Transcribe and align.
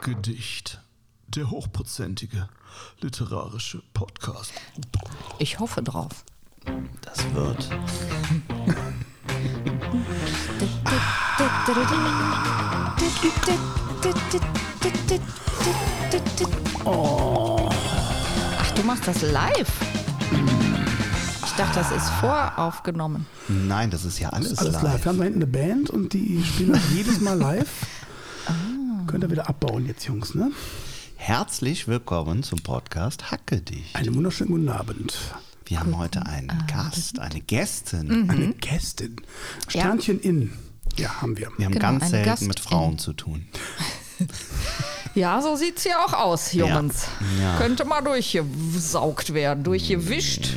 Hackgedicht. 0.00 0.80
Der 1.28 1.50
hochprozentige 1.50 2.48
literarische 3.02 3.82
Podcast. 3.92 4.52
Ich 5.38 5.58
hoffe 5.58 5.82
drauf. 5.82 6.24
Das 7.02 7.34
wird. 7.34 7.68
Ach, 18.58 18.70
du 18.72 18.82
machst 18.82 19.06
das 19.06 19.22
live? 19.22 19.72
Ich 21.44 21.52
dachte, 21.52 21.78
das 21.78 21.90
ist 21.92 22.08
voraufgenommen. 22.20 23.26
Nein, 23.48 23.90
das 23.90 24.04
ist 24.04 24.18
ja 24.18 24.30
alles, 24.30 24.58
Alles 24.58 24.74
live. 24.74 24.82
live. 24.82 25.04
Wir 25.04 25.08
haben 25.10 25.18
da 25.18 25.24
hinten 25.24 25.38
eine 25.42 25.46
Band 25.46 25.90
und 25.90 26.12
die 26.12 26.42
spielen 26.44 26.72
das 26.72 26.82
jedes 26.94 27.20
Mal 27.20 27.38
live. 27.38 27.68
Könnt 29.10 29.24
ihr 29.24 29.30
wieder 29.32 29.48
abbauen 29.48 29.86
jetzt, 29.86 30.04
Jungs, 30.06 30.36
ne? 30.36 30.52
Herzlich 31.16 31.88
willkommen 31.88 32.44
zum 32.44 32.60
Podcast 32.60 33.32
Hackgedicht. 33.32 33.96
Einen 33.96 34.14
wunderschönen 34.14 34.50
guten 34.52 34.68
Abend. 34.68 35.18
Wir 35.64 35.80
haben 35.80 35.98
heute 35.98 36.24
einen 36.26 36.64
Gast, 36.72 37.18
eine 37.18 37.40
Gästin. 37.40 38.30
Eine 38.30 38.54
Gästin. 38.54 39.16
Sternchen 39.66 40.20
in. 40.20 40.52
Ja, 40.96 41.20
haben 41.22 41.36
wir. 41.36 41.50
Wir 41.56 41.64
haben 41.66 41.72
Genau, 41.72 41.80
ganz 41.88 42.10
selten 42.10 42.24
Gastin. 42.28 42.48
mit 42.48 42.60
Frauen 42.60 42.98
zu 43.00 43.12
tun. 43.12 43.46
Ja, 45.16 45.42
so 45.42 45.56
sieht's 45.56 45.82
ja 45.82 46.04
auch 46.04 46.12
aus, 46.12 46.52
Jungs. 46.52 47.06
Ja. 47.40 47.56
Könnte 47.58 47.84
mal 47.84 48.02
durchgesaugt 48.02 49.34
werden, 49.34 49.64
durchgewischt. 49.64 50.50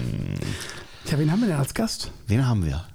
Tja, 1.06 1.18
wen 1.18 1.32
haben 1.32 1.42
wir 1.42 1.48
denn 1.48 1.58
als 1.58 1.74
Gast? 1.74 2.12
Wen 2.28 2.46
haben 2.48 2.64
wir? 2.64 2.86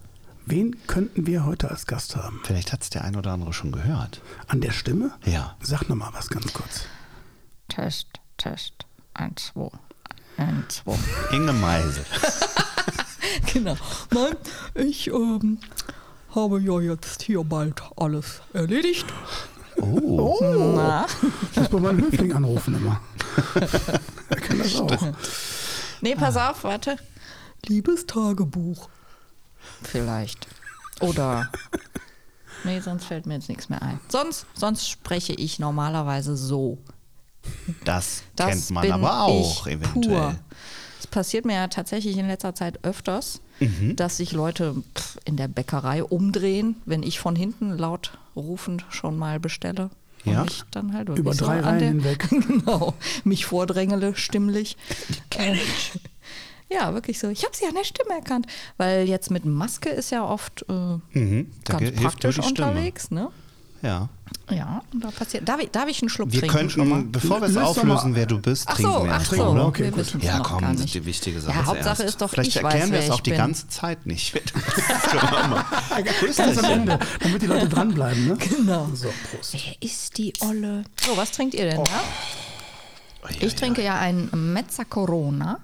Wen 0.50 0.76
könnten 0.86 1.26
wir 1.26 1.44
heute 1.44 1.70
als 1.70 1.84
Gast 1.84 2.16
haben? 2.16 2.40
Vielleicht 2.42 2.72
hat 2.72 2.80
es 2.82 2.88
der 2.88 3.04
ein 3.04 3.16
oder 3.16 3.32
andere 3.32 3.52
schon 3.52 3.70
gehört. 3.70 4.22
An 4.46 4.62
der 4.62 4.70
Stimme? 4.70 5.10
Ja. 5.26 5.58
Sag 5.60 5.90
noch 5.90 5.96
mal 5.96 6.08
was 6.14 6.30
ganz 6.30 6.54
kurz. 6.54 6.86
Test, 7.68 8.06
Test. 8.38 8.72
Eins, 9.12 9.52
zwei. 9.52 9.68
Eins, 10.38 10.82
zwei. 10.82 10.96
Inge 11.36 11.52
Meisel. 11.52 12.04
Genau. 13.52 13.76
Nein, 14.10 14.36
ich 14.74 15.08
ähm, 15.08 15.58
habe 16.34 16.60
ja 16.60 16.80
jetzt 16.80 17.22
hier 17.22 17.44
bald 17.44 17.82
alles 17.96 18.40
erledigt. 18.54 19.06
Oh, 19.76 20.38
Na? 20.74 21.06
Ich 21.50 21.58
muss 21.58 21.68
bei 21.68 21.80
meinem 21.80 22.04
Höfling 22.04 22.32
anrufen 22.32 22.76
immer. 22.76 23.00
er 24.30 24.40
kann 24.40 24.58
das 24.58 24.76
auch. 24.76 25.12
Nee, 26.00 26.14
pass 26.14 26.36
auf, 26.36 26.64
warte. 26.64 26.96
Liebes 27.66 28.06
Tagebuch. 28.06 28.88
Vielleicht. 29.82 30.46
Oder. 31.00 31.50
Nee, 32.64 32.80
sonst 32.80 33.04
fällt 33.04 33.24
mir 33.24 33.34
jetzt 33.34 33.48
nichts 33.48 33.68
mehr 33.68 33.80
ein. 33.82 34.00
Sonst, 34.08 34.44
sonst 34.52 34.88
spreche 34.90 35.32
ich 35.32 35.60
normalerweise 35.60 36.36
so. 36.36 36.76
das, 37.84 38.24
Das 38.34 38.48
kennt 38.48 38.70
man 38.70 38.90
aber 38.90 39.22
auch 39.22 39.64
ich 39.68 39.74
eventuell. 39.74 40.34
Es 40.98 41.06
passiert 41.06 41.44
mir 41.44 41.54
ja 41.54 41.68
tatsächlich 41.68 42.16
in 42.16 42.26
letzter 42.26 42.56
Zeit 42.56 42.84
öfters, 42.84 43.40
Mhm. 43.60 43.94
dass 43.94 44.16
sich 44.16 44.32
Leute 44.32 44.74
in 45.24 45.36
der 45.36 45.46
Bäckerei 45.46 46.02
umdrehen, 46.02 46.74
wenn 46.84 47.04
ich 47.04 47.20
von 47.20 47.36
hinten 47.36 47.70
laut 47.78 48.18
rufend 48.34 48.84
schon 48.90 49.16
mal 49.16 49.38
bestelle. 49.38 49.90
Und 50.24 50.32
Ja? 50.32 50.42
mich 50.42 50.64
dann 50.72 50.92
halt 50.94 51.08
Über 51.10 51.34
so 51.34 51.44
drei 51.44 51.58
an 51.58 51.64
Reihen 51.64 52.02
hinweg. 52.02 52.28
Genau, 52.48 52.94
mich 53.22 53.46
vordrängele 53.46 54.16
stimmlich. 54.16 54.76
Äh, 55.36 55.56
Ja, 56.70 56.92
wirklich 56.94 57.18
so. 57.18 57.28
Ich 57.28 57.44
habe 57.44 57.56
sie 57.56 57.66
an 57.66 57.74
der 57.74 57.84
Stimme 57.84 58.10
erkannt, 58.14 58.46
weil 58.76 59.08
jetzt 59.08 59.30
mit 59.30 59.44
Maske 59.44 59.88
ist 59.88 60.10
ja 60.10 60.24
oft 60.24 60.64
äh, 60.68 60.72
Mhm, 61.18 61.50
da 61.64 61.78
ganz 61.78 62.00
praktisch 62.00 62.38
unterwegs, 62.38 63.10
ne? 63.10 63.28
Ja. 63.80 64.08
Ja, 64.50 64.82
und 64.92 65.04
da 65.04 65.10
passiert. 65.10 65.48
Darf 65.48 65.60
ich, 65.60 65.70
darf 65.70 65.88
ich 65.88 66.02
einen 66.02 66.08
Schluck 66.08 66.32
Wir 66.32 66.40
trinken? 66.40 66.68
schon 66.68 66.88
mal? 66.88 66.96
könnten, 66.96 67.12
bevor 67.12 67.40
wir 67.40 67.48
es 67.48 67.56
auflösen, 67.56 68.14
wer 68.14 68.26
du 68.26 68.40
bist, 68.40 68.64
Ach 68.66 68.74
trinken 68.74 68.92
so, 68.92 69.04
wir 69.04 69.12
ach 69.12 69.24
so, 69.24 69.42
oder? 69.44 69.66
Okay, 69.66 69.92
wir 69.94 70.20
Ja, 70.20 70.40
komm, 70.40 70.60
das 70.62 70.72
ist 70.72 70.80
nicht. 70.80 70.94
die 70.94 71.04
wichtige 71.06 71.40
Sache. 71.40 71.56
Ja, 71.56 71.66
Hauptsache 71.66 71.96
zuerst. 71.96 72.14
ist 72.14 72.20
doch, 72.20 72.30
Vielleicht 72.30 72.48
ich 72.50 72.56
erklären 72.56 72.82
weiß, 72.82 72.90
wir 72.90 72.98
wer 72.98 73.04
es 73.04 73.10
auch 73.10 73.20
die 73.20 73.30
ganze 73.30 73.68
Zeit 73.68 74.04
nicht. 74.06 74.34
wer 74.34 74.42
du 74.42 74.52
bist. 74.54 74.88
Das 74.90 75.02
können 75.02 75.32
wir 75.32 75.48
mal. 75.48 75.64
Ganz 76.36 76.58
am 76.58 76.64
Ende, 76.64 76.98
damit 77.20 77.42
die 77.42 77.46
Leute 77.46 77.68
dranbleiben, 77.68 78.26
ne? 78.26 78.36
Genau. 78.36 78.88
So, 78.94 79.08
Prost. 79.30 79.54
Wer 79.54 79.76
ist 79.88 80.18
die 80.18 80.32
Olle? 80.40 80.84
So, 81.06 81.16
was 81.16 81.30
trinkt 81.30 81.54
ihr 81.54 81.70
denn? 81.70 81.78
Oh, 81.78 81.84
ja, 83.30 83.30
Ich 83.40 83.54
trinke 83.54 83.82
ja 83.82 83.98
einen 83.98 84.28
Mezza 84.52 84.84
Corona. 84.84 85.60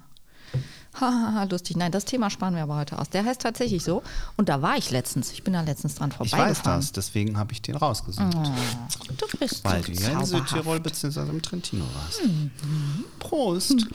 Hahaha, 1.00 1.44
lustig. 1.44 1.76
Nein, 1.76 1.90
das 1.90 2.04
Thema 2.04 2.30
sparen 2.30 2.54
wir 2.54 2.62
aber 2.62 2.76
heute 2.76 2.98
aus. 2.98 3.10
Der 3.10 3.24
heißt 3.24 3.40
tatsächlich 3.40 3.82
so. 3.82 4.02
Und 4.36 4.48
da 4.48 4.62
war 4.62 4.76
ich 4.76 4.90
letztens. 4.90 5.32
Ich 5.32 5.42
bin 5.42 5.52
da 5.52 5.62
letztens 5.62 5.96
dran 5.96 6.10
Ich 6.12 6.18
weiß 6.20 6.30
vorbeigefahren. 6.30 6.80
das, 6.80 6.92
deswegen 6.92 7.36
habe 7.36 7.52
ich 7.52 7.62
den 7.62 7.76
rausgesucht. 7.76 8.32
Du 8.32 9.38
bist 9.38 9.64
Weil 9.64 9.82
so 9.82 9.92
du 9.92 10.00
ja 10.00 10.20
in. 10.20 10.24
Südtirol 10.24 10.80
bzw. 10.80 11.20
im 11.28 11.42
Trentino 11.42 11.84
warst. 11.94 12.24
Mhm. 12.24 12.50
Prost. 13.18 13.86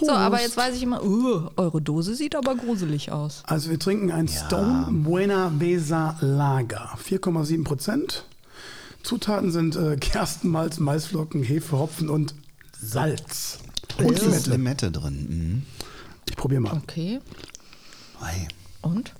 So, 0.00 0.12
aber 0.12 0.40
jetzt 0.40 0.56
weiß 0.56 0.76
ich 0.76 0.82
immer, 0.82 1.02
uh, 1.02 1.50
eure 1.56 1.82
Dose 1.82 2.14
sieht 2.14 2.36
aber 2.36 2.54
gruselig 2.54 3.10
aus. 3.10 3.42
Also 3.46 3.70
wir 3.70 3.78
trinken 3.78 4.12
ein 4.12 4.28
Stone 4.28 4.86
Buena 4.90 5.48
Besa 5.48 6.16
Lager. 6.20 6.96
4,7 7.02 7.64
Prozent. 7.64 8.24
Zutaten 9.02 9.50
sind 9.50 9.76
äh, 9.76 9.96
Gerstenmalz, 10.00 10.78
Maisflocken, 10.78 11.42
Hefe, 11.42 11.78
Hopfen 11.78 12.08
und 12.08 12.34
Salz. 12.80 13.58
Und 13.98 14.10
ist 14.12 14.22
Limette. 14.22 14.50
Limette 14.50 14.90
drin. 14.90 15.26
Mhm. 15.28 15.62
Ich 16.28 16.36
probiere 16.36 16.60
mal. 16.60 16.74
Okay. 16.76 17.20
Ei. 18.20 18.48
Und? 18.82 19.12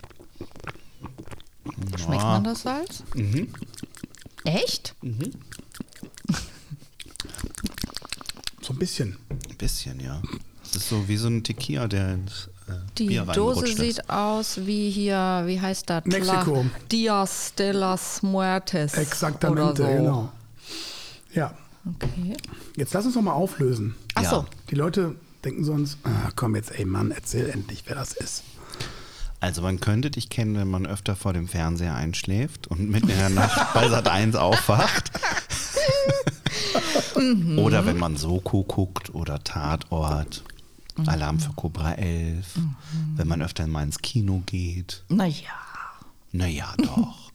Schmeckt 1.99 2.23
man 2.23 2.45
das 2.45 2.63
Salz? 2.63 3.03
Mhm. 3.15 3.49
Echt? 4.45 4.95
So 8.63 8.73
ein 8.73 8.79
bisschen. 8.79 9.17
Ein 9.51 9.57
bisschen, 9.57 10.01
ja. 10.01 10.21
Das 10.63 10.77
ist 10.77 10.89
so 10.89 11.07
wie 11.09 11.17
so 11.17 11.29
ein 11.29 11.43
Tequila, 11.45 11.87
der 11.89 12.15
ins 12.15 12.49
äh, 12.69 12.73
Die 12.99 13.07
Bier 13.07 13.25
Dose 13.25 13.67
sieht 13.67 13.99
ist. 13.99 14.11
aus 14.11 14.67
wie 14.67 14.91
hier, 14.91 15.43
wie 15.47 15.61
heißt 15.61 15.89
das? 15.89 16.05
Mexiko. 16.05 16.63
La 16.63 16.71
Dias 16.91 17.55
de 17.57 17.73
las 17.73 18.23
Muertes. 18.23 18.95
Exaktamente, 18.95 19.63
oder 19.63 19.77
so. 19.77 19.97
genau. 19.97 20.33
Ja, 21.33 21.55
Okay. 21.89 22.37
jetzt 22.77 22.93
lass 22.95 23.07
uns 23.07 23.15
noch 23.15 23.23
mal 23.23 23.33
auflösen. 23.35 23.95
Ach 24.17 24.23
Ja. 24.25 24.31
so. 24.31 24.47
Die 24.71 24.75
Leute 24.75 25.15
denken 25.45 25.65
sonst, 25.65 25.99
ah, 26.05 26.31
komm 26.35 26.57
jetzt, 26.57 26.73
ey 26.73 26.85
Mann, 26.85 27.11
erzähl 27.11 27.49
endlich, 27.49 27.85
wer 27.87 27.95
das 27.95 28.13
ist. 28.13 28.43
Also 29.41 29.63
man 29.63 29.81
könnte 29.81 30.11
dich 30.11 30.29
kennen, 30.31 30.57
wenn 30.57 30.71
man 30.71 30.87
öfter 30.87 31.15
vor 31.15 31.33
dem 31.33 31.47
Fernseher 31.47 31.95
einschläft 31.95 32.67
und 32.67 32.91
mitten 32.91 33.11
in 33.11 33.19
der 33.19 33.29
Nacht 33.31 33.75
bei 33.75 33.89
Sat 33.89 34.09
1 34.09 34.37
aufwacht. 34.37 35.11
Mhm. 37.17 37.59
Oder 37.59 37.87
wenn 37.87 37.99
man 37.99 38.17
Soko 38.17 38.63
guckt 38.65 39.15
oder 39.15 39.43
Tatort. 39.43 40.45
Mhm. 40.97 41.09
Alarm 41.09 41.41
für 41.41 41.53
Cobra 41.53 41.93
11. 41.93 42.59
Wenn 43.15 43.29
man 43.29 43.43
öfter 43.43 43.67
mal 43.67 43.83
ins 43.83 43.99
Kino 43.99 44.43
geht. 44.47 45.05
Naja. 45.09 45.35
Naja, 46.33 46.75
doch. 46.79 47.33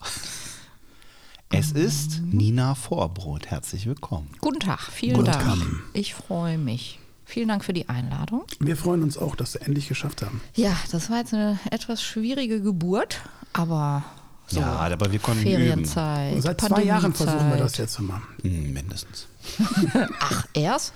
es 1.49 1.71
ist 1.71 2.21
Nina 2.21 2.75
Vorbrot. 2.75 3.47
Herzlich 3.47 3.85
willkommen. 3.85 4.29
Guten 4.39 4.59
Tag, 4.59 4.81
vielen 4.91 5.17
Guten 5.17 5.31
Dank. 5.31 5.43
Tag. 5.43 5.57
Ich 5.93 6.13
freue 6.13 6.57
mich. 6.57 6.99
Vielen 7.31 7.47
Dank 7.47 7.63
für 7.63 7.71
die 7.71 7.87
Einladung. 7.87 8.43
Wir 8.59 8.75
freuen 8.75 9.03
uns 9.03 9.17
auch, 9.17 9.37
dass 9.37 9.53
wir 9.53 9.61
endlich 9.61 9.87
geschafft 9.87 10.21
haben. 10.21 10.41
Ja, 10.53 10.75
das 10.91 11.09
war 11.09 11.19
jetzt 11.19 11.33
eine 11.33 11.57
etwas 11.71 12.03
schwierige 12.03 12.61
Geburt, 12.61 13.21
aber 13.53 14.03
so 14.47 14.59
Ja, 14.59 14.67
aber 14.75 15.13
wir 15.13 15.19
konnten 15.19 15.43
Ferienzeit. 15.43 16.41
Seit 16.43 16.59
zwei 16.59 16.83
Jahren 16.83 17.13
Pandemiezeit. 17.13 17.29
versuchen 17.29 17.49
wir 17.51 17.57
das 17.57 17.77
jetzt 17.77 17.99
immer. 17.99 18.21
Hm, 18.41 18.73
mindestens. 18.73 19.27
Ach, 20.19 20.45
erst? 20.53 20.91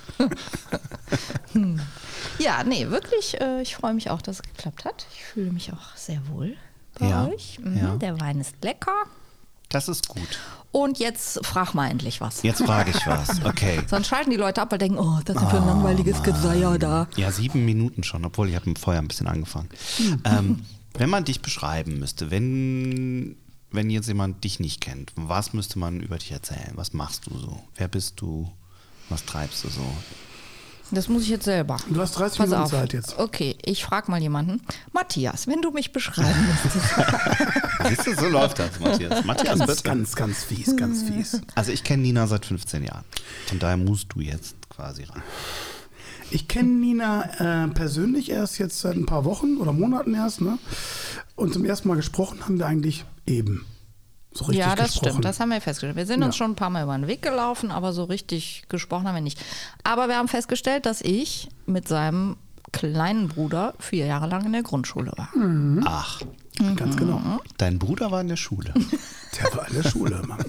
Hm. 1.53 1.79
ja, 2.39 2.65
nee, 2.65 2.89
wirklich, 2.89 3.39
äh, 3.39 3.61
ich 3.61 3.77
freue 3.77 3.93
mich 3.93 4.09
auch, 4.09 4.21
dass 4.21 4.37
es 4.37 4.43
geklappt 4.43 4.83
hat. 4.83 5.07
Ich 5.15 5.23
fühle 5.23 5.53
mich 5.53 5.71
auch 5.71 5.95
sehr 5.95 6.19
wohl 6.27 6.57
bei 6.99 7.07
Ja, 7.07 7.27
euch. 7.27 7.59
Mhm, 7.63 7.77
ja. 7.77 7.95
Der 7.95 8.19
Wein 8.19 8.41
ist 8.41 8.55
lecker. 8.61 8.91
Das 9.75 9.89
ist 9.89 10.07
gut. 10.07 10.39
Und 10.71 10.99
jetzt 10.99 11.45
frag 11.45 11.73
mal 11.73 11.89
endlich 11.91 12.21
was. 12.21 12.43
Jetzt 12.43 12.63
frage 12.63 12.91
ich 12.91 13.05
was. 13.05 13.41
Okay. 13.43 13.81
Sonst 13.87 14.07
schalten 14.07 14.29
die 14.31 14.37
Leute 14.37 14.61
ab 14.61 14.71
und 14.71 14.81
denken, 14.81 14.97
oh, 14.97 15.19
das 15.25 15.35
ist 15.35 15.49
für 15.49 15.57
ein 15.57 15.67
langweiliges 15.67 16.23
Geseier 16.23 16.79
da. 16.79 17.09
Ja, 17.17 17.29
sieben 17.29 17.65
Minuten 17.65 18.01
schon, 18.03 18.23
obwohl 18.23 18.47
ich 18.47 18.55
habe 18.55 18.73
vorher 18.79 19.01
ein 19.01 19.09
bisschen 19.09 19.27
angefangen. 19.27 19.67
Ähm, 20.23 20.61
wenn 20.93 21.09
man 21.09 21.25
dich 21.25 21.41
beschreiben 21.41 21.99
müsste, 21.99 22.31
wenn, 22.31 23.35
wenn 23.69 23.89
jetzt 23.89 24.07
jemand 24.07 24.45
dich 24.45 24.61
nicht 24.61 24.79
kennt, 24.79 25.11
was 25.17 25.51
müsste 25.51 25.77
man 25.77 25.99
über 25.99 26.17
dich 26.19 26.31
erzählen? 26.31 26.71
Was 26.75 26.93
machst 26.93 27.27
du 27.27 27.37
so? 27.37 27.61
Wer 27.75 27.89
bist 27.89 28.21
du? 28.21 28.49
Was 29.09 29.25
treibst 29.25 29.65
du 29.65 29.67
so? 29.67 29.85
Das 30.91 31.09
muss 31.09 31.23
ich 31.23 31.29
jetzt 31.29 31.45
selber. 31.45 31.77
Du 31.89 31.99
hast 31.99 32.13
30 32.13 32.37
Pass 32.37 32.49
Minuten 32.49 32.63
auf. 32.65 32.71
Zeit 32.71 32.93
jetzt. 32.93 33.17
Okay, 33.17 33.55
ich 33.63 33.83
frage 33.83 34.11
mal 34.11 34.21
jemanden. 34.21 34.61
Matthias, 34.93 35.47
wenn 35.47 35.61
du 35.61 35.71
mich 35.71 35.91
beschreiben 35.91 36.47
müsstest. 36.63 36.85
Siehst 37.89 38.07
du, 38.07 38.15
so 38.15 38.27
läuft 38.29 38.59
das, 38.59 38.79
Matthias. 38.79 39.23
Matthias, 39.25 39.57
Ganz, 39.59 39.65
bitte. 39.71 39.83
ganz, 39.83 40.15
ganz 40.15 40.43
fies, 40.43 40.75
ganz 40.77 41.03
fies. 41.03 41.41
Also 41.55 41.71
ich 41.71 41.83
kenne 41.83 42.03
Nina 42.03 42.27
seit 42.27 42.45
15 42.45 42.83
Jahren. 42.83 43.03
Von 43.47 43.59
daher 43.59 43.77
musst 43.77 44.07
du 44.13 44.21
jetzt 44.21 44.55
quasi 44.69 45.03
ran. 45.03 45.23
Ich 46.31 46.47
kenne 46.47 46.69
Nina 46.69 47.65
äh, 47.65 47.67
persönlich 47.69 48.29
erst 48.31 48.57
jetzt 48.59 48.79
seit 48.79 48.95
ein 48.95 49.05
paar 49.05 49.25
Wochen 49.25 49.57
oder 49.57 49.73
Monaten 49.73 50.13
erst. 50.13 50.41
Ne? 50.41 50.57
Und 51.35 51.53
zum 51.53 51.65
ersten 51.65 51.87
Mal 51.87 51.95
gesprochen 51.95 52.39
haben 52.45 52.57
wir 52.59 52.65
eigentlich 52.67 53.05
eben 53.27 53.65
So 54.37 54.45
richtig 54.45 54.65
ja, 54.65 54.75
das 54.75 54.87
gesprochen. 54.91 55.09
stimmt. 55.11 55.25
Das 55.25 55.39
haben 55.39 55.49
wir 55.49 55.61
festgestellt. 55.61 55.95
Wir 55.95 56.05
sind 56.05 56.21
uns 56.21 56.35
Ja. 56.35 56.39
schon 56.39 56.51
ein 56.51 56.55
paar 56.55 56.69
Mal 56.69 56.83
über 56.83 56.97
den 56.97 57.07
Weg 57.07 57.21
gelaufen, 57.21 57.71
aber 57.71 57.93
so 57.93 58.03
richtig 58.03 58.63
gesprochen 58.67 59.07
haben 59.07 59.15
wir 59.15 59.21
nicht. 59.21 59.39
Aber 59.83 60.09
wir 60.09 60.17
haben 60.17 60.27
festgestellt, 60.27 60.85
dass 60.85 61.01
ich 61.01 61.47
mit 61.65 61.87
seinem 61.87 62.35
kleinen 62.71 63.27
Bruder 63.27 63.73
vier 63.79 64.05
Jahre 64.05 64.27
lang 64.27 64.45
in 64.45 64.51
der 64.53 64.63
Grundschule 64.63 65.11
war. 65.15 65.29
Ach, 65.85 66.21
Ganz 66.77 66.95
genau. 66.95 67.21
dein 67.57 67.79
Bruder 67.79 68.11
war 68.11 68.21
in 68.21 68.29
der 68.29 68.37
Schule. 68.37 68.73
Der 69.37 69.53
war 69.57 69.67
in 69.67 69.73
der 69.75 69.83
Schule, 69.83 70.21
Mann. 70.25 70.39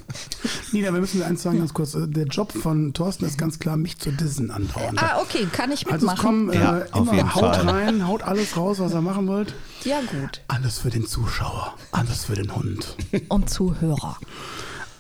Nina, 0.71 0.93
wir 0.93 1.01
müssen 1.01 1.21
eins 1.21 1.43
sagen, 1.43 1.59
ganz 1.59 1.75
kurz. 1.75 1.97
äh, 1.97 2.07
Der 2.07 2.27
Job 2.27 2.53
von 2.53 2.95
Thorsten 2.95 3.25
ist 3.25 3.37
ganz 3.37 3.59
klar, 3.59 3.77
mich 3.77 3.99
zu 3.99 4.13
dissen 4.13 4.53
andauernd. 4.53 5.03
Ah, 5.03 5.19
okay, 5.21 5.49
kann 5.51 5.73
ich 5.73 5.85
Also 5.91 6.07
es 6.07 6.13
mitmachen? 6.13 6.25
kommen 6.25 6.51
äh, 6.51 6.61
Ja, 6.61 6.83
auf 6.93 7.07
jeden 7.07 7.19
immer 7.19 7.35
haut 7.35 7.57
Fall. 7.57 7.69
rein, 7.69 8.07
haut 8.07 8.23
alles 8.23 8.57
raus, 8.57 8.79
was 8.79 8.93
ihr 8.95 9.01
machen 9.01 9.27
wollt. 9.27 9.57
ja, 9.85 9.99
gut. 10.03 10.43
Alles 10.47 10.79
für 10.79 10.91
den 10.91 11.05
Zuschauer, 11.05 11.75
alles 11.91 12.27
für 12.27 12.37
den 12.37 12.55
Hund. 12.55 12.95
Und 13.29 13.51
Zuhörer. 13.51 14.19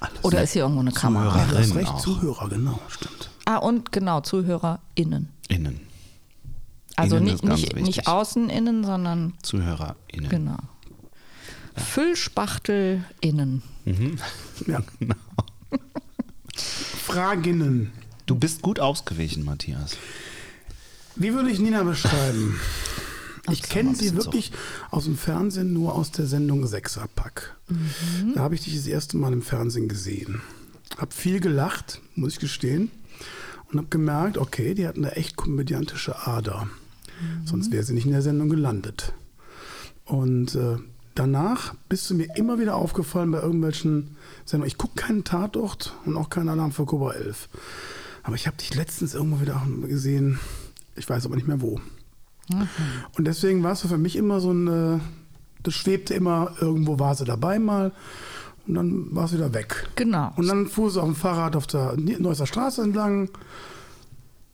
Alles 0.00 0.24
Oder 0.24 0.42
ist 0.42 0.52
hier 0.54 0.62
irgendwo 0.62 0.80
eine 0.80 0.90
Kamera? 0.90 1.38
ja, 1.38 1.44
du 1.44 1.56
hast 1.56 1.68
Zuhörerin 1.68 1.76
recht, 1.78 1.90
auch. 1.92 2.00
Zuhörer, 2.00 2.48
genau, 2.48 2.80
stimmt. 2.88 3.30
Ah, 3.44 3.58
und 3.58 3.92
genau, 3.92 4.20
ZuhörerInnen. 4.22 5.28
Innen. 5.46 5.80
Also 6.96 7.16
Innen 7.16 7.26
nicht, 7.26 7.34
ist 7.37 7.43
ganz 7.46 7.60
nicht, 7.60 7.76
nicht 7.76 8.08
außen 8.08 8.48
innen, 8.48 8.82
sondern 8.84 9.34
ZuhörerInnen. 9.43 10.28
genau. 10.28 10.58
FüllspachtelInnen. 11.76 13.62
Ja. 14.66 14.82
Genau. 14.98 15.14
Fraginnen. 17.04 17.93
Du 18.25 18.34
bist 18.34 18.62
gut 18.62 18.81
ausgewichen, 18.81 19.44
Matthias. 19.44 19.96
Wie 21.14 21.32
würde 21.34 21.50
ich 21.50 21.58
Nina 21.58 21.82
beschreiben? 21.82 22.58
Ich 23.49 23.62
kenne 23.62 23.94
sie 23.94 24.16
wirklich 24.16 24.50
aus 24.90 25.04
dem 25.04 25.16
Fernsehen 25.16 25.72
nur 25.72 25.94
aus 25.94 26.10
der 26.10 26.26
Sendung 26.26 26.66
Sechserpack. 26.66 27.56
Da 28.34 28.40
habe 28.40 28.56
ich 28.56 28.64
dich 28.64 28.75
das 28.75 28.88
erste 28.88 29.16
Mal 29.19 29.32
im 29.32 29.40
Fernsehen 29.40 29.87
gesehen. 29.88 30.42
Hab 30.99 31.12
viel 31.12 31.38
gelacht, 31.38 32.00
muss 32.16 32.32
ich 32.32 32.38
gestehen. 32.40 32.90
Und 33.70 33.78
habe 33.78 33.87
gemerkt, 33.88 34.37
okay, 34.37 34.75
die 34.75 34.84
hat 34.88 34.96
eine 34.96 35.12
echt 35.12 35.37
komödiantische 35.37 36.26
Ader. 36.26 36.66
Sonst 37.44 37.70
wäre 37.70 37.82
sie 37.82 37.94
nicht 37.94 38.06
in 38.06 38.12
der 38.12 38.22
Sendung 38.22 38.48
gelandet. 38.48 39.12
Und 40.04 40.54
äh, 40.54 40.76
danach 41.14 41.74
bist 41.88 42.08
du 42.10 42.14
mir 42.14 42.28
immer 42.36 42.58
wieder 42.58 42.76
aufgefallen 42.76 43.30
bei 43.30 43.40
irgendwelchen 43.40 44.16
Sendungen. 44.44 44.68
Ich 44.68 44.78
gucke 44.78 44.94
keinen 44.96 45.24
Tatort 45.24 45.94
und 46.04 46.16
auch 46.16 46.30
keinen 46.30 46.48
Alarm 46.48 46.72
für 46.72 46.86
Cobra 46.86 47.12
11. 47.12 47.48
Aber 48.22 48.34
ich 48.36 48.46
habe 48.46 48.56
dich 48.56 48.74
letztens 48.74 49.14
irgendwo 49.14 49.40
wieder 49.40 49.62
gesehen. 49.82 50.38
Ich 50.94 51.08
weiß 51.08 51.26
aber 51.26 51.36
nicht 51.36 51.48
mehr 51.48 51.60
wo. 51.60 51.80
Und 53.16 53.24
deswegen 53.26 53.62
war 53.62 53.72
es 53.72 53.80
so 53.80 53.88
für 53.88 53.98
mich 53.98 54.16
immer 54.16 54.40
so 54.40 54.52
ein, 54.52 54.68
äh, 54.68 54.98
das 55.62 55.74
schwebte 55.74 56.14
immer, 56.14 56.52
irgendwo 56.60 56.98
war 56.98 57.14
sie 57.14 57.24
dabei 57.24 57.58
mal 57.58 57.92
und 58.66 58.74
dann 58.74 59.14
war 59.14 59.24
es 59.24 59.32
wieder 59.32 59.52
weg. 59.52 59.88
Genau. 59.96 60.32
Und 60.36 60.46
dann 60.46 60.66
fuhr 60.66 60.90
sie 60.90 61.00
auf 61.00 61.06
dem 61.06 61.16
Fahrrad 61.16 61.56
auf 61.56 61.66
der 61.66 61.94
Neusser 61.96 62.46
Straße 62.46 62.82
entlang, 62.82 63.30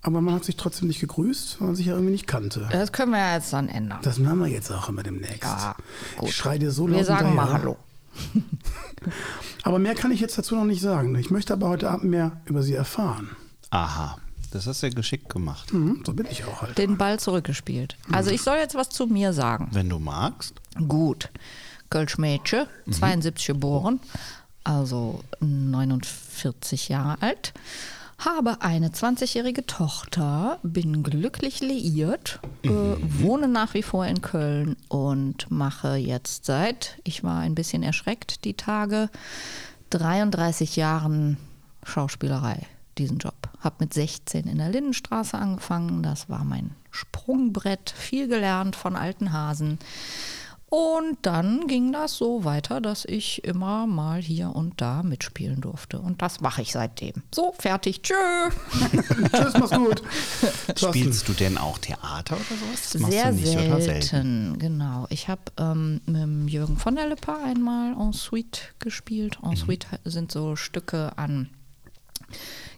aber 0.03 0.21
man 0.21 0.35
hat 0.35 0.45
sich 0.45 0.57
trotzdem 0.57 0.89
nicht 0.89 1.01
gegrüßt, 1.01 1.61
weil 1.61 1.69
man 1.69 1.77
sich 1.77 1.87
ja 1.87 1.93
irgendwie 1.95 2.13
nicht 2.13 2.27
kannte. 2.27 2.69
Das 2.73 2.93
können 2.93 3.13
wir 3.13 3.19
ja 3.19 3.35
jetzt 3.35 3.53
dann 3.53 3.69
ändern. 3.69 4.01
Das 4.03 4.19
machen 4.19 4.41
wir 4.41 4.49
jetzt 4.49 4.71
auch 4.71 4.89
immer 4.89 5.03
demnächst. 5.03 5.43
Ja, 5.45 5.77
gut. 6.19 6.29
Ich 6.29 6.37
schreie 6.37 6.59
dir 6.59 6.73
so 6.73 6.87
laut 6.87 6.99
Wir 6.99 7.05
sagen 7.05 7.35
mal 7.35 7.45
hinterher. 7.45 7.61
Hallo. 7.61 7.77
Aber 9.63 9.79
mehr 9.79 9.95
kann 9.95 10.11
ich 10.11 10.21
jetzt 10.21 10.37
dazu 10.37 10.57
noch 10.57 10.65
nicht 10.65 10.83
sagen. 10.83 11.15
Ich 11.15 11.31
möchte 11.31 11.55
aber 11.55 11.69
heute 11.69 11.89
Abend 11.89 12.11
mehr 12.11 12.41
über 12.45 12.63
sie 12.63 12.75
erfahren. 12.75 13.31
Aha, 13.71 14.19
das 14.51 14.67
hast 14.67 14.83
du 14.83 14.89
ja 14.89 14.93
geschickt 14.93 15.29
gemacht. 15.29 15.73
Mhm, 15.73 16.03
so 16.05 16.13
bin 16.13 16.27
ich 16.31 16.45
auch 16.45 16.63
halt. 16.63 16.77
Den 16.77 16.99
Ball 16.99 17.19
zurückgespielt. 17.19 17.97
Also 18.11 18.31
ich 18.31 18.43
soll 18.43 18.59
jetzt 18.59 18.75
was 18.75 18.91
zu 18.91 19.07
mir 19.07 19.33
sagen. 19.33 19.69
Wenn 19.73 19.89
du 19.89 19.99
magst. 19.99 20.55
Gut. 20.89 21.31
Kölsch-Mädchen, 21.91 22.67
72 22.91 23.47
geboren, 23.49 24.01
also 24.65 25.21
49 25.41 26.89
Jahre 26.89 27.21
alt. 27.21 27.53
Habe 28.25 28.61
eine 28.61 28.91
20-jährige 28.91 29.67
Tochter, 29.67 30.61
bin 30.63 31.03
glücklich 31.03 31.59
liiert, 31.59 32.39
äh, 32.63 32.69
wohne 32.69 33.49
nach 33.49 33.75
wie 33.75 33.83
vor 33.83 34.07
in 34.07 34.21
Köln 34.23 34.77
und 34.87 35.51
mache 35.51 35.97
jetzt 35.97 36.45
seit, 36.45 37.01
ich 37.03 37.25
war 37.25 37.41
ein 37.41 37.57
bisschen 37.57 37.83
erschreckt 37.83 38.45
die 38.45 38.55
Tage, 38.55 39.11
33 39.91 40.77
Jahren 40.77 41.37
Schauspielerei, 41.83 42.65
diesen 42.97 43.19
Job. 43.19 43.35
Habe 43.59 43.77
mit 43.81 43.93
16 43.93 44.47
in 44.47 44.59
der 44.59 44.71
Lindenstraße 44.71 45.37
angefangen, 45.37 46.05
das 46.05 46.29
war 46.29 46.45
mein 46.45 46.77
Sprungbrett, 46.93 47.91
viel 47.91 48.29
gelernt 48.29 48.77
von 48.77 48.95
alten 48.95 49.33
Hasen. 49.33 49.81
Und 50.73 51.19
dann 51.21 51.67
ging 51.67 51.93
das 51.93 52.17
so 52.17 52.45
weiter, 52.45 52.81
dass 52.81 53.05
ich 53.05 53.45
immer 53.45 53.87
mal 53.87 54.23
hier 54.23 54.57
und 54.57 54.81
da 54.81 55.03
mitspielen 55.03 55.61
durfte. 55.61 56.01
Und 56.01 56.23
das 56.23 56.41
mache 56.41 56.63
ich 56.63 56.73
seitdem. 56.73 57.13
So, 57.31 57.53
fertig. 57.59 58.01
Tschö. 58.01 58.15
Tschüss, 59.35 59.53
mach's 59.53 59.71
gut. 59.71 60.03
Spielst 60.75 61.29
du 61.29 61.35
denn 61.35 61.59
auch 61.59 61.77
Theater 61.77 62.37
oder 62.37 62.57
sowas? 62.59 62.91
Das 62.91 63.03
machst 63.03 63.13
Sehr 63.13 63.33
du 63.33 63.35
nicht 63.35 63.59
oder 63.59 63.81
selten, 63.83 64.59
genau. 64.59 65.07
Ich 65.11 65.29
habe 65.29 65.43
ähm, 65.59 66.01
mit 66.07 66.23
dem 66.23 66.49
Jürgen 66.49 66.79
von 66.79 66.97
der 66.97 67.07
Lippe 67.07 67.37
einmal 67.45 67.93
en 67.93 68.15
suite 68.15 68.73
gespielt. 68.79 69.41
En 69.43 69.57
suite 69.57 69.87
sind 70.05 70.33
so 70.33 70.57
Stücke 70.57 71.19
an 71.19 71.51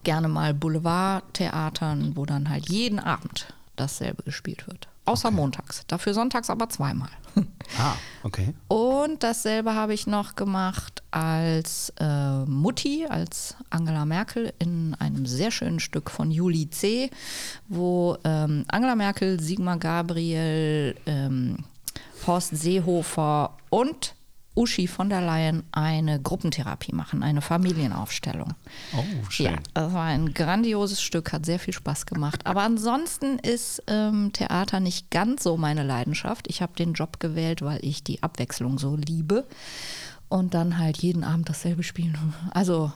gerne 0.02 0.26
mal 0.26 0.52
Boulevardtheatern, 0.52 2.16
wo 2.16 2.26
dann 2.26 2.48
halt 2.48 2.68
jeden 2.68 2.98
Abend 2.98 3.54
dasselbe 3.76 4.24
gespielt 4.24 4.66
wird. 4.66 4.88
Außer 5.06 5.30
montags. 5.30 5.84
Dafür 5.86 6.14
sonntags 6.14 6.50
aber 6.50 6.68
zweimal. 6.68 7.10
Ah, 7.78 7.94
okay. 8.22 8.54
Und 8.68 9.22
dasselbe 9.22 9.74
habe 9.74 9.94
ich 9.94 10.06
noch 10.06 10.36
gemacht 10.36 11.02
als 11.10 11.92
äh, 11.98 12.44
Mutti, 12.44 13.06
als 13.08 13.56
Angela 13.70 14.04
Merkel 14.04 14.52
in 14.58 14.94
einem 15.00 15.26
sehr 15.26 15.50
schönen 15.50 15.80
Stück 15.80 16.10
von 16.10 16.30
Juli 16.30 16.68
C., 16.70 17.10
wo 17.68 18.16
ähm, 18.22 18.64
Angela 18.68 18.94
Merkel, 18.94 19.40
Sigmar 19.40 19.78
Gabriel, 19.78 20.94
ähm, 21.06 21.64
Horst 22.26 22.56
Seehofer 22.56 23.56
und 23.70 24.14
Uschi 24.54 24.86
von 24.86 25.08
der 25.08 25.20
Leyen 25.20 25.64
eine 25.72 26.20
Gruppentherapie 26.20 26.94
machen, 26.94 27.22
eine 27.22 27.40
Familienaufstellung. 27.40 28.54
Oh, 28.96 29.02
schön. 29.28 29.46
Ja, 29.46 29.58
das 29.74 29.92
war 29.92 30.04
ein 30.04 30.32
grandioses 30.32 31.02
Stück, 31.02 31.32
hat 31.32 31.44
sehr 31.44 31.58
viel 31.58 31.74
Spaß 31.74 32.06
gemacht. 32.06 32.46
Aber 32.46 32.62
ansonsten 32.62 33.38
ist 33.38 33.82
ähm, 33.88 34.32
Theater 34.32 34.80
nicht 34.80 35.10
ganz 35.10 35.42
so 35.42 35.56
meine 35.56 35.82
Leidenschaft. 35.82 36.46
Ich 36.48 36.62
habe 36.62 36.74
den 36.76 36.92
Job 36.92 37.18
gewählt, 37.18 37.62
weil 37.62 37.84
ich 37.84 38.04
die 38.04 38.22
Abwechslung 38.22 38.78
so 38.78 38.96
liebe. 38.96 39.44
Und 40.28 40.54
dann 40.54 40.78
halt 40.78 40.98
jeden 40.98 41.22
Abend 41.22 41.48
dasselbe 41.48 41.82
spielen. 41.82 42.34
Also, 42.50 42.92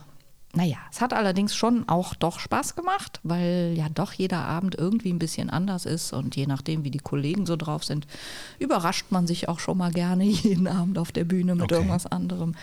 naja, 0.53 0.77
es 0.91 0.99
hat 0.99 1.13
allerdings 1.13 1.55
schon 1.55 1.87
auch 1.87 2.15
doch 2.15 2.39
Spaß 2.39 2.75
gemacht, 2.75 3.19
weil 3.23 3.73
ja 3.75 3.87
doch 3.93 4.13
jeder 4.13 4.39
Abend 4.39 4.75
irgendwie 4.75 5.13
ein 5.13 5.19
bisschen 5.19 5.49
anders 5.51 5.85
ist. 5.85 6.11
Und 6.11 6.35
je 6.35 6.47
nachdem, 6.47 6.83
wie 6.83 6.89
die 6.91 6.97
Kollegen 6.99 7.45
so 7.45 7.55
drauf 7.55 7.83
sind, 7.83 8.07
überrascht 8.57 9.07
man 9.11 9.27
sich 9.27 9.47
auch 9.47 9.59
schon 9.59 9.77
mal 9.77 9.91
gerne 9.91 10.23
jeden 10.25 10.67
Abend 10.67 10.97
auf 10.97 11.11
der 11.11 11.25
Bühne 11.25 11.53
mit 11.53 11.65
Okay. 11.65 11.75
irgendwas 11.75 12.07
anderem. 12.07 12.55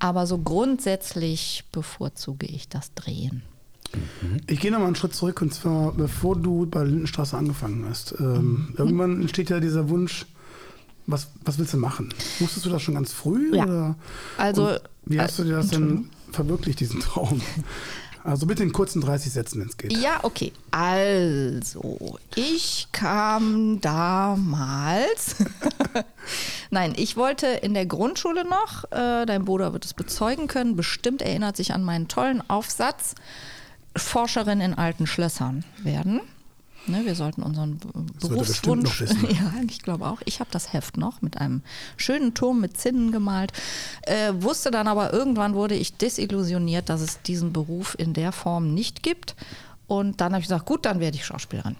Aber 0.00 0.26
so 0.26 0.38
grundsätzlich 0.38 1.64
bevorzuge 1.70 2.46
ich 2.46 2.68
das 2.68 2.92
Drehen. 2.94 3.42
Ich 4.48 4.58
gehe 4.58 4.72
nochmal 4.72 4.88
einen 4.88 4.96
Schritt 4.96 5.14
zurück 5.14 5.40
und 5.40 5.54
zwar, 5.54 5.92
bevor 5.92 6.34
du 6.36 6.66
bei 6.66 6.82
Lindenstraße 6.82 7.36
angefangen 7.36 7.86
hast. 7.88 8.18
Mhm. 8.18 8.26
Ähm, 8.26 8.74
Irgendwann 8.76 9.20
entsteht 9.20 9.50
ja 9.50 9.60
dieser 9.60 9.88
Wunsch, 9.88 10.26
was, 11.06 11.28
was 11.44 11.58
willst 11.58 11.74
du 11.74 11.76
machen? 11.78 12.12
Wusstest 12.40 12.66
du 12.66 12.70
das 12.70 12.82
schon 12.82 12.94
ganz 12.94 13.12
früh? 13.12 13.54
Ja. 13.54 13.64
Oder? 13.64 13.96
Also, 14.36 14.72
wie 15.04 15.20
hast 15.20 15.38
du 15.38 15.44
dir 15.44 15.56
das 15.56 15.68
äh, 15.68 15.76
denn 15.76 16.10
verwirklicht, 16.30 16.80
diesen 16.80 17.00
Traum? 17.00 17.40
Also 18.24 18.46
bitte 18.46 18.62
in 18.62 18.72
kurzen 18.72 19.02
30 19.02 19.30
Sätzen, 19.30 19.60
wenn 19.60 19.68
es 19.68 19.76
geht. 19.76 19.92
Ja, 19.92 20.20
okay. 20.22 20.50
Also, 20.70 22.18
ich 22.34 22.88
kam 22.90 23.82
damals. 23.82 25.36
Nein, 26.70 26.94
ich 26.96 27.18
wollte 27.18 27.46
in 27.46 27.74
der 27.74 27.84
Grundschule 27.84 28.44
noch, 28.44 28.84
äh, 28.84 29.26
dein 29.26 29.44
Bruder 29.44 29.74
wird 29.74 29.84
es 29.84 29.92
bezeugen 29.92 30.46
können, 30.46 30.74
bestimmt 30.74 31.20
erinnert 31.20 31.58
sich 31.58 31.74
an 31.74 31.84
meinen 31.84 32.08
tollen 32.08 32.42
Aufsatz, 32.48 33.14
Forscherin 33.94 34.62
in 34.62 34.72
alten 34.72 35.06
Schlössern 35.06 35.62
werden. 35.82 36.22
Ne, 36.86 37.04
wir 37.06 37.14
sollten 37.14 37.42
unseren 37.42 37.80
Das 38.14 38.24
er 38.24 38.28
Berufswunsch. 38.28 39.00
Ja, 39.30 39.52
ich 39.68 39.80
glaube 39.82 40.06
auch. 40.06 40.20
Ich 40.26 40.40
habe 40.40 40.50
das 40.50 40.72
Heft 40.72 40.96
noch 40.96 41.22
mit 41.22 41.38
einem 41.38 41.62
schönen 41.96 42.34
Turm 42.34 42.60
mit 42.60 42.78
Zinnen 42.78 43.10
gemalt. 43.10 43.52
Äh, 44.02 44.32
wusste 44.36 44.70
dann 44.70 44.86
aber 44.86 45.12
irgendwann 45.12 45.54
wurde 45.54 45.74
ich 45.74 45.96
desillusioniert, 45.96 46.88
dass 46.88 47.00
es 47.00 47.22
diesen 47.22 47.52
Beruf 47.52 47.96
in 47.98 48.12
der 48.12 48.32
Form 48.32 48.74
nicht 48.74 49.02
gibt. 49.02 49.34
Und 49.86 50.20
dann 50.20 50.32
habe 50.32 50.40
ich 50.40 50.48
gesagt, 50.48 50.66
gut, 50.66 50.84
dann 50.84 51.00
werde 51.00 51.16
ich 51.16 51.24
Schauspielerin. 51.24 51.76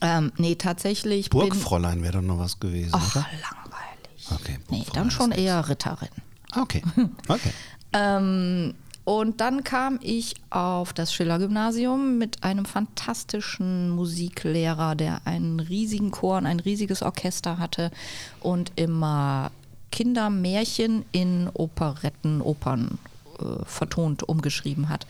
Ähm, 0.00 0.32
nee, 0.36 0.56
tatsächlich. 0.56 1.30
Burgfräulein 1.30 2.02
wäre 2.02 2.14
doch 2.14 2.22
noch 2.22 2.38
was 2.38 2.58
gewesen, 2.60 2.90
Ach, 2.92 3.16
oder? 3.16 3.26
langweilig. 3.40 4.30
Okay, 4.30 4.58
Nee, 4.70 4.84
dann 4.92 5.10
schon 5.10 5.32
eher 5.32 5.68
Ritterin. 5.68 6.08
Okay, 6.54 6.82
okay. 7.28 7.50
Ähm, 7.92 8.74
und 9.06 9.40
dann 9.40 9.62
kam 9.62 10.00
ich 10.02 10.34
auf 10.50 10.92
das 10.92 11.14
Schiller-Gymnasium 11.14 12.18
mit 12.18 12.42
einem 12.42 12.64
fantastischen 12.64 13.90
Musiklehrer, 13.90 14.96
der 14.96 15.20
einen 15.24 15.60
riesigen 15.60 16.10
Chor 16.10 16.38
und 16.38 16.46
ein 16.46 16.58
riesiges 16.58 17.02
Orchester 17.02 17.58
hatte 17.58 17.92
und 18.40 18.72
immer 18.74 19.52
Kindermärchen 19.92 21.04
in 21.12 21.48
Operetten, 21.54 22.40
Opern 22.40 22.98
äh, 23.38 23.64
vertont 23.64 24.22
umgeschrieben 24.22 24.88
hat. 24.88 25.06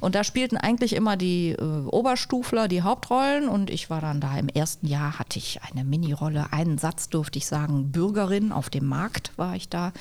Und 0.00 0.14
da 0.14 0.24
spielten 0.24 0.56
eigentlich 0.56 0.94
immer 0.94 1.16
die 1.16 1.50
äh, 1.50 1.62
Oberstufler 1.62 2.68
die 2.68 2.82
Hauptrollen 2.82 3.48
und 3.48 3.70
ich 3.70 3.90
war 3.90 4.00
dann 4.00 4.20
da 4.20 4.36
im 4.38 4.48
ersten 4.48 4.86
Jahr, 4.86 5.18
hatte 5.18 5.38
ich 5.38 5.60
eine 5.62 5.84
Minirolle, 5.84 6.52
einen 6.52 6.78
Satz 6.78 7.08
durfte 7.08 7.38
ich 7.38 7.46
sagen, 7.46 7.90
Bürgerin 7.90 8.52
auf 8.52 8.70
dem 8.70 8.86
Markt 8.86 9.32
war 9.36 9.56
ich 9.56 9.68
da. 9.68 9.92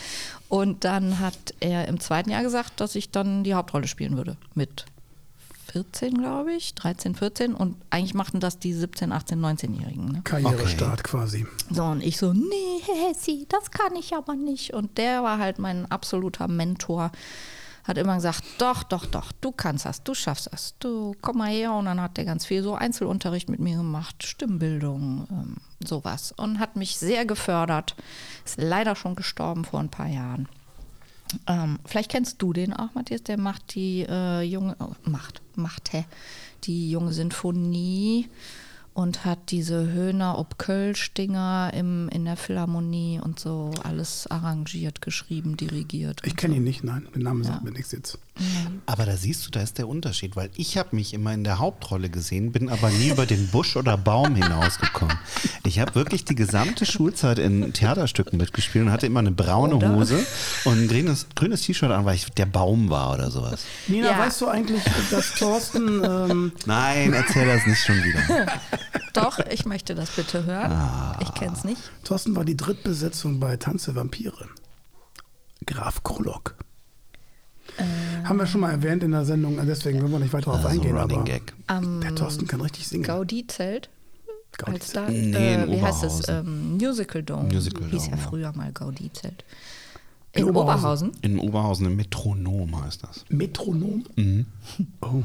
Und 0.49 0.83
dann 0.83 1.19
hat 1.19 1.53
er 1.59 1.87
im 1.87 1.99
zweiten 1.99 2.29
Jahr 2.29 2.43
gesagt, 2.43 2.79
dass 2.79 2.95
ich 2.95 3.11
dann 3.11 3.43
die 3.43 3.53
Hauptrolle 3.53 3.87
spielen 3.87 4.17
würde 4.17 4.37
mit 4.55 4.85
14, 5.71 6.17
glaube 6.17 6.53
ich, 6.53 6.73
13, 6.75 7.15
14 7.15 7.53
und 7.53 7.75
eigentlich 7.89 8.13
machten 8.13 8.39
das 8.39 8.59
die 8.59 8.73
17, 8.73 9.11
18, 9.11 9.39
19-Jährigen. 9.39 10.11
Ne? 10.11 10.21
Karrierestart 10.23 11.03
quasi. 11.03 11.45
So, 11.69 11.83
und 11.83 12.01
ich 12.01 12.17
so, 12.17 12.33
nee, 12.33 12.81
Hessi, 13.09 13.45
das 13.49 13.71
kann 13.71 13.95
ich 13.95 14.15
aber 14.15 14.35
nicht. 14.35 14.73
Und 14.73 14.97
der 14.97 15.23
war 15.23 15.39
halt 15.39 15.59
mein 15.59 15.89
absoluter 15.91 16.47
Mentor. 16.47 17.11
Hat 17.87 17.97
immer 17.97 18.15
gesagt, 18.15 18.43
doch, 18.57 18.83
doch, 18.83 19.05
doch, 19.05 19.31
du 19.31 19.53
kannst 19.53 19.85
das, 19.85 20.03
du 20.03 20.13
schaffst 20.13 20.49
das, 20.51 20.75
du 20.79 21.15
komm 21.21 21.37
mal 21.37 21.49
her. 21.49 21.71
Und 21.71 21.85
dann 21.85 22.01
hat 22.01 22.17
der 22.17 22.25
ganz 22.25 22.45
viel 22.45 22.61
so 22.61 22.75
Einzelunterricht 22.75 23.47
mit 23.47 23.61
mir 23.61 23.77
gemacht, 23.77 24.25
Stimmbildung, 24.25 25.27
ähm, 25.31 25.55
sowas. 25.83 26.33
Und 26.35 26.59
hat 26.59 26.75
mich 26.75 26.97
sehr 26.97 27.25
gefördert. 27.25 27.95
Ist 28.43 28.61
leider 28.61 28.95
schon 28.95 29.15
gestorben 29.15 29.63
vor 29.63 29.79
ein 29.79 29.89
paar 29.89 30.07
Jahren. 30.07 30.49
Ähm, 31.47 31.79
vielleicht 31.85 32.11
kennst 32.11 32.41
du 32.41 32.53
den 32.53 32.73
auch, 32.73 32.93
Matthias, 32.93 33.23
der 33.23 33.39
macht 33.39 33.75
die 33.75 34.05
äh, 34.07 34.41
junge, 34.41 34.75
oh, 34.79 34.91
macht, 35.03 35.41
macht, 35.55 35.93
hä, 35.93 36.05
die 36.63 36.91
junge 36.91 37.13
Sinfonie 37.13 38.29
und 38.97 39.25
hat 39.25 39.51
diese 39.51 39.91
Höhner 39.91 40.39
ob 40.39 40.57
Kölsch-Dinger 40.57 41.71
im, 41.75 42.09
in 42.09 42.25
der 42.25 42.35
Philharmonie 42.35 43.19
und 43.23 43.39
so 43.39 43.69
alles 43.83 44.25
arrangiert, 44.25 45.03
geschrieben, 45.03 45.55
dirigiert. 45.55 46.21
Ich 46.25 46.35
kenne 46.35 46.55
so. 46.55 46.57
ihn 46.57 46.63
nicht, 46.63 46.83
nein. 46.83 47.07
Der 47.13 47.21
Name 47.21 47.43
sagt 47.43 47.59
Ja. 47.59 47.63
mir 47.63 47.77
nichts 47.77 47.91
jetzt. 47.91 48.17
Aber 48.87 49.05
da 49.05 49.15
siehst 49.17 49.45
du, 49.45 49.51
da 49.51 49.61
ist 49.61 49.77
der 49.77 49.87
Unterschied, 49.87 50.35
weil 50.35 50.49
ich 50.55 50.77
habe 50.77 50.95
mich 50.95 51.13
immer 51.13 51.31
in 51.33 51.43
der 51.43 51.59
Hauptrolle 51.59 52.09
gesehen, 52.09 52.51
bin 52.51 52.69
aber 52.69 52.89
nie 52.89 53.09
über 53.09 53.25
den 53.27 53.47
Busch 53.49 53.75
oder 53.75 53.97
Baum 53.97 54.35
hinausgekommen. 54.35 55.17
Ich 55.65 55.79
habe 55.79 55.93
wirklich 55.95 56.25
die 56.25 56.35
gesamte 56.35 56.85
Schulzeit 56.87 57.37
in 57.39 57.73
Theaterstücken 57.73 58.37
mitgespielt 58.37 58.85
und 58.85 58.91
hatte 58.91 59.05
immer 59.07 59.19
eine 59.21 59.31
braune 59.31 59.75
Oder? 59.75 59.93
Hose 59.95 60.25
und 60.65 60.83
ein 60.83 60.87
grünes, 60.87 61.27
grünes 61.35 61.61
T-Shirt 61.63 61.91
an, 61.91 62.05
weil 62.05 62.15
ich 62.15 62.25
der 62.31 62.45
Baum 62.47 62.89
war 62.89 63.13
oder 63.13 63.29
sowas. 63.31 63.63
Nina, 63.87 64.09
Ja. 64.11 64.19
weißt 64.19 64.41
du 64.41 64.47
eigentlich, 64.47 64.83
dass 65.11 65.33
Thorsten, 65.35 66.03
ähm, 66.03 66.51
Nein, 66.65 67.13
erzähl 67.13 67.45
das 67.47 67.65
nicht 67.67 67.83
schon 67.83 67.97
wieder. 68.03 68.19
Doch, 69.13 69.39
ich 69.39 69.65
möchte 69.65 69.95
das 69.95 70.11
bitte 70.11 70.45
hören. 70.45 70.71
Ah. 70.71 71.17
Ich 71.21 71.33
kenne 71.33 71.53
es 71.53 71.63
nicht. 71.63 71.81
Thorsten 72.03 72.35
war 72.35 72.45
die 72.45 72.57
Drittbesetzung 72.57 73.39
bei 73.39 73.57
Tanze 73.57 73.95
Vampire. 73.95 74.47
Graf 75.65 76.03
Krolok. 76.03 76.55
Haben 78.23 78.39
wir 78.39 78.47
schon 78.47 78.61
mal 78.61 78.71
erwähnt 78.71 79.03
in 79.03 79.11
der 79.11 79.25
Sendung, 79.25 79.59
deswegen 79.65 80.01
wollen 80.01 80.11
wir 80.11 80.19
nicht 80.19 80.33
weiter 80.33 80.51
darauf 80.51 80.65
Also 80.65 80.79
eingehen. 80.79 80.97
Running 80.97 81.17
aber 81.19 81.25
Gag. 81.25 81.53
der 82.01 82.15
Thorsten 82.15 82.47
kann 82.47 82.61
richtig 82.61 82.87
singen. 82.87 83.03
Gaudi-Zelt. 83.03 83.89
Gaudi 84.57 84.71
Als 84.71 84.91
da, 84.93 85.07
Nee, 85.09 85.19
in 85.19 85.33
äh, 85.35 85.67
wie 85.71 85.81
heißt 85.81 86.03
es? 86.03 86.23
Oberhausen. 86.23 86.47
Ähm, 86.47 86.77
Musical 86.77 87.23
Dome. 87.23 87.53
Musical 87.53 87.83
Hieß 87.89 88.05
Dome, 88.05 88.15
ja 88.17 88.23
ja. 88.23 88.29
früher 88.29 88.53
mal 88.55 88.71
Gaudi-Zelt. 88.71 89.43
In 90.33 90.43
In, 90.43 90.49
Oberhausen. 90.49 91.09
Oberhausen. 91.09 91.11
In 91.21 91.39
Oberhausen 91.39 91.85
ein 91.87 91.95
Metronom 91.95 92.83
heißt 92.83 93.03
das. 93.03 93.25
Metronom? 93.29 94.03
Mhm. 94.15 94.45
Oh, 95.01 95.23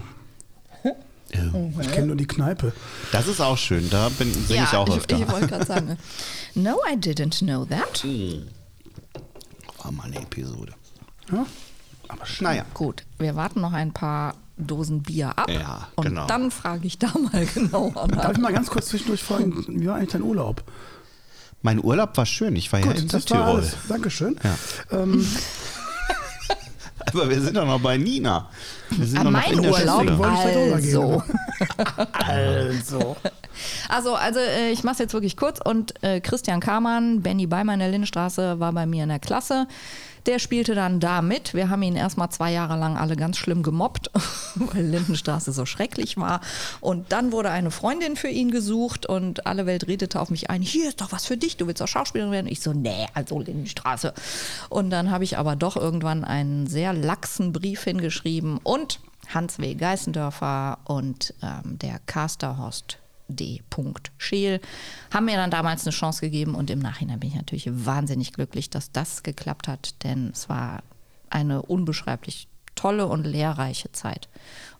ich 1.80 1.90
kenne 1.92 2.08
nur 2.08 2.16
die 2.16 2.26
Kneipe. 2.26 2.72
Das 3.10 3.26
ist 3.26 3.40
auch 3.40 3.56
schön, 3.56 3.88
da 3.90 4.08
bin 4.10 4.32
singe 4.32 4.64
ich 4.64 4.76
auch 4.76 4.88
ich, 4.88 4.96
öfter. 4.96 5.18
ich 5.18 5.28
wollte 5.30 5.46
gerade 5.46 5.66
sagen. 5.66 5.96
No, 6.54 6.76
I 6.86 6.96
didn't 6.96 7.38
know 7.38 7.64
that. 7.64 8.04
War 9.82 9.90
mal 9.90 10.04
eine 10.04 10.16
Episode. 10.16 10.74
Ja? 11.32 11.46
Aber 12.08 12.26
schön. 12.26 12.44
Naja. 12.44 12.66
Gut, 12.74 13.04
wir 13.18 13.34
warten 13.36 13.62
noch 13.62 13.72
ein 13.72 13.92
paar 13.92 14.34
Dosen 14.58 15.02
Bier 15.02 15.38
ab. 15.38 15.50
Ja, 15.50 15.88
und 15.94 16.04
genau. 16.04 16.26
dann 16.26 16.50
frage 16.50 16.86
ich 16.86 16.98
da 16.98 17.10
mal 17.18 17.46
genauer 17.54 17.92
Darf 17.94 18.10
nach. 18.10 18.32
ich 18.32 18.38
mal 18.38 18.52
ganz 18.52 18.68
kurz 18.68 18.86
zwischendurch 18.88 19.22
fragen, 19.22 19.64
wie 19.66 19.86
war 19.86 19.96
eigentlich 19.96 20.10
dein 20.10 20.22
Urlaub? 20.22 20.62
Mein 21.62 21.82
Urlaub 21.82 22.16
war 22.16 22.26
schön, 22.26 22.54
ich 22.56 22.70
war 22.72 22.80
ja 22.80 22.90
in 22.90 23.06
das 23.08 23.12
war 23.14 23.20
Südtirol. 23.20 23.46
alles. 23.60 23.76
Dankeschön. 23.88 24.36
Ja. 24.42 24.58
Ähm, 24.98 25.26
Aber 27.06 27.28
wir 27.28 27.40
sind 27.40 27.56
doch 27.56 27.66
noch 27.66 27.80
bei 27.80 27.96
Nina. 27.96 28.48
Wir 28.90 29.06
sind 29.06 29.18
doch 29.18 29.24
noch 29.24 29.30
mein 29.30 29.52
in 29.52 29.62
der 29.62 29.72
Urlaub? 29.72 30.20
Also. 30.20 31.22
also. 32.12 33.16
Also, 33.88 34.14
also 34.14 34.40
äh, 34.40 34.70
ich 34.70 34.82
mache 34.82 34.94
es 34.94 34.98
jetzt 34.98 35.12
wirklich 35.12 35.36
kurz. 35.36 35.60
Und 35.62 35.94
äh, 36.02 36.20
Christian 36.20 36.60
Kamann, 36.60 37.22
Benny 37.22 37.46
Beimer 37.46 37.74
in 37.74 37.80
der 37.80 37.90
Lindenstraße, 37.90 38.60
war 38.60 38.72
bei 38.72 38.86
mir 38.86 39.02
in 39.02 39.08
der 39.08 39.18
Klasse. 39.18 39.66
Der 40.26 40.38
spielte 40.38 40.74
dann 40.74 41.00
da 41.00 41.20
mit. 41.20 41.52
Wir 41.54 41.68
haben 41.68 41.82
ihn 41.82 41.96
erstmal 41.96 42.30
zwei 42.30 42.52
Jahre 42.52 42.78
lang 42.78 42.96
alle 42.96 43.16
ganz 43.16 43.36
schlimm 43.36 43.62
gemobbt, 43.62 44.10
weil 44.54 44.84
Lindenstraße 44.84 45.52
so 45.52 45.66
schrecklich 45.66 46.16
war. 46.16 46.40
Und 46.80 47.12
dann 47.12 47.32
wurde 47.32 47.50
eine 47.50 47.70
Freundin 47.70 48.16
für 48.16 48.28
ihn 48.28 48.50
gesucht 48.50 49.06
und 49.06 49.46
alle 49.46 49.66
Welt 49.66 49.88
redete 49.88 50.20
auf 50.20 50.30
mich 50.30 50.50
ein, 50.50 50.62
hier 50.62 50.88
ist 50.88 51.00
doch 51.00 51.12
was 51.12 51.26
für 51.26 51.36
dich, 51.36 51.56
du 51.56 51.66
willst 51.66 51.80
doch 51.80 51.88
Schauspielerin 51.88 52.32
werden. 52.32 52.46
Ich 52.46 52.60
so, 52.60 52.72
nee, 52.72 53.06
also 53.14 53.40
Lindenstraße. 53.40 54.14
Und 54.68 54.90
dann 54.90 55.10
habe 55.10 55.24
ich 55.24 55.38
aber 55.38 55.56
doch 55.56 55.76
irgendwann 55.76 56.24
einen 56.24 56.66
sehr 56.66 56.92
laxen 56.92 57.52
Brief 57.52 57.82
hingeschrieben 57.82 58.58
und 58.62 59.00
Hans 59.32 59.58
W. 59.58 59.74
Geißendörfer 59.74 60.78
und 60.84 61.34
ähm, 61.42 61.78
der 61.78 62.00
Caster 62.06 62.58
Horst 62.58 62.98
D. 63.28 63.62
Scheel 64.18 64.60
haben 65.12 65.26
mir 65.26 65.36
dann 65.36 65.50
damals 65.50 65.86
eine 65.86 65.92
Chance 65.92 66.20
gegeben 66.20 66.54
und 66.54 66.70
im 66.70 66.78
Nachhinein 66.78 67.20
bin 67.20 67.30
ich 67.30 67.36
natürlich 67.36 67.68
wahnsinnig 67.70 68.32
glücklich, 68.32 68.70
dass 68.70 68.92
das 68.92 69.22
geklappt 69.22 69.68
hat, 69.68 70.02
denn 70.04 70.30
es 70.32 70.48
war 70.48 70.82
eine 71.30 71.62
unbeschreiblich 71.62 72.48
tolle 72.74 73.06
und 73.06 73.24
lehrreiche 73.24 73.92
Zeit. 73.92 74.28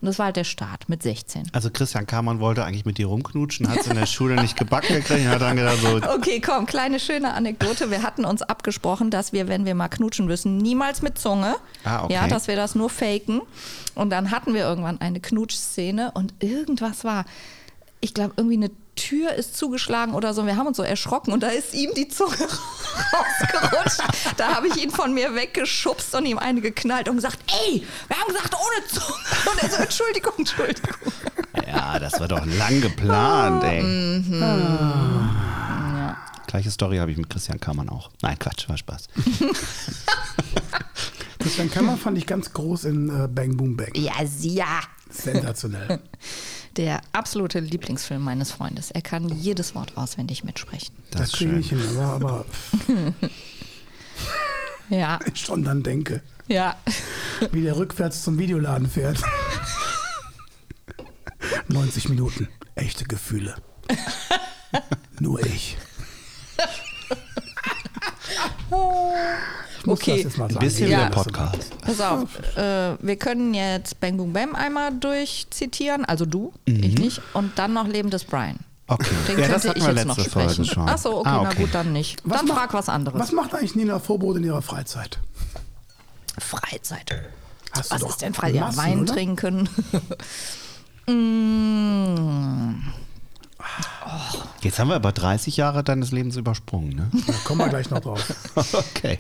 Und 0.01 0.07
das 0.07 0.19
war 0.19 0.27
halt 0.27 0.37
der 0.37 0.45
Start 0.45 0.89
mit 0.89 1.03
16. 1.03 1.51
Also 1.53 1.71
Christian 1.71 2.07
Kamann 2.07 2.41
wollte 2.41 2.65
eigentlich 2.65 2.85
mit 2.85 2.99
dir 2.99 3.07
rumknutschen, 3.07 3.69
hat 3.69 3.79
es 3.79 3.87
in 3.87 3.95
der 3.95 4.07
Schule 4.07 4.41
nicht 4.41 4.57
gebacken 4.57 4.95
gekriegt 4.95 5.21
und 5.21 5.29
hat 5.29 5.43
dann 5.43 5.57
gedacht 5.57 5.79
so, 5.81 5.97
Okay, 6.13 6.41
komm, 6.41 6.67
kleine 6.67 6.99
schöne 6.99 7.35
Anekdote. 7.35 7.91
Wir 7.91 8.03
hatten 8.03 8.25
uns 8.25 8.43
abgesprochen, 8.43 9.11
dass 9.11 9.33
wir, 9.33 9.47
wenn 9.47 9.65
wir 9.65 9.75
mal 9.75 9.89
knutschen 9.89 10.27
müssen, 10.27 10.57
niemals 10.57 11.03
mit 11.03 11.19
Zunge. 11.19 11.55
Ah, 11.85 12.05
okay. 12.05 12.15
Ja, 12.15 12.27
dass 12.27 12.49
wir 12.49 12.57
das 12.57 12.75
nur 12.75 12.91
faken. 12.91 13.43
Und 13.95 14.11
dann 14.11 14.31
hatten 14.31 14.55
wir 14.55 14.63
irgendwann 14.63 15.01
eine 15.01 15.21
Knutschszene 15.21 16.13
und 16.13 16.35
irgendwas 16.43 17.05
war, 17.05 17.25
ich 18.03 18.13
glaube, 18.15 18.35
irgendwie 18.37 18.57
eine 18.57 18.71
Tür 18.97 19.33
ist 19.33 19.57
zugeschlagen 19.57 20.13
oder 20.13 20.35
so. 20.35 20.45
Wir 20.45 20.57
haben 20.57 20.67
uns 20.67 20.77
so 20.77 20.83
erschrocken 20.83 21.33
und 21.33 21.43
da 21.43 21.49
ist 21.49 21.73
ihm 21.73 21.95
die 21.95 22.09
Zunge 22.09 22.37
rausgerutscht. 22.37 24.03
da 24.37 24.57
habe 24.57 24.69
ich 24.69 24.77
ihn 24.83 24.91
von 24.91 25.15
mir 25.15 25.35
weggeschubst 25.35 26.15
und 26.17 26.27
ihm 26.27 26.37
eine 26.37 26.61
geknallt 26.61 27.09
und 27.09 27.17
gesagt, 27.17 27.39
ey, 27.65 27.87
wir 28.09 28.17
haben 28.19 28.29
gesagt 28.29 28.55
ohne 28.55 28.87
Zunge. 28.89 29.53
Und 29.53 29.63
er 29.63 29.71
so, 29.71 29.77
Entschuldigung, 29.83 30.33
Entschuldigung. 30.37 31.13
ja, 31.67 31.99
das 32.01 32.19
war 32.21 32.29
doch 32.29 32.45
lang 32.45 32.81
geplant, 32.81 33.63
ey. 33.65 33.83
Gleiche 36.49 36.71
Story 36.71 36.99
habe 36.99 37.13
ich 37.13 37.17
mit 37.17 37.31
Christian 37.31 37.59
Kamann 37.61 37.89
auch. 37.89 38.11
Nein, 38.21 38.39
Quatsch, 38.39 38.69
war 38.69 38.77
Spaß. 38.77 39.09
Christian 41.39 41.71
Kammer 41.71 41.97
fand 41.97 42.19
ich 42.19 42.27
ganz 42.27 42.53
groß 42.53 42.85
in 42.85 43.09
äh, 43.09 43.27
Bang 43.29 43.57
Boom 43.57 43.77
Bang. 43.77 43.93
Ja, 43.95 44.13
sie, 44.27 44.57
ja. 44.57 44.81
Sensationell. 45.09 46.01
Der 46.77 47.01
absolute 47.13 47.61
Lieblingsfilm 47.61 48.23
meines 48.23 48.51
Freundes. 48.51 48.91
Er 48.91 49.03
kann 49.03 49.29
jedes 49.29 49.75
Wort 49.75 49.97
auswendig 49.97 50.43
mitsprechen. 50.45 50.95
Das, 51.11 51.31
Das 51.31 51.33
kriege 51.33 51.59
ich 51.59 51.69
hin, 51.69 51.81
aber, 51.99 52.15
aber 52.15 52.45
Ja, 54.89 55.19
ich 55.33 55.41
schon 55.41 55.65
dann 55.65 55.83
denke, 55.83 56.23
ja. 56.49 56.77
wie 57.51 57.63
der 57.63 57.77
rückwärts 57.77 58.23
zum 58.23 58.39
Videoladen 58.39 58.89
fährt. 58.89 59.19
90 61.69 62.09
Minuten, 62.11 62.49
echte 62.75 63.05
Gefühle. 63.05 63.55
Nur 65.21 65.41
ich. 65.41 65.77
Ich 69.81 69.87
muss 69.87 69.99
Okay. 70.01 70.15
das 70.17 70.23
jetzt 70.25 70.39
mal 70.39 70.49
Ein 70.49 70.59
bisschen 70.59 70.91
Ja. 70.91 71.05
der 71.05 71.11
Podcast. 71.11 71.73
Pass 71.81 72.01
auf, 72.01 72.39
äh, 72.57 72.97
wir 73.01 73.17
können 73.17 73.53
jetzt 73.55 73.99
Bang 74.01 74.17
Boom 74.17 74.33
Bam 74.33 74.55
einmal 74.55 74.93
durchzitieren, 74.93 76.05
also 76.05 76.25
du, 76.25 76.53
ich 76.67 76.99
nicht, 76.99 77.21
und 77.35 77.59
dann 77.59 77.73
noch 77.73 77.87
Leben 77.89 78.09
des 78.11 78.25
Brian. 78.25 78.59
Okay. 78.87 79.11
Den 79.29 79.39
ja, 79.41 79.49
das 79.49 79.63
könnte 79.63 79.69
hatten 79.71 79.79
ich 79.81 79.87
wir 79.87 79.95
jetzt 79.95 80.07
noch 80.07 80.17
letzte 80.19 80.31
Folge 80.31 80.51
sprechen. 80.55 80.65
schon. 80.67 80.89
Achso, 80.89 81.19
okay, 81.21 81.29
Ah, 81.31 81.41
na 81.45 81.53
gut, 81.55 81.75
dann 81.75 81.93
nicht. 81.93 82.21
Was 82.25 82.39
dann 82.39 82.49
macht- 82.49 82.59
frag 82.59 82.75
was 82.75 82.89
anderes. 82.89 83.19
Was 83.21 83.33
macht 83.33 83.55
eigentlich 83.55 83.75
Nina 83.75 83.99
Vorbrot 83.99 84.37
in 84.37 84.45
ihrer 84.45 84.63
Freizeit? 84.63 85.19
Freizeit. 86.39 87.23
Hast 87.73 87.91
du 87.91 87.95
Was 87.95 88.01
doch 88.03 88.11
ist 88.11 88.23
denn 88.23 88.35
Freizeit? 88.35 88.55
Ja, 88.61 88.77
Wein 88.77 89.01
oder? 89.03 89.13
trinken. 89.15 89.69
mm, 91.09 92.93
Jetzt 94.63 94.79
haben 94.79 94.89
wir 94.89 94.97
aber 94.97 95.13
30 95.13 95.57
Jahre 95.57 95.83
deines 95.83 96.13
Lebens 96.13 96.37
übersprungen, 96.37 96.91
ne? 96.95 97.11
Da 97.27 97.33
kommen 97.45 97.61
wir 97.61 97.69
gleich 97.69 97.91
noch 97.91 98.01
drauf. 98.01 98.33
okay. 98.75 99.19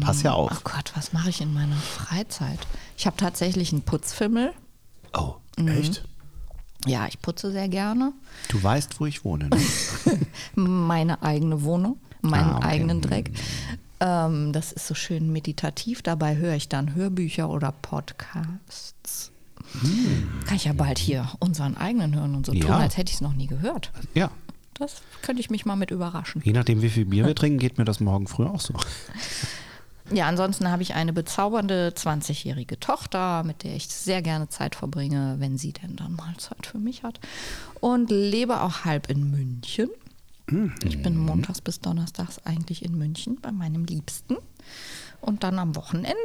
Pass 0.00 0.22
ja 0.22 0.32
oh 0.34 0.46
auf. 0.46 0.64
Gott, 0.64 0.92
was 0.94 1.12
mache 1.12 1.30
ich 1.30 1.40
in 1.40 1.52
meiner 1.52 1.76
Freizeit? 1.76 2.58
Ich 2.96 3.06
habe 3.06 3.16
tatsächlich 3.16 3.72
einen 3.72 3.82
Putzfimmel. 3.82 4.52
Oh, 5.12 5.34
Echt? 5.66 6.04
Ja, 6.86 7.06
ich 7.08 7.20
putze 7.20 7.50
sehr 7.50 7.68
gerne. 7.68 8.12
du 8.48 8.62
weißt, 8.62 9.00
wo 9.00 9.06
ich 9.06 9.24
wohne. 9.24 9.48
Ne? 9.48 9.58
meine 10.54 11.22
eigene 11.22 11.62
Wohnung, 11.62 11.98
meinen 12.22 12.50
Ah, 12.50 12.56
okay. 12.58 12.66
eigenen 12.66 13.00
Dreck. 13.00 13.30
Ähm, 13.98 14.52
das 14.52 14.72
ist 14.72 14.86
so 14.86 14.94
schön 14.94 15.32
meditativ. 15.32 16.02
Dabei 16.02 16.36
höre 16.36 16.54
ich 16.54 16.68
dann 16.68 16.94
Hörbücher 16.94 17.48
oder 17.48 17.72
Podcasts. 17.72 19.32
Kann 20.46 20.56
ich 20.56 20.64
ja 20.66 20.72
bald 20.74 20.98
hier 20.98 21.28
unseren 21.40 21.76
eigenen 21.76 22.14
hören 22.14 22.34
und 22.36 22.46
so 22.46 22.52
Ja. 22.52 22.66
tun, 22.66 22.74
als 22.74 22.96
hätte 22.96 23.10
ich 23.10 23.16
es 23.16 23.20
noch 23.20 23.32
nie 23.34 23.46
gehört. 23.48 23.90
Ja. 24.14 24.30
Das 24.78 25.02
könnte 25.22 25.40
ich 25.40 25.50
mich 25.50 25.64
mal 25.64 25.76
mit 25.76 25.90
überraschen. 25.90 26.42
Je 26.44 26.52
nachdem, 26.52 26.82
wie 26.82 26.90
viel 26.90 27.04
Bier 27.04 27.26
wir 27.26 27.34
trinken, 27.36 27.58
geht 27.58 27.78
mir 27.78 27.84
das 27.84 28.00
morgen 28.00 28.26
früh 28.26 28.44
auch 28.44 28.60
so. 28.60 28.74
Ja, 30.12 30.28
ansonsten 30.28 30.70
habe 30.70 30.82
ich 30.82 30.94
eine 30.94 31.12
bezaubernde 31.12 31.92
20-jährige 31.96 32.78
Tochter, 32.78 33.42
mit 33.42 33.64
der 33.64 33.74
ich 33.74 33.88
sehr 33.88 34.22
gerne 34.22 34.48
Zeit 34.48 34.76
verbringe, 34.76 35.36
wenn 35.38 35.58
sie 35.58 35.72
denn 35.72 35.96
dann 35.96 36.14
mal 36.14 36.36
Zeit 36.36 36.66
für 36.66 36.78
mich 36.78 37.02
hat. 37.02 37.18
Und 37.80 38.10
lebe 38.10 38.60
auch 38.60 38.84
halb 38.84 39.10
in 39.10 39.30
München. 39.30 39.90
Ich 40.84 41.02
bin 41.02 41.16
montags 41.16 41.60
bis 41.60 41.80
donnerstags 41.80 42.38
eigentlich 42.44 42.84
in 42.84 42.96
München 42.96 43.38
bei 43.40 43.50
meinem 43.50 43.84
Liebsten. 43.84 44.36
Und 45.20 45.42
dann 45.42 45.58
am 45.58 45.74
Wochenende 45.74 46.16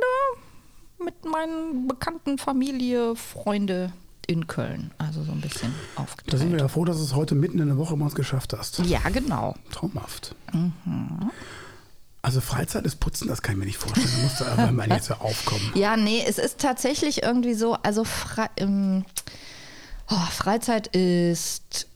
mit 1.04 1.26
meinen 1.26 1.88
bekannten 1.88 2.38
Familie, 2.38 3.16
Freunde 3.16 3.92
in 4.28 4.48
Köln. 4.48 4.92
Also 4.98 5.24
so 5.24 5.32
ein 5.32 5.42
bisschen 5.42 5.74
Da 5.96 6.06
sind 6.06 6.30
wir 6.30 6.34
aufgeteilt. 6.36 6.62
ja 6.62 6.68
froh, 6.68 6.86
dass 6.86 6.98
du 6.98 7.04
es 7.04 7.16
heute 7.16 7.36
mitten 7.36 7.60
in 7.60 7.68
der 7.68 7.78
Woche 7.78 7.96
mal 7.98 8.10
geschafft 8.10 8.54
hast. 8.54 8.80
Ja, 8.80 9.02
genau. 9.10 9.56
Traumhaft. 9.72 10.36
Mhm. 10.54 11.32
Also 12.24 12.40
Freizeit 12.40 12.86
ist 12.86 13.00
Putzen, 13.00 13.28
das 13.28 13.42
kann 13.42 13.54
ich 13.56 13.60
mir 13.60 13.66
nicht 13.66 13.78
vorstellen. 13.80 14.10
Da 14.16 14.24
musst 14.24 14.40
du 14.40 14.46
aber 14.46 14.72
mal 14.72 14.88
jetzt 14.90 15.12
aufkommen. 15.22 15.72
Ja, 15.74 15.98
nee, 15.98 16.24
es 16.28 16.38
ist 16.38 16.60
tatsächlich 16.60 17.24
irgendwie 17.24 17.56
so, 17.56 17.74
also 17.82 18.04
Fre 18.04 18.48
ähm, 18.58 19.06
oh, 20.10 20.26
Freizeit 20.32 20.88
ist 20.96 21.88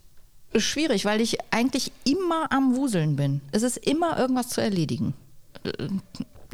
schwierig, 0.55 1.05
weil 1.05 1.21
ich 1.21 1.37
eigentlich 1.51 1.91
immer 2.05 2.51
am 2.51 2.75
Wuseln 2.75 3.15
bin. 3.15 3.41
Es 3.51 3.61
ist 3.61 3.77
immer 3.77 4.17
irgendwas 4.17 4.49
zu 4.49 4.61
erledigen. 4.61 5.13
Äh, 5.63 5.69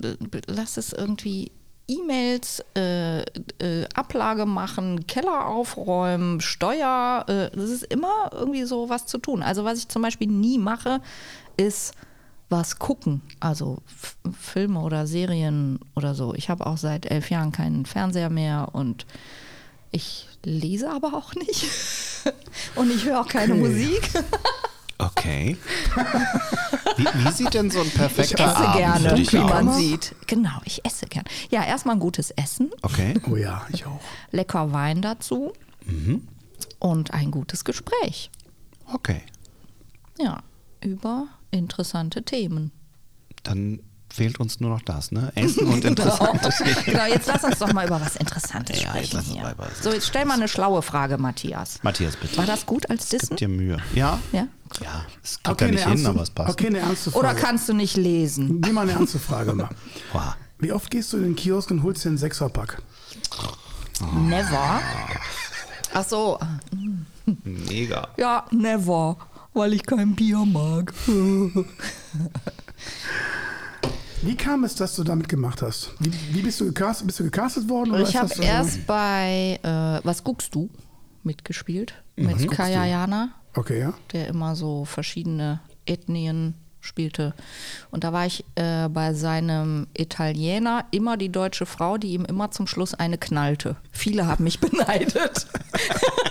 äh, 0.06 0.16
Lass 0.48 0.78
es 0.78 0.92
irgendwie 0.92 1.52
E-Mails, 1.88 2.64
äh, 2.76 3.22
äh, 3.22 3.86
Ablage 3.94 4.46
machen, 4.46 5.08
Keller 5.08 5.48
aufräumen, 5.48 6.42
Steuer. 6.42 7.26
Äh, 7.28 7.56
das 7.56 7.70
ist 7.70 7.84
immer 7.84 8.32
irgendwie 8.32 8.64
so 8.64 8.90
was 8.90 9.06
zu 9.06 9.18
tun. 9.18 9.44
Also 9.44 9.64
was 9.64 9.78
ich 9.80 9.88
zum 9.88 10.02
Beispiel 10.02 10.28
nie 10.28 10.58
mache, 10.58 11.02
ist 11.58 11.94
was 12.50 12.80
gucken, 12.80 13.22
also 13.40 13.78
F 13.88 14.18
Filme 14.38 14.82
oder 14.82 15.08
Serien 15.08 15.80
oder 15.96 16.16
so. 16.16 16.34
Ich 16.34 16.50
habe 16.50 16.66
auch 16.66 16.78
seit 16.78 17.06
elf 17.10 17.30
Jahren 17.30 17.52
keinen 17.54 17.86
Fernseher 17.86 18.30
mehr 18.30 18.70
und 18.74 19.06
ich 19.92 20.28
lese 20.44 20.90
aber 20.90 21.14
auch 21.14 21.34
nicht. 21.36 21.66
und 22.76 22.92
ich 22.92 23.06
höre 23.06 23.22
auch 23.22 23.28
keine 23.28 23.54
Okay. 23.54 23.62
Musik. 23.62 24.10
Okay. 25.02 25.58
Wie, 26.98 27.06
wie 27.06 27.32
sieht 27.32 27.54
denn 27.54 27.72
so 27.72 27.80
ein 27.82 27.88
Ich 27.88 27.94
perfekter 27.96 28.46
esse 28.46 28.58
Abend 28.58 28.78
gerne, 28.78 29.18
wie 29.32 29.38
man 29.38 29.70
aus? 29.70 29.78
sieht. 29.78 30.16
Genau, 30.28 30.60
ich 30.66 30.86
esse 30.86 31.06
gerne. 31.08 31.28
Ja, 31.50 31.64
erstmal 31.66 31.96
ein 31.96 32.00
gutes 32.00 32.32
Essen, 32.32 32.70
Okay. 32.82 33.14
Oh 33.30 33.36
ja, 33.36 33.66
ich 33.72 33.86
auch. 33.86 34.00
lecker 34.32 34.72
Wein 34.74 35.02
dazu 35.02 35.54
und 36.80 37.14
ein 37.14 37.32
gutes 37.32 37.66
Gespräch. 37.66 38.30
Okay. 38.94 39.22
Ja, 40.20 40.44
über 40.82 41.28
interessante 41.52 42.24
Themen. 42.24 42.72
Dann 43.44 43.80
fehlt 44.14 44.40
uns 44.42 44.60
nur 44.60 44.70
noch 44.70 44.82
das, 44.82 45.12
ne? 45.12 45.32
Essen 45.36 45.68
und 45.68 45.84
interessante 45.86 46.50
Themen. 46.50 46.76
genau, 46.86 47.06
jetzt 47.06 47.28
lass 47.28 47.44
uns 47.44 47.60
doch 47.60 47.72
mal 47.74 47.88
über 47.88 48.00
was 48.02 48.18
Interessantes 48.18 48.82
Ja, 48.82 48.96
jetzt 48.98 49.12
sprechen 49.12 49.18
uns 49.18 49.28
hier. 49.34 49.56
So, 49.82 49.92
jetzt 49.94 50.08
stell 50.08 50.26
mal 50.26 50.34
eine 50.36 50.48
schlaue 50.50 50.82
Frage, 50.82 51.18
Matthias. 51.18 51.80
Matthias, 51.82 52.18
bitte. 52.18 52.38
War 52.38 52.46
das 52.46 52.66
gut 52.66 52.90
als 52.90 53.08
Dissen? 53.10 53.30
Gib 53.30 53.38
dir 53.38 53.48
Mühe. 53.48 53.78
Ja? 53.96 54.20
Ja? 54.34 54.48
Ja, 54.82 55.06
es 55.24 55.42
geht 55.44 55.62
ja 55.62 55.68
nicht 55.68 55.80
hin, 55.82 55.90
ernste, 55.90 56.10
aber 56.10 56.22
es 56.22 56.30
passt. 56.30 56.50
okay, 56.52 56.68
eine 56.68 56.80
ernste 56.80 57.12
Frage. 57.12 57.26
Oder 57.26 57.36
kannst 57.36 57.68
du 57.70 57.74
nicht 57.74 57.98
lesen? 57.98 58.62
Geh 58.62 58.72
mal 58.72 58.82
eine 58.82 58.94
ernste 58.94 59.20
Frage 59.20 59.54
mal. 59.54 59.70
Wie 60.60 60.72
oft 60.72 60.90
gehst 60.92 61.12
du 61.14 61.18
in 61.18 61.24
den 61.24 61.36
Kiosk 61.36 61.72
und 61.72 61.84
holst 61.84 62.04
dir 62.06 62.10
einen 62.10 62.18
Sechserpack? 62.18 62.82
Never. 64.16 64.80
Ach 65.94 66.06
so. 66.08 66.40
Mega. 67.44 68.08
Ja, 68.18 68.46
never, 68.52 69.18
weil 69.54 69.74
ich 69.74 69.84
kein 69.86 70.16
Bier 70.16 70.46
mag. 70.46 70.94
Wie 74.24 74.36
kam 74.36 74.64
es, 74.64 74.76
dass 74.76 74.96
du 74.96 75.04
damit 75.04 75.28
gemacht 75.30 75.62
hast? 75.64 75.94
Wie, 76.00 76.12
wie 76.36 76.42
bist 76.44 76.62
du 76.62 76.66
gecastet? 76.66 77.08
Bist 77.08 77.20
du 77.20 77.24
gecastet 77.24 77.68
worden? 77.68 77.92
oder 77.92 78.02
Ich 78.08 78.16
habe 78.16 78.28
so- 78.34 78.42
erst 78.44 78.86
bei 78.86 79.60
äh, 79.64 80.00
Was 80.06 80.24
guckst 80.24 80.54
du 80.54 80.70
mitgespielt 81.24 81.94
mit 82.16 82.50
Kaya 82.52 82.86
Jana, 82.86 83.30
Okay, 83.54 83.80
ja. 83.80 83.94
der 84.14 84.28
immer 84.28 84.56
so 84.56 84.86
verschiedene 84.86 85.60
Ethnien 85.86 86.56
spielte. 86.82 87.34
Und 87.92 88.04
da 88.04 88.12
war 88.12 88.26
ich 88.26 88.44
äh, 88.56 88.90
bei 88.90 89.14
seinem 89.14 89.88
Italiener 89.96 90.86
immer 90.92 91.18
die 91.18 91.32
deutsche 91.32 91.66
Frau, 91.66 91.98
die 91.98 92.14
ihm 92.14 92.26
immer 92.26 92.52
zum 92.52 92.68
Schluss 92.68 92.94
eine 92.94 93.18
knallte. 93.18 93.76
Viele 93.92 94.28
haben 94.28 94.44
mich 94.44 94.60
beneidet. 94.62 95.48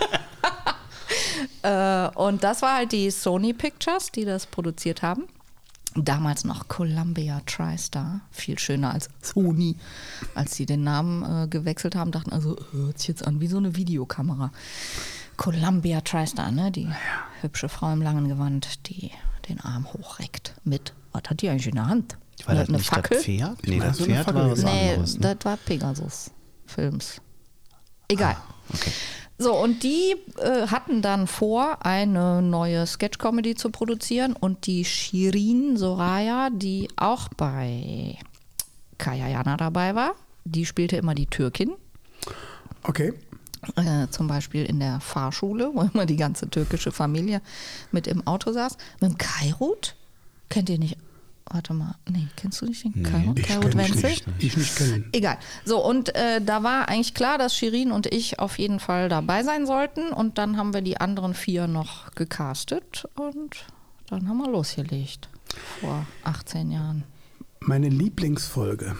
äh, 1.63 2.07
und 2.15 2.43
das 2.43 2.61
war 2.61 2.75
halt 2.75 2.91
die 2.91 3.09
Sony 3.11 3.53
Pictures, 3.53 4.11
die 4.11 4.25
das 4.25 4.45
produziert 4.45 5.01
haben. 5.01 5.27
Damals 5.93 6.45
noch 6.45 6.69
Columbia 6.69 7.41
TriStar, 7.45 8.21
viel 8.31 8.57
schöner 8.57 8.93
als 8.93 9.09
Sony. 9.21 9.75
Als 10.35 10.55
sie 10.55 10.65
den 10.65 10.83
Namen 10.85 11.23
äh, 11.23 11.47
gewechselt 11.47 11.95
haben, 11.95 12.11
dachten 12.11 12.31
also, 12.31 12.55
hört 12.71 12.99
sich 12.99 13.09
jetzt 13.09 13.27
an 13.27 13.41
wie 13.41 13.47
so 13.47 13.57
eine 13.57 13.75
Videokamera. 13.75 14.51
Columbia 15.41 16.01
TriStar, 16.01 16.51
ne? 16.51 16.71
Die 16.71 16.87
hübsche 17.41 17.67
Frau 17.67 17.91
im 17.91 18.03
langen 18.03 18.27
Gewand, 18.27 18.87
die 18.87 19.09
den 19.49 19.59
Arm 19.59 19.91
hochreckt 19.91 20.53
mit, 20.63 20.93
was 21.13 21.23
hat 21.27 21.41
die 21.41 21.49
eigentlich 21.49 21.65
in 21.65 21.75
der 21.75 21.87
Hand? 21.87 22.15
War 22.45 22.53
das 22.53 22.69
eine 22.69 22.77
nicht 22.77 22.89
Fackel? 22.91 23.17
das 23.17 23.25
Pferd? 23.25 23.67
Nee, 23.67 23.79
das 23.79 23.97
so 23.97 24.03
eine 24.03 24.13
Pferd 24.13 24.35
war 24.35 24.51
was. 24.51 24.63
Nee, 24.63 24.91
anderes. 24.91 25.17
Ne? 25.17 25.35
das 25.35 25.45
war 25.45 25.57
Pegasus 25.57 26.29
Films. 26.67 27.21
Egal. 28.07 28.37
Okay. 28.71 28.91
So, 29.39 29.55
und 29.57 29.81
die 29.81 30.15
äh, 30.37 30.67
hatten 30.67 31.01
dann 31.01 31.25
vor, 31.25 31.83
eine 31.83 32.43
neue 32.43 32.85
Sketch-Comedy 32.85 33.55
zu 33.55 33.71
produzieren 33.71 34.33
und 34.33 34.67
die 34.67 34.85
Shirin 34.85 35.75
Soraya, 35.75 36.51
die 36.51 36.87
auch 36.97 37.29
bei 37.29 38.19
Kaya 38.99 39.27
Jana 39.27 39.57
dabei 39.57 39.95
war, 39.95 40.13
die 40.45 40.67
spielte 40.67 40.97
immer 40.97 41.15
die 41.15 41.25
Türkin. 41.25 41.71
Okay. 42.83 43.15
Äh, 43.75 44.07
zum 44.09 44.27
Beispiel 44.27 44.65
in 44.65 44.79
der 44.79 44.99
Fahrschule, 44.99 45.71
wo 45.73 45.81
immer 45.81 46.05
die 46.05 46.15
ganze 46.17 46.49
türkische 46.49 46.91
Familie 46.91 47.41
mit 47.91 48.07
im 48.07 48.25
Auto 48.25 48.51
saß. 48.51 48.77
Mit 48.99 49.11
dem 49.11 49.17
Kairut? 49.17 49.95
Kennt 50.49 50.69
ihr 50.69 50.79
nicht? 50.79 50.97
Warte 51.53 51.73
mal, 51.73 51.95
nee, 52.09 52.27
kennst 52.37 52.61
du 52.61 52.65
nicht 52.65 52.83
den 52.85 53.03
Kairut? 53.03 53.37
Ich 53.37 53.45
Kairut 53.47 53.71
kenn 53.71 53.79
ich 53.81 53.91
Wenzel? 53.93 54.09
nicht. 54.09 54.25
Ich 54.39 54.57
nicht 54.57 54.75
kennen. 54.77 55.09
Egal. 55.11 55.37
So, 55.65 55.85
und 55.85 56.15
äh, 56.15 56.41
da 56.41 56.63
war 56.63 56.87
eigentlich 56.87 57.13
klar, 57.13 57.37
dass 57.37 57.55
Shirin 57.55 57.91
und 57.91 58.07
ich 58.07 58.39
auf 58.39 58.57
jeden 58.57 58.79
Fall 58.79 59.09
dabei 59.09 59.43
sein 59.43 59.65
sollten. 59.65 60.11
Und 60.13 60.37
dann 60.37 60.55
haben 60.57 60.73
wir 60.73 60.81
die 60.81 60.97
anderen 61.01 61.33
vier 61.33 61.67
noch 61.67 62.11
gecastet 62.15 63.05
und 63.15 63.65
dann 64.07 64.27
haben 64.29 64.37
wir 64.37 64.49
losgelegt. 64.49 65.27
Vor 65.81 66.05
18 66.23 66.71
Jahren. 66.71 67.03
Meine 67.59 67.89
Lieblingsfolge, 67.89 68.95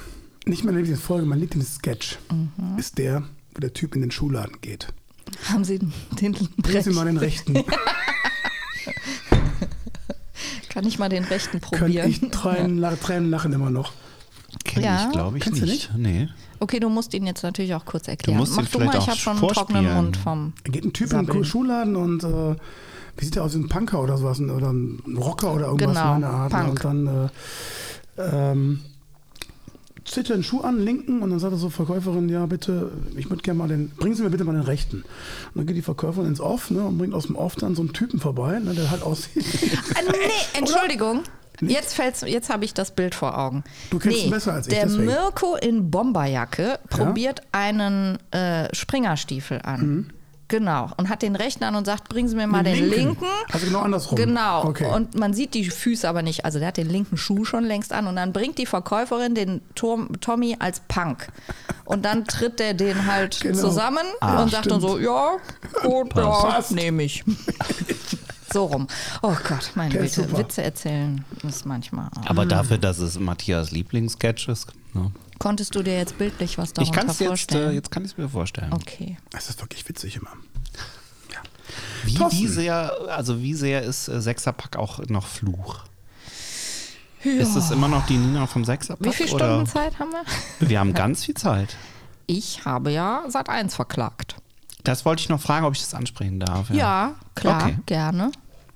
nicht 0.46 0.64
meine 0.66 0.78
Lieblingsfolge, 0.80 1.26
mein 1.26 1.40
Lieblingssketch 1.40 2.18
Mhm. 2.30 2.78
ist 2.78 2.98
der, 2.98 3.24
der 3.62 3.74
Typ 3.74 3.96
in 3.96 4.02
den 4.02 4.12
Schuhladen 4.12 4.60
geht. 4.62 4.88
Haben 5.50 5.64
Sie 5.64 5.80
den 6.20 6.34
Bringen 6.58 6.84
Sie 6.84 6.92
mal 6.92 7.06
den 7.06 7.18
rechten. 7.18 7.64
Kann 10.70 10.86
ich 10.88 11.00
mal 11.00 11.10
den 11.10 11.24
rechten 11.26 11.60
Könnte 11.62 11.78
probieren? 11.80 12.10
ich 12.10 12.20
Tränen, 12.32 12.78
la- 12.78 12.96
Tränen 12.96 13.30
lachen 13.30 13.52
immer 13.54 13.70
noch. 13.70 13.92
Kenn 14.64 14.84
Ja. 14.84 15.06
ich, 15.06 15.12
glaube 15.12 15.38
ich, 15.38 15.44
Kennst 15.44 15.62
du 15.62 15.66
nicht. 15.66 15.92
Nee. 15.98 16.30
Okay, 16.60 16.80
du 16.80 16.90
musst 16.90 17.14
ihn 17.14 17.26
jetzt 17.26 17.44
natürlich 17.44 17.74
auch 17.74 17.86
kurz 17.86 18.08
erklären. 18.08 18.38
musst 18.38 18.54
ihn 18.54 18.64
Mach 18.64 18.70
du 18.70 18.80
mal, 18.80 18.90
vielleicht 18.92 18.98
ich 18.98 19.04
auch 19.04 19.08
habe 19.10 19.20
schon 19.20 19.38
einen 19.38 19.48
trockenen. 19.54 19.94
Mund 19.96 20.18
vom. 20.18 20.54
Da 20.64 20.72
geht 20.72 20.86
ein 20.86 20.94
Typ 20.94 21.12
in 21.12 21.18
den 21.18 21.26
Sabbeln. 21.26 21.46
Schuhladen 21.46 21.96
und 21.96 22.24
äh, 22.24 22.56
wie 23.18 23.26
sieht 23.26 23.36
der 23.36 23.44
aus? 23.44 23.56
Ein 23.56 23.68
Punker 23.68 24.02
oder 24.02 24.18
sowas? 24.18 24.40
Oder 24.40 24.72
ein 24.72 25.02
Rocker 25.18 25.54
oder 25.54 25.66
irgendwas 25.68 25.98
Genau, 25.98 26.16
in 26.16 26.22
meiner 26.22 26.34
Art. 26.34 26.52
Punk. 26.52 26.70
Und 26.70 26.84
dann 26.86 27.30
äh, 28.18 28.52
ähm, 28.52 28.80
zieht 30.12 30.30
den 30.30 30.44
Schuh 30.44 30.62
an, 30.62 30.80
linken, 30.80 31.22
und 31.22 31.30
dann 31.30 31.40
sagt 31.40 31.54
er 31.54 31.58
so, 31.58 31.70
Verkäuferin, 31.70 32.30
ja 32.30 32.46
bitte, 32.46 32.92
ich 33.16 33.30
würde 33.30 33.42
gerne 33.42 33.58
mal 33.58 33.68
den, 33.68 33.90
bringen 33.90 34.16
Sie 34.16 34.24
mir 34.24 34.30
bitte 34.30 34.44
mal 34.44 34.54
den 34.54 34.62
rechten. 34.62 34.98
Und 34.98 35.06
dann 35.56 35.66
geht 35.66 35.76
die 35.76 35.82
Verkäuferin 35.82 36.28
ins 36.28 36.42
Off 36.42 36.70
ne, 36.72 36.84
und 36.84 36.98
bringt 36.98 37.14
aus 37.14 37.28
dem 37.28 37.36
Off 37.36 37.56
dann 37.56 37.76
so 37.76 37.82
einen 37.82 37.94
Typen 37.94 38.20
vorbei, 38.20 38.60
ne, 38.60 38.74
der 38.74 38.92
halt 38.92 39.04
aussieht. 39.04 39.46
Ah, 39.96 40.00
nee, 40.12 40.18
Entschuldigung. 40.60 41.24
Jetzt 41.62 41.94
fällt's, 41.94 42.22
jetzt 42.22 42.50
habe 42.50 42.66
ich 42.66 42.74
das 42.74 42.92
Bild 42.92 43.14
vor 43.14 43.38
Augen. 43.38 43.64
Du 43.92 44.00
kennst 44.00 44.18
nee, 44.18 44.24
ihn 44.26 44.32
besser 44.32 44.54
als 44.54 44.68
ich, 44.68 44.74
Der 44.74 44.86
deswegen. 44.86 45.06
Mirko 45.06 45.56
in 45.56 45.92
Bomberjacke 45.92 46.80
probiert 46.90 47.42
einen 47.52 48.18
äh, 48.32 48.74
Springerstiefel 48.74 49.62
an. 49.62 50.12
Genau. 50.52 50.90
Und 50.98 51.08
hat 51.08 51.22
den 51.22 51.38
rechten 51.38 51.64
an 51.64 51.76
und 51.76 51.86
sagt, 51.86 52.10
bringen 52.10 52.28
Sie 52.28 52.36
mir 52.36 52.46
mal 52.46 52.62
den, 52.62 52.90
linken. 52.90 53.26
Also 53.54 53.68
genau 53.68 53.80
andersrum. 53.80 54.18
Genau. 54.18 54.66
Okay. 54.66 54.94
Und 54.94 55.16
man 55.18 55.34
sieht 55.34 55.54
die 55.54 55.64
Füße 55.70 56.08
aber 56.10 56.24
nicht. 56.24 56.44
Also 56.44 56.60
der 56.60 56.68
hat 56.68 56.76
den 56.78 56.90
linken 56.90 57.16
Schuh 57.16 57.46
schon 57.46 57.64
längst 57.64 57.94
an 57.94 58.06
und 58.08 58.18
dann 58.18 58.34
bringt 58.34 58.58
die 58.58 58.66
Verkäuferin 58.66 59.34
den 59.34 59.62
Tom, 59.76 60.10
Tommy 60.20 60.58
als 60.60 60.82
Punk. 60.90 61.30
Und 61.86 62.04
dann 62.04 62.26
tritt 62.26 62.60
der 62.60 62.74
den 62.74 63.08
halt 63.08 63.40
Genau. 63.40 63.58
zusammen 63.58 64.04
Ah, 64.20 64.44
und 64.44 64.52
sagt 64.52 64.70
dann 64.70 64.82
stimmt. 64.82 64.92
so, 64.94 65.00
ja, 65.00 65.38
gut, 65.84 66.14
ja, 66.18 66.62
nehme 66.72 67.04
ich. 67.04 67.24
So 68.54 68.66
rum. 68.66 68.88
Oh 69.22 69.34
Gott, 69.48 69.72
meine 69.76 69.98
Güte. 69.98 70.38
Witze 70.38 70.62
erzählen 70.62 71.24
ist 71.48 71.66
manchmal. 71.66 72.10
Aber 72.26 72.46
dafür, 72.46 72.78
dass 72.78 72.98
es 73.00 73.18
Matthias 73.18 73.72
Lieblingssketch 73.72 74.50
ist. 74.50 74.68
Ne? 74.94 75.10
Konntest 75.42 75.76
du 75.76 75.82
dir 75.84 75.98
jetzt 75.98 76.18
bildlich 76.18 76.58
was 76.58 76.70
Ich 76.70 76.74
darunter 76.76 76.98
kann 77.00 77.10
es 77.10 77.20
jetzt, 77.20 77.28
vorstellen? 77.28 77.72
äh, 77.72 77.74
jetzt 77.74 77.92
kann 77.92 78.04
ich 78.06 78.12
es 78.12 78.18
mir 78.18 78.30
vorstellen. 78.30 78.72
okay. 78.74 79.18
Es 79.36 79.50
ist 79.50 79.60
wirklich 79.62 79.88
witzig 79.90 80.16
immer. 80.18 80.32
Ja. 81.32 81.40
Wie, 82.04 82.20
wie 82.40 82.48
sehr, 82.48 82.94
also 83.10 83.42
wie 83.42 83.54
sehr 83.54 83.82
ist 83.84 84.08
äh, 84.08 84.22
Sechserpack 84.22 84.78
auch 84.78 85.00
noch 85.08 85.26
Fluch? 85.28 85.80
Ist 87.24 87.56
es 87.56 87.70
immer 87.70 87.88
noch 87.88 88.06
die 88.08 88.18
Nina 88.18 88.48
vom 88.48 88.66
Sechserpack? 88.66 89.06
Wie 89.08 89.14
viele 89.14 89.32
oder? 89.34 89.46
Stunden 89.46 89.66
Zeit 89.68 90.00
haben 90.00 90.10
wir? 90.12 90.68
Wir 90.70 90.80
haben 90.80 90.94
ganz 90.94 91.24
viel 91.26 91.36
Zeit. 91.36 91.76
Ich 92.26 92.66
habe 92.66 92.92
ja 92.92 93.24
seit 93.28 93.48
eins 93.50 93.76
verklagt. 93.76 94.36
Das 94.84 95.06
wollte 95.06 95.22
ich 95.22 95.30
noch 95.30 95.40
fragen, 95.40 95.66
ob 95.66 95.74
ich 95.76 95.82
das 95.82 95.94
ansprechen 95.94 96.40
darf. 96.40 96.72
Ja, 96.72 97.14
klar, 97.36 97.64
Okay. 97.64 97.78
gerne. 97.86 98.32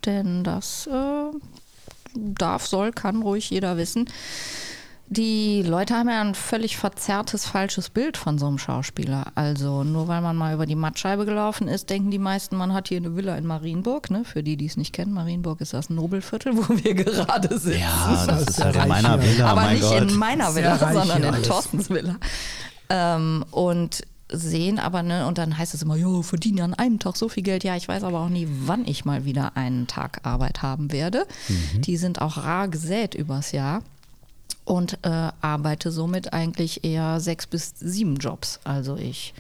Denn 0.05 0.43
das 0.43 0.85
äh, 0.85 1.31
darf, 2.15 2.67
soll, 2.67 2.91
kann 2.91 3.23
ruhig 3.23 3.49
jeder 3.49 3.77
wissen. 3.77 4.07
Die 5.07 5.61
Leute 5.61 5.93
haben 5.93 6.09
ja 6.09 6.19
ein 6.19 6.33
völlig 6.33 6.77
verzerrtes, 6.77 7.45
falsches 7.45 7.91
Bild 7.91 8.17
von 8.17 8.39
so 8.39 8.47
einem 8.47 8.57
Schauspieler. 8.57 9.27
Also 9.35 9.83
nur 9.83 10.07
weil 10.07 10.21
man 10.21 10.35
mal 10.35 10.53
über 10.55 10.65
die 10.65 10.75
Mattscheibe 10.75 11.25
gelaufen 11.25 11.67
ist, 11.67 11.91
denken 11.91 12.09
die 12.09 12.17
meisten, 12.17 12.55
man 12.55 12.73
hat 12.73 12.87
hier 12.87 12.97
eine 12.97 13.15
Villa 13.15 13.37
in 13.37 13.45
Marienburg. 13.45 14.09
Ne? 14.09 14.25
Für 14.25 14.41
die, 14.41 14.57
die 14.57 14.65
es 14.65 14.77
nicht 14.77 14.93
kennen, 14.93 15.13
Marienburg 15.13 15.61
ist 15.61 15.73
das 15.73 15.91
Nobelviertel, 15.91 16.57
wo 16.57 16.65
wir 16.69 16.95
gerade 16.95 17.59
sind. 17.59 17.79
Ja, 17.79 18.25
das 18.25 18.47
ist 18.47 18.63
halt 18.63 18.75
in 18.75 18.87
meiner. 18.87 19.21
Villa, 19.21 19.47
Aber 19.47 19.61
mein 19.61 19.75
nicht 19.75 19.83
Gott. 19.83 20.01
in 20.01 20.17
meiner 20.17 20.55
Villa, 20.55 20.75
reich 20.75 20.93
sondern 20.93 21.23
in 21.23 21.33
alles. 21.33 21.47
Thorstens 21.47 21.89
Villa. 21.91 22.15
Ähm, 22.89 23.45
und 23.51 24.01
sehen 24.31 24.79
aber, 24.79 25.03
ne, 25.03 25.27
und 25.27 25.37
dann 25.37 25.55
heißt 25.55 25.75
es 25.75 25.83
immer, 25.83 25.95
jo, 25.95 26.23
verdiene 26.23 26.63
an 26.63 26.73
einem 26.73 26.97
Tag 26.97 27.15
so 27.15 27.29
viel 27.29 27.43
Geld. 27.43 27.63
Ja, 27.63 27.75
ich 27.75 27.87
weiß 27.87 28.03
aber 28.03 28.21
auch 28.21 28.29
nie, 28.29 28.47
wann 28.49 28.85
ich 28.87 29.05
mal 29.05 29.23
wieder 29.25 29.55
einen 29.55 29.85
Tag 29.85 30.21
Arbeit 30.23 30.63
haben 30.63 30.91
werde. 30.91 31.27
Mhm. 31.47 31.81
Die 31.81 31.97
sind 31.97 32.21
auch 32.21 32.37
rar 32.37 32.67
gesät 32.67 33.13
übers 33.13 33.51
Jahr. 33.51 33.83
Und 34.65 34.97
äh, 35.03 35.31
arbeite 35.41 35.91
somit 35.91 36.33
eigentlich 36.33 36.83
eher 36.83 37.19
sechs 37.19 37.45
bis 37.45 37.73
sieben 37.77 38.15
Jobs. 38.17 38.59
Also 38.63 38.95
ich, 38.97 39.35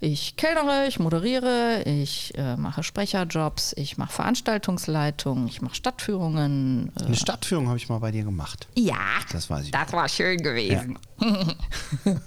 ich 0.00 0.36
kellnere, 0.36 0.86
ich 0.88 0.98
moderiere, 0.98 1.82
ich 1.84 2.32
äh, 2.38 2.56
mache 2.56 2.82
Sprecherjobs, 2.82 3.74
ich 3.76 3.98
mache 3.98 4.12
Veranstaltungsleitung, 4.14 5.46
ich 5.46 5.60
mache 5.60 5.74
Stadtführungen. 5.74 6.90
Äh, 6.98 7.04
Eine 7.04 7.16
Stadtführung 7.16 7.68
habe 7.68 7.76
ich 7.76 7.90
mal 7.90 7.98
bei 7.98 8.10
dir 8.12 8.24
gemacht. 8.24 8.66
ja, 8.74 8.96
Das 9.30 9.48
das 9.48 9.92
war 9.92 10.08
schön 10.08 10.38
gewesen. 10.42 10.98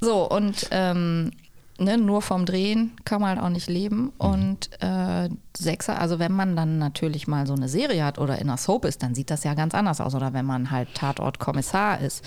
so, 0.00 0.30
und 0.30 0.66
ähm, 0.70 1.32
ne, 1.78 1.96
nur 1.96 2.22
vom 2.22 2.44
Drehen 2.44 2.92
kann 3.04 3.20
man 3.20 3.30
halt 3.30 3.40
auch 3.40 3.48
nicht 3.50 3.68
leben. 3.68 4.12
Und 4.18 4.70
äh, 4.82 5.28
Sechser, 5.56 6.00
also 6.00 6.18
wenn 6.18 6.32
man 6.32 6.56
dann 6.56 6.78
natürlich 6.78 7.26
mal 7.26 7.46
so 7.46 7.54
eine 7.54 7.68
Serie 7.68 8.04
hat 8.04 8.18
oder 8.18 8.38
in 8.38 8.48
einer 8.48 8.56
Soap 8.56 8.84
ist, 8.84 9.02
dann 9.02 9.14
sieht 9.14 9.30
das 9.30 9.44
ja 9.44 9.54
ganz 9.54 9.74
anders 9.74 10.00
aus. 10.00 10.14
Oder 10.14 10.32
wenn 10.32 10.46
man 10.46 10.70
halt 10.70 10.94
Tatort-Kommissar 10.94 12.00
ist. 12.00 12.24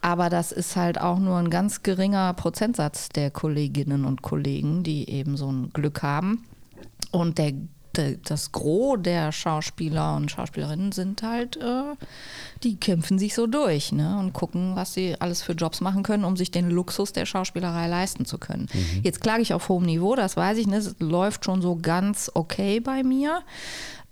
Aber 0.00 0.30
das 0.30 0.52
ist 0.52 0.76
halt 0.76 1.00
auch 1.00 1.18
nur 1.18 1.38
ein 1.38 1.50
ganz 1.50 1.82
geringer 1.82 2.32
Prozentsatz 2.34 3.08
der 3.08 3.30
Kolleginnen 3.30 4.04
und 4.04 4.22
Kollegen, 4.22 4.82
die 4.82 5.10
eben 5.10 5.36
so 5.36 5.50
ein 5.50 5.70
Glück 5.72 6.02
haben. 6.02 6.44
Und 7.10 7.38
der, 7.38 7.52
der, 7.52 7.62
das 8.24 8.52
Gros 8.52 8.98
der 9.00 9.32
Schauspieler 9.32 10.16
und 10.16 10.30
Schauspielerinnen 10.30 10.92
sind 10.92 11.22
halt, 11.22 11.56
äh, 11.56 11.94
die 12.62 12.76
kämpfen 12.76 13.18
sich 13.18 13.34
so 13.34 13.46
durch 13.46 13.92
ne? 13.92 14.18
und 14.18 14.32
gucken, 14.32 14.76
was 14.76 14.94
sie 14.94 15.20
alles 15.20 15.42
für 15.42 15.52
Jobs 15.52 15.80
machen 15.80 16.02
können, 16.02 16.24
um 16.24 16.36
sich 16.36 16.50
den 16.50 16.70
Luxus 16.70 17.12
der 17.12 17.26
Schauspielerei 17.26 17.86
leisten 17.88 18.24
zu 18.24 18.38
können. 18.38 18.68
Jetzt 19.02 19.20
klage 19.20 19.42
ich 19.42 19.54
auf 19.54 19.68
hohem 19.68 19.84
Niveau, 19.84 20.14
das 20.14 20.36
weiß 20.36 20.58
ich, 20.58 20.66
ne? 20.66 20.76
es 20.76 20.96
läuft 20.98 21.44
schon 21.44 21.62
so 21.62 21.76
ganz 21.76 22.30
okay 22.34 22.80
bei 22.80 23.02
mir. 23.02 23.42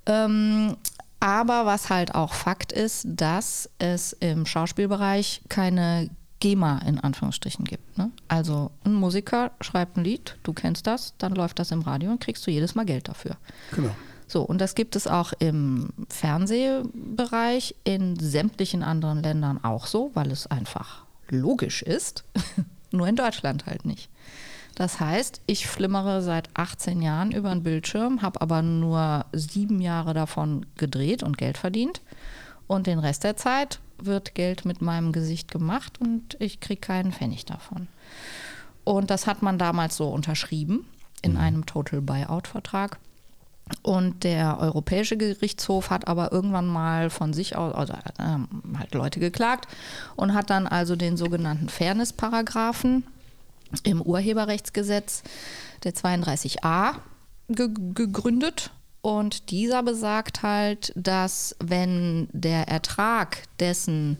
Ähm, 0.06 0.76
aber 1.20 1.66
was 1.66 1.90
halt 1.90 2.14
auch 2.14 2.34
Fakt 2.34 2.72
ist, 2.72 3.06
dass 3.08 3.70
es 3.78 4.12
im 4.12 4.46
Schauspielbereich 4.46 5.42
keine 5.48 6.10
GEMA 6.46 6.78
in 6.86 7.00
Anführungsstrichen 7.00 7.64
gibt. 7.64 7.98
Ne? 7.98 8.12
Also 8.28 8.70
ein 8.84 8.94
Musiker 8.94 9.50
schreibt 9.60 9.96
ein 9.96 10.04
Lied, 10.04 10.36
du 10.44 10.52
kennst 10.52 10.86
das, 10.86 11.14
dann 11.18 11.34
läuft 11.34 11.58
das 11.58 11.72
im 11.72 11.82
Radio 11.82 12.12
und 12.12 12.20
kriegst 12.20 12.46
du 12.46 12.52
jedes 12.52 12.76
Mal 12.76 12.86
Geld 12.86 13.08
dafür. 13.08 13.36
Genau. 13.74 13.90
So, 14.28 14.42
und 14.42 14.60
das 14.60 14.76
gibt 14.76 14.94
es 14.94 15.08
auch 15.08 15.32
im 15.40 15.88
Fernsehbereich, 16.08 17.74
in 17.82 18.16
sämtlichen 18.16 18.84
anderen 18.84 19.24
Ländern 19.24 19.62
auch 19.64 19.86
so, 19.86 20.12
weil 20.14 20.30
es 20.30 20.46
einfach 20.46 21.04
logisch 21.28 21.82
ist. 21.82 22.22
Nur 22.92 23.08
in 23.08 23.16
Deutschland 23.16 23.66
halt 23.66 23.84
nicht. 23.84 24.08
Das 24.76 25.00
heißt, 25.00 25.40
ich 25.46 25.66
flimmere 25.66 26.22
seit 26.22 26.50
18 26.54 27.02
Jahren 27.02 27.32
über 27.32 27.48
den 27.50 27.64
Bildschirm, 27.64 28.22
habe 28.22 28.40
aber 28.40 28.62
nur 28.62 29.24
sieben 29.32 29.80
Jahre 29.80 30.12
davon 30.12 30.66
gedreht 30.76 31.22
und 31.22 31.38
Geld 31.38 31.56
verdient. 31.56 32.02
Und 32.66 32.86
den 32.86 32.98
Rest 32.98 33.24
der 33.24 33.36
Zeit 33.36 33.80
wird 33.98 34.34
Geld 34.34 34.64
mit 34.64 34.82
meinem 34.82 35.12
Gesicht 35.12 35.50
gemacht 35.50 36.00
und 36.00 36.36
ich 36.40 36.60
kriege 36.60 36.80
keinen 36.80 37.12
Pfennig 37.12 37.44
davon. 37.44 37.88
Und 38.84 39.10
das 39.10 39.26
hat 39.26 39.42
man 39.42 39.58
damals 39.58 39.96
so 39.96 40.08
unterschrieben 40.08 40.86
in 41.22 41.36
einem 41.36 41.66
Total 41.66 42.00
Buyout-Vertrag. 42.00 42.98
Und 43.82 44.22
der 44.22 44.58
Europäische 44.60 45.16
Gerichtshof 45.16 45.90
hat 45.90 46.06
aber 46.06 46.30
irgendwann 46.30 46.68
mal 46.68 47.10
von 47.10 47.32
sich 47.32 47.56
aus, 47.56 47.74
also 47.74 47.94
ähm, 48.20 48.46
halt 48.78 48.94
Leute 48.94 49.18
geklagt 49.18 49.66
und 50.14 50.34
hat 50.34 50.50
dann 50.50 50.68
also 50.68 50.94
den 50.94 51.16
sogenannten 51.16 51.68
Fairness-Paragraphen 51.68 53.04
im 53.82 54.02
Urheberrechtsgesetz 54.02 55.24
der 55.82 55.94
32a 55.94 56.94
ge 57.48 57.68
gegründet. 57.92 58.70
Und 59.06 59.52
dieser 59.52 59.84
besagt 59.84 60.42
halt, 60.42 60.92
dass 60.96 61.54
wenn 61.60 62.26
der 62.32 62.66
Ertrag 62.66 63.44
dessen, 63.60 64.18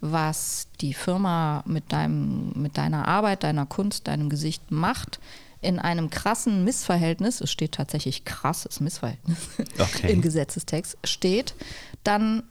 was 0.00 0.66
die 0.80 0.92
Firma 0.92 1.62
mit, 1.66 1.92
deinem, 1.92 2.50
mit 2.56 2.76
deiner 2.76 3.06
Arbeit, 3.06 3.44
deiner 3.44 3.64
Kunst, 3.64 4.08
deinem 4.08 4.28
Gesicht 4.28 4.72
macht, 4.72 5.20
in 5.60 5.78
einem 5.78 6.10
krassen 6.10 6.64
Missverhältnis, 6.64 7.40
es 7.40 7.52
steht 7.52 7.70
tatsächlich 7.76 8.24
krasses 8.24 8.80
Missverhältnis 8.80 9.38
Okay. 9.78 10.10
im 10.10 10.20
Gesetzestext, 10.20 10.98
steht, 11.04 11.54
dann 12.02 12.42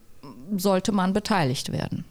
sollte 0.56 0.90
man 0.90 1.12
beteiligt 1.12 1.70
werden. 1.70 2.06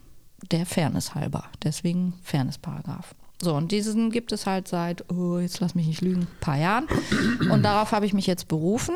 Der 0.52 0.66
Fairness 0.66 1.16
halber. 1.16 1.46
Deswegen 1.64 2.14
Fairness-Paragraph. 2.22 3.16
So, 3.42 3.56
und 3.56 3.72
diesen 3.72 4.12
gibt 4.12 4.30
es 4.30 4.46
halt 4.46 4.68
seit, 4.68 5.10
oh, 5.10 5.40
jetzt 5.40 5.58
lass 5.58 5.74
mich 5.74 5.88
nicht 5.88 6.00
lügen, 6.00 6.20
ein 6.20 6.38
paar 6.38 6.58
Jahren. 6.58 6.86
Und 7.50 7.64
darauf 7.64 7.90
habe 7.90 8.06
ich 8.06 8.12
mich 8.12 8.28
jetzt 8.28 8.46
berufen. 8.46 8.94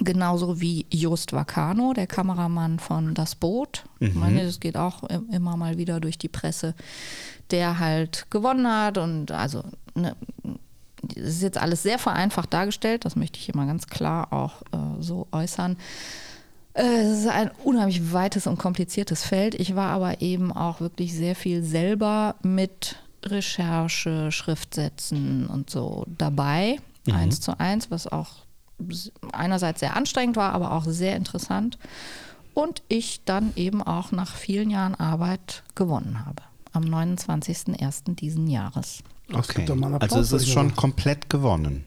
Genauso 0.00 0.60
wie 0.60 0.86
Just 0.92 1.32
Vacano, 1.32 1.92
der 1.92 2.06
Kameramann 2.06 2.78
von 2.78 3.14
Das 3.14 3.34
Boot. 3.34 3.84
Ich 4.00 4.14
meine, 4.14 4.44
das 4.44 4.60
geht 4.60 4.76
auch 4.76 5.02
im- 5.04 5.28
immer 5.30 5.56
mal 5.56 5.76
wieder 5.78 5.98
durch 5.98 6.18
die 6.18 6.28
Presse, 6.28 6.74
der 7.50 7.78
halt 7.80 8.26
gewonnen 8.30 8.68
hat. 8.68 8.98
Und 8.98 9.32
also, 9.32 9.64
ne, 9.94 10.14
das 11.02 11.16
ist 11.24 11.42
jetzt 11.42 11.58
alles 11.58 11.82
sehr 11.82 11.98
vereinfacht 11.98 12.52
dargestellt, 12.52 13.04
das 13.04 13.16
möchte 13.16 13.38
ich 13.38 13.48
immer 13.48 13.66
ganz 13.66 13.86
klar 13.86 14.32
auch 14.32 14.62
äh, 14.72 15.00
so 15.02 15.26
äußern. 15.32 15.76
Äh, 16.74 16.82
Es 16.82 17.20
ist 17.20 17.26
ein 17.28 17.50
unheimlich 17.64 18.12
weites 18.12 18.46
und 18.46 18.58
kompliziertes 18.58 19.24
Feld. 19.24 19.54
Ich 19.56 19.74
war 19.74 19.90
aber 19.90 20.20
eben 20.20 20.52
auch 20.52 20.80
wirklich 20.80 21.14
sehr 21.14 21.34
viel 21.34 21.62
selber 21.64 22.36
mit 22.42 22.96
Recherche, 23.24 24.30
Schriftsätzen 24.30 25.46
und 25.48 25.70
so 25.70 26.04
dabei, 26.18 26.78
eins 27.10 27.40
zu 27.40 27.58
eins, 27.58 27.90
was 27.90 28.06
auch 28.06 28.28
einerseits 29.32 29.80
sehr 29.80 29.96
anstrengend 29.96 30.36
war, 30.36 30.52
aber 30.52 30.72
auch 30.72 30.84
sehr 30.84 31.16
interessant. 31.16 31.78
Und 32.54 32.82
ich 32.88 33.24
dann 33.24 33.52
eben 33.56 33.82
auch 33.82 34.10
nach 34.10 34.34
vielen 34.34 34.70
Jahren 34.70 34.94
Arbeit 34.94 35.62
gewonnen 35.74 36.24
habe. 36.26 36.42
Am 36.72 36.84
29.01. 36.84 38.16
diesen 38.16 38.48
Jahres. 38.48 39.02
Das 39.28 39.48
Okay. 39.48 39.66
Also 40.00 40.20
es 40.20 40.32
ist 40.32 40.48
schon 40.48 40.74
komplett 40.74 41.28
gewonnen. 41.30 41.84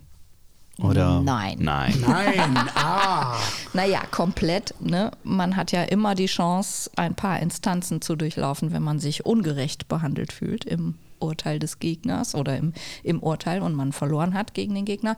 Oder? 0.79 1.21
Nein. 1.21 1.57
Nein. 1.59 1.93
Nein, 2.07 2.69
ah. 2.75 3.35
Naja, 3.73 4.01
komplett. 4.09 4.73
Ne? 4.79 5.11
Man 5.23 5.55
hat 5.55 5.71
ja 5.71 5.83
immer 5.83 6.15
die 6.15 6.25
Chance, 6.25 6.89
ein 6.95 7.15
paar 7.15 7.39
Instanzen 7.39 8.01
zu 8.01 8.15
durchlaufen, 8.15 8.71
wenn 8.71 8.83
man 8.83 8.99
sich 8.99 9.25
ungerecht 9.25 9.87
behandelt 9.87 10.33
fühlt 10.33 10.65
im 10.65 10.95
Urteil 11.19 11.59
des 11.59 11.79
Gegners 11.79 12.33
oder 12.33 12.57
im, 12.57 12.73
im 13.03 13.21
Urteil 13.21 13.61
und 13.61 13.75
man 13.75 13.91
verloren 13.91 14.33
hat 14.33 14.53
gegen 14.53 14.73
den 14.73 14.85
Gegner. 14.85 15.15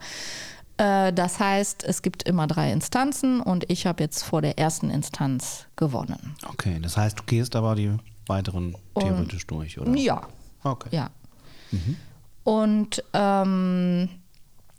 Äh, 0.76 1.12
Das 1.12 1.38
heißt, 1.40 1.84
es 1.84 2.02
gibt 2.02 2.22
immer 2.24 2.46
drei 2.46 2.72
Instanzen 2.72 3.40
und 3.40 3.70
ich 3.70 3.86
habe 3.86 4.02
jetzt 4.02 4.22
vor 4.24 4.42
der 4.42 4.58
ersten 4.58 4.90
Instanz 4.90 5.66
gewonnen. 5.76 6.34
Okay, 6.48 6.78
das 6.82 6.96
heißt, 6.96 7.18
du 7.18 7.22
gehst 7.24 7.54
aber 7.56 7.74
die 7.74 7.96
weiteren 8.26 8.76
theoretisch 8.98 9.46
durch, 9.46 9.78
oder? 9.78 9.94
Ja, 9.96 10.26
Okay. 10.62 10.88
ja. 10.92 11.10
Und 12.44 13.02
ähm, 13.12 14.08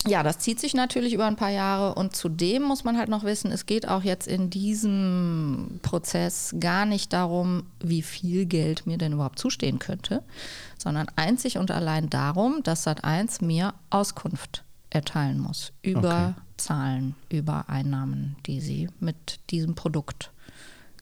ja, 0.08 0.22
das 0.24 0.38
zieht 0.40 0.60
sich 0.60 0.74
natürlich 0.76 1.14
über 1.14 1.26
ein 1.26 1.36
paar 1.36 1.50
Jahre 1.50 1.96
und 1.96 2.16
zudem 2.16 2.62
muss 2.64 2.84
man 2.84 2.98
halt 2.98 3.10
noch 3.10 3.24
wissen, 3.24 3.52
es 3.52 3.66
geht 3.66 3.88
auch 3.88 4.04
jetzt 4.04 4.28
in 4.28 4.50
diesem 4.52 5.80
Prozess 5.82 6.56
gar 6.60 6.86
nicht 6.86 7.12
darum, 7.14 7.64
wie 7.80 8.02
viel 8.04 8.46
Geld 8.46 8.86
mir 8.86 8.98
denn 8.98 9.14
überhaupt 9.14 9.40
zustehen 9.40 9.80
könnte, 9.80 10.22
sondern 10.78 11.08
einzig 11.16 11.58
und 11.58 11.72
allein 11.72 12.10
darum, 12.10 12.62
dass 12.64 12.86
Sat1 12.86 13.44
mir 13.44 13.74
Auskunft 13.90 14.64
erteilen 14.96 15.40
muss 15.40 15.74
über 15.82 16.36
Okay. 16.36 16.42
Zahlen, 16.58 17.16
über 17.30 17.70
Einnahmen, 17.70 18.38
die 18.46 18.62
sie 18.62 18.90
mit 19.00 19.40
diesem 19.50 19.76
Produkt 19.76 20.32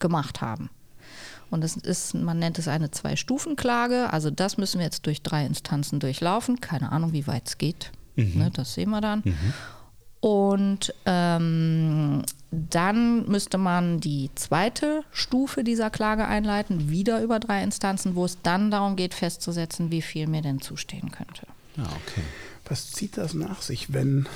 gemacht 0.00 0.40
haben. 0.40 0.68
Und 1.50 1.62
das 1.62 1.76
ist, 1.76 2.14
man 2.14 2.40
nennt 2.40 2.58
es 2.58 2.66
eine 2.66 2.90
Zwei-Stufen-Klage. 2.90 4.12
Also 4.12 4.30
das 4.30 4.56
müssen 4.56 4.78
wir 4.78 4.84
jetzt 4.84 5.06
durch 5.06 5.22
drei 5.22 5.46
Instanzen 5.46 6.00
durchlaufen. 6.00 6.60
Keine 6.60 6.90
Ahnung, 6.90 7.12
wie 7.12 7.28
weit 7.28 7.46
es 7.46 7.58
geht. 7.58 7.92
Ne, 8.34 8.50
das 8.52 8.74
sehen 8.74 8.90
wir 8.90 9.00
dann. 9.00 9.22
Und 10.20 10.92
ähm, 11.06 12.22
dann 12.50 13.28
müsste 13.28 13.58
man 13.58 14.00
die 14.00 14.30
zweite 14.34 15.04
Stufe 15.12 15.62
dieser 15.62 15.90
Klage 15.90 16.26
einleiten, 16.26 16.90
wieder 16.90 17.22
über 17.22 17.38
drei 17.38 17.62
Instanzen, 17.62 18.16
wo 18.16 18.24
es 18.24 18.40
dann 18.42 18.70
darum 18.70 18.96
geht, 18.96 19.14
festzusetzen, 19.14 19.90
wie 19.90 20.02
viel 20.02 20.26
mir 20.26 20.42
denn 20.42 20.60
zustehen 20.60 21.10
könnte. 21.10 21.46
Ja, 21.76 21.84
okay. 21.84 22.22
Was 22.66 22.92
zieht 22.92 23.16
das 23.16 23.34
nach 23.34 23.62
sich, 23.62 23.92
wenn 23.92 24.26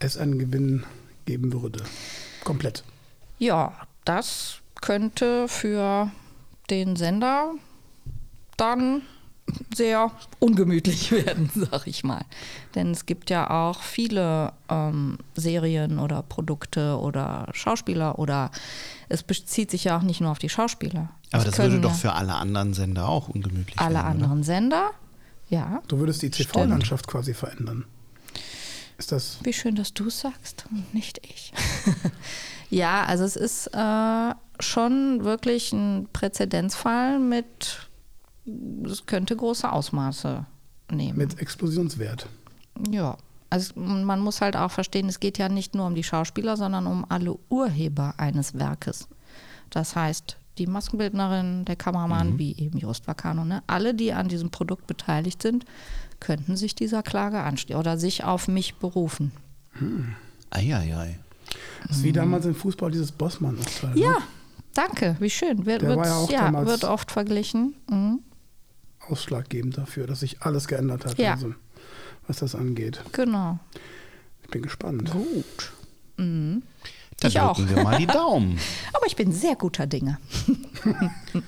es 0.00 0.16
einen 0.16 0.38
Gewinn 0.38 0.84
geben 1.24 1.52
würde? 1.52 1.82
Komplett. 2.44 2.84
Ja, 3.38 3.72
das 4.04 4.58
könnte 4.80 5.48
für 5.48 6.10
den 6.70 6.96
Sender 6.96 7.52
dann 8.56 9.02
sehr 9.74 10.10
ungemütlich 10.40 11.12
werden, 11.12 11.50
sag 11.54 11.86
ich 11.86 12.02
mal. 12.04 12.24
Denn 12.74 12.90
es 12.90 13.06
gibt 13.06 13.30
ja 13.30 13.48
auch 13.50 13.80
viele 13.82 14.52
ähm, 14.68 15.18
Serien 15.36 15.98
oder 15.98 16.22
Produkte 16.22 16.98
oder 16.98 17.48
Schauspieler 17.52 18.18
oder 18.18 18.50
es 19.08 19.22
bezieht 19.22 19.70
sich 19.70 19.84
ja 19.84 19.96
auch 19.98 20.02
nicht 20.02 20.20
nur 20.20 20.30
auf 20.32 20.38
die 20.38 20.48
Schauspieler. 20.48 21.10
Aber 21.30 21.44
Es 21.44 21.50
das 21.50 21.58
würde 21.58 21.80
doch 21.80 21.94
für 21.94 22.12
alle 22.12 22.34
anderen 22.34 22.74
Sender 22.74 23.08
auch 23.08 23.28
ungemütlich 23.28 23.78
alle 23.78 23.94
werden. 23.94 24.06
anderen 24.06 24.42
Sender. 24.42 24.90
Ja, 25.48 25.82
Du 25.88 25.98
würdest 25.98 26.22
die 26.22 26.30
TV-Landschaft 26.30 27.06
quasi 27.06 27.34
verändern. 27.34 27.84
Ist 28.98 29.12
das. 29.12 29.38
Wie 29.42 29.52
schön, 29.52 29.74
dass 29.74 29.92
du 29.92 30.08
es 30.08 30.20
sagst 30.20 30.64
und 30.70 30.92
nicht 30.94 31.20
ich. 31.24 31.52
ja, 32.70 33.04
also 33.04 33.24
es 33.24 33.36
ist 33.36 33.68
äh, 33.68 34.34
schon 34.58 35.22
wirklich 35.24 35.72
ein 35.72 36.08
Präzedenzfall 36.12 37.18
mit, 37.18 37.88
es 38.84 39.04
könnte 39.06 39.36
große 39.36 39.70
Ausmaße 39.70 40.46
nehmen. 40.90 41.18
Mit 41.18 41.38
Explosionswert. 41.38 42.26
ja, 42.90 43.16
also 43.50 43.78
man 43.78 44.20
muss 44.20 44.40
halt 44.40 44.56
auch 44.56 44.70
verstehen, 44.70 45.08
es 45.08 45.20
geht 45.20 45.38
ja 45.38 45.48
nicht 45.48 45.74
nur 45.74 45.86
um 45.86 45.94
die 45.94 46.02
Schauspieler, 46.02 46.56
sondern 46.56 46.86
um 46.86 47.06
alle 47.08 47.38
Urheber 47.48 48.14
eines 48.16 48.54
Werkes. 48.54 49.08
Das 49.70 49.94
heißt, 49.94 50.36
die 50.58 50.66
Maskenbildnerin, 50.66 51.64
der 51.64 51.76
Kameramann, 51.76 52.38
wie 52.38 52.56
eben 52.56 52.78
Just 52.78 53.06
Vacano, 53.06 53.44
ne? 53.44 53.62
alle, 53.66 53.94
die 53.94 54.12
an 54.12 54.28
diesem 54.28 54.50
Produkt 54.50 54.86
beteiligt 54.86 55.42
sind, 55.42 55.64
könnten 56.20 56.56
sich 56.56 56.74
dieser 56.74 57.02
Klage 57.02 57.40
anstehen 57.42 57.76
oder 57.76 57.98
sich 57.98 58.24
auf 58.24 58.48
mich 58.48 58.76
berufen. 58.76 59.32
Eieiei. 60.50 61.18
Das 61.86 61.98
ist 61.98 62.02
wie 62.02 62.12
damals 62.12 62.46
im 62.46 62.54
Fußball 62.54 62.90
dieses 62.90 63.12
Bossmann-Urteil. 63.12 63.90
Mhm. 63.90 63.96
Ja, 64.02 64.10
Ne? 64.10 64.16
danke, 64.74 65.16
wie 65.20 65.30
schön. 65.30 65.66
Wird, 65.66 65.82
Der 65.82 65.96
war 65.96 66.06
ja 66.06 66.16
auch 66.16 66.30
ja, 66.30 66.40
damals- 66.46 66.68
wird 66.68 66.84
oft 66.84 67.10
verglichen. 67.12 67.74
Mhm. 67.90 68.20
Ausschlaggebend 69.08 69.78
dafür, 69.78 70.06
dass 70.06 70.20
sich 70.20 70.42
alles 70.42 70.66
geändert 70.66 71.04
hat, 71.04 71.18
Ja. 71.18 71.32
also, 71.32 71.54
was 72.26 72.38
das 72.38 72.54
angeht. 72.54 73.00
Genau. 73.12 73.58
Ich 74.42 74.48
bin 74.50 74.62
gespannt. 74.62 75.10
Gut. 75.12 75.72
Dann 77.20 77.28
Ich 77.30 77.34
drücken 77.34 77.48
auch. 77.48 77.58
wir 77.76 77.82
mal 77.82 77.98
die 77.98 78.06
Daumen. 78.06 78.58
Aber 78.92 79.06
ich 79.06 79.16
bin 79.16 79.32
sehr 79.32 79.56
guter 79.56 79.86
Dinge. 79.86 80.18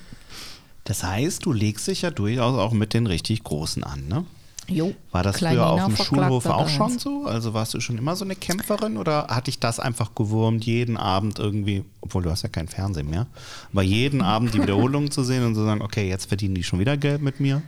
Das 0.85 1.03
heißt, 1.03 1.45
du 1.45 1.53
legst 1.53 1.87
dich 1.87 2.01
ja 2.01 2.09
durchaus 2.09 2.57
auch 2.57 2.71
mit 2.71 2.95
den 2.95 3.05
richtig 3.05 3.43
Großen 3.43 3.83
an, 3.83 4.07
ne? 4.07 4.25
Jo. 4.67 4.95
War 5.11 5.21
das 5.21 5.37
früher 5.37 5.67
auf 5.67 5.85
dem 5.85 5.95
Schulhof 5.95 6.47
auch 6.47 6.61
1. 6.67 6.71
schon 6.71 6.97
so? 6.97 7.25
Also 7.25 7.53
warst 7.53 7.75
du 7.75 7.79
schon 7.79 7.99
immer 7.99 8.15
so 8.15 8.25
eine 8.25 8.35
Kämpferin 8.35 8.97
oder 8.97 9.27
hat 9.27 9.45
dich 9.45 9.59
das 9.59 9.79
einfach 9.79 10.15
gewurmt, 10.15 10.65
jeden 10.65 10.97
Abend 10.97 11.37
irgendwie, 11.37 11.83
obwohl 12.01 12.23
du 12.23 12.31
hast 12.31 12.41
ja 12.41 12.49
kein 12.49 12.67
Fernsehen 12.67 13.07
mehr, 13.07 13.27
aber 13.71 13.83
jeden 13.83 14.23
Abend 14.23 14.55
die 14.55 14.61
Wiederholung 14.63 15.11
zu 15.11 15.23
sehen 15.23 15.45
und 15.45 15.53
zu 15.53 15.63
sagen, 15.63 15.83
okay, 15.83 16.07
jetzt 16.09 16.25
verdienen 16.25 16.55
die 16.55 16.63
schon 16.63 16.79
wieder 16.79 16.97
Geld 16.97 17.21
mit 17.21 17.39
mir? 17.39 17.61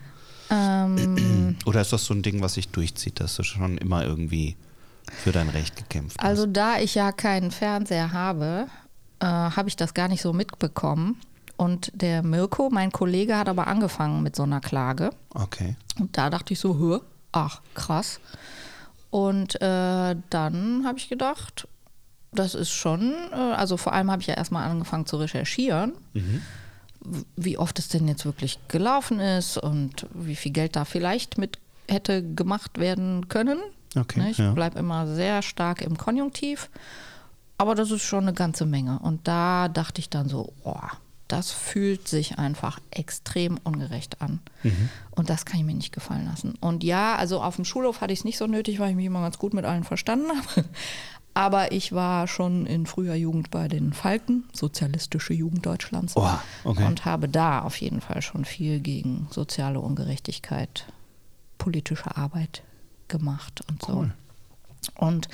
Ähm, 0.49 1.57
Oder 1.65 1.81
ist 1.81 1.93
das 1.93 2.05
so 2.05 2.13
ein 2.15 2.23
Ding, 2.23 2.41
was 2.41 2.55
sich 2.55 2.69
durchzieht, 2.69 3.19
dass 3.19 3.35
du 3.35 3.43
schon 3.43 3.77
immer 3.77 4.03
irgendwie 4.03 4.55
für 5.17 5.31
dein 5.31 5.49
Recht 5.49 5.75
gekämpft 5.75 6.17
hast? 6.19 6.25
also 6.25 6.45
da 6.45 6.79
ich 6.79 6.95
ja 6.95 7.11
keinen 7.11 7.51
Fernseher 7.51 8.11
habe, 8.13 8.67
äh, 9.19 9.25
habe 9.25 9.69
ich 9.69 9.75
das 9.75 9.93
gar 9.93 10.07
nicht 10.07 10.21
so 10.21 10.33
mitbekommen. 10.33 11.19
Und 11.57 11.91
der 11.93 12.23
Mirko, 12.23 12.69
mein 12.71 12.91
Kollege, 12.91 13.37
hat 13.37 13.47
aber 13.47 13.67
angefangen 13.67 14.23
mit 14.23 14.35
so 14.35 14.43
einer 14.43 14.61
Klage. 14.61 15.11
Okay. 15.35 15.75
Und 15.99 16.17
da 16.17 16.31
dachte 16.31 16.53
ich 16.53 16.59
so, 16.59 16.79
hör, 16.79 17.01
ach, 17.33 17.61
krass. 17.75 18.19
Und 19.11 19.61
äh, 19.61 20.15
dann 20.31 20.83
habe 20.85 20.97
ich 20.97 21.07
gedacht, 21.07 21.67
das 22.31 22.55
ist 22.55 22.71
schon, 22.71 23.13
äh, 23.31 23.35
also 23.35 23.77
vor 23.77 23.93
allem 23.93 24.09
habe 24.09 24.21
ich 24.21 24.27
ja 24.27 24.33
erstmal 24.35 24.67
angefangen 24.69 25.05
zu 25.05 25.17
recherchieren, 25.17 25.93
w- 26.13 27.23
wie 27.35 27.57
oft 27.57 27.77
es 27.77 27.89
denn 27.89 28.07
jetzt 28.07 28.25
wirklich 28.25 28.57
gelaufen 28.69 29.19
ist 29.19 29.57
und 29.57 30.07
wie 30.13 30.35
viel 30.37 30.53
Geld 30.53 30.75
da 30.75 30.85
vielleicht 30.85 31.37
mit 31.37 31.59
hätte 31.89 32.23
gemacht 32.23 32.79
werden 32.79 33.27
können. 33.27 33.59
Okay, 33.95 34.19
Ne, 34.19 34.31
Ich 34.31 34.37
ja. 34.37 34.53
bleibe 34.53 34.79
immer 34.79 35.07
sehr 35.07 35.41
stark 35.41 35.81
im 35.81 35.97
Konjunktiv, 35.97 36.69
aber 37.57 37.75
das 37.75 37.91
ist 37.91 38.03
schon 38.03 38.23
eine 38.23 38.33
ganze 38.33 38.65
Menge. 38.65 38.99
Und 38.99 39.27
da 39.27 39.67
dachte 39.67 39.99
ich 39.99 40.09
dann 40.09 40.29
so, 40.29 40.53
oh, 40.63 40.75
das 41.27 41.51
fühlt 41.51 42.07
sich 42.07 42.39
einfach 42.39 42.79
extrem 42.89 43.57
ungerecht 43.63 44.21
an. 44.21 44.39
Und 45.11 45.29
das 45.29 45.45
kann 45.45 45.59
ich 45.59 45.65
mir 45.65 45.73
nicht 45.73 45.93
gefallen 45.93 46.25
lassen. 46.25 46.55
Und 46.59 46.83
ja, 46.83 47.15
also 47.15 47.41
auf 47.41 47.55
dem 47.55 47.63
Schulhof 47.65 48.01
hatte 48.01 48.11
ich 48.11 48.19
es 48.19 48.25
nicht 48.25 48.37
so 48.37 48.47
nötig, 48.47 48.79
weil 48.79 48.89
ich 48.89 48.95
mich 48.95 49.05
immer 49.05 49.21
ganz 49.21 49.37
gut 49.37 49.53
mit 49.53 49.63
allen 49.63 49.83
verstanden 49.85 50.27
habe. 50.55 50.65
Aber 51.33 51.71
ich 51.71 51.93
war 51.93 52.27
schon 52.27 52.65
in 52.65 52.85
früher 52.85 53.15
Jugend 53.15 53.51
bei 53.51 53.69
den 53.69 53.93
Falken, 53.93 54.43
sozialistische 54.51 55.33
Jugend 55.33 55.65
Deutschlands. 55.65 56.17
Oh, 56.17 56.27
okay. 56.65 56.85
Und 56.85 57.05
habe 57.05 57.29
da 57.29 57.61
auf 57.61 57.77
jeden 57.77 58.01
Fall 58.01 58.21
schon 58.21 58.43
viel 58.43 58.81
gegen 58.81 59.27
soziale 59.31 59.79
Ungerechtigkeit, 59.79 60.87
politische 61.57 62.17
Arbeit 62.17 62.63
gemacht 63.11 63.61
und 63.69 63.83
so. 63.83 63.93
Cool. 63.93 64.11
Und 64.95 65.27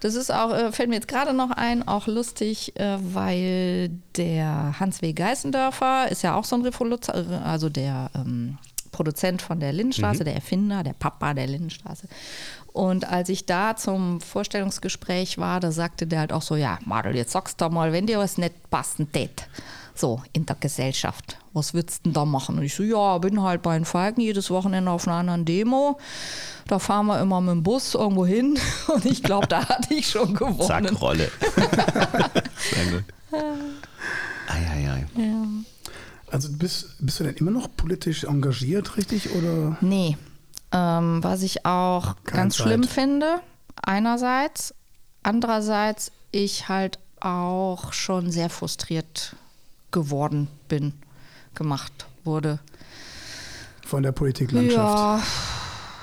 das 0.00 0.14
ist 0.14 0.32
auch, 0.32 0.52
äh, 0.52 0.72
fällt 0.72 0.88
mir 0.88 0.94
jetzt 0.94 1.08
gerade 1.08 1.34
noch 1.34 1.50
ein, 1.50 1.86
auch 1.86 2.06
lustig, 2.06 2.78
äh, 2.80 2.96
weil 3.00 3.90
der 4.16 4.78
Hans 4.80 5.02
W. 5.02 5.12
Geißendörfer 5.12 6.10
ist 6.10 6.22
ja 6.22 6.34
auch 6.34 6.44
so 6.44 6.56
ein 6.56 6.62
Revoluzer, 6.62 7.42
also 7.44 7.68
der 7.68 8.10
ähm, 8.14 8.56
Produzent 8.92 9.42
von 9.42 9.60
der 9.60 9.72
Lindenstraße, 9.72 10.24
der 10.24 10.34
Erfinder, 10.34 10.82
der 10.82 10.94
Papa 10.94 11.34
der 11.34 11.46
Lindenstraße. 11.46 12.08
Und 12.72 13.08
als 13.08 13.28
ich 13.28 13.44
da 13.44 13.76
zum 13.76 14.20
Vorstellungsgespräch 14.20 15.38
war, 15.38 15.60
da 15.60 15.72
sagte 15.72 16.06
der 16.06 16.20
halt 16.20 16.32
auch 16.32 16.42
so, 16.42 16.56
ja, 16.56 16.78
Madel, 16.84 17.14
jetzt 17.16 17.32
sagst 17.32 17.60
du 17.60 17.68
mal, 17.68 17.92
wenn 17.92 18.06
dir 18.06 18.18
was 18.18 18.38
nicht 18.38 18.70
passen 18.70 19.10
tät, 19.12 19.48
so 19.98 20.22
in 20.32 20.46
der 20.46 20.56
Gesellschaft, 20.56 21.38
was 21.52 21.74
würdest 21.74 22.00
du 22.00 22.02
denn 22.04 22.12
da 22.14 22.24
machen? 22.24 22.58
Und 22.58 22.64
ich 22.64 22.74
so, 22.74 22.82
ja, 22.82 23.18
bin 23.18 23.42
halt 23.42 23.62
bei 23.62 23.74
den 23.76 23.84
Falken 23.84 24.20
jedes 24.20 24.50
Wochenende 24.50 24.90
auf 24.90 25.06
einer 25.06 25.16
anderen 25.18 25.44
Demo. 25.44 25.98
Da 26.66 26.78
fahren 26.78 27.06
wir 27.06 27.20
immer 27.20 27.40
mit 27.40 27.50
dem 27.52 27.62
Bus 27.62 27.94
irgendwo 27.94 28.26
hin 28.26 28.58
und 28.88 29.04
ich 29.06 29.22
glaube, 29.22 29.46
da 29.46 29.68
hatte 29.68 29.94
ich 29.94 30.08
schon 30.08 30.34
gewonnen. 30.34 30.66
Zack, 30.66 31.00
Rolle. 31.00 31.30
Sehr 32.74 32.86
gut. 32.92 33.04
Eieiei. 34.48 35.06
Also 36.30 36.48
bist, 36.52 36.96
bist 37.00 37.20
du 37.20 37.24
denn 37.24 37.34
immer 37.36 37.50
noch 37.50 37.68
politisch 37.76 38.24
engagiert, 38.24 38.96
richtig? 38.96 39.30
Oder 39.34 39.76
Nee, 39.80 40.16
ähm, 40.72 41.22
was 41.22 41.42
ich 41.42 41.64
auch 41.64 42.16
Keine 42.24 42.42
ganz 42.42 42.56
Zeit. 42.56 42.66
schlimm 42.66 42.84
finde, 42.84 43.40
einerseits, 43.82 44.74
andererseits 45.22 46.12
ich 46.30 46.68
halt 46.68 46.98
auch 47.20 47.92
schon 47.92 48.30
sehr 48.30 48.50
frustriert 48.50 49.34
geworden 49.90 50.48
bin, 50.68 50.92
gemacht 51.54 52.06
wurde. 52.24 52.58
von 53.86 54.02
der 54.02 54.12
Politiklandschaft? 54.12 55.24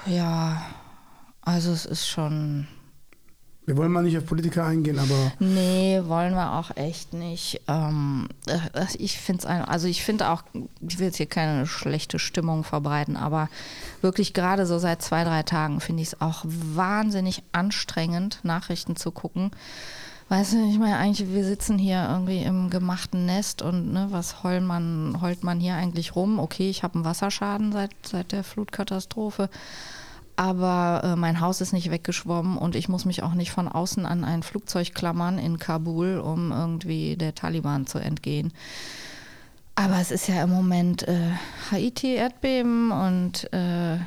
Ja, 0.07 0.13
ja, 0.13 0.61
also 1.41 1.71
es 1.71 1.85
ist 1.85 2.07
schon, 2.07 2.67
Wir 3.67 3.77
wollen 3.77 3.91
mal 3.91 4.03
nicht 4.03 4.17
auf 4.17 4.25
Politiker 4.25 4.65
eingehen, 4.65 4.99
aber 4.99 5.31
Nee, 5.39 6.01
wollen 6.05 6.33
wir 6.33 6.53
auch 6.53 6.75
echt 6.75 7.13
nicht. 7.13 7.61
Ähm, 7.67 8.27
äh, 8.47 8.59
ich 8.97 9.19
finde 9.19 9.47
es 9.47 9.67
also 9.67 9.87
ich 9.87 10.03
finde 10.03 10.29
auch, 10.29 10.43
ich 10.87 10.99
will 10.99 11.07
jetzt 11.07 11.17
hier 11.17 11.25
keine 11.25 11.65
schlechte 11.67 12.19
Stimmung 12.19 12.63
verbreiten, 12.63 13.17
aber 13.17 13.49
wirklich 14.01 14.33
gerade 14.33 14.65
so 14.65 14.77
seit 14.79 15.01
zwei, 15.01 15.23
drei 15.23 15.43
Tagen 15.43 15.79
finde 15.79 16.01
ich 16.03 16.09
es 16.09 16.21
auch 16.21 16.43
wahnsinnig 16.45 17.43
anstrengend, 17.51 18.39
Nachrichten 18.43 18.95
zu 18.95 19.11
gucken. 19.11 19.51
Weißt 20.27 20.53
du, 20.53 20.69
ich 20.69 20.79
meine, 20.79 20.97
eigentlich, 20.97 21.31
wir 21.31 21.45
sitzen 21.45 21.77
hier 21.77 22.07
irgendwie 22.09 22.41
im 22.41 22.71
gemachten 22.71 23.27
Nest 23.27 23.61
und 23.61 23.93
ne, 23.93 24.07
was 24.09 24.43
heult 24.43 24.63
man, 24.63 25.21
heult 25.21 25.43
man 25.43 25.59
hier 25.59 25.75
eigentlich 25.75 26.15
rum? 26.15 26.39
Okay, 26.39 26.67
ich 26.67 26.81
habe 26.81 26.95
einen 26.95 27.05
Wasserschaden 27.05 27.71
seit, 27.71 27.91
seit 28.03 28.31
der 28.31 28.43
Flutkatastrophe. 28.43 29.49
Aber 30.35 31.01
äh, 31.03 31.15
mein 31.15 31.39
Haus 31.39 31.61
ist 31.61 31.73
nicht 31.73 31.91
weggeschwommen 31.91 32.57
und 32.57 32.75
ich 32.75 32.89
muss 32.89 33.05
mich 33.05 33.21
auch 33.21 33.35
nicht 33.35 33.51
von 33.51 33.67
außen 33.67 34.05
an 34.05 34.23
ein 34.25 34.41
Flugzeug 34.41 34.95
klammern 34.95 35.37
in 35.37 35.59
Kabul, 35.59 36.17
um 36.17 36.51
irgendwie 36.51 37.15
der 37.15 37.35
Taliban 37.35 37.85
zu 37.85 37.99
entgehen. 37.99 38.51
Aber 39.75 39.99
es 39.99 40.09
ist 40.09 40.27
ja 40.27 40.43
im 40.43 40.49
Moment 40.49 41.07
äh, 41.07 41.31
Haiti, 41.69 42.15
Erdbeben 42.15 42.91
und 42.91 43.51
äh, 43.53 43.99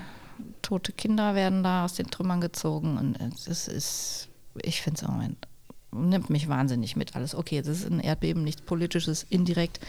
tote 0.63 0.93
Kinder 0.93 1.35
werden 1.35 1.63
da 1.63 1.85
aus 1.85 1.95
den 1.95 2.11
Trümmern 2.11 2.41
gezogen 2.41 2.99
und 2.99 3.19
es 3.47 3.69
ist, 3.69 4.29
ich 4.63 4.83
finde 4.83 4.97
es 4.97 5.03
im 5.03 5.15
Moment, 5.15 5.47
nimmt 5.93 6.31
mich 6.31 6.49
wahnsinnig 6.49 6.97
mit 6.97 7.17
alles. 7.17 7.35
Okay, 7.35 7.61
das 7.61 7.81
ist 7.81 7.91
ein 7.91 8.01
Erdbeben, 8.01 8.45
nichts 8.45 8.63
Politisches, 8.63 9.27
indirekt, 9.29 9.81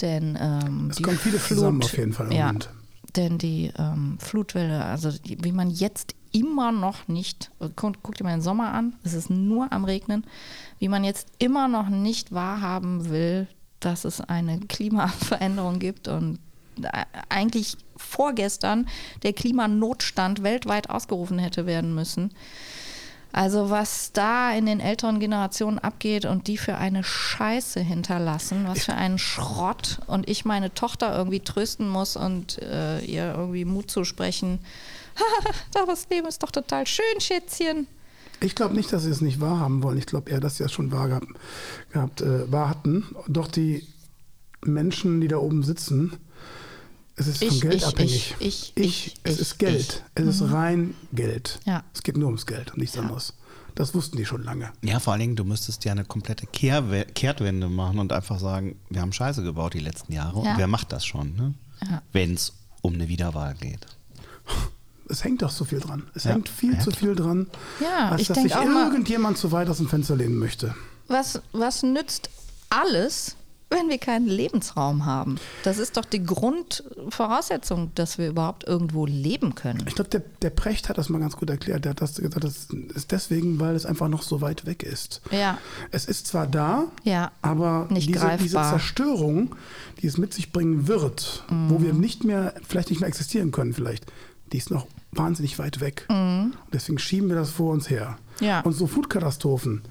denn 0.00 0.38
ähm, 0.40 0.88
Es 0.90 0.96
die 0.96 1.02
kommt 1.02 1.18
vieles 1.18 1.46
zusammen 1.46 1.82
auf 1.82 1.96
jeden 1.96 2.12
Fall 2.12 2.32
ja, 2.32 2.46
Moment. 2.46 2.70
denn 3.16 3.38
die 3.38 3.72
ähm, 3.78 4.18
Flutwelle, 4.20 4.84
also 4.84 5.10
die, 5.10 5.42
wie 5.42 5.52
man 5.52 5.70
jetzt 5.70 6.14
immer 6.32 6.70
noch 6.72 7.08
nicht, 7.08 7.50
guck, 7.76 8.02
guck 8.02 8.14
dir 8.16 8.24
mal 8.24 8.32
den 8.32 8.42
Sommer 8.42 8.72
an, 8.72 8.94
es 9.04 9.14
ist 9.14 9.30
nur 9.30 9.72
am 9.72 9.84
Regnen, 9.84 10.24
wie 10.78 10.88
man 10.88 11.02
jetzt 11.02 11.28
immer 11.38 11.66
noch 11.68 11.88
nicht 11.88 12.32
wahrhaben 12.32 13.08
will, 13.08 13.46
dass 13.80 14.04
es 14.04 14.20
eine 14.20 14.60
Klimaveränderung 14.68 15.78
gibt 15.78 16.08
und 16.08 16.38
äh, 16.82 17.04
eigentlich 17.30 17.76
vorgestern 17.96 18.86
der 19.22 19.32
Klimanotstand 19.32 20.42
weltweit 20.42 20.90
ausgerufen 20.90 21.38
hätte 21.38 21.64
werden 21.64 21.94
müssen. 21.94 22.32
Also 23.32 23.68
was 23.68 24.12
da 24.12 24.52
in 24.52 24.64
den 24.64 24.80
älteren 24.80 25.20
Generationen 25.20 25.78
abgeht 25.78 26.24
und 26.24 26.46
die 26.46 26.56
für 26.56 26.76
eine 26.76 27.04
Scheiße 27.04 27.80
hinterlassen, 27.80 28.64
was 28.66 28.84
für 28.84 28.94
einen 28.94 29.18
Schrott 29.18 30.00
und 30.06 30.28
ich 30.28 30.44
meine 30.44 30.72
Tochter 30.72 31.16
irgendwie 31.16 31.40
trösten 31.40 31.88
muss 31.88 32.16
und 32.16 32.62
äh, 32.62 33.00
ihr 33.00 33.34
irgendwie 33.36 33.66
Mut 33.66 33.90
zusprechen. 33.90 34.60
das 35.86 36.08
Leben 36.08 36.26
ist 36.26 36.42
doch 36.42 36.50
total 36.50 36.86
schön, 36.86 37.20
Schätzchen. 37.20 37.86
Ich 38.40 38.54
glaube 38.54 38.74
nicht, 38.74 38.92
dass 38.92 39.02
sie 39.02 39.10
es 39.10 39.20
nicht 39.20 39.40
wahrhaben 39.40 39.82
wollen. 39.82 39.98
Ich 39.98 40.06
glaube 40.06 40.30
eher, 40.30 40.40
dass 40.40 40.56
sie 40.56 40.64
es 40.64 40.72
schon 40.72 40.92
wahr 40.92 41.20
gehabt 41.92 42.20
äh, 42.20 42.50
wahr 42.50 42.68
hatten. 42.68 43.04
Doch 43.28 43.48
die 43.48 43.86
Menschen, 44.64 45.20
die 45.20 45.28
da 45.28 45.38
oben 45.38 45.62
sitzen, 45.62 46.16
es 47.16 47.26
ist 47.26 47.42
Ich, 47.42 47.48
von 47.48 47.60
Geld 47.60 47.74
ich, 47.76 47.86
abhängig. 47.86 48.34
ich, 48.38 48.72
ich, 48.76 48.84
ich, 48.84 49.14
es 49.24 49.34
ich, 49.34 49.40
ist 49.40 49.58
Geld. 49.58 50.02
ich. 50.16 50.22
Es 50.22 50.36
ist 50.40 50.50
rein 50.52 50.94
Geld. 51.12 51.58
Ja. 51.64 51.82
Es 51.94 52.02
geht 52.02 52.16
nur 52.16 52.26
ums 52.26 52.46
Geld 52.46 52.72
und 52.72 52.78
nichts 52.78 52.96
anderes. 52.98 53.34
Das 53.74 53.94
wussten 53.94 54.16
die 54.16 54.24
schon 54.24 54.42
lange. 54.42 54.72
Ja, 54.82 55.00
vor 55.00 55.12
allen 55.12 55.20
Dingen, 55.20 55.36
du 55.36 55.44
müsstest 55.44 55.84
ja 55.84 55.92
eine 55.92 56.04
komplette 56.06 56.46
Kehrwe 56.46 57.04
Kehrtwende 57.04 57.68
machen 57.68 57.98
und 57.98 58.10
einfach 58.12 58.38
sagen, 58.40 58.76
wir 58.88 59.02
haben 59.02 59.12
Scheiße 59.12 59.42
gebaut 59.42 59.74
die 59.74 59.80
letzten 59.80 60.12
Jahre 60.14 60.42
Ja. 60.42 60.52
und 60.52 60.58
wer 60.58 60.66
macht 60.66 60.92
das 60.92 61.04
schon, 61.04 61.34
ne? 61.36 61.54
Ja. 61.82 62.00
wenn 62.12 62.32
es 62.32 62.54
um 62.80 62.94
eine 62.94 63.06
Wiederwahl 63.08 63.54
geht. 63.54 63.86
Es 65.10 65.22
hängt 65.24 65.42
doch 65.42 65.50
so 65.50 65.64
viel 65.66 65.78
dran. 65.78 66.04
Es 66.14 66.24
Ja. 66.24 66.32
hängt 66.32 66.48
viel 66.48 66.72
Ja, 66.74 66.80
zu 66.80 66.90
viel 66.90 67.14
dran, 67.14 67.48
Ja, 67.80 68.08
als 68.10 68.22
ich 68.22 68.28
dass 68.28 68.38
sich 68.42 68.52
irgendjemand 68.52 69.36
zu 69.38 69.52
weit 69.52 69.68
aus 69.68 69.76
dem 69.76 69.88
Fenster 69.88 70.16
lehnen 70.16 70.36
möchte. 70.38 70.74
Was, 71.08 71.40
was 71.52 71.82
nützt 71.82 72.30
alles, 72.70 73.36
wenn 73.70 73.88
wir 73.88 73.98
keinen 73.98 74.26
Lebensraum 74.26 75.04
haben? 75.06 75.36
Das 75.64 75.78
ist 75.78 75.96
doch 75.96 76.04
die 76.04 76.22
Grundvoraussetzung, 76.22 77.90
dass 77.94 78.18
wir 78.18 78.28
überhaupt 78.28 78.64
irgendwo 78.64 79.06
leben 79.06 79.54
können. 79.54 79.82
Ich 79.86 79.94
glaube, 79.94 80.10
der, 80.10 80.22
der 80.42 80.50
Precht 80.50 80.88
hat 80.88 80.98
das 80.98 81.08
mal 81.08 81.18
ganz 81.18 81.36
gut 81.36 81.50
erklärt. 81.50 81.84
Der 81.84 81.90
hat 81.90 82.00
das 82.00 82.14
gesagt, 82.16 82.44
das 82.44 82.68
ist 82.94 83.10
deswegen, 83.12 83.58
weil 83.60 83.74
es 83.74 83.86
einfach 83.86 84.08
noch 84.08 84.22
so 84.22 84.40
weit 84.40 84.66
weg 84.66 84.82
ist. 84.82 85.20
Ja. 85.30 85.58
Es 85.90 86.04
ist 86.06 86.26
zwar 86.26 86.46
da, 86.46 86.84
Ja, 87.04 87.32
aber 87.42 87.86
nicht 87.90 88.08
diese, 88.08 88.20
diese 88.38 88.54
greifbar. 88.56 88.70
Zerstörung, 88.78 89.54
die 90.00 90.06
es 90.06 90.18
mit 90.18 90.32
sich 90.34 90.52
bringen 90.52 90.86
wird, 90.88 91.44
wo 91.48 91.78
Mhm. 91.78 91.82
wir 91.84 91.92
nicht 91.92 92.24
mehr, 92.24 92.54
vielleicht 92.66 92.90
nicht 92.90 93.00
mehr 93.00 93.08
existieren 93.08 93.50
können, 93.52 93.72
vielleicht, 93.72 94.06
die 94.52 94.58
ist 94.58 94.70
noch 94.70 94.86
wahnsinnig 95.12 95.58
weit 95.58 95.80
weg. 95.80 96.04
Und 96.08 96.52
deswegen 96.72 96.98
schieben 96.98 97.28
wir 97.28 97.36
das 97.36 97.50
vor 97.50 97.72
uns 97.72 97.90
her. 97.90 98.18
Mhm. 98.40 98.46
Ja. 98.46 98.60
Und 98.60 98.72
so 98.74 98.86
Flutkatastrophen, 98.86 99.82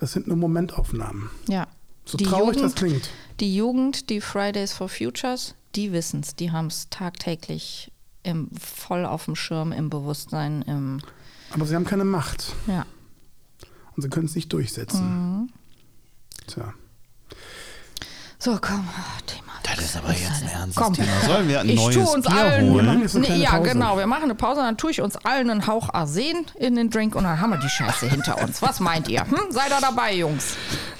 das 0.00 0.12
sind 0.12 0.28
nur 0.28 0.36
Momentaufnahmen. 0.36 1.30
Ja. 1.48 1.66
So 2.08 2.16
traurig 2.16 2.56
das 2.56 2.74
klingt. 2.74 3.10
Die 3.38 3.54
Jugend, 3.54 4.08
die 4.08 4.22
Fridays 4.22 4.72
for 4.72 4.88
Futures, 4.88 5.54
die 5.74 5.92
wissen 5.92 6.20
es, 6.20 6.34
die 6.34 6.50
haben 6.50 6.68
es 6.68 6.88
tagtäglich 6.88 7.92
im, 8.22 8.50
voll 8.58 9.04
auf 9.04 9.26
dem 9.26 9.36
Schirm, 9.36 9.72
im 9.72 9.90
Bewusstsein, 9.90 10.62
im 10.62 11.00
Aber 11.50 11.66
sie 11.66 11.74
haben 11.74 11.84
keine 11.84 12.04
Macht 12.04 12.54
ja. 12.66 12.86
und 13.94 14.02
sie 14.02 14.08
können 14.08 14.26
es 14.26 14.34
nicht 14.34 14.50
durchsetzen. 14.52 15.02
Mhm. 15.02 15.48
Tja. 16.46 16.72
So, 18.40 18.56
komm, 18.60 18.86
Thema. 19.26 19.42
Das 19.64 19.84
ist 19.84 19.96
aber 19.96 20.12
jetzt 20.12 20.42
ein 20.42 20.48
ernstes 20.48 20.76
Komm. 20.76 20.94
Thema. 20.94 21.08
Sollen 21.26 21.48
wir 21.48 21.60
ein 21.60 21.68
Ich 21.68 21.76
neues 21.76 21.96
tue 21.96 22.06
uns 22.06 22.26
Bier 22.26 22.36
allen, 22.36 22.70
holen? 22.70 23.08
nee, 23.14 23.36
ja 23.42 23.50
Pause. 23.50 23.70
genau, 23.70 23.98
wir 23.98 24.06
machen 24.06 24.22
eine 24.24 24.34
Pause, 24.36 24.60
dann 24.60 24.76
tue 24.78 24.92
ich 24.92 25.00
uns 25.02 25.16
allen 25.16 25.50
einen 25.50 25.66
Hauch 25.66 25.92
Arsen 25.92 26.46
in 26.58 26.76
den 26.76 26.88
Drink 26.88 27.14
und 27.16 27.24
dann 27.24 27.40
haben 27.40 27.50
wir 27.50 27.58
die 27.58 27.68
Scheiße 27.68 28.08
hinter 28.08 28.40
uns. 28.40 28.62
Was 28.62 28.78
meint 28.80 29.08
ihr? 29.08 29.22
Hm? 29.22 29.36
Seid 29.50 29.70
ihr 29.70 29.80
dabei, 29.80 30.14
Jungs? 30.14 30.54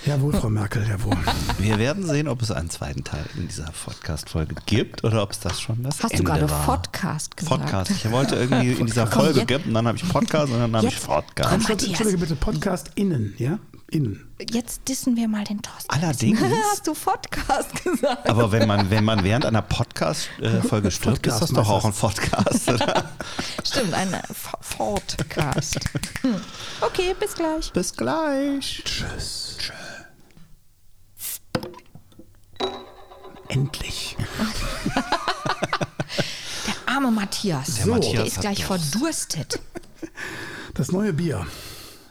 Jawohl, 0.04 0.34
Frau 0.34 0.50
Merkel, 0.50 0.86
jawohl. 0.86 1.16
Wir 1.58 1.78
werden 1.78 2.04
sehen, 2.06 2.26
ob 2.28 2.42
es 2.42 2.50
einen 2.50 2.70
zweiten 2.70 3.04
Teil 3.04 3.24
in 3.36 3.46
dieser 3.48 3.70
Podcast-Folge 3.84 4.56
gibt 4.66 5.04
oder 5.04 5.22
ob 5.22 5.30
es 5.30 5.40
das 5.40 5.60
schon 5.60 5.82
das 5.84 6.02
Hast 6.02 6.10
Ende 6.12 6.24
du 6.24 6.30
gerade 6.30 6.50
war. 6.50 6.64
Podcast 6.64 7.36
gesagt? 7.36 7.60
Podcast. 7.62 7.90
Ich 7.92 8.10
wollte 8.10 8.34
irgendwie 8.34 8.72
in 8.80 8.86
dieser 8.86 9.06
Komm, 9.06 9.22
Folge 9.24 9.46
gibt 9.46 9.66
und 9.66 9.74
dann 9.74 9.86
habe 9.86 9.96
ich 9.96 10.06
Podcast 10.08 10.52
und 10.52 10.58
dann 10.60 10.76
habe 10.76 10.88
ich 10.88 11.00
Podcast. 11.00 11.52
Entschuldige 11.70 12.18
bitte, 12.18 12.34
Podcast 12.36 12.90
innen, 12.96 13.34
ja? 13.38 13.58
Innen. 13.90 14.28
Jetzt 14.50 14.82
dissen 14.88 15.16
wir 15.16 15.28
mal 15.28 15.44
den 15.44 15.62
Thorsten. 15.62 15.90
Allerdings. 15.90 16.38
Hast 16.72 16.86
du 16.86 16.92
Podcast 16.92 17.82
gesagt? 17.82 18.28
Aber 18.28 18.52
wenn 18.52 18.68
man, 18.68 18.90
wenn 18.90 19.02
man 19.02 19.24
während 19.24 19.46
einer 19.46 19.62
Podcast-Folge 19.62 20.90
stirbt, 20.90 21.26
ist 21.26 21.40
das 21.40 21.52
Podcast 21.52 21.56
doch 21.56 21.68
auch 21.70 21.84
ein 21.86 21.94
Podcast, 21.94 22.68
oder? 22.68 23.10
Stimmt, 23.64 23.94
ein 23.94 24.14
Podcast. 24.76 25.80
Hm. 26.20 26.34
Okay, 26.82 27.14
bis 27.18 27.34
gleich. 27.34 27.72
Bis 27.72 27.96
gleich. 27.96 28.82
Tschüss. 28.84 29.56
Endlich. 33.48 34.16
Der 36.66 36.94
arme 36.94 37.10
Matthias. 37.10 37.76
Der 37.76 37.84
Der, 37.86 37.94
Matthias 37.94 38.26
ist 38.28 38.36
hat 38.36 38.40
gleich 38.42 38.66
Durst. 38.66 38.90
verdurstet. 38.92 39.60
Das 40.74 40.92
neue 40.92 41.14
Bier. 41.14 41.46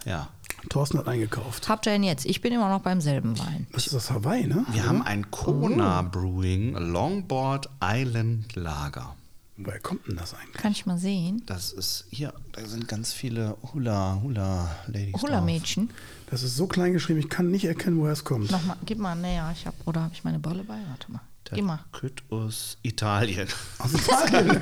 Ja. 0.06 0.30
Thorsten 0.70 0.98
hat 1.00 1.08
eingekauft. 1.08 1.68
Habt 1.70 1.86
ihr 1.88 1.92
denn 1.94 2.04
jetzt? 2.04 2.26
Ich 2.26 2.42
bin 2.42 2.54
immer 2.54 2.70
noch 2.70 2.82
beim 2.82 3.02
selben 3.02 3.38
Wein. 3.40 3.68
Das 3.72 3.88
ist 3.88 3.94
aus 3.96 4.12
Hawaii, 4.12 4.48
ne? 4.48 4.66
Wir 4.72 4.86
haben 4.88 5.02
ein 5.02 5.30
Kona 5.32 6.02
Brewing 6.02 6.74
Longboard 6.76 7.70
Island 7.84 8.56
Lager. 8.56 9.16
Woher 9.60 9.80
kommt 9.80 10.08
denn 10.08 10.16
das 10.18 10.36
eigentlich? 10.36 10.54
Kann 10.62 10.72
ich 10.72 10.86
mal 10.86 11.00
sehen? 11.00 11.42
Das 11.48 11.72
ist 11.72 12.06
hier, 12.12 12.32
da 12.52 12.64
sind 12.66 12.88
ganz 12.88 13.12
viele 13.12 13.58
Hula 13.74 14.20
Hula 14.22 14.70
Ladies. 14.86 15.20
Hula-Mädchen. 15.20 15.90
Das 16.30 16.44
ist 16.44 16.56
so 16.56 16.68
klein 16.68 16.94
geschrieben, 16.94 17.20
ich 17.20 17.30
kann 17.30 17.50
nicht 17.50 17.66
erkennen, 17.66 17.98
woher 17.98 18.14
es 18.14 18.24
kommt. 18.24 18.52
Nochmal, 18.52 18.78
gib 18.86 19.00
mal 19.00 19.16
näher. 19.16 19.50
Ich 19.54 19.66
hab, 19.66 19.74
oder 19.88 20.02
habe 20.04 20.14
ich 20.14 20.24
meine 20.24 20.38
Brille 20.38 20.64
bei? 20.64 20.78
Warte 20.90 21.12
mal. 21.12 21.22
Gib 21.54 21.64
mal. 21.66 21.80
Kütt 21.94 22.22
aus 22.30 22.78
Italien. 22.84 23.48
Aus 23.80 23.94
Italien. 23.94 24.62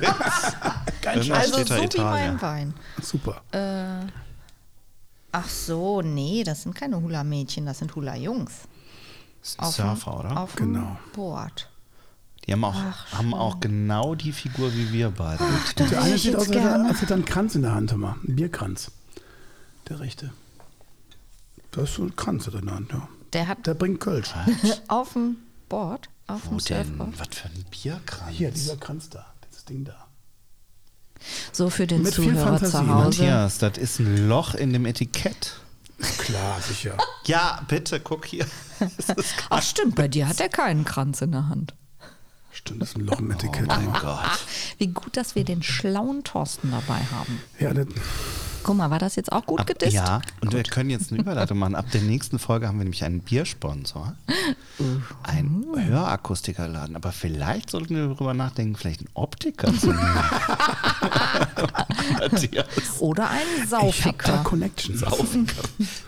Irgendwas 1.02 1.30
Also 1.30 1.58
so 1.58 1.64
da 1.64 1.80
wie 1.80 1.84
Italien. 1.84 2.30
mein 2.34 2.42
Wein. 2.42 2.74
Super. 3.02 3.42
Ach 5.38 5.48
so, 5.50 6.00
nee, 6.00 6.44
das 6.44 6.62
sind 6.62 6.74
keine 6.74 7.00
Hula-Mädchen, 7.00 7.66
das 7.66 7.78
sind 7.80 7.94
Hula-Jungs. 7.94 8.52
Auf 9.58 9.76
dem- 9.76 9.84
Surfer, 9.84 10.18
oder? 10.20 10.40
Auf 10.40 10.54
dem 10.56 10.72
Genau. 10.72 10.96
Board. 11.14 11.68
Die 12.46 12.52
haben 12.52 12.64
auch, 12.64 12.74
Ach, 12.74 13.12
haben 13.12 13.34
auch 13.34 13.60
genau 13.60 14.14
die 14.14 14.32
Figur 14.32 14.72
wie 14.72 14.92
wir 14.92 15.10
beide. 15.10 15.44
Da 15.44 15.84
Der 15.84 15.86
hätte 15.88 16.00
eine 16.00 16.18
sieht 16.18 16.34
aus, 16.36 16.42
als 16.42 16.48
hätte 16.48 16.58
er- 16.60 16.68
gerne. 16.70 16.88
als 16.88 17.00
hätte 17.02 17.12
er 17.12 17.16
einen 17.16 17.24
Kranz 17.26 17.54
in 17.54 17.62
der 17.62 17.74
Hand, 17.74 17.96
mal. 17.98 18.14
Ein 18.26 18.36
Bierkranz. 18.36 18.90
Der 19.88 20.00
rechte. 20.00 20.32
Das 21.72 21.90
ist 21.90 21.96
so 21.96 22.04
ein 22.04 22.16
Kranz 22.16 22.46
in 22.46 22.64
der 22.64 22.74
Hand, 22.74 22.92
ja. 22.92 23.06
Der 23.34 23.48
hat 23.48 23.66
Der 23.66 23.74
bringt 23.74 24.00
Kölsch. 24.00 24.32
auf 24.88 25.12
dem 25.12 25.36
Board, 25.68 26.08
auf 26.28 26.46
Wo 26.46 26.56
dem 26.56 26.64
denn? 26.64 26.86
Surfboard. 26.96 27.20
Was 27.20 27.28
für 27.36 27.48
ein 27.48 27.64
Bierkranz. 27.70 28.30
Hier, 28.32 28.50
dieser 28.52 28.76
Kranz 28.78 29.10
da. 29.10 29.26
Dieses 29.50 29.64
Ding 29.66 29.84
da. 29.84 30.05
So 31.52 31.70
für 31.70 31.86
den 31.86 32.02
Mit 32.02 32.14
Zuhörer 32.14 32.58
zu 32.62 32.72
Hause. 32.78 32.84
Matthias, 33.22 33.58
das 33.58 33.78
ist 33.78 33.98
ein 33.98 34.28
Loch 34.28 34.54
in 34.54 34.72
dem 34.72 34.86
Etikett. 34.86 35.54
Klar, 36.18 36.60
sicher. 36.60 36.96
Ja, 37.26 37.60
bitte, 37.66 37.98
guck 37.98 38.24
hier. 38.26 38.46
Ach 39.50 39.62
stimmt, 39.62 39.96
bei 39.96 40.06
dir 40.06 40.28
hat 40.28 40.38
er 40.40 40.48
keinen 40.48 40.84
Kranz 40.84 41.22
in 41.22 41.32
der 41.32 41.48
Hand. 41.48 41.74
Stimmt, 42.52 42.82
das 42.82 42.90
ist 42.90 42.96
ein 42.98 43.04
Loch 43.06 43.18
im 43.18 43.30
Oh 43.30 43.32
Etikett. 43.32 43.66
mein 43.66 43.92
ja. 43.92 43.98
Gott. 44.00 44.38
Wie 44.78 44.86
gut, 44.88 45.16
dass 45.16 45.34
wir 45.34 45.44
den 45.44 45.62
schlauen 45.64 46.22
Thorsten 46.22 46.70
dabei 46.70 47.00
haben. 47.10 47.42
Ja, 47.58 47.74
das, 47.74 47.86
Guck 48.66 48.76
mal, 48.76 48.90
war 48.90 48.98
das 48.98 49.14
jetzt 49.14 49.30
auch 49.30 49.46
gut 49.46 49.60
Ab, 49.60 49.66
gedisst? 49.68 49.92
ja, 49.92 50.20
und 50.40 50.52
wir 50.52 50.60
können 50.64 50.90
jetzt 50.90 51.12
eine 51.12 51.20
Überleitung 51.20 51.56
machen. 51.56 51.76
Ab 51.76 51.88
der 51.92 52.00
nächsten 52.00 52.40
Folge 52.40 52.66
haben 52.66 52.78
wir 52.78 52.84
nämlich 52.84 53.04
einen 53.04 53.20
Biersponsor. 53.20 54.16
Ein 55.22 55.64
Hörakustikerladen. 55.76 56.96
Aber 56.96 57.12
vielleicht 57.12 57.70
sollten 57.70 57.94
wir 57.94 58.08
darüber 58.08 58.34
nachdenken, 58.34 58.74
vielleicht 58.74 59.02
einen 59.02 59.10
Optiker 59.14 59.72
zu 59.72 59.86
nehmen. 59.86 60.00
Oder 62.98 63.30
einen 63.30 63.88
ich 63.88 64.04
habe 64.04 64.18
da. 64.24 64.38
Connections. 64.38 65.00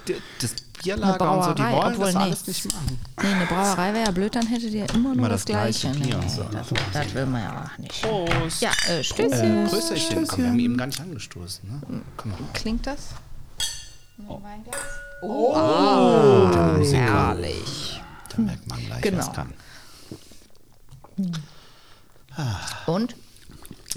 D- 0.08 0.16
Das 0.40 0.54
Bierlager 0.82 1.32
und 1.36 1.44
so, 1.44 1.52
die 1.54 1.62
Brauerei, 1.62 1.76
wollen 1.76 1.92
obwohl, 1.94 2.04
das 2.06 2.14
nee. 2.14 2.20
alles 2.20 2.46
nicht 2.46 2.72
machen. 2.72 3.00
Nee, 3.22 3.26
eine 3.32 3.46
Brauerei 3.46 3.92
wäre 3.94 4.04
ja 4.06 4.10
blöd, 4.10 4.34
dann 4.34 4.46
hättet 4.46 4.72
ihr 4.72 4.88
immer 4.94 5.08
nur 5.08 5.14
Immer 5.14 5.28
das, 5.28 5.44
das 5.44 5.46
gleiche 5.46 5.90
Gleiche. 5.90 6.04
Bier. 6.08 6.18
Nee, 6.18 6.28
So, 6.28 6.42
das, 6.44 6.66
das 6.92 7.14
will 7.14 7.26
man 7.26 7.42
ja 7.42 7.64
auch 7.64 7.78
nicht. 7.78 8.02
Prost. 8.02 8.62
Ja, 8.62 8.70
äh, 8.88 9.02
Stößchen. 9.04 9.66
Äh, 9.66 9.68
Prösterchen. 9.68 10.26
Komm, 10.26 10.38
wir 10.42 10.48
haben 10.50 10.58
eben 10.58 10.76
gar 10.76 10.86
nicht 10.86 11.00
angestoßen. 11.00 11.68
Ne? 11.68 12.02
Komm 12.16 12.30
mal. 12.32 12.38
Klingt 12.54 12.86
das? 12.86 13.08
Oh, 15.22 16.48
der 16.52 16.72
Musiker. 16.78 16.98
Herrlich. 17.00 18.00
Da 18.34 18.42
merkt 18.42 18.68
man 18.68 18.78
gleich, 18.86 19.02
Genau. 19.02 19.18
was 19.18 19.32
kann. 19.32 19.52
Und? 22.86 23.16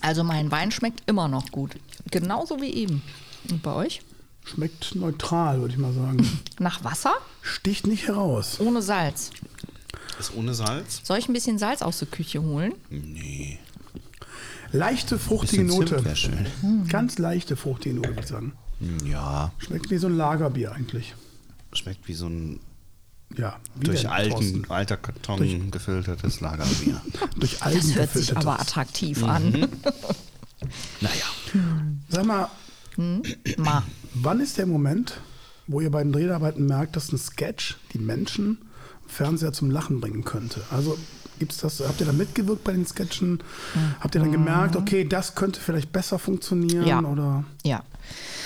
Also 0.02 0.24
mein 0.24 0.50
Wein 0.52 0.72
schmeckt 0.72 1.04
immer 1.08 1.28
noch 1.28 1.52
gut. 1.52 1.76
Genauso 2.10 2.60
wie 2.62 2.72
eben. 2.74 3.04
Und 3.50 3.62
bei 3.62 3.74
euch? 3.74 4.02
Schmeckt 4.44 4.96
neutral, 4.96 5.62
würde 5.62 5.74
ich 5.74 5.80
mal 5.80 5.94
sagen. 5.94 6.28
Nach 6.60 6.84
Wasser? 6.84 7.14
Sticht 7.42 7.88
nicht 7.88 8.08
heraus. 8.08 8.60
Ohne 8.60 8.82
Salz. 8.82 9.32
Ist 10.20 10.34
ohne 10.36 10.54
Salz? 10.54 11.02
Soll 11.04 11.18
ich 11.20 11.28
ein 11.30 11.34
bisschen 11.34 11.58
Salz 11.58 11.82
aus 11.82 12.00
der 12.00 12.08
Küche 12.08 12.42
holen? 12.42 12.74
Nee. 12.90 13.60
Leichte, 14.72 15.18
fruchtige 15.20 15.68
Zimt 15.68 15.80
Note. 15.92 16.06
wär 16.06 16.16
schön. 16.16 16.46
Ganz 16.88 17.18
leichte, 17.18 17.56
fruchtige 17.58 17.96
Note, 17.96 18.10
würde 18.10 18.22
ich 18.22 18.28
sagen. 18.28 18.54
Ja, 19.06 19.52
Schmeckt 19.60 19.90
wie 19.92 19.98
so 19.98 20.08
ein 20.08 20.18
Lagerbier 20.18 20.72
eigentlich. 20.72 21.14
schmeckt 21.74 22.08
wie 22.08 22.14
so 22.14 22.28
ein 22.28 22.60
Ja, 23.36 23.60
wie 23.76 23.86
durch 23.88 24.02
denn, 24.02 24.10
alten, 24.12 24.66
alter 24.70 24.98
Karton 24.98 25.70
gefiltertes 25.72 26.40
Lagerbier. 26.42 27.00
Durch 27.38 27.62
Algen 27.62 27.80
Das 27.80 27.96
hört 27.96 28.14
sich 28.14 28.36
aber 28.36 28.60
attraktiv 28.60 29.24
an. 29.24 29.52
naja. 31.02 31.26
Sag 32.10 32.26
mal, 32.26 32.48
Ma. 33.58 33.84
Wann 34.14 34.40
ist 34.40 34.58
der 34.58 34.66
Moment, 34.66 35.20
wo 35.68 35.82
ihr 35.82 35.92
bei 35.92 36.04
den 36.04 36.12
Dreharbeiten 36.12 36.66
merkt, 36.66 36.96
dass 36.96 37.12
ein 37.12 37.18
Sketch 37.18 37.78
die 37.94 38.00
Menschen 38.00 38.58
im 39.04 39.10
Fernseher 39.10 39.54
zum 39.54 39.72
Lachen 39.72 40.02
bringen 40.02 40.24
könnte? 40.24 40.62
Also 40.72 40.98
gibt's 41.40 41.58
das, 41.58 41.80
habt 41.80 42.00
ihr 42.00 42.06
da 42.06 42.14
mitgewirkt 42.14 42.64
bei 42.64 42.72
den 42.74 42.86
Sketchen? 42.86 43.42
Habt 44.00 44.16
ihr 44.16 44.22
dann 44.22 44.32
gemerkt, 44.32 44.76
okay, 44.76 45.04
das 45.08 45.36
könnte 45.36 45.60
vielleicht 45.60 45.92
besser 45.92 46.20
funktionieren? 46.20 46.86
Ja. 46.86 47.00
Oder 47.02 47.44
Ja. 47.64 47.84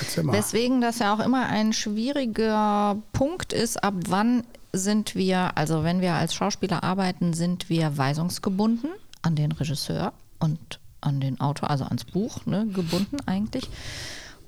erzähl 0.02 0.24
mal. 0.24 0.34
Weswegen 0.34 0.82
das 0.82 1.00
ja 1.00 1.14
auch 1.14 1.20
immer 1.20 1.46
ein 1.48 1.74
schwieriger 1.74 2.98
Punkt 3.12 3.54
ist, 3.54 3.84
ab 3.84 3.96
wann 4.08 4.44
sind 4.72 5.16
wir, 5.16 5.58
also 5.58 5.84
wenn 5.84 6.02
wir 6.02 6.14
als 6.14 6.34
Schauspieler 6.36 6.84
arbeiten, 6.84 7.34
sind 7.34 7.70
wir 7.70 7.98
weisungsgebunden 7.98 8.90
an 9.22 9.36
den 9.36 9.52
Regisseur 9.52 10.14
und 10.40 10.80
an 11.02 11.20
den 11.20 11.40
Autor, 11.40 11.70
also 11.70 11.86
ans 11.86 12.04
Buch 12.04 12.46
ne, 12.46 12.68
gebunden 12.68 13.18
eigentlich. 13.26 13.70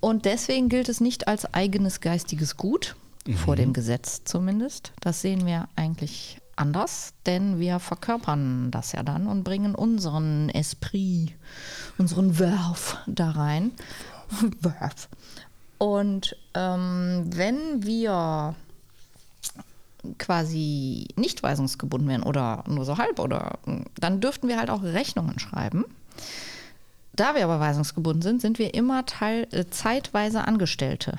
Und 0.08 0.24
deswegen 0.24 0.70
gilt 0.70 0.88
es 0.88 1.02
nicht 1.02 1.28
als 1.28 1.54
eigenes 1.54 2.00
geistiges 2.00 2.56
Gut, 2.56 2.96
vor 3.44 3.58
dem 3.58 3.74
Gesetz 3.74 4.22
zumindest. 4.24 4.94
Das 5.02 5.22
sehen 5.22 5.46
wir 5.46 5.68
eigentlich 5.76 6.40
anders, 6.56 7.12
denn 7.26 7.60
wir 7.60 7.80
verkörpern 7.80 8.72
das 8.72 8.94
ja 8.94 9.04
dann 9.04 9.28
und 9.28 9.44
bringen 9.44 9.76
unseren 9.76 10.48
Esprit, 10.48 11.34
unseren 11.98 12.40
Werf 12.40 13.00
da 13.06 13.32
rein. 13.32 13.72
Werf. 14.62 15.10
Und 15.78 16.38
ähm, 16.54 17.26
wenn 17.26 17.84
wir 17.84 18.56
quasi 20.18 21.10
nicht 21.18 21.44
weisungsgebunden 21.44 22.08
wären 22.08 22.24
oder 22.24 22.64
nur 22.66 22.86
so 22.86 22.98
halb 22.98 23.20
oder 23.20 23.60
dann 24.00 24.22
dürften 24.22 24.48
wir 24.48 24.58
halt 24.58 24.70
auch 24.70 24.84
Rechnungen 24.84 25.38
schreiben. 25.38 25.84
Da 27.18 27.34
wir 27.34 27.44
aber 27.44 27.60
weisungsgebunden 27.60 28.22
sind, 28.22 28.42
sind 28.42 28.60
wir 28.60 28.76
immer 28.76 29.06
teil, 29.06 29.48
äh, 29.52 29.66
zeitweise 29.70 30.48
Angestellte. 30.48 31.18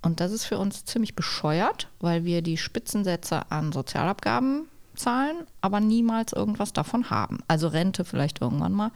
Und 0.00 0.20
das 0.20 0.30
ist 0.30 0.44
für 0.44 0.56
uns 0.56 0.84
ziemlich 0.84 1.16
bescheuert, 1.16 1.88
weil 2.00 2.24
wir 2.24 2.42
die 2.42 2.56
Spitzensätze 2.56 3.50
an 3.50 3.72
Sozialabgaben 3.72 4.68
zahlen, 4.94 5.36
aber 5.60 5.80
niemals 5.80 6.32
irgendwas 6.32 6.72
davon 6.72 7.10
haben. 7.10 7.40
Also 7.48 7.66
Rente 7.66 8.04
vielleicht 8.04 8.40
irgendwann 8.40 8.72
mal, 8.72 8.92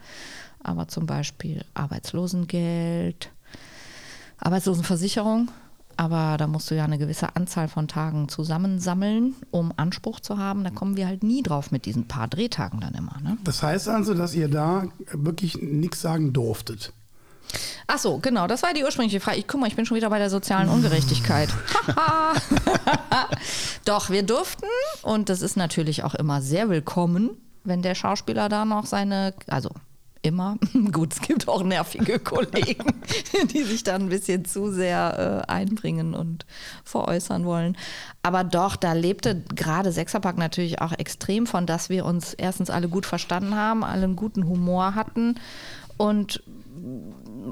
aber 0.63 0.87
zum 0.87 1.05
Beispiel 1.05 1.65
Arbeitslosengeld, 1.73 3.29
Arbeitslosenversicherung. 4.37 5.51
Aber 5.97 6.37
da 6.37 6.47
musst 6.47 6.71
du 6.71 6.75
ja 6.75 6.83
eine 6.83 6.97
gewisse 6.97 7.35
Anzahl 7.35 7.67
von 7.67 7.87
Tagen 7.87 8.29
zusammensammeln, 8.29 9.35
um 9.51 9.73
Anspruch 9.77 10.19
zu 10.19 10.37
haben. 10.37 10.63
Da 10.63 10.69
kommen 10.69 10.97
wir 10.97 11.07
halt 11.07 11.23
nie 11.23 11.43
drauf 11.43 11.71
mit 11.71 11.85
diesen 11.85 12.07
paar 12.07 12.27
Drehtagen 12.27 12.79
dann 12.79 12.93
immer. 12.93 13.17
Ne? 13.23 13.37
Das 13.43 13.63
heißt 13.63 13.87
also, 13.89 14.13
dass 14.13 14.33
ihr 14.33 14.47
da 14.47 14.85
wirklich 15.11 15.61
nichts 15.61 16.01
sagen 16.01 16.33
durftet. 16.33 16.93
Ach 17.87 17.97
so, 17.97 18.19
genau, 18.19 18.47
das 18.47 18.63
war 18.63 18.73
die 18.73 18.83
ursprüngliche 18.83 19.19
Frage. 19.19 19.37
Ich 19.37 19.47
guck 19.47 19.59
mal, 19.59 19.67
ich 19.67 19.75
bin 19.75 19.85
schon 19.85 19.97
wieder 19.97 20.09
bei 20.09 20.19
der 20.19 20.29
sozialen 20.29 20.69
Ungerechtigkeit. 20.69 21.49
Haha. 21.87 22.33
Doch, 23.85 24.09
wir 24.09 24.23
durften, 24.23 24.65
und 25.01 25.29
das 25.29 25.41
ist 25.41 25.57
natürlich 25.57 26.03
auch 26.03 26.15
immer 26.15 26.41
sehr 26.41 26.69
willkommen, 26.69 27.31
wenn 27.63 27.81
der 27.81 27.95
Schauspieler 27.95 28.49
da 28.49 28.65
noch 28.65 28.85
seine, 28.85 29.33
also 29.47 29.71
immer, 30.21 30.57
gut, 30.91 31.13
es 31.13 31.21
gibt 31.21 31.47
auch 31.47 31.63
nervige 31.63 32.19
Kollegen, 32.23 33.01
die 33.53 33.63
sich 33.63 33.83
dann 33.83 34.03
ein 34.03 34.09
bisschen 34.09 34.45
zu 34.45 34.71
sehr 34.71 35.43
äh, 35.47 35.51
einbringen 35.51 36.13
und 36.13 36.45
veräußern 36.83 37.45
wollen. 37.45 37.77
Aber 38.23 38.43
doch, 38.43 38.75
da 38.75 38.93
lebte 38.93 39.41
gerade 39.55 39.91
Sechserpack 39.91 40.37
natürlich 40.37 40.81
auch 40.81 40.93
extrem 40.93 41.47
von, 41.47 41.65
dass 41.65 41.89
wir 41.89 42.05
uns 42.05 42.33
erstens 42.33 42.69
alle 42.69 42.87
gut 42.87 43.05
verstanden 43.05 43.55
haben, 43.55 43.83
alle 43.83 44.03
einen 44.03 44.15
guten 44.15 44.47
Humor 44.47 44.95
hatten 44.95 45.35
und 45.97 46.43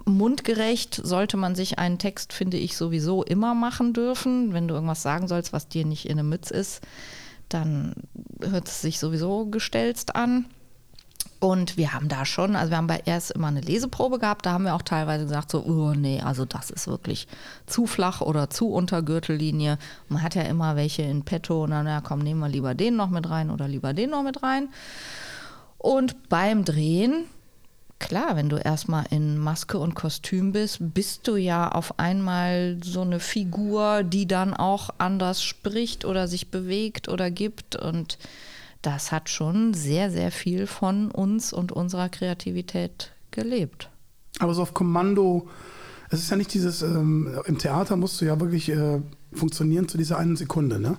mundgerecht 0.06 0.96
sollte 1.04 1.38
man 1.38 1.56
sich 1.56 1.80
einen 1.80 1.98
Text, 1.98 2.34
finde 2.34 2.58
ich, 2.58 2.76
sowieso 2.76 3.24
immer 3.24 3.54
machen 3.54 3.94
dürfen. 3.94 4.54
Wenn 4.54 4.68
du 4.68 4.74
irgendwas 4.74 5.02
sagen 5.02 5.28
sollst, 5.28 5.54
was 5.54 5.68
dir 5.68 5.86
nicht 5.86 6.08
in 6.08 6.18
der 6.18 6.24
Mütze 6.24 6.54
ist, 6.54 6.82
dann 7.48 7.94
hört 8.42 8.68
es 8.68 8.82
sich 8.82 9.00
sowieso 9.00 9.46
gestelzt 9.48 10.16
an. 10.16 10.46
Und 11.40 11.78
wir 11.78 11.94
haben 11.94 12.10
da 12.10 12.26
schon, 12.26 12.58
also 12.58 12.72
wir 12.72 12.78
haben 12.78 12.88
bei 12.88 13.02
erst 13.06 13.32
immer 13.32 13.48
eine 13.48 13.62
Leseprobe 13.62 14.20
gehabt, 14.20 14.46
da 14.46 14.52
haben 14.52 14.66
wir 14.66 14.76
auch 14.76 14.82
teilweise 14.82 15.24
gesagt, 15.24 15.52
so, 15.52 15.64
oh 15.64 15.94
nee, 15.94 16.22
also 16.22 16.44
das 16.44 16.70
ist 16.70 16.88
wirklich 16.88 17.28
zu 17.66 17.86
flach 17.86 18.20
oder 18.20 18.50
zu 18.50 18.70
unter 18.70 19.02
Gürtellinie. 19.02 19.78
Man 20.10 20.22
hat 20.22 20.36
ja 20.36 20.42
immer 20.42 20.76
welche 20.76 21.04
in 21.04 21.24
petto 21.24 21.64
und 21.64 21.72
dann, 21.72 21.88
ja 21.88 22.02
komm, 22.02 22.20
nehmen 22.20 22.42
wir 22.42 22.50
lieber 22.50 22.76
den 22.76 22.98
noch 22.98 23.10
mit 23.10 23.30
rein 23.30 23.52
oder 23.52 23.70
lieber 23.70 23.94
den 23.94 24.10
noch 24.10 24.24
mit 24.24 24.44
rein. 24.44 24.68
Und 25.78 26.28
beim 26.28 26.66
Drehen 26.66 27.26
Klar, 28.00 28.38
wenn 28.38 28.48
du 28.48 28.56
erstmal 28.56 29.06
in 29.10 29.38
Maske 29.38 29.78
und 29.78 29.94
Kostüm 29.94 30.54
bist, 30.54 30.78
bist 30.80 31.28
du 31.28 31.36
ja 31.36 31.70
auf 31.70 32.00
einmal 32.00 32.78
so 32.82 33.02
eine 33.02 33.20
Figur, 33.20 34.04
die 34.04 34.26
dann 34.26 34.54
auch 34.54 34.90
anders 34.98 35.44
spricht 35.44 36.06
oder 36.06 36.30
sich 36.30 36.50
bewegt 36.50 37.10
oder 37.10 37.30
gibt. 37.30 37.76
Und 37.76 38.18
das 38.82 39.12
hat 39.12 39.30
schon 39.30 39.74
sehr, 39.74 40.10
sehr 40.12 40.32
viel 40.32 40.68
von 40.68 41.12
uns 41.12 41.54
und 41.54 41.72
unserer 41.72 42.10
Kreativität 42.10 43.12
gelebt. 43.32 43.90
Aber 44.40 44.54
so 44.54 44.62
auf 44.62 44.74
Kommando, 44.74 45.48
es 46.10 46.20
ist 46.20 46.30
ja 46.32 46.38
nicht 46.38 46.54
dieses, 46.54 46.82
ähm, 46.82 47.40
im 47.46 47.58
Theater 47.58 47.96
musst 47.98 48.20
du 48.22 48.26
ja 48.26 48.40
wirklich 48.40 48.70
äh, 48.70 49.02
funktionieren 49.34 49.88
zu 49.88 49.98
dieser 49.98 50.18
einen 50.18 50.36
Sekunde, 50.38 50.80
ne? 50.80 50.98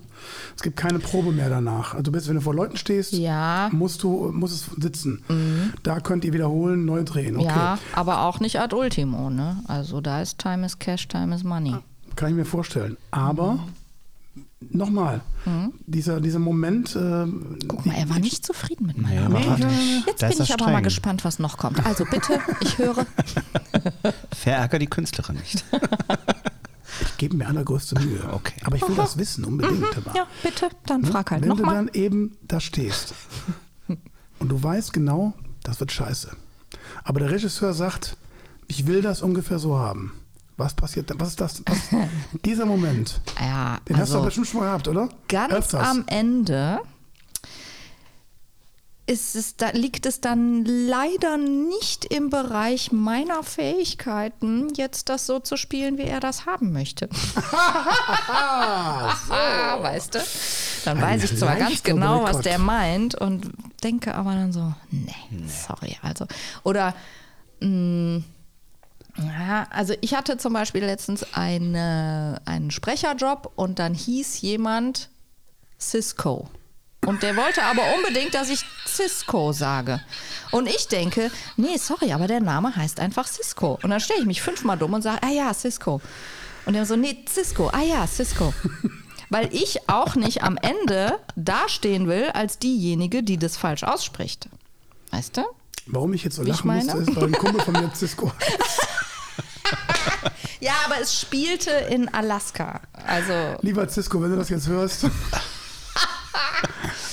Es 0.56 0.62
gibt 0.62 0.76
keine 0.76 1.00
Probe 1.00 1.32
mehr 1.32 1.48
danach. 1.50 1.94
Also 1.94 2.12
bist, 2.12 2.28
wenn 2.28 2.36
du 2.36 2.40
vor 2.42 2.54
Leuten 2.54 2.76
stehst, 2.76 3.12
Ja. 3.14 3.68
Mhm. 3.72 3.78
musst 3.78 4.02
du, 4.04 4.30
muss 4.32 4.52
es 4.52 4.66
sitzen. 4.80 5.24
Da 5.82 5.98
könnt 6.00 6.24
ihr 6.24 6.32
wiederholen, 6.32 6.84
neu 6.84 7.02
drehen. 7.02 7.36
Okay. 7.36 7.46
Ja, 7.48 7.78
aber 7.92 8.22
auch 8.22 8.38
nicht 8.38 8.60
ad 8.60 8.74
ultimo. 8.76 9.30
Ne? 9.30 9.56
Also 9.66 10.00
da 10.00 10.20
ist 10.22 10.38
Time 10.38 10.64
is 10.66 10.78
Cash, 10.78 11.08
Time 11.08 11.34
is 11.34 11.42
Money. 11.42 11.74
Kann 12.14 12.30
ich 12.30 12.36
mir 12.36 12.44
vorstellen. 12.44 12.96
Aber 13.10 13.58
nochmal, 14.60 15.20
dieser, 15.86 16.20
dieser 16.20 16.38
Moment. 16.38 16.94
Äh, 16.94 17.26
Guck 17.66 17.86
mal, 17.86 17.94
er 17.94 18.08
war 18.10 18.18
nicht 18.18 18.44
zufrieden 18.44 18.86
mit 18.86 18.98
meiner 18.98 19.28
Nee, 19.28 19.36
Antwort. 19.46 19.72
Jetzt 20.06 20.20
bin 20.20 20.42
ich 20.42 20.52
aber 20.52 20.64
mal 20.66 20.70
streng. 20.72 20.82
gespannt, 20.84 21.24
was 21.24 21.38
noch 21.38 21.56
kommt. 21.58 21.84
Also 21.86 22.04
bitte, 22.04 22.38
ich 22.60 22.78
höre. 22.78 23.06
Verärger 24.36 24.78
die 24.78 24.86
Künstlerin 24.86 25.36
nicht. 25.36 25.64
ich 27.02 27.16
gebe 27.16 27.36
mir 27.36 27.46
allergrößte 27.48 27.98
Mühe. 28.00 28.22
Okay. 28.32 28.60
Aber 28.64 28.76
ich 28.76 28.86
will 28.86 28.96
das 28.96 29.16
wissen, 29.16 29.44
unbedingt. 29.44 29.96
aber. 29.96 30.14
Ja, 30.14 30.26
bitte, 30.42 30.68
dann 30.86 31.04
frag 31.04 31.30
halt 31.30 31.42
Wenn 31.42 31.50
du 31.50 31.56
nochmal. 31.56 31.74
dann 31.76 31.90
eben 31.94 32.36
da 32.42 32.60
stehst 32.60 33.14
und 34.38 34.48
du 34.48 34.62
weißt 34.62 34.92
genau, 34.92 35.32
das 35.62 35.80
wird 35.80 35.92
scheiße. 35.92 36.30
Aber 37.04 37.20
der 37.20 37.30
Regisseur 37.30 37.72
sagt, 37.72 38.16
ich 38.68 38.86
will 38.86 39.02
das 39.02 39.22
ungefähr 39.22 39.58
so 39.58 39.78
haben. 39.78 40.12
Was 40.60 40.74
passiert 40.74 41.10
dann? 41.10 41.18
Was 41.20 41.30
ist 41.30 41.40
das? 41.40 41.62
Was, 41.66 41.78
dieser 42.44 42.66
Moment, 42.66 43.20
Ja, 43.40 43.78
den 43.88 43.96
hast 43.98 44.10
du 44.10 44.14
doch 44.14 44.18
also 44.20 44.24
bestimmt 44.26 44.46
schon 44.46 44.60
mal 44.60 44.66
gehabt, 44.66 44.86
oder? 44.88 45.08
ganz 45.28 45.52
Öfters. 45.52 45.88
am 45.88 46.04
Ende 46.06 46.78
ist 49.06 49.34
es, 49.34 49.56
da 49.56 49.70
liegt 49.70 50.06
es 50.06 50.20
dann 50.20 50.64
leider 50.64 51.36
nicht 51.36 52.04
im 52.04 52.30
Bereich 52.30 52.92
meiner 52.92 53.42
Fähigkeiten, 53.42 54.72
jetzt 54.76 55.08
das 55.08 55.26
so 55.26 55.40
zu 55.40 55.56
spielen, 55.56 55.98
wie 55.98 56.04
er 56.04 56.20
das 56.20 56.46
haben 56.46 56.70
möchte. 56.72 57.08
Ah, 59.32 59.78
weißt 59.82 60.14
du? 60.14 60.18
Dann 60.84 60.98
Ein 60.98 61.02
weiß 61.20 61.24
ich 61.32 61.38
zwar 61.38 61.56
ganz 61.56 61.82
genau, 61.82 62.22
was 62.22 62.30
Boykott. 62.32 62.44
der 62.46 62.58
meint 62.58 63.14
und 63.14 63.50
denke 63.82 64.14
aber 64.14 64.32
dann 64.34 64.52
so, 64.52 64.72
nee, 64.90 65.14
sorry, 65.48 65.96
also. 66.02 66.26
Oder 66.62 66.94
mh, 67.60 68.22
ja, 69.16 69.66
also 69.70 69.94
ich 70.00 70.14
hatte 70.14 70.38
zum 70.38 70.52
Beispiel 70.52 70.84
letztens 70.84 71.26
eine, 71.34 72.40
einen 72.44 72.70
Sprecherjob 72.70 73.52
und 73.56 73.78
dann 73.78 73.94
hieß 73.94 74.40
jemand 74.40 75.08
Cisco. 75.78 76.48
Und 77.06 77.22
der 77.22 77.36
wollte 77.36 77.62
aber 77.62 77.82
unbedingt, 77.96 78.34
dass 78.34 78.50
ich 78.50 78.64
Cisco 78.86 79.52
sage. 79.52 80.00
Und 80.52 80.68
ich 80.68 80.88
denke, 80.88 81.30
nee, 81.56 81.76
sorry, 81.78 82.12
aber 82.12 82.26
der 82.26 82.40
Name 82.40 82.76
heißt 82.76 83.00
einfach 83.00 83.26
Cisco. 83.26 83.78
Und 83.82 83.90
dann 83.90 84.00
stelle 84.00 84.20
ich 84.20 84.26
mich 84.26 84.42
fünfmal 84.42 84.76
dumm 84.76 84.92
und 84.92 85.02
sage, 85.02 85.22
ah 85.22 85.30
ja, 85.30 85.52
Cisco. 85.54 86.00
Und 86.66 86.74
der 86.74 86.84
so, 86.84 86.96
nee, 86.96 87.24
Cisco, 87.26 87.68
ah 87.72 87.82
ja, 87.82 88.06
Cisco. 88.06 88.52
Weil 89.30 89.48
ich 89.54 89.88
auch 89.88 90.14
nicht 90.14 90.42
am 90.42 90.58
Ende 90.58 91.18
dastehen 91.36 92.06
will 92.06 92.30
als 92.30 92.58
diejenige, 92.58 93.22
die 93.22 93.38
das 93.38 93.56
falsch 93.56 93.84
ausspricht. 93.84 94.48
Weißt 95.10 95.38
du? 95.38 95.42
Warum 95.86 96.12
ich 96.12 96.24
jetzt 96.24 96.36
so 96.36 96.44
Wie 96.44 96.50
ich 96.50 96.56
lachen 96.56 96.74
musste, 96.74 96.98
ist, 96.98 97.16
weil 97.16 97.24
ein 97.24 97.32
Kumpel 97.32 97.60
von 97.62 97.74
mir 97.74 97.90
Cisco. 97.94 98.30
Ja, 100.60 100.72
aber 100.86 101.00
es 101.00 101.18
spielte 101.18 101.70
in 101.70 102.08
Alaska. 102.12 102.80
Also, 103.06 103.32
Lieber 103.62 103.88
Cisco, 103.88 104.20
wenn 104.22 104.30
du 104.30 104.36
das 104.36 104.48
jetzt 104.50 104.68
hörst. 104.68 105.06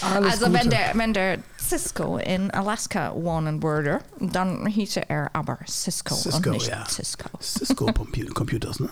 Also 0.02 0.46
Gute. 0.46 0.54
wenn 0.60 0.70
der, 0.70 0.92
wenn 0.94 1.14
der 1.14 1.40
Cisco 1.60 2.18
in 2.18 2.52
Alaska 2.52 3.14
wohnen 3.16 3.62
würde, 3.64 4.00
dann 4.20 4.66
hieße 4.68 5.10
er 5.10 5.36
aber 5.36 5.58
Cisco, 5.68 6.16
Cisco, 6.16 6.38
und 6.38 6.48
nicht 6.52 6.68
ja. 6.68 6.86
Cisco. 6.88 7.30
Cisco 7.42 7.86
Compu- 7.90 8.32
Computers, 8.34 8.80
ne? 8.80 8.90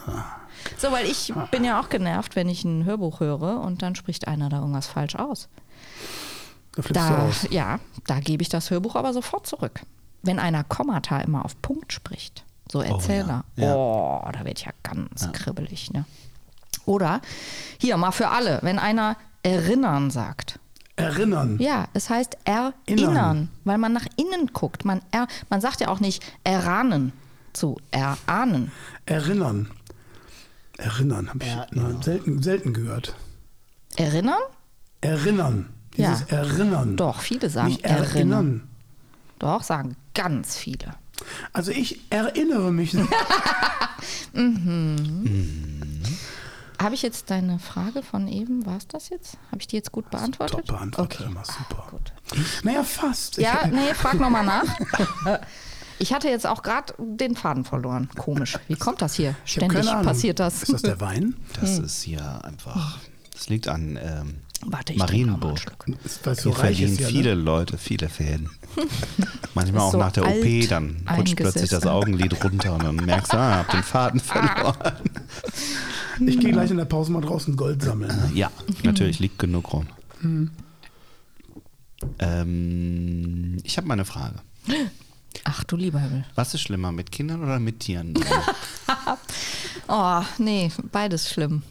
So, 0.77 0.91
weil 0.91 1.05
ich 1.05 1.31
bin 1.51 1.63
ja 1.63 1.79
auch 1.79 1.89
genervt, 1.89 2.35
wenn 2.35 2.49
ich 2.49 2.63
ein 2.65 2.85
Hörbuch 2.85 3.19
höre 3.19 3.61
und 3.61 3.81
dann 3.81 3.95
spricht 3.95 4.27
einer 4.27 4.49
da 4.49 4.59
irgendwas 4.59 4.87
falsch 4.87 5.15
aus. 5.15 5.47
Da 6.75 6.81
Da, 6.91 7.17
aus. 7.27 7.47
ja, 7.51 7.79
da 8.07 8.19
gebe 8.19 8.41
ich 8.41 8.49
das 8.49 8.71
Hörbuch 8.71 8.95
aber 8.95 9.13
sofort 9.13 9.45
zurück. 9.47 9.81
Wenn 10.23 10.39
einer 10.39 10.63
Kommata 10.63 11.21
immer 11.21 11.45
auf 11.45 11.61
Punkt 11.61 11.93
spricht, 11.93 12.43
so 12.71 12.81
Erzähler, 12.81 13.43
ja. 13.55 13.65
Ja. 13.67 13.75
oh, 13.75 14.29
da 14.31 14.43
wird 14.45 14.63
ja 14.65 14.71
ganz 14.83 15.31
kribbelig. 15.33 15.91
Ne? 15.91 16.05
Oder 16.85 17.21
hier 17.79 17.97
mal 17.97 18.11
für 18.11 18.29
alle, 18.29 18.59
wenn 18.61 18.79
einer 18.79 19.17
erinnern 19.43 20.09
sagt. 20.11 20.59
Erinnern. 20.97 21.57
Ja, 21.59 21.87
es 21.93 22.09
heißt 22.09 22.37
erinnern, 22.45 22.77
Innern. 22.85 23.49
weil 23.65 23.77
man 23.77 23.91
nach 23.93 24.05
innen 24.15 24.47
guckt. 24.53 24.85
Man, 24.85 25.01
er, 25.11 25.27
man 25.49 25.59
sagt 25.61 25.81
ja 25.81 25.89
auch 25.89 25.99
nicht 25.99 26.23
erahnen 26.43 27.11
zu 27.53 27.77
erahnen. 27.91 28.71
Erinnern. 29.05 29.69
Erinnern 30.77 31.29
habe 31.29 31.39
ich 31.43 31.49
Erinnern. 31.51 31.95
na, 31.97 32.01
selten, 32.03 32.41
selten 32.41 32.73
gehört. 32.73 33.15
Erinnern? 33.97 34.39
Erinnern. 35.01 35.69
Dieses 35.95 36.21
Ja. 36.29 36.37
Erinnern. 36.37 36.97
Doch, 36.97 37.21
viele 37.21 37.49
sagen 37.49 37.69
Nicht 37.69 37.85
erinnern. 37.85 38.05
erinnern. 38.13 38.67
Doch, 39.39 39.63
sagen 39.63 39.95
ganz 40.13 40.55
viele. 40.57 40.93
Also 41.53 41.71
ich 41.71 41.99
erinnere 42.11 42.71
mich. 42.71 42.95
Habe 46.81 46.93
ich 46.95 47.01
jetzt 47.01 47.29
deine 47.31 47.57
Frage 47.59 48.03
von 48.03 48.27
eben, 48.27 48.65
war 48.65 48.77
es 48.77 48.87
das 48.87 49.09
jetzt? 49.09 49.37
Habe 49.47 49.59
ich 49.61 49.67
die 49.67 49.77
jetzt 49.77 49.91
gut 49.91 50.09
beantwortet? 50.09 50.57
Top 50.57 50.67
beantwortet, 50.67 51.21
Okay. 51.21 51.29
immer 51.31 51.43
super. 51.45 51.87
Gut. 51.89 52.11
Naja, 52.63 52.83
fast. 52.83 53.37
Ja, 53.37 53.61
ich, 53.65 53.71
nee, 53.71 53.93
frag 53.93 54.15
nochmal 54.19 54.45
nach. 55.25 55.39
Ich 55.99 56.13
hatte 56.13 56.27
jetzt 56.27 56.45
auch 56.45 56.61
gerade 56.61 56.93
den 56.99 57.35
Faden 57.37 57.63
verloren. 57.63 58.09
Komisch. 58.17 58.59
Wie 58.67 58.75
kommt 58.75 59.01
das 59.01 59.13
hier? 59.15 59.35
Ständig 59.45 59.85
passiert 59.85 60.39
das. 60.39 60.63
Ist 60.63 60.73
das 60.73 60.81
der 60.81 60.99
Wein? 60.99 61.35
Das 61.59 61.77
Hm. 61.77 61.85
ist 61.85 62.01
hier 62.03 62.43
einfach. 62.43 62.97
Das 63.31 63.47
liegt 63.47 63.69
an 63.69 63.97
ähm, 64.01 64.35
Warte, 64.67 64.93
ich 64.93 64.99
Marienburg. 64.99 65.59
Weil 66.23 66.35
so 66.35 66.49
Hier 66.49 66.59
reich 66.59 66.77
verlieren 66.77 66.93
ist 66.93 66.99
ja, 66.99 67.07
viele 67.07 67.35
ne? 67.35 67.41
Leute 67.41 67.77
viele 67.77 68.09
Fäden. 68.09 68.49
Manchmal 69.53 69.81
auch 69.81 69.91
so 69.91 69.97
nach 69.97 70.11
der 70.11 70.27
OP, 70.27 70.69
dann 70.69 70.97
rutscht 71.17 71.35
plötzlich 71.35 71.69
das. 71.69 71.85
Augenlid 71.85 72.43
runter 72.43 72.73
und 72.73 72.83
dann 72.83 72.95
merkst 72.95 73.33
du, 73.33 73.37
ah, 73.37 73.57
hab 73.57 73.71
den 73.71 73.83
Faden 73.83 74.19
verloren. 74.21 74.93
Ich 76.25 76.39
gehe 76.39 76.51
gleich 76.51 76.71
in 76.71 76.77
der 76.77 76.85
Pause 76.85 77.11
mal 77.11 77.21
draußen 77.21 77.55
Gold 77.55 77.81
sammeln. 77.81 78.15
Ne? 78.15 78.31
Ja, 78.33 78.51
natürlich 78.83 79.19
liegt 79.19 79.37
genug 79.39 79.71
rum. 79.73 79.87
Ähm, 82.19 83.57
ich 83.63 83.77
habe 83.77 83.87
mal 83.87 83.93
eine 83.93 84.05
Frage. 84.05 84.35
Ach 85.43 85.63
du 85.63 85.75
lieber 85.75 85.99
Himmel. 85.99 86.25
Was 86.35 86.53
ist 86.53 86.61
schlimmer, 86.61 86.91
mit 86.91 87.11
Kindern 87.11 87.43
oder 87.43 87.59
mit 87.59 87.81
Tieren? 87.81 88.13
Oh, 89.87 90.21
nee, 90.39 90.71
beides 90.91 91.31
schlimm. 91.31 91.61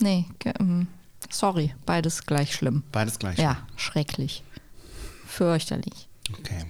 Nee, 0.00 0.24
ähm, 0.58 0.88
sorry, 1.34 1.74
beides 1.86 2.26
gleich 2.26 2.54
schlimm. 2.54 2.82
Beides 2.92 3.18
gleich. 3.18 3.38
Ja, 3.38 3.58
schrecklich. 3.76 4.42
Fürchterlich. 5.26 6.08
Okay. 6.38 6.64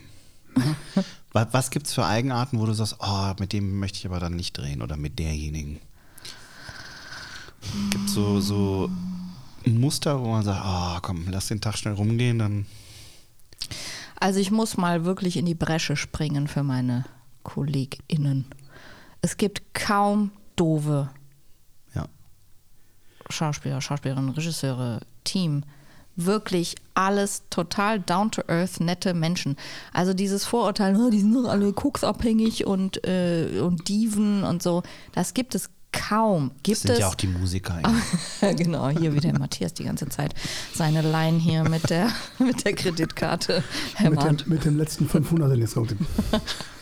was 1.32 1.70
gibt 1.70 1.86
es 1.86 1.94
für 1.94 2.06
Eigenarten, 2.06 2.60
wo 2.60 2.66
du 2.66 2.72
sagst, 2.72 2.96
oh, 3.00 3.32
mit 3.38 3.52
dem 3.52 3.78
möchte 3.78 3.98
ich 3.98 4.06
aber 4.06 4.20
dann 4.20 4.36
nicht 4.36 4.56
drehen 4.56 4.82
oder 4.82 4.96
mit 4.96 5.18
derjenigen? 5.18 5.80
Gibt 7.90 8.08
es 8.08 8.14
so, 8.14 8.40
so 8.40 8.90
Muster, 9.66 10.20
wo 10.20 10.28
man 10.28 10.44
sagt, 10.44 10.62
oh, 10.64 10.98
komm, 11.02 11.26
lass 11.30 11.48
den 11.48 11.60
Tag 11.60 11.76
schnell 11.76 11.94
rumgehen, 11.94 12.38
dann 12.38 12.66
Also 14.20 14.38
ich 14.40 14.50
muss 14.50 14.76
mal 14.76 15.04
wirklich 15.04 15.36
in 15.36 15.46
die 15.46 15.54
Bresche 15.54 15.96
springen 15.96 16.48
für 16.48 16.62
meine 16.62 17.04
KollegInnen. 17.42 18.46
Es 19.22 19.36
gibt 19.36 19.74
kaum 19.74 20.30
doofe. 20.56 21.10
Schauspieler, 23.28 23.80
Schauspielerinnen, 23.80 24.30
Regisseure, 24.30 25.00
Team. 25.24 25.64
Wirklich 26.16 26.76
alles 26.94 27.42
total 27.50 27.98
down 27.98 28.30
to 28.30 28.42
earth, 28.46 28.78
nette 28.78 29.14
Menschen. 29.14 29.56
Also 29.92 30.14
dieses 30.14 30.44
Vorurteil, 30.44 30.94
"Oh, 30.96 31.10
die 31.10 31.18
sind 31.18 31.34
doch 31.34 31.48
alle 31.48 31.72
koksabhängig 31.72 32.66
und, 32.66 33.04
äh, 33.04 33.60
und 33.60 33.88
Diven 33.88 34.44
und 34.44 34.62
so, 34.62 34.84
das 35.12 35.34
gibt 35.34 35.56
es 35.56 35.70
kaum. 35.94 36.50
Das 36.54 36.62
Gibt 36.62 36.78
sind 36.78 36.90
es 36.92 36.98
ja 36.98 37.08
auch 37.08 37.14
die 37.14 37.26
Musiker. 37.26 37.80
genau, 38.56 38.88
hier 38.88 39.14
wieder 39.14 39.36
Matthias 39.38 39.74
die 39.74 39.84
ganze 39.84 40.08
Zeit 40.08 40.34
seine 40.74 41.02
Line 41.02 41.38
hier 41.38 41.68
mit 41.68 41.88
der, 41.90 42.10
mit 42.38 42.64
der 42.64 42.74
Kreditkarte 42.74 43.62
Mit 44.02 44.22
dem, 44.22 44.36
mit 44.46 44.64
dem 44.64 44.76
letzten 44.76 45.08
500, 45.08 45.50
den 45.50 45.60
jetzt. 45.60 45.76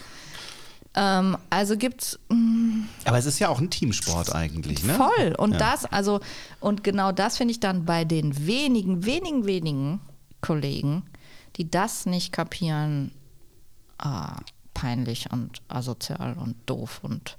Ähm, 0.94 1.38
also 1.48 1.76
gibt's 1.76 2.18
Aber 3.04 3.16
es 3.18 3.24
ist 3.26 3.38
ja 3.38 3.48
auch 3.48 3.60
ein 3.60 3.70
Teamsport 3.70 4.34
eigentlich, 4.34 4.84
ne? 4.84 4.94
voll 4.94 5.34
und 5.38 5.52
Ja. 5.52 5.58
das 5.58 5.86
also 5.86 6.20
und 6.60 6.84
genau 6.84 7.12
das 7.12 7.38
finde 7.38 7.52
ich 7.52 7.60
dann 7.60 7.84
bei 7.86 8.04
den 8.04 8.46
wenigen 8.46 9.04
wenigen 9.06 9.46
wenigen 9.46 10.00
Kollegen, 10.42 11.02
die 11.56 11.70
das 11.70 12.04
nicht 12.04 12.32
kapieren, 12.32 13.10
ah, 13.98 14.36
peinlich 14.74 15.30
und 15.32 15.62
asozial 15.68 16.34
und 16.34 16.56
doof 16.66 17.00
und 17.02 17.36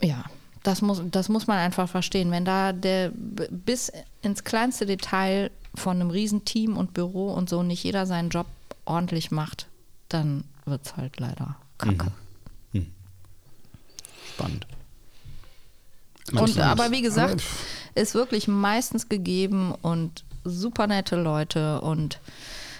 ja, 0.00 0.24
das 0.62 0.80
muss, 0.80 1.02
das 1.10 1.28
muss 1.28 1.46
man 1.46 1.58
einfach 1.58 1.88
verstehen. 1.88 2.30
Wenn 2.30 2.44
da 2.44 2.72
der 2.72 3.10
bis 3.14 3.92
ins 4.22 4.44
kleinste 4.44 4.86
Detail 4.86 5.50
von 5.74 6.00
einem 6.00 6.10
Riesenteam 6.10 6.76
und 6.76 6.94
Büro 6.94 7.32
und 7.32 7.48
so 7.50 7.62
nicht 7.62 7.84
jeder 7.84 8.06
seinen 8.06 8.30
Job 8.30 8.46
ordentlich 8.86 9.30
macht, 9.30 9.66
dann 10.08 10.44
wird 10.64 10.86
es 10.86 10.96
halt 10.96 11.20
leider 11.20 11.56
kacke. 11.78 12.12
Spannend. 14.34 14.66
Und, 16.32 16.58
aber 16.58 16.90
wie 16.90 17.02
gesagt, 17.02 17.42
ist 17.94 18.14
wirklich 18.14 18.48
meistens 18.48 19.08
gegeben 19.08 19.72
und 19.82 20.24
super 20.42 20.86
nette 20.86 21.16
Leute 21.16 21.80
und 21.82 22.18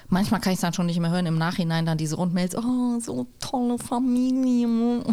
manchmal 0.09 0.41
kann 0.41 0.53
ich 0.53 0.57
es 0.57 0.63
dann 0.63 0.73
schon 0.73 0.87
nicht 0.87 0.99
mehr 0.99 1.11
hören. 1.11 1.27
Im 1.27 1.39
Nachhinein 1.39 1.87
dann 1.87 1.99
diese 1.99 2.17
Rundmails, 2.17 2.57
oh, 2.57 2.99
so 3.01 3.27
tolle 3.39 3.79
Familie. 3.79 4.67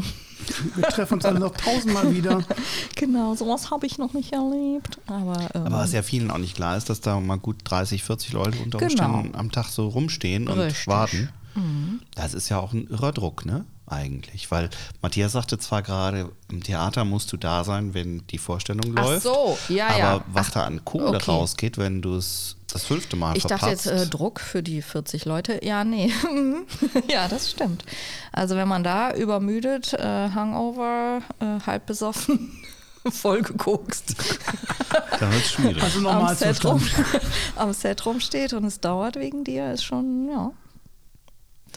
Wir 0.76 0.84
treffen 0.90 1.16
uns 1.16 1.26
alle 1.26 1.40
noch 1.40 1.56
tausendmal 1.56 2.14
wieder. 2.16 2.44
genau, 2.96 3.36
sowas 3.36 3.70
habe 3.70 3.86
ich 3.86 3.98
noch 4.00 4.14
nicht 4.14 4.34
erlebt. 4.34 4.98
Aber, 5.08 5.40
ähm, 5.54 5.66
Aber 5.68 5.78
was 5.78 5.92
ja 5.94 6.02
vielen 6.02 6.32
auch 6.32 6.40
nicht 6.40 6.56
klar 6.56 6.78
ist, 6.78 6.90
dass 6.90 7.02
da 7.02 7.20
mal 7.20 7.38
gut 7.38 7.58
30, 7.66 8.04
40 8.04 8.34
Leute 8.34 8.58
unter 8.64 8.80
Genau. 8.80 8.92
Umständen 8.92 9.36
am 9.36 9.52
Tag 9.52 9.68
so 9.68 9.88
rumstehen 9.88 10.48
und 10.48 10.58
Richtig. 10.60 10.88
warten. 10.88 11.30
Mhm. 11.56 12.02
Das 12.16 12.34
ist 12.34 12.50
ja 12.50 12.60
auch 12.60 12.74
ein 12.74 12.88
irrer 12.88 13.12
Druck, 13.12 13.46
ne? 13.46 13.66
Eigentlich. 13.88 14.50
Weil 14.52 14.70
Matthias 15.02 15.34
sagte 15.34 15.58
zwar 15.58 15.82
gerade, 15.82 16.32
im 16.50 16.64
Theater 16.64 17.04
musst 17.04 17.34
du 17.34 17.38
da 17.38 17.66
sein, 17.66 17.94
wenn 17.94 18.26
die 18.28 18.38
Vorstellung 18.38 18.96
Ach 18.96 19.04
läuft. 19.04 19.24
so, 19.24 19.58
ja, 19.68 19.88
aber 19.88 19.98
ja. 19.98 20.24
was 20.32 20.48
Ach, 20.48 20.52
da 20.54 20.64
an 20.64 20.86
Kohle 20.86 21.18
okay. 21.18 21.30
rausgeht, 21.32 21.78
wenn 21.78 22.02
du 22.02 22.16
es 22.16 22.56
das 22.72 22.86
fünfte 22.86 23.18
Mal 23.18 23.36
ich 23.36 23.44
dachte 23.44 23.66
verpatzt. 23.66 23.86
jetzt 23.86 24.08
äh, 24.08 24.08
Druck 24.08 24.40
für 24.40 24.64
die 24.64 24.82
40 24.82 25.26
Leute. 25.26 25.60
Ja, 25.64 25.84
nee. 25.84 26.12
ja, 27.10 27.28
das 27.28 27.52
stimmt. 27.52 27.84
Also 28.32 28.56
wenn 28.56 28.68
man 28.68 28.84
da 28.84 29.14
übermüdet, 29.14 29.94
äh, 29.94 30.30
Hangover, 30.30 31.22
äh, 31.40 31.60
halb 31.66 31.86
besoffen, 31.86 32.64
voll 33.12 33.42
gekokst. 33.42 34.16
dann 35.20 35.34
wird 35.34 35.44
es 35.44 35.52
schwierig. 35.52 35.84
Also 35.84 36.08
am 36.08 36.34
Set, 36.34 36.64
rum, 36.64 36.82
Normalzustand. 36.82 37.26
am 37.58 37.74
Set 37.74 38.06
rumsteht 38.06 38.54
und 38.54 38.64
es 38.64 38.80
dauert 38.80 39.18
wegen 39.18 39.44
dir, 39.44 39.74
ist 39.74 39.84
schon, 39.84 40.30
ja. 40.30 40.54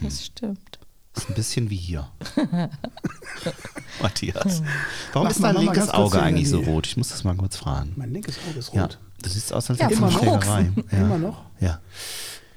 Das 0.03 0.25
stimmt. 0.25 0.79
ist 1.17 1.29
ein 1.29 1.35
bisschen 1.35 1.71
wie 1.71 1.77
hier. 1.77 2.09
Matthias. 4.03 4.63
Warum 5.13 5.27
Mach 5.29 5.35
ist 5.35 5.43
dein 5.43 5.57
linkes 5.57 5.89
Auge 5.91 6.21
eigentlich 6.23 6.49
so 6.51 6.61
rot? 6.61 6.87
Ich 6.87 6.97
muss 6.97 7.09
das 7.09 7.25
mal 7.25 7.35
kurz 7.37 7.57
fragen. 7.57 7.93
Mein 7.97 8.13
linkes 8.13 8.37
Auge 8.49 8.59
ist 8.59 8.75
Ja, 8.75 8.83
rot. 8.83 8.99
du 9.23 9.29
siehst 9.29 9.53
aus, 9.53 9.71
als 9.71 9.79
Ja, 9.79 9.89
wärst 9.91 10.03
du 10.03 10.11
Schlägerei. 10.11 10.73
Ja. 10.91 10.99
Immer 10.99 11.19
noch? 11.19 11.43
Ja, 11.61 11.81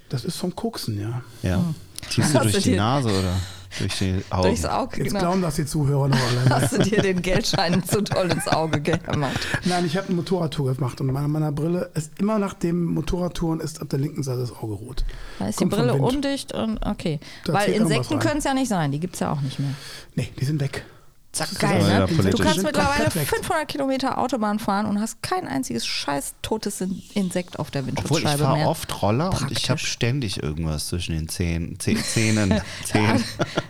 Das 0.10 0.26
ist 0.26 0.38
vom 0.38 0.56
Koksen, 0.56 1.00
ja. 1.00 1.22
ja. 1.44 1.64
Ziehst 2.10 2.34
du 2.34 2.40
durch 2.40 2.54
du 2.54 2.62
die 2.62 2.76
Nase 2.76 3.10
oder 3.10 3.34
durch 3.80 3.98
die 3.98 4.22
Augen? 4.30 4.44
Durchs 4.44 4.66
Auge, 4.66 4.98
Jetzt 4.98 5.08
genau. 5.08 5.20
glauben 5.20 5.42
das 5.42 5.56
die 5.56 5.66
Zuhörer 5.66 6.08
noch 6.08 6.18
alle. 6.18 6.50
Hast 6.50 6.74
du 6.74 6.84
dir 6.84 7.02
den 7.02 7.22
Geldschein 7.22 7.84
zu 7.88 8.02
doll 8.02 8.30
ins 8.32 8.48
Auge 8.48 8.82
gehämmert? 8.82 9.38
Nein, 9.66 9.86
ich 9.86 9.98
habe 9.98 10.08
eine 10.08 10.16
Motorradtour 10.16 10.74
gemacht 10.76 11.00
und 11.02 11.08
meiner, 11.08 11.28
meiner 11.28 11.52
Brille 11.52 11.90
ist 11.94 12.12
immer 12.20 12.40
nach 12.40 12.54
dem 12.54 12.86
Motorradtouren 12.86 13.60
ist 13.60 13.82
auf 13.82 13.88
der 13.88 14.00
linken 14.00 14.24
Seite 14.24 14.40
das 14.42 14.52
Auge 14.52 14.74
rot. 14.74 15.04
Da 15.40 15.48
ist 15.48 15.58
Kommt 15.58 15.74
die 15.74 15.78
Brille 15.78 15.94
undicht 15.94 16.54
und 16.54 16.86
okay. 16.86 17.20
Da 17.46 17.54
Weil 17.54 17.74
Insekten 17.74 18.20
können 18.20 18.40
es 18.40 18.44
ja 18.44 18.54
nicht 18.54 18.70
sein, 18.70 18.92
die 18.92 19.00
gibt 19.00 19.16
es 19.16 19.20
ja 19.20 19.32
auch 19.32 19.42
nicht 19.42 19.60
mehr. 19.60 19.72
Nee, 20.16 20.30
die 20.40 20.46
sind 20.46 20.60
weg. 20.62 20.86
Zack, 21.34 21.60
geil, 21.60 21.84
ne? 21.84 21.90
ja 21.90 22.06
Du 22.08 22.38
kannst 22.38 22.64
mittlerweile 22.64 23.04
komplett 23.04 23.16
weg. 23.16 23.28
500 23.28 23.68
Kilometer 23.68 24.18
Autobahn 24.18 24.58
fahren 24.60 24.86
und 24.88 25.00
hast 25.00 25.22
kein 25.22 25.48
einziges 25.48 25.86
scheiß 25.86 26.34
totes 26.42 26.82
In- 26.82 27.04
Insekt 27.14 27.60
auf 27.60 27.70
der 27.70 27.82
Obwohl 27.84 27.94
ich 27.94 28.00
Windschutzscheibe 28.06 28.44
fahre 28.44 28.58
mehr. 28.58 28.68
oft 28.70 29.02
Roller 29.04 29.30
und 29.30 29.52
ich 29.52 29.70
habe 29.70 29.76
Praktisch. 29.78 29.92
ständig 29.92 30.42
irgendwas 30.42 30.88
zwischen 30.88 31.14
den 31.16 31.28
Zähnen. 31.30 31.78
Zäh- 31.78 32.02
Zähnen. 32.02 32.60
Zähnen. 32.86 33.24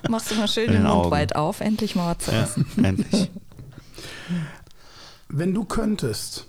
Machst 0.07 0.31
du 0.31 0.35
mal 0.35 0.47
schön 0.47 0.67
den 0.67 0.73
den 0.75 0.83
Mund 0.83 0.93
Augen. 1.05 1.11
weit 1.11 1.35
auf, 1.35 1.59
endlich 1.59 1.95
mal 1.95 2.15
was 2.15 2.25
zu 2.25 2.31
Ja, 2.31 2.43
essen. 2.43 2.65
endlich. 2.83 3.29
Wenn 5.29 5.53
du 5.53 5.65
könntest, 5.65 6.45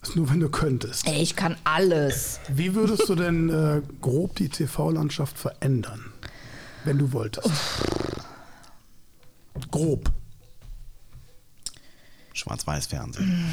ist 0.00 0.16
nur 0.16 0.30
wenn 0.30 0.40
du 0.40 0.48
könntest, 0.48 1.06
Ey, 1.06 1.20
ich 1.22 1.36
kann 1.36 1.56
alles. 1.64 2.40
wie 2.48 2.74
würdest 2.74 3.06
du 3.08 3.14
denn 3.14 3.50
äh, 3.50 3.82
grob 4.00 4.36
die 4.36 4.48
TV-Landschaft 4.48 5.36
verändern, 5.38 6.12
wenn 6.84 6.96
du 6.98 7.12
wolltest? 7.12 7.50
Grob. 9.70 10.10
Schwarz-Weiß-Fernsehen. 12.42 13.44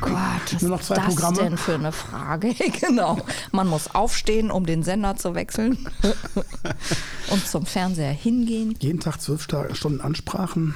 Gott, 0.00 0.54
was 0.54 0.62
Nur 0.62 0.70
noch 0.70 0.80
zwei 0.80 0.94
ist 0.94 1.06
das 1.06 1.14
Programme? 1.14 1.38
denn 1.38 1.56
für 1.58 1.74
eine 1.74 1.92
Frage? 1.92 2.54
genau. 2.80 3.18
Man 3.50 3.68
muss 3.68 3.94
aufstehen, 3.94 4.50
um 4.50 4.64
den 4.64 4.82
Sender 4.82 5.16
zu 5.16 5.34
wechseln 5.34 5.76
und 7.30 7.46
zum 7.46 7.66
Fernseher 7.66 8.12
hingehen. 8.12 8.76
Jeden 8.80 9.00
Tag 9.00 9.20
zwölf 9.20 9.42
Stunden 9.42 10.00
Ansprachen. 10.00 10.74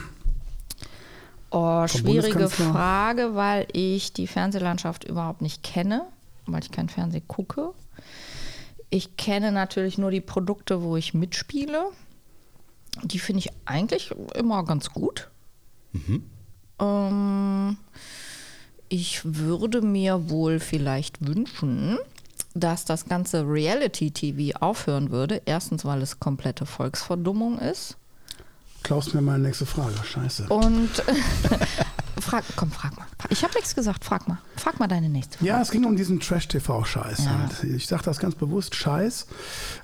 Oh, 1.51 1.87
schwierige? 1.87 2.51
Frage, 2.51 3.35
weil 3.35 3.67
ich 3.73 4.13
die 4.13 4.27
Fernsehlandschaft 4.27 5.05
überhaupt 5.05 5.41
nicht 5.41 5.63
kenne, 5.63 6.05
weil 6.45 6.63
ich 6.63 6.71
kein 6.71 6.91
Fernsehen 6.91 7.27
gucke. 7.27 7.71
Ich 8.91 9.17
kenne 9.17 9.53
natürlich 9.53 9.97
nur 9.97 10.11
die 10.11 10.21
Produkte, 10.21 10.83
wo 10.83 10.97
ich 10.97 11.15
mitspiele. 11.15 11.87
Die 13.03 13.19
finde 13.19 13.41
ich 13.41 13.51
eigentlich 13.65 14.15
immer 14.35 14.65
ganz 14.65 14.91
gut. 14.91 15.31
Ähm, 16.81 17.77
ich 18.89 19.21
würde 19.25 19.83
mir 19.83 20.31
wohl 20.31 20.61
vielleicht 20.61 21.27
wünschen, 21.27 21.99
dass 22.55 22.85
das 22.85 23.07
ganze 23.07 23.47
Reality-TV 23.47 24.59
aufhören 24.59 25.11
würde. 25.11 25.43
Erstens, 25.45 25.85
weil 25.85 26.03
es 26.03 26.21
komplette 26.21 26.67
Volksverdummung 26.67 27.59
ist. 27.59 27.97
Klaust 28.83 29.15
mir 29.15 29.21
meine 29.21 29.41
nächste 29.41 29.67
Frage. 29.67 29.95
Scheiße. 30.05 30.47
Und 30.49 30.91
frag, 32.21 32.45
komm, 32.55 32.71
frag 32.71 32.97
mal. 32.97 33.07
Ich 33.31 33.43
habe 33.43 33.55
nichts 33.55 33.75
gesagt, 33.75 34.05
frag 34.05 34.29
mal. 34.29 34.39
Frag 34.57 34.79
mal 34.79 34.87
deine 34.87 35.09
nächste 35.09 35.39
Frage. 35.39 35.49
Ja, 35.49 35.61
es 35.61 35.71
ging 35.71 35.85
um 35.85 35.97
diesen 35.97 36.21
Trash-TV-Scheiß. 36.21 37.29
Halt. 37.29 37.65
Ich 37.65 37.89
sage 37.89 38.05
das 38.05 38.19
ganz 38.19 38.35
bewusst 38.37 38.75
Scheiß, 38.77 39.27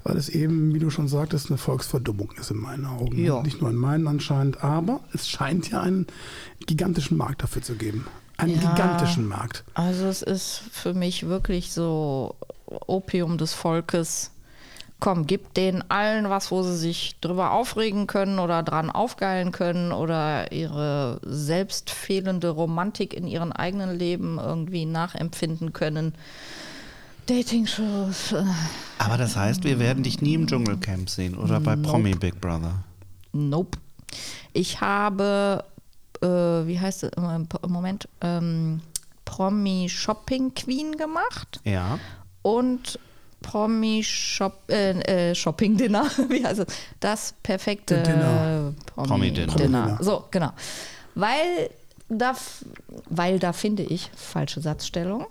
weil 0.05 0.16
es 0.16 0.28
eben, 0.28 0.72
wie 0.74 0.78
du 0.78 0.90
schon 0.90 1.09
sagtest, 1.09 1.49
eine 1.49 1.59
Volksverdummung 1.59 2.30
ist 2.38 2.51
in 2.53 2.59
meinen 2.59 2.86
Augen. 2.86 3.18
Ja. 3.18 3.43
Nicht 3.43 3.61
nur 3.61 3.70
in 3.70 3.76
meinen 3.76 4.07
anscheinend, 4.07 4.62
aber 4.62 5.01
es 5.12 5.28
scheint 5.28 5.70
ja 5.70 5.80
einen 5.80 6.07
gigantischen 6.66 7.16
Markt 7.16 7.43
dafür 7.43 7.62
zu 7.62 7.74
geben. 7.74 8.07
Einen 8.36 8.61
Ja. 8.61 8.70
gigantischen 8.72 9.26
Markt. 9.26 9.64
Also 9.74 10.07
es 10.07 10.22
ist 10.22 10.62
für 10.70 10.95
mich 10.95 11.26
wirklich 11.26 11.72
so 11.72 12.36
Opium 12.66 13.36
des 13.38 13.53
Volkes. 13.53 14.30
Komm, 15.03 15.26
gib 15.26 15.53
denen 15.55 15.82
allen 15.90 16.30
was, 16.30 16.53
wo 16.53 16.62
sie 16.62 16.76
sich 16.76 17.16
drüber 17.20 17.50
aufregen 17.50 18.07
können 18.07 18.38
oder 18.38 18.62
dran 18.62 18.88
aufgeilen 18.88 19.50
können 19.50 19.90
oder 19.90 20.53
ihre 20.53 21.18
selbst 21.24 21.90
fehlende 21.90 22.50
Romantik 22.50 23.12
in 23.12 23.26
ihrem 23.26 23.50
eigenen 23.50 23.98
Leben 23.98 24.38
irgendwie 24.38 24.84
nachempfinden 24.86 25.72
können. 25.72 26.14
Dating-Shows. 27.26 28.30
äh, 28.30 28.44
Aber 28.98 29.16
das 29.16 29.34
heißt, 29.36 29.64
wir 29.64 29.80
werden 29.80 30.05
dich 30.05 30.22
nie 30.22 30.34
im 30.34 30.46
Dschungelcamp 30.46 31.11
sehen 31.11 31.36
oder 31.36 31.59
bei 31.59 31.74
Promi 31.74 32.14
Big 32.14 32.40
Brother. 32.40 32.84
Nope. 33.32 33.78
Ich 34.53 34.80
habe, 34.80 35.64
äh, 36.20 36.26
wie 36.28 36.78
heißt 36.78 37.03
es 37.03 37.11
im 37.16 37.48
Moment, 37.72 38.09
ähm, 38.20 38.80
Promi 39.24 39.88
Shopping 39.88 40.55
Queen 40.55 40.96
gemacht 40.96 41.61
Ja. 41.64 41.98
und 42.42 43.00
Promi 43.43 44.03
Shop, 44.03 44.62
äh, 44.70 45.30
äh, 45.30 45.34
Shopping 45.34 45.76
Dinner. 45.76 46.05
Wie 46.28 46.45
heißt 46.45 46.61
es? 46.61 46.66
Das 47.01 47.34
perfekte 47.43 48.03
Dinner. 48.03 48.72
Promi, 48.86 49.09
Promi-Dinner. 49.09 49.55
Dinner. 49.57 49.80
Promi-Dinner. 49.82 49.99
So, 50.05 50.24
genau. 50.30 50.53
Weil 51.14 51.70
da, 52.09 52.34
weil 53.11 53.38
da 53.38 53.53
finde 53.53 53.82
ich, 53.82 54.11
falsche 54.14 54.61
Satzstellung, 54.61 55.26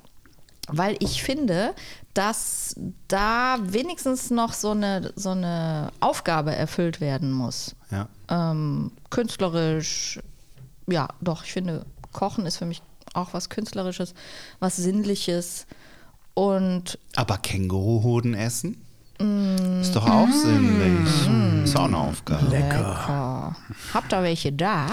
weil 0.68 0.95
ich 0.99 1.24
finde, 1.24 1.74
dass 2.14 2.76
da 3.07 3.57
wenigstens 3.62 4.30
noch 4.30 4.53
so 4.53 4.72
eine, 4.72 5.12
so 5.16 5.30
eine 5.30 5.91
Aufgabe 5.99 6.55
erfüllt 6.55 7.01
werden 7.01 7.32
muss 7.32 7.76
Ja. 7.89 8.07
ähm, 8.30 8.91
künstlerisch, 9.09 10.20
ja, 10.88 11.07
doch, 11.22 11.43
ich 11.45 11.53
finde, 11.53 11.86
Kochen 12.12 12.45
ist 12.45 12.57
für 12.57 12.66
mich 12.66 12.82
auch 13.14 13.34
was 13.34 13.49
Künstlerisches, 13.49 14.14
was 14.59 14.76
Sinnliches 14.76 15.66
und 16.34 16.97
Aber 17.15 17.38
Känguruhoden 17.38 18.34
essen? 18.34 18.77
Ist 19.82 19.95
doch 19.95 20.09
auch 20.09 20.32
sinnlich. 20.32 21.63
Ist 21.63 21.75
auch 21.77 21.86
eine 21.86 21.97
Aufgabe. 21.97 22.47
lecker. 22.47 23.55
Habt 23.93 24.13
ihr 24.13 24.23
welche 24.23 24.51
da? 24.51 24.88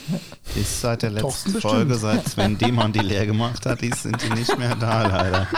Ist 0.54 0.82
seit 0.82 1.02
der 1.02 1.10
letzten 1.10 1.54
bestimmt. 1.54 1.74
Folge, 1.74 1.94
seit 1.94 2.28
Sven 2.28 2.58
Demann 2.58 2.92
die 2.92 2.98
leer 2.98 3.24
gemacht 3.24 3.64
hat, 3.64 3.80
die 3.80 3.90
sind 3.92 4.20
die 4.22 4.30
nicht 4.38 4.58
mehr 4.58 4.74
da, 4.74 5.06
leider. 5.06 5.48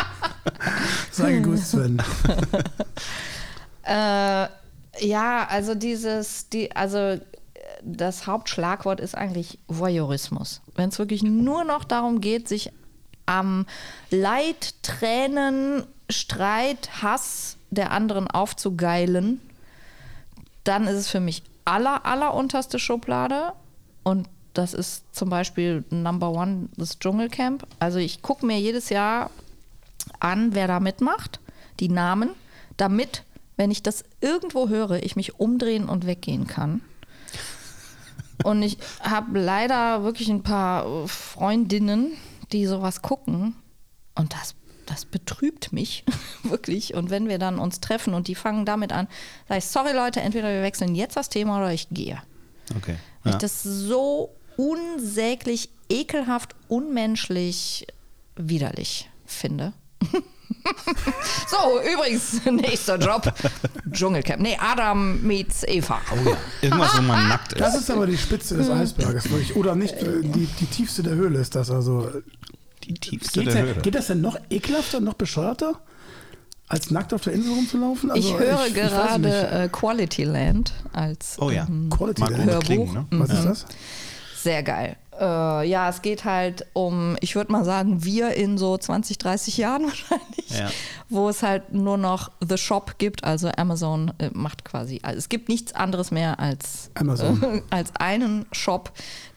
Sei 1.10 1.32
gegrüßt, 1.32 1.70
Sven. 1.70 2.02
Äh, 3.84 4.46
ja, 5.00 5.46
also 5.48 5.74
dieses, 5.74 6.48
die, 6.48 6.70
also 6.76 6.98
äh, 6.98 7.20
das 7.82 8.28
Hauptschlagwort 8.28 9.00
ist 9.00 9.16
eigentlich 9.16 9.58
Voyeurismus. 9.66 10.60
Wenn 10.76 10.90
es 10.90 11.00
wirklich 11.00 11.24
nur 11.24 11.64
noch 11.64 11.82
darum 11.82 12.20
geht, 12.20 12.46
sich 12.46 12.70
am 13.26 13.66
Leid, 14.10 14.74
Tränen, 14.82 15.84
Streit, 16.10 17.02
Hass 17.02 17.56
der 17.70 17.90
anderen 17.90 18.28
aufzugeilen, 18.28 19.40
dann 20.64 20.86
ist 20.86 20.96
es 20.96 21.08
für 21.08 21.20
mich 21.20 21.42
aller, 21.64 22.04
aller 22.06 22.34
unterste 22.34 22.78
Schublade. 22.78 23.52
Und 24.02 24.28
das 24.54 24.74
ist 24.74 25.04
zum 25.14 25.30
Beispiel 25.30 25.84
Number 25.90 26.30
One, 26.30 26.68
das 26.76 26.98
Dschungelcamp. 26.98 27.66
Also 27.78 27.98
ich 27.98 28.22
gucke 28.22 28.44
mir 28.44 28.58
jedes 28.58 28.90
Jahr 28.90 29.30
an, 30.20 30.54
wer 30.54 30.66
da 30.66 30.80
mitmacht, 30.80 31.40
die 31.80 31.88
Namen, 31.88 32.30
damit, 32.76 33.24
wenn 33.56 33.70
ich 33.70 33.82
das 33.82 34.04
irgendwo 34.20 34.68
höre, 34.68 35.02
ich 35.02 35.16
mich 35.16 35.38
umdrehen 35.38 35.88
und 35.88 36.06
weggehen 36.06 36.46
kann. 36.46 36.82
Und 38.44 38.62
ich 38.62 38.78
habe 39.00 39.38
leider 39.38 40.02
wirklich 40.02 40.28
ein 40.28 40.42
paar 40.42 41.06
Freundinnen, 41.06 42.12
die 42.52 42.66
sowas 42.66 43.02
gucken. 43.02 43.54
Und 44.14 44.34
das, 44.34 44.54
das 44.86 45.04
betrübt 45.04 45.72
mich 45.72 46.04
wirklich. 46.42 46.94
Und 46.94 47.10
wenn 47.10 47.28
wir 47.28 47.38
dann 47.38 47.58
uns 47.58 47.80
treffen 47.80 48.14
und 48.14 48.28
die 48.28 48.34
fangen 48.34 48.64
damit 48.64 48.92
an, 48.92 49.08
sage 49.48 49.58
ich, 49.58 49.66
sorry 49.66 49.92
Leute, 49.92 50.20
entweder 50.20 50.48
wir 50.48 50.62
wechseln 50.62 50.94
jetzt 50.94 51.16
das 51.16 51.28
Thema 51.28 51.58
oder 51.58 51.72
ich 51.72 51.88
gehe. 51.90 52.22
Okay. 52.76 52.96
Ja. 53.24 53.32
ich 53.32 53.36
das 53.36 53.62
so 53.62 54.34
unsäglich, 54.56 55.70
ekelhaft, 55.88 56.54
unmenschlich, 56.68 57.86
widerlich 58.36 59.10
finde. 59.26 59.72
so, 61.48 61.80
übrigens, 61.92 62.44
nächster 62.50 62.96
Job. 62.98 63.32
Dschungelcamp. 63.90 64.40
Nee, 64.42 64.56
Adam 64.60 65.20
meets 65.22 65.64
Eva. 65.64 66.00
Irgendwas, 66.60 66.96
wo 66.96 67.02
man 67.02 67.28
nackt 67.28 67.58
Das 67.60 67.74
ist. 67.74 67.82
ist 67.82 67.90
aber 67.90 68.06
die 68.06 68.16
Spitze 68.18 68.56
des 68.56 68.70
Eisberges. 68.70 69.30
wirklich. 69.30 69.56
Oder 69.56 69.74
nicht, 69.74 69.96
die, 70.00 70.46
die 70.46 70.66
tiefste 70.66 71.02
der 71.02 71.14
Höhle 71.14 71.38
ist 71.40 71.54
das. 71.54 71.70
Also, 71.70 72.10
Die 72.84 72.94
tiefste 72.94 73.40
geht, 73.44 73.54
der 73.54 73.62
Höhle. 73.62 73.74
geht 73.82 73.94
das 73.94 74.06
denn 74.08 74.20
noch 74.20 74.38
ekelhafter, 74.50 75.00
noch 75.00 75.14
bescheuerter, 75.14 75.80
als 76.68 76.90
nackt 76.90 77.12
auf 77.12 77.22
der 77.22 77.32
Insel 77.34 77.52
rumzulaufen? 77.52 78.10
Also, 78.10 78.28
ich 78.28 78.38
höre 78.38 78.66
ich 78.66 78.74
gerade 78.74 79.20
nicht. 79.20 79.34
äh, 79.34 79.68
Quality 79.70 80.24
Land 80.24 80.72
als 80.92 81.36
Oh 81.38 81.50
ja. 81.50 81.66
ähm, 81.68 81.90
Quality 81.90 82.22
Land. 82.22 82.46
mit 82.46 82.60
Klingen, 82.64 82.94
Hörbuch. 82.94 83.10
ne? 83.10 83.18
Was 83.20 83.30
ist 83.30 83.44
das? 83.44 83.66
Sehr 84.36 84.62
geil. 84.62 84.96
Äh, 85.20 85.68
ja, 85.68 85.88
es 85.90 86.00
geht 86.02 86.24
halt 86.24 86.66
um, 86.72 87.16
ich 87.20 87.34
würde 87.36 87.52
mal 87.52 87.64
sagen, 87.64 88.02
wir 88.04 88.34
in 88.34 88.56
so 88.56 88.76
20, 88.78 89.18
30 89.18 89.58
Jahren 89.58 89.82
wahrscheinlich, 89.86 90.50
Ja. 90.50 90.70
wo 91.10 91.28
es 91.28 91.42
halt 91.42 91.72
nur 91.74 91.98
noch 91.98 92.30
The 92.46 92.56
Shop 92.56 92.94
gibt, 92.98 93.22
also 93.22 93.50
Amazon 93.56 94.12
äh, 94.18 94.30
macht 94.32 94.64
quasi, 94.64 95.00
also 95.02 95.18
es 95.18 95.28
gibt 95.28 95.48
nichts 95.48 95.74
anderes 95.74 96.10
mehr 96.10 96.40
als, 96.40 96.90
Amazon. 96.94 97.42
Äh, 97.42 97.62
als 97.70 97.94
einen 97.96 98.46
Shop, 98.52 98.92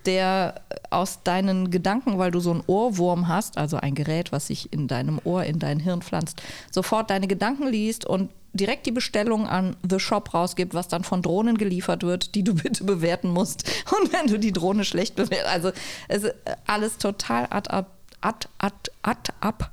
der 0.06 0.62
aus 0.92 1.24
deinen 1.24 1.72
Gedanken, 1.72 2.18
weil 2.20 2.32
du 2.32 2.40
so 2.40 2.52
einen 2.52 2.64
Ohrwurm 2.68 3.28
hast, 3.28 3.58
also 3.58 3.78
ein 3.78 3.96
Gerät, 3.96 4.32
was 4.32 4.48
sich 4.48 4.72
in 4.72 4.88
deinem 4.88 5.20
Ohr, 5.24 5.44
in 5.44 5.60
dein 5.60 5.80
Hirn 5.80 6.02
pflanzt, 6.02 6.42
sofort 6.72 7.10
deine 7.10 7.28
Gedanken 7.28 7.68
liest 7.68 8.06
und 8.06 8.30
direkt 8.56 8.86
die 8.86 8.91
Bestellung 8.91 9.47
an 9.47 9.76
The 9.88 9.99
Shop 9.99 10.34
rausgibt, 10.34 10.74
was 10.74 10.88
dann 10.88 11.03
von 11.03 11.22
Drohnen 11.22 11.58
geliefert 11.58 12.03
wird, 12.03 12.36
die 12.36 12.43
du 12.43 12.56
bitte 12.64 12.84
bewerten 12.84 13.30
musst. 13.30 13.70
Und 13.99 14.14
wenn 14.14 14.28
du 14.28 14.39
die 14.39 14.51
Drohne 14.51 14.86
schlecht 14.86 15.16
bewertest, 15.16 15.47
also 15.47 15.72
es 16.08 16.24
ist 16.24 16.36
alles 16.66 16.97
total 16.97 17.47
ad 17.49 17.70
ab 17.70 17.91
ad, 18.22 18.49
ad, 18.58 18.91
ad, 19.03 19.34
ab, 19.39 19.72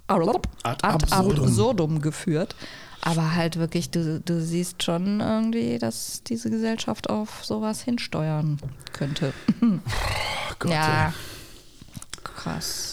ad, 0.62 0.84
absurdum. 0.84 2.02
geführt. 2.02 2.54
Aber 3.00 3.34
halt 3.34 3.56
wirklich, 3.56 3.90
du, 3.90 4.20
du 4.20 4.40
siehst 4.40 4.82
schon 4.82 5.20
irgendwie, 5.20 5.78
dass 5.78 6.22
diese 6.22 6.50
Gesellschaft 6.50 7.10
auf 7.10 7.44
sowas 7.44 7.82
hinsteuern 7.82 8.58
könnte. 8.92 9.32
Oh 10.50 10.54
Gott, 10.58 10.70
ja. 10.72 11.12
Krass. 12.22 12.91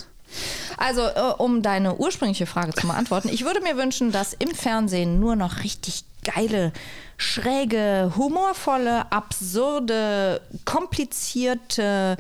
Also, 0.78 1.02
äh, 1.02 1.34
um 1.38 1.62
deine 1.62 1.96
ursprüngliche 1.96 2.46
Frage 2.46 2.74
zu 2.74 2.88
beantworten, 2.88 3.30
ich 3.30 3.46
würde 3.46 3.62
mir 3.62 3.78
wünschen, 3.78 4.12
dass 4.12 4.34
im 4.34 4.54
Fernsehen 4.54 5.20
nur 5.20 5.36
noch 5.36 5.64
richtig 5.64 6.04
geile, 6.24 6.74
schräge, 7.18 8.14
humorvolle, 8.16 9.12
absurde, 9.12 10.42
komplizierte, 10.66 12.18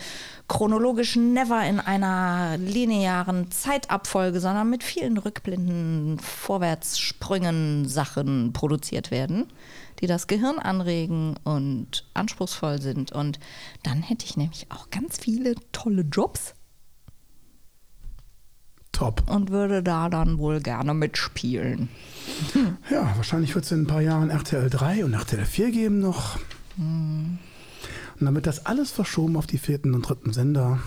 chronologisch 0.47 1.15
never 1.15 1.65
in 1.65 1.79
einer 1.79 2.57
linearen 2.57 3.51
Zeitabfolge, 3.51 4.39
sondern 4.39 4.69
mit 4.69 4.83
vielen 4.83 5.17
Rückblinden, 5.17 6.19
Vorwärtssprüngen 6.19 7.87
Sachen 7.87 8.51
produziert 8.51 9.11
werden, 9.11 9.47
die 10.01 10.07
das 10.07 10.27
Gehirn 10.27 10.59
anregen 10.59 11.35
und 11.43 12.05
anspruchsvoll 12.13 12.81
sind. 12.81 13.11
Und 13.11 13.39
dann 13.83 14.01
hätte 14.01 14.25
ich 14.25 14.37
nämlich 14.37 14.67
auch 14.69 14.89
ganz 14.89 15.19
viele 15.19 15.55
tolle 15.71 16.01
Jobs 16.01 16.55
Top. 18.91 19.23
und 19.29 19.49
würde 19.49 19.81
da 19.81 20.09
dann 20.09 20.37
wohl 20.39 20.59
gerne 20.59 20.93
mitspielen. 20.93 21.89
Ja, 22.89 23.13
wahrscheinlich 23.15 23.55
wird 23.55 23.65
es 23.65 23.71
in 23.71 23.81
ein 23.83 23.87
paar 23.87 24.01
Jahren 24.01 24.29
RTL 24.29 24.69
3 24.69 25.05
und 25.05 25.13
RTL 25.13 25.45
4 25.45 25.71
geben 25.71 25.99
noch. 25.99 26.37
Und 26.77 27.39
dann 28.19 28.35
wird 28.35 28.47
das 28.47 28.65
alles 28.65 28.91
verschoben 28.91 29.35
auf 29.37 29.47
die 29.47 29.57
vierten 29.57 29.93
und 29.93 30.01
dritten 30.03 30.33
Sender. 30.33 30.79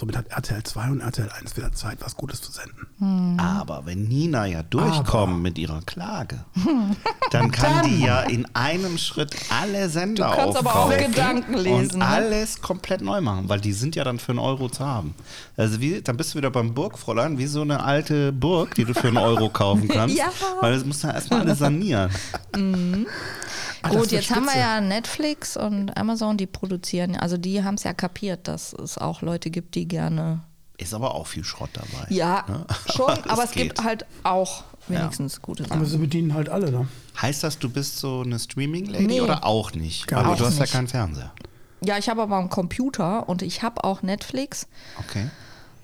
Somit 0.00 0.16
hat 0.16 0.28
RTL 0.28 0.62
2 0.62 0.90
und 0.92 1.00
RTL 1.02 1.28
1 1.28 1.58
wieder 1.58 1.72
Zeit, 1.72 1.98
was 2.00 2.16
Gutes 2.16 2.40
zu 2.40 2.50
senden. 2.50 3.38
Aber 3.38 3.84
wenn 3.84 4.04
Nina 4.04 4.46
ja 4.46 4.62
durchkommt 4.62 5.42
mit 5.42 5.58
ihrer 5.58 5.82
Klage, 5.82 6.42
dann 7.32 7.50
kann 7.50 7.86
die 7.86 8.02
ja 8.02 8.22
in 8.22 8.46
einem 8.54 8.96
Schritt 8.96 9.36
alle 9.50 9.90
Sender 9.90 10.30
Du 10.30 10.36
kannst 10.36 10.56
aber 10.56 10.70
auch 10.70 10.86
aufkaufen 10.86 11.12
Gedanken 11.12 11.54
lesen, 11.54 11.92
und 11.92 11.98
ne? 11.98 12.06
alles 12.06 12.62
komplett 12.62 13.02
neu 13.02 13.20
machen, 13.20 13.50
weil 13.50 13.60
die 13.60 13.74
sind 13.74 13.94
ja 13.94 14.02
dann 14.02 14.18
für 14.18 14.32
einen 14.32 14.38
Euro 14.38 14.70
zu 14.70 14.86
haben. 14.86 15.14
Also 15.58 15.82
wie, 15.82 16.00
dann 16.00 16.16
bist 16.16 16.32
du 16.32 16.38
wieder 16.38 16.50
beim 16.50 16.72
Burgfräulein, 16.72 17.36
wie 17.36 17.46
so 17.46 17.60
eine 17.60 17.82
alte 17.82 18.32
Burg, 18.32 18.74
die 18.76 18.86
du 18.86 18.94
für 18.94 19.08
einen 19.08 19.18
Euro 19.18 19.50
kaufen 19.50 19.86
kannst. 19.92 20.16
Ja. 20.16 20.32
Weil 20.62 20.72
das 20.72 20.86
musst 20.86 21.02
du 21.02 21.08
ja 21.08 21.12
erstmal 21.12 21.40
alles 21.40 21.58
sanieren. 21.58 22.10
Ah, 22.52 22.58
das 23.82 23.92
Gut, 23.92 24.12
jetzt 24.12 24.30
haben 24.30 24.44
wir 24.46 24.58
ja 24.58 24.80
Netflix 24.80 25.56
und 25.56 25.96
Amazon, 25.96 26.36
die 26.36 26.46
produzieren, 26.46 27.16
also 27.16 27.36
die 27.36 27.62
haben 27.64 27.74
es 27.76 27.84
ja 27.84 27.92
kapiert, 27.92 28.46
dass 28.48 28.72
es 28.72 28.98
auch 28.98 29.22
Leute 29.22 29.50
gibt, 29.50 29.74
die 29.74 29.86
gerne. 29.88 30.40
Ist 30.78 30.94
aber 30.94 31.14
auch 31.14 31.26
viel 31.26 31.44
Schrott 31.44 31.70
dabei. 31.74 32.06
Ja, 32.08 32.44
ne? 32.48 32.64
schon, 32.94 33.10
aber 33.28 33.44
es 33.44 33.50
geht. 33.52 33.74
gibt 33.74 33.84
halt 33.84 34.06
auch 34.22 34.64
wenigstens 34.88 35.40
gute 35.42 35.64
Aber 35.64 35.74
Sachen. 35.74 35.86
sie 35.86 35.98
bedienen 35.98 36.32
halt 36.34 36.48
alle, 36.48 36.70
ne? 36.70 36.88
Heißt 37.20 37.42
das, 37.44 37.58
du 37.58 37.68
bist 37.68 37.98
so 37.98 38.22
eine 38.22 38.38
Streaming-Lady 38.38 39.06
Nee. 39.06 39.20
oder 39.20 39.44
auch 39.44 39.72
nicht? 39.72 40.06
Gar 40.06 40.20
aber 40.20 40.30
nicht. 40.30 40.40
du 40.40 40.46
hast 40.46 40.56
ja 40.56 40.62
nicht. 40.62 40.72
keinen 40.72 40.88
Fernseher. 40.88 41.32
Ja, 41.84 41.98
ich 41.98 42.08
habe 42.08 42.22
aber 42.22 42.38
einen 42.38 42.48
Computer 42.50 43.28
und 43.28 43.42
ich 43.42 43.62
habe 43.62 43.84
auch 43.84 44.02
Netflix. 44.02 44.66
Okay. 44.98 45.28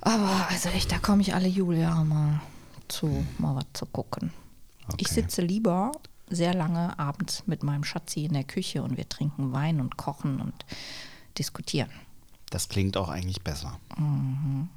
Aber 0.01 0.47
also 0.51 0.69
echt, 0.71 0.91
da 0.93 0.99
komme 0.99 1.23
ich 1.23 1.35
alle 1.35 1.49
Jubeljahre 1.49 2.05
mal 2.05 2.41
zu, 2.89 3.25
mal 3.39 3.55
was 3.57 3.65
zu 3.75 3.87
gucken. 3.87 4.33
Ich 4.99 5.07
Okay. 5.09 5.15
sitze 5.15 5.43
lieber 5.43 5.93
sehr 6.29 6.55
lange 6.55 6.99
abends 6.99 7.43
mit 7.47 7.63
meinem 7.63 7.85
Schatzi 7.85 8.25
in 8.25 8.33
der 8.33 8.45
Küche 8.45 8.83
und 8.83 8.97
wir 8.97 9.09
trinken 9.09 9.53
Wein 9.53 9.81
und 9.81 9.97
kochen 9.97 10.41
und 10.41 10.55
diskutieren. 11.39 11.91
Das 12.51 12.69
klingt 12.69 12.97
auch 12.97 13.09
eigentlich 13.09 13.43
besser. 13.43 13.79
Und 13.97 14.71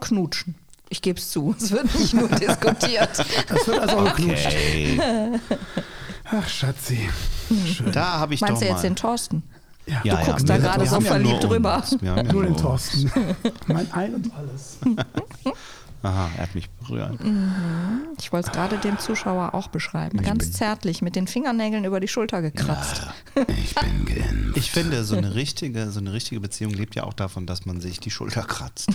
knutschen. 0.00 0.54
Ich 0.88 1.00
gebe 1.02 1.18
es 1.18 1.30
zu, 1.30 1.54
es 1.58 1.70
wird 1.70 1.94
nicht 1.94 2.14
nur 2.14 2.28
diskutiert. 2.28 3.18
Das 3.18 3.66
wird 3.66 3.78
also 3.78 3.98
auch 3.98 4.14
geknutscht. 4.16 4.46
Okay. 4.46 5.00
Ach, 6.30 6.48
Schatzi. 6.48 7.08
Schön. 7.66 7.92
Da 7.92 8.18
habe 8.18 8.34
ich 8.34 8.40
Meinst 8.40 8.54
doch 8.54 8.60
du 8.60 8.66
mal. 8.66 8.72
jetzt 8.72 8.84
den 8.84 8.96
Thorsten? 8.96 9.42
Ja, 9.86 10.00
ja, 10.04 10.16
du 10.16 10.26
guckst 10.26 10.48
ja, 10.48 10.56
da 10.58 10.62
gerade 10.62 10.86
so 10.86 10.96
ja 10.96 11.00
verliebt 11.00 11.42
nur 11.42 11.50
drüber. 11.50 11.76
uns. 11.76 12.00
Wir 12.00 12.10
haben 12.12 12.26
ja 12.26 12.32
Nur 12.32 12.44
den. 12.44 12.56
Thorsten. 12.56 13.10
mein 13.66 13.92
Ein 13.92 14.14
und 14.14 14.32
alles. 14.34 14.78
Aha, 16.02 16.30
er 16.36 16.42
hat 16.42 16.54
mich 16.54 16.68
berührt. 16.70 17.18
Ich 18.18 18.32
wollte 18.32 18.48
es 18.48 18.52
gerade 18.52 18.76
dem 18.78 18.98
Zuschauer 18.98 19.54
auch 19.54 19.68
beschreiben. 19.68 20.20
Ganz 20.22 20.52
zärtlich, 20.52 21.00
mit 21.02 21.14
den 21.16 21.26
Fingernägeln 21.28 21.84
über 21.84 22.00
die 22.00 22.08
Schulter 22.08 22.42
gekratzt. 22.42 23.02
Ich 23.62 23.74
bin 23.74 24.04
geimpft. 24.06 24.56
Ich 24.56 24.70
finde, 24.70 25.04
so 25.04 25.16
eine 25.16 25.34
richtige, 25.34 25.90
so 25.90 26.00
eine 26.00 26.12
richtige 26.12 26.40
Beziehung 26.40 26.72
lebt 26.74 26.94
ja 26.94 27.04
auch 27.04 27.14
davon, 27.14 27.46
dass 27.46 27.66
man 27.66 27.80
sich 27.80 28.00
die 28.00 28.10
Schulter 28.10 28.42
kratzt. 28.42 28.88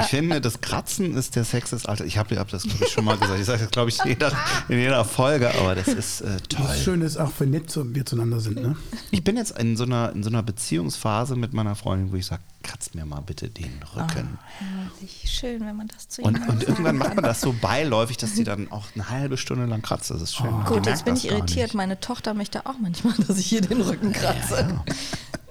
Ich 0.00 0.06
finde, 0.06 0.40
das 0.40 0.60
Kratzen 0.60 1.16
ist 1.16 1.36
der 1.36 1.44
Sex 1.44 1.70
des 1.70 1.86
Alters. 1.86 2.06
Ich 2.06 2.16
habe 2.18 2.36
hab 2.38 2.48
das, 2.48 2.62
glaube 2.62 2.84
ich, 2.86 2.92
schon 2.92 3.04
mal 3.04 3.16
gesagt. 3.18 3.40
Ich 3.40 3.46
sage 3.46 3.60
das, 3.64 3.70
glaube 3.70 3.90
ich, 3.90 3.98
in 4.00 4.08
jeder, 4.10 4.32
in 4.68 4.78
jeder 4.78 5.04
Folge, 5.04 5.50
aber 5.58 5.74
das 5.74 5.88
ist 5.88 6.20
äh, 6.20 6.36
toll. 6.48 6.64
Das 6.66 6.82
Schöne 6.82 7.04
ist 7.04 7.16
auch, 7.16 7.32
wenn 7.38 7.50
nett 7.50 7.70
so- 7.70 7.94
wir 7.94 8.06
zueinander 8.06 8.40
sind, 8.40 8.60
ne? 8.62 8.76
Ich 9.10 9.24
bin 9.24 9.36
jetzt 9.36 9.58
in 9.58 9.76
so 9.76 9.84
einer, 9.84 10.12
in 10.12 10.22
so 10.22 10.30
einer 10.30 10.42
Beziehungsphase 10.42 11.34
mit 11.36 11.52
meiner 11.52 11.74
Freundin, 11.74 12.12
wo 12.12 12.16
ich 12.16 12.26
sage, 12.26 12.42
kratzt 12.62 12.94
mir 12.94 13.04
mal 13.04 13.20
bitte 13.20 13.48
den 13.48 13.80
Rücken. 13.94 14.38
Herrlich, 14.58 15.24
schön, 15.30 15.60
wenn 15.60 15.76
man 15.76 15.88
das 15.88 16.08
zu 16.08 16.22
Und, 16.42 16.48
und 16.48 16.62
irgendwann 16.64 16.96
macht 16.96 17.14
man 17.14 17.24
das 17.24 17.40
so 17.40 17.52
beiläufig, 17.52 18.16
dass 18.16 18.34
die 18.34 18.44
dann 18.44 18.70
auch 18.70 18.86
eine 18.94 19.08
halbe 19.10 19.36
Stunde 19.36 19.66
lang 19.66 19.82
kratzt. 19.82 20.10
Das 20.10 20.20
ist 20.20 20.34
schön. 20.34 20.52
Die 20.60 20.66
Gut, 20.74 20.86
jetzt 20.86 21.04
bin 21.04 21.16
ich 21.16 21.26
irritiert. 21.26 21.68
nicht. 21.68 21.74
Meine 21.74 22.00
Tochter 22.00 22.34
möchte 22.34 22.66
auch 22.66 22.74
manchmal, 22.80 23.14
dass 23.26 23.38
ich 23.38 23.46
hier 23.46 23.60
den 23.60 23.80
Rücken 23.80 24.12
kratze. 24.12 24.80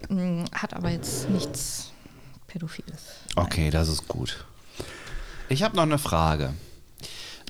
Mm, 0.09 0.43
Hat 0.53 0.73
aber 0.73 0.89
jetzt 0.91 1.29
nichts 1.29 1.91
Pädophiles. 2.47 3.01
Okay, 3.35 3.69
das 3.69 3.87
ist 3.87 4.07
gut. 4.07 4.45
Ich 5.49 5.63
habe 5.63 5.75
noch 5.75 5.83
eine 5.83 5.97
Frage. 5.97 6.53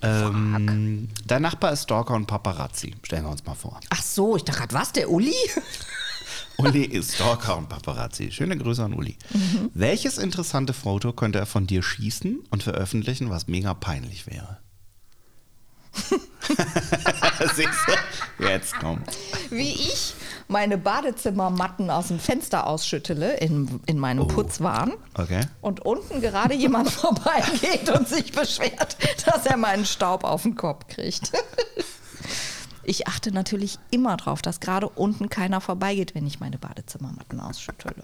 Ähm, 0.01 1.09
dein 1.25 1.41
Nachbar 1.41 1.71
ist 1.71 1.83
Stalker 1.83 2.13
und 2.13 2.27
Paparazzi. 2.27 2.95
Stellen 3.03 3.23
wir 3.23 3.31
uns 3.31 3.45
mal 3.45 3.55
vor. 3.55 3.79
Ach 3.89 4.01
so, 4.03 4.35
ich 4.35 4.43
dachte 4.43 4.59
gerade, 4.59 4.73
was, 4.73 4.91
der 4.91 5.09
Uli? 5.09 5.33
Uli 6.57 6.83
ist 6.83 7.15
Stalker 7.15 7.57
und 7.57 7.69
Paparazzi. 7.69 8.31
Schöne 8.31 8.57
Grüße 8.57 8.83
an 8.83 8.93
Uli. 8.93 9.17
Welches 9.73 10.17
interessante 10.17 10.73
Foto 10.73 11.13
könnte 11.13 11.39
er 11.39 11.45
von 11.45 11.67
dir 11.67 11.83
schießen 11.83 12.45
und 12.49 12.63
veröffentlichen, 12.63 13.29
was 13.29 13.47
mega 13.47 13.73
peinlich 13.73 14.27
wäre? 14.27 14.59
Siehst 17.55 17.69
du? 17.87 18.43
Jetzt 18.43 18.75
kommt. 18.79 19.07
Wie 19.49 19.69
ich 19.69 20.13
meine 20.47 20.77
Badezimmermatten 20.77 21.89
aus 21.89 22.09
dem 22.09 22.19
Fenster 22.19 22.67
ausschüttele 22.67 23.37
in, 23.37 23.79
in 23.85 23.97
meinem 23.97 24.27
Putzwahn. 24.27 24.93
Okay. 25.15 25.41
Und 25.61 25.85
unten 25.85 26.21
gerade 26.21 26.53
jemand 26.53 26.91
vorbeigeht 26.91 27.89
und 27.89 28.07
sich 28.07 28.31
beschwert, 28.31 28.97
dass 29.25 29.45
er 29.45 29.57
meinen 29.57 29.85
Staub 29.85 30.23
auf 30.23 30.43
den 30.43 30.55
Kopf 30.55 30.87
kriegt. 30.87 31.31
Ich 32.85 33.07
achte 33.07 33.31
natürlich 33.31 33.79
immer 33.91 34.17
drauf, 34.17 34.41
dass 34.41 34.59
gerade 34.59 34.87
unten 34.89 35.29
keiner 35.29 35.61
vorbeigeht, 35.61 36.15
wenn 36.15 36.25
ich 36.27 36.39
meine 36.39 36.57
Badezimmermatten 36.57 37.39
ausschüttele. 37.39 38.03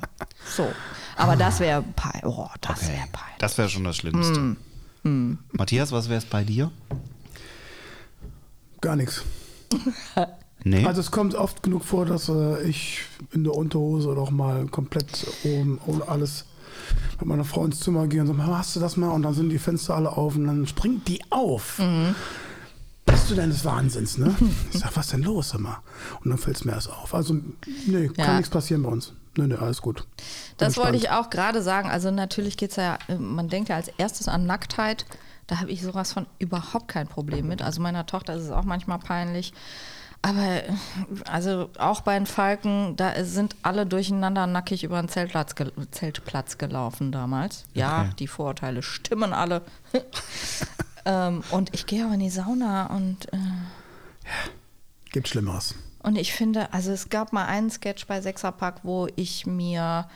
So, 0.56 0.72
aber 1.16 1.36
das 1.36 1.60
wäre 1.60 1.84
peinlich. 1.96 2.26
Oh, 2.26 2.50
das 2.62 2.84
okay. 2.84 2.94
wäre 2.94 3.08
peinlich. 3.12 3.38
Das 3.40 3.58
wäre 3.58 3.70
schon 3.70 3.84
das 3.84 3.98
Schlimmste. 3.98 4.56
Matthias, 5.52 5.92
was 5.92 6.10
wäre 6.10 6.20
es 6.20 6.26
bei 6.26 6.44
dir? 6.44 6.72
Gar 8.82 8.96
nichts. 8.96 9.24
Nee. 10.64 10.86
Also 10.86 11.02
es 11.02 11.10
kommt 11.10 11.34
oft 11.34 11.64
genug 11.64 11.84
vor, 11.84 12.06
dass 12.06 12.30
äh, 12.30 12.62
ich 12.64 13.02
in 13.32 13.44
der 13.44 13.56
Unterhose 13.56 14.14
doch 14.14 14.30
mal 14.30 14.68
komplett 14.68 15.26
oben 15.44 15.80
ohne 15.88 16.08
alles 16.08 16.46
mit 17.20 17.28
meiner 17.28 17.46
Frau 17.46 17.66
ins 17.66 17.80
Zimmer 17.80 18.08
gehe 18.08 18.22
und 18.22 18.28
sage, 18.28 18.46
hast 18.46 18.76
du 18.76 18.80
das 18.80 18.98
mal? 18.98 19.10
Und 19.10 19.24
dann 19.24 19.34
sind 19.34 19.50
die 19.50 19.58
Fenster 19.58 19.96
alle 19.96 20.12
auf 20.16 20.36
und 20.36 20.46
dann 20.46 20.68
springt 20.68 21.08
die 21.08 21.20
auf. 21.32 21.80
Bist 23.12 23.30
du 23.30 23.36
deines 23.36 23.66
Wahnsinns, 23.66 24.18
ne? 24.18 24.34
Ich 24.72 24.80
sag, 24.80 24.96
was 24.96 25.08
denn 25.10 25.22
los 25.24 25.54
immer? 25.54 25.82
Und 26.24 26.30
dann 26.32 26.38
fällt 26.40 26.58
es 26.58 26.66
mir 26.66 26.72
erst 26.74 26.90
auf. 26.90 27.14
Also, 27.14 27.36
nee, 27.86 28.08
kann 28.08 28.26
Ja. 28.26 28.34
nichts 28.38 28.50
passieren 28.50 28.84
bei 28.84 28.90
uns. 28.90 29.14
Nee, 29.38 29.48
nee, 29.48 29.56
alles 29.56 29.82
gut. 29.82 30.06
Das 30.58 30.78
wollte 30.78 30.98
ich 30.98 31.10
auch 31.10 31.30
gerade 31.30 31.62
sagen. 31.62 31.90
Also 31.90 32.12
natürlich 32.12 32.58
geht 32.58 32.72
es 32.72 32.76
ja, 32.78 32.98
man 33.18 33.48
denkt 33.48 33.70
ja 33.70 33.76
als 33.78 33.88
erstes 33.98 34.28
an 34.28 34.46
Nacktheit. 34.46 35.06
Da 35.48 35.60
habe 35.60 35.72
ich 35.72 35.82
sowas 35.82 36.14
von 36.14 36.26
überhaupt 36.40 36.88
kein 36.90 37.08
Problem 37.08 37.48
mit. 37.48 37.62
Also 37.62 37.82
meiner 37.82 38.06
Tochter 38.06 38.36
ist 38.36 38.44
es 38.44 38.52
auch 38.52 38.64
manchmal 38.66 39.00
peinlich. 39.00 39.54
Aber 40.24 40.38
äh, 40.40 40.64
also 41.28 41.70
auch 41.80 42.02
bei 42.02 42.14
den 42.18 42.28
Falken, 42.28 42.96
da 42.96 43.24
sind 43.26 43.56
alle 43.64 43.86
durcheinander 43.88 44.46
nackig 44.48 44.84
über 44.84 45.02
den 45.02 45.10
Zeltplatz, 45.10 45.56
Zeltplatz 45.92 46.58
gelaufen 46.58 47.12
damals. 47.12 47.64
Ja, 47.74 48.02
Okay. 48.02 48.10
die 48.20 48.28
Vorurteile 48.28 48.84
stimmen 48.84 49.34
alle. 49.34 49.62
ähm, 51.06 51.44
und 51.52 51.74
ich 51.74 51.86
gehe 51.86 52.08
auch 52.08 52.14
in 52.14 52.20
die 52.20 52.30
Sauna 52.30 52.88
und 52.88 53.32
äh, 53.34 53.38
Gibt 55.12 55.28
Schlimmeres. 55.28 55.76
und 56.04 56.18
ich 56.18 56.34
finde, 56.34 56.74
also 56.74 56.92
es 56.92 57.10
gab 57.10 57.34
mal 57.34 57.46
einen 57.46 57.70
Sketch 57.70 58.08
bei 58.08 58.22
Sechserpack, 58.22 58.82
wo 58.84 59.08
ich 59.16 59.46
mir, 59.46 60.08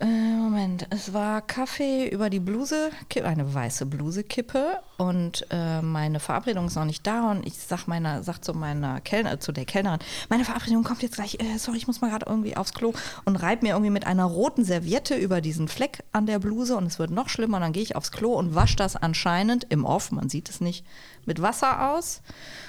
äh, 0.00 0.06
Moment, 0.06 0.86
es 0.90 1.12
war 1.12 1.42
Kaffee 1.42 2.08
über 2.08 2.30
die 2.30 2.40
Bluse, 2.40 2.90
eine 3.22 3.52
weiße 3.52 3.84
Bluse 3.86 4.22
kippe. 4.22 4.80
Und 4.96 5.46
äh, 5.50 5.82
meine 5.82 6.20
Verabredung 6.20 6.66
ist 6.66 6.76
noch 6.76 6.84
nicht 6.84 7.06
da. 7.06 7.30
Und 7.30 7.46
ich 7.46 7.58
sag 7.58 7.86
meiner, 7.86 8.22
sag 8.22 8.44
zu 8.44 8.54
meiner 8.54 9.00
Kellner, 9.00 9.40
zu 9.40 9.52
der 9.52 9.64
Kellnerin, 9.64 9.98
meine 10.28 10.44
Verabredung 10.44 10.84
kommt 10.84 11.02
jetzt 11.02 11.16
gleich, 11.16 11.38
äh, 11.40 11.58
sorry, 11.58 11.78
ich 11.78 11.86
muss 11.86 12.00
mal 12.00 12.10
gerade 12.10 12.26
irgendwie 12.28 12.56
aufs 12.56 12.74
Klo. 12.74 12.92
Und 13.24 13.36
reib 13.36 13.62
mir 13.62 13.70
irgendwie 13.70 13.90
mit 13.90 14.06
einer 14.06 14.24
roten 14.24 14.64
Serviette 14.64 15.16
über 15.16 15.40
diesen 15.40 15.68
Fleck 15.68 16.04
an 16.12 16.26
der 16.26 16.38
Bluse. 16.38 16.76
Und 16.76 16.86
es 16.86 16.98
wird 16.98 17.10
noch 17.10 17.28
schlimmer. 17.28 17.56
Und 17.56 17.62
dann 17.62 17.72
gehe 17.72 17.82
ich 17.82 17.96
aufs 17.96 18.12
Klo 18.12 18.34
und 18.34 18.54
wasche 18.54 18.76
das 18.76 18.94
anscheinend 18.94 19.66
im 19.68 19.84
Off, 19.84 20.12
man 20.12 20.28
sieht 20.28 20.48
es 20.48 20.60
nicht, 20.60 20.84
mit 21.26 21.42
Wasser 21.42 21.90
aus. 21.90 22.22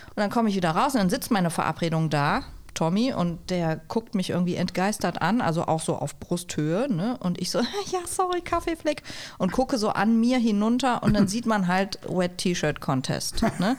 Und 0.09 0.17
dann 0.17 0.31
komme 0.31 0.49
ich 0.49 0.55
wieder 0.55 0.71
raus. 0.71 0.93
Und 0.93 0.99
dann 0.99 1.09
sitzt 1.09 1.31
meine 1.31 1.49
Verabredung 1.51 2.09
da, 2.09 2.43
Tommy, 2.79 3.11
und 3.11 3.49
der 3.49 3.75
guckt 3.89 4.15
mich 4.15 4.29
irgendwie 4.29 4.55
entgeistert 4.55 5.21
an, 5.21 5.41
also 5.41 5.65
auch 5.65 5.81
so 5.81 5.97
auf 5.97 6.17
Brusthöhe, 6.17 6.87
ne? 6.89 7.17
Und 7.19 7.37
ich 7.41 7.51
so, 7.51 7.59
ja, 7.91 7.99
sorry, 8.07 8.39
Kaffeefleck. 8.39 9.03
Und 9.37 9.51
gucke 9.51 9.77
so 9.77 9.89
an 9.89 10.17
mir 10.17 10.37
hinunter 10.37 11.03
und 11.03 11.13
dann 11.13 11.27
sieht 11.27 11.45
man 11.45 11.67
halt 11.67 11.99
Wet 12.07 12.37
T-Shirt 12.37 12.79
Contest, 12.79 13.41
ne? 13.59 13.75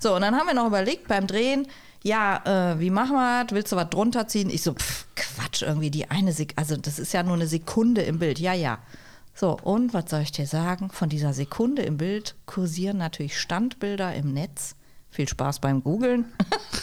So, 0.00 0.16
und 0.16 0.22
dann 0.22 0.34
haben 0.34 0.48
wir 0.48 0.54
noch 0.54 0.66
überlegt 0.66 1.06
beim 1.06 1.28
Drehen, 1.28 1.68
ja, 2.02 2.72
äh, 2.72 2.80
wie 2.80 2.90
machen 2.90 3.12
wir 3.12 3.44
das? 3.44 3.54
Willst 3.54 3.70
du 3.70 3.76
was 3.76 3.88
drunter 3.88 4.26
ziehen? 4.26 4.50
Ich 4.50 4.64
so, 4.64 4.74
pff, 4.74 5.06
Quatsch, 5.14 5.62
irgendwie 5.62 5.92
die 5.92 6.10
eine 6.10 6.32
Sek 6.32 6.54
also 6.56 6.76
das 6.76 6.98
ist 6.98 7.12
ja 7.12 7.22
nur 7.22 7.34
eine 7.34 7.46
Sekunde 7.46 8.02
im 8.02 8.18
Bild. 8.18 8.40
Ja, 8.40 8.52
ja. 8.52 8.80
So, 9.32 9.56
und 9.62 9.94
was 9.94 10.10
soll 10.10 10.22
ich 10.22 10.32
dir 10.32 10.48
sagen? 10.48 10.90
Von 10.90 11.08
dieser 11.08 11.34
Sekunde 11.34 11.82
im 11.82 11.98
Bild 11.98 12.34
kursieren 12.46 12.96
natürlich 12.96 13.38
Standbilder 13.38 14.12
im 14.12 14.32
Netz. 14.32 14.74
Viel 15.10 15.28
Spaß 15.28 15.58
beim 15.58 15.82
Googlen 15.82 16.24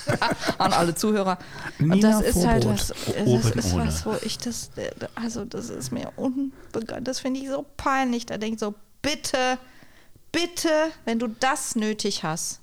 an 0.57 0.73
alle 0.73 0.93
Zuhörer. 0.95 1.37
Und 1.79 1.89
Nina 1.89 2.19
das 2.19 2.35
ist 2.35 2.45
halt 2.45 2.63
Vorbrot. 2.63 2.79
was, 2.79 3.53
das 3.53 3.65
ist 3.65 3.73
ohne. 3.73 3.87
was, 3.87 4.05
wo 4.05 4.15
ich 4.21 4.37
das, 4.37 4.71
also 5.15 5.45
das 5.45 5.69
ist 5.69 5.91
mir 5.91 6.11
unbekannt, 6.17 7.07
das 7.07 7.19
finde 7.19 7.39
ich 7.39 7.47
so 7.47 7.65
peinlich. 7.77 8.25
Da 8.25 8.37
denke 8.37 8.55
ich 8.55 8.59
so, 8.59 8.75
bitte, 9.01 9.57
bitte, 10.31 10.69
wenn 11.05 11.19
du 11.19 11.27
das 11.27 11.75
nötig 11.75 12.23
hast, 12.23 12.59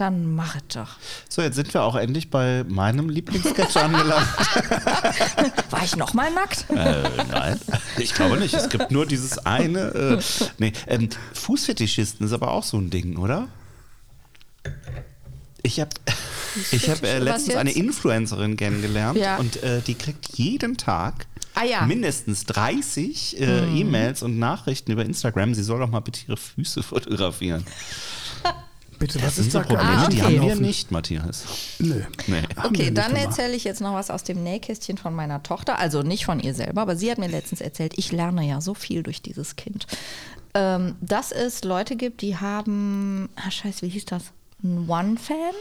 dann 0.00 0.34
mach 0.34 0.54
es 0.54 0.62
doch. 0.68 0.96
So, 1.28 1.42
jetzt 1.42 1.56
sind 1.56 1.74
wir 1.74 1.82
auch 1.82 1.96
endlich 1.96 2.30
bei 2.30 2.64
meinem 2.68 3.08
Lieblingssketch 3.08 3.76
angelangt. 3.76 4.28
War 5.70 5.84
ich 5.84 5.96
noch 5.96 6.14
mal 6.14 6.30
nackt? 6.32 6.66
äh, 6.70 7.02
nein, 7.30 7.60
ich 7.98 8.14
glaube 8.14 8.36
nicht. 8.38 8.54
Es 8.54 8.68
gibt 8.68 8.92
nur 8.92 9.06
dieses 9.06 9.44
eine. 9.44 9.80
Äh, 9.80 10.22
nee, 10.58 10.72
ähm, 10.86 11.08
Fußfetischisten 11.34 12.24
ist 12.26 12.32
aber 12.32 12.52
auch 12.52 12.62
so 12.62 12.78
ein 12.78 12.90
Ding, 12.90 13.16
oder? 13.16 13.48
Ich 15.62 15.80
habe 15.80 15.90
ich 16.72 16.88
hab, 16.88 17.02
äh, 17.02 17.16
Was 17.18 17.24
letztens 17.24 17.56
eine 17.56 17.72
Influencerin 17.72 18.56
kennengelernt 18.56 19.18
Ja. 19.18 19.36
und 19.38 19.62
äh, 19.62 19.80
die 19.86 19.94
kriegt 19.94 20.36
jeden 20.36 20.76
Tag 20.76 21.26
Ah 21.54 21.64
ja. 21.64 21.84
Mindestens 21.86 22.44
30 22.44 23.40
äh, 23.40 23.80
E-Mails 23.80 24.22
und 24.22 24.38
Nachrichten 24.38 24.92
über 24.92 25.04
Instagram. 25.04 25.54
Sie 25.54 25.64
soll 25.64 25.80
doch 25.80 25.90
mal 25.90 25.98
bitte 25.98 26.20
ihre 26.28 26.36
Füße 26.36 26.82
fotografieren. 26.84 27.64
Bitte, 29.00 29.16
was 29.16 29.24
Das 29.26 29.34
sind 29.36 29.46
ist 29.46 29.52
so 29.52 29.58
da 29.60 29.64
Probleme, 29.64 29.90
Ah, 29.90 30.08
die 30.08 30.22
okay. 30.22 30.38
haben 30.38 30.46
wir 30.48 30.54
nicht, 30.56 30.92
Matthias. 30.92 31.44
Nö. 31.80 32.02
Nee. 32.28 32.42
Okay, 32.64 32.92
dann 32.92 33.14
erzähle 33.16 33.54
ich 33.56 33.64
jetzt 33.64 33.80
noch 33.80 33.94
was 33.94 34.10
aus 34.10 34.22
dem 34.24 34.42
Nähkästchen 34.44 34.98
von 34.98 35.14
meiner 35.14 35.42
Tochter. 35.42 35.78
Also 35.80 36.02
nicht 36.02 36.24
von 36.24 36.38
ihr 36.38 36.54
selber, 36.54 36.82
aber 36.82 36.94
sie 36.96 37.10
hat 37.10 37.18
mir 37.18 37.28
letztens 37.28 37.60
erzählt, 37.60 37.94
ich 37.96 38.12
lerne 38.12 38.46
ja 38.46 38.60
so 38.60 38.74
viel 38.74 39.02
durch 39.02 39.20
dieses 39.22 39.56
Kind. 39.56 39.86
Ähm, 40.54 40.94
dass 41.00 41.32
es 41.32 41.64
Leute 41.64 41.96
gibt, 41.96 42.22
die 42.22 42.36
haben, 42.36 43.28
ah 43.36 43.50
scheiße, 43.50 43.82
wie 43.82 43.88
hieß 43.90 44.04
das? 44.06 44.24
Ein 44.62 44.88
One-Fan, 44.88 45.54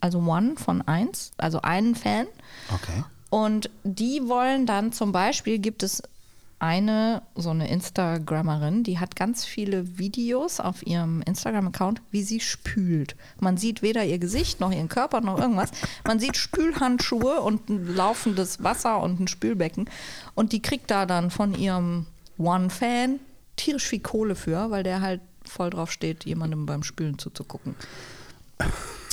also 0.00 0.18
One 0.18 0.56
von 0.56 0.82
eins, 0.82 1.32
also 1.36 1.62
einen 1.62 1.94
Fan. 1.94 2.26
Okay. 2.74 3.04
Und 3.30 3.70
die 3.82 4.28
wollen 4.28 4.66
dann 4.66 4.92
zum 4.92 5.12
Beispiel, 5.12 5.58
gibt 5.58 5.82
es 5.82 6.02
eine, 6.58 7.22
so 7.34 7.50
eine 7.50 7.68
Instagrammerin, 7.68 8.82
die 8.82 8.98
hat 8.98 9.14
ganz 9.14 9.44
viele 9.44 9.98
Videos 9.98 10.58
auf 10.58 10.86
ihrem 10.86 11.20
Instagram-Account, 11.22 12.00
wie 12.10 12.22
sie 12.22 12.40
spült. 12.40 13.14
Man 13.40 13.58
sieht 13.58 13.82
weder 13.82 14.04
ihr 14.04 14.18
Gesicht 14.18 14.60
noch 14.60 14.72
ihren 14.72 14.88
Körper 14.88 15.20
noch 15.20 15.38
irgendwas. 15.38 15.70
Man 16.06 16.18
sieht 16.18 16.36
Spülhandschuhe 16.36 17.40
und 17.40 17.68
ein 17.68 17.94
laufendes 17.94 18.62
Wasser 18.62 19.02
und 19.02 19.20
ein 19.20 19.28
Spülbecken. 19.28 19.90
Und 20.34 20.52
die 20.52 20.62
kriegt 20.62 20.90
da 20.90 21.04
dann 21.04 21.30
von 21.30 21.54
ihrem 21.54 22.06
One-Fan 22.38 23.20
tierisch 23.56 23.86
viel 23.86 24.00
Kohle 24.00 24.34
für, 24.34 24.70
weil 24.70 24.82
der 24.82 25.02
halt 25.02 25.20
voll 25.44 25.70
drauf 25.70 25.92
steht, 25.92 26.24
jemandem 26.24 26.64
beim 26.64 26.82
Spülen 26.82 27.18
zuzugucken. 27.18 27.74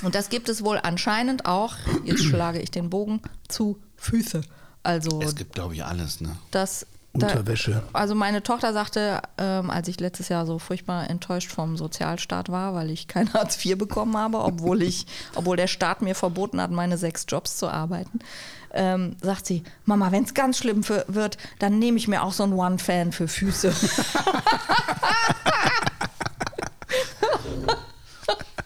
Und 0.04 0.16
das 0.16 0.30
gibt 0.30 0.50
es 0.50 0.64
wohl 0.64 0.80
anscheinend 0.82 1.46
auch, 1.46 1.76
jetzt 2.04 2.24
schlage 2.24 2.60
ich 2.60 2.72
den 2.72 2.90
Bogen, 2.90 3.22
zu 3.48 3.80
Füße. 3.98 4.42
Also 4.84 5.22
Es 5.22 5.36
gibt, 5.36 5.54
glaube 5.54 5.76
ich, 5.76 5.84
alles, 5.84 6.22
ne? 6.22 6.36
das. 6.52 6.86
Da, 7.16 7.28
Unterwäsche. 7.28 7.84
also 7.94 8.16
meine 8.16 8.42
Tochter 8.42 8.74
sagte, 8.74 9.22
ähm, 9.38 9.70
als 9.70 9.88
ich 9.88 10.00
letztes 10.00 10.30
Jahr 10.30 10.48
so 10.48 10.58
furchtbar 10.58 11.12
enttäuscht 11.12 11.52
vom 11.52 11.78
Sozialstaat 11.78 12.50
war, 12.50 12.74
weil 12.74 12.90
ich 12.90 13.08
kein 13.08 13.32
Hartz 13.36 13.64
IV 13.64 13.78
bekommen 13.78 14.18
habe, 14.18 14.40
obwohl 14.40 14.82
ich, 14.82 15.06
obwohl 15.36 15.56
der 15.56 15.68
Staat 15.68 16.02
mir 16.02 16.16
verboten 16.16 16.60
hat, 16.60 16.72
meine 16.72 16.98
sechs 16.98 17.28
Jobs 17.30 17.56
zu 17.58 17.70
arbeiten, 17.70 18.18
ähm, 18.74 19.16
sagt 19.22 19.46
sie, 19.46 19.62
Mama, 19.86 20.12
wenn 20.12 20.24
es 20.24 20.34
ganz 20.34 20.58
schlimm 20.58 20.82
für, 20.82 21.06
wird, 21.08 21.38
dann 21.60 21.78
nehme 21.78 22.00
ich 22.00 22.08
mir 22.08 22.24
auch 22.24 22.34
so 22.34 22.42
einen 22.44 22.54
One-Fan 22.54 23.12
für 23.12 23.28
Füße. 23.28 23.72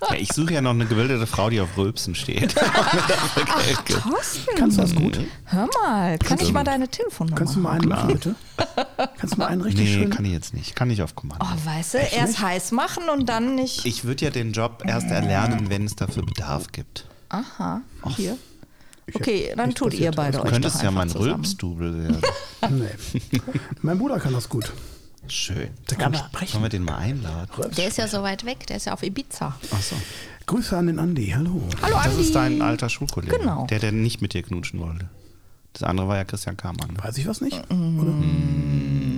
Ja, 0.09 0.15
ich 0.15 0.31
suche 0.31 0.53
ja 0.53 0.61
noch 0.61 0.71
eine 0.71 0.85
gebildete 0.85 1.25
Frau, 1.27 1.49
die 1.49 1.59
auf 1.59 1.75
Rülpsen 1.77 2.13
steht. 2.15 2.53
Thorsten, 3.87 4.55
Kannst 4.55 4.77
du 4.77 4.81
das 4.81 4.95
gut? 4.95 5.19
hör 5.45 5.67
mal, 5.81 6.17
kann 6.19 6.39
ich 6.39 6.51
mal 6.53 6.63
deine 6.63 6.87
Telefonnummer 6.87 7.37
Kannst 7.37 7.55
du 7.55 7.59
mal 7.59 7.71
einen 7.79 7.89
machen, 7.89 8.13
bitte? 8.13 8.35
Kannst 9.17 9.35
du 9.35 9.39
mal 9.39 9.47
einen 9.47 9.61
richtig 9.61 9.85
nee, 9.85 9.93
schön? 9.95 10.09
kann 10.09 10.25
ich 10.25 10.31
jetzt 10.31 10.53
nicht. 10.53 10.75
Kann 10.75 10.89
ich 10.89 11.01
auf 11.01 11.15
Kommando. 11.15 11.43
Oh, 11.45 11.65
weißt 11.67 11.95
du, 11.95 11.97
erst 11.97 12.39
heiß 12.41 12.71
machen 12.71 13.09
und 13.09 13.27
dann 13.27 13.55
nicht. 13.55 13.85
Ich 13.85 14.03
würde 14.03 14.25
ja 14.25 14.31
den 14.31 14.51
Job 14.51 14.83
erst 14.85 15.07
erlernen, 15.07 15.69
wenn 15.69 15.85
es 15.85 15.95
dafür 15.95 16.23
Bedarf 16.23 16.71
gibt. 16.71 17.07
Aha, 17.29 17.81
hier. 18.15 18.37
Ich 19.07 19.15
Okay, 19.15 19.53
dann 19.55 19.67
nicht 19.69 19.77
tut 19.77 19.93
ihr 19.93 20.11
beide 20.11 20.37
Du 20.37 20.43
euch 20.43 20.49
könntest 20.51 20.77
doch 20.77 20.83
ja 20.83 20.91
mein. 20.91 21.09
Rülpsdubel 21.09 21.97
werden. 22.03 22.21
Nee. 22.69 23.39
mein 23.81 23.97
Bruder 23.99 24.19
kann 24.19 24.33
das 24.33 24.49
gut. 24.49 24.73
Schön. 25.29 25.69
Der 25.89 25.97
kann 25.97 26.13
Aber- 26.15 26.25
sprechen. 26.25 26.51
Sollen 26.53 26.63
wir 26.63 26.69
den 26.69 26.83
mal 26.83 26.97
einladen? 26.97 27.49
Der 27.77 27.87
ist 27.87 27.97
ja 27.97 28.07
so 28.07 28.23
weit 28.23 28.45
weg, 28.45 28.65
der 28.67 28.77
ist 28.77 28.85
ja 28.85 28.93
auf 28.93 29.03
Ibiza. 29.03 29.55
Achso. 29.71 29.95
Grüße 30.45 30.77
an 30.77 30.87
den 30.87 30.99
Andi. 30.99 31.27
Hallo. 31.35 31.61
Hallo 31.81 31.95
Das 31.97 32.05
Andi. 32.07 32.21
ist 32.21 32.35
dein 32.35 32.61
alter 32.61 32.89
Schulkollege. 32.89 33.37
Genau. 33.37 33.65
Der, 33.67 33.79
der 33.79 33.91
nicht 33.91 34.21
mit 34.21 34.33
dir 34.33 34.43
knutschen 34.43 34.79
wollte. 34.79 35.09
Das 35.73 35.83
andere 35.83 36.07
war 36.07 36.15
ja 36.15 36.23
Christian 36.23 36.55
Kamann. 36.57 36.93
ne? 36.93 37.03
Weiß 37.03 37.17
ich 37.17 37.27
was 37.27 37.41
nicht? 37.41 37.61
Oder? 37.69 38.13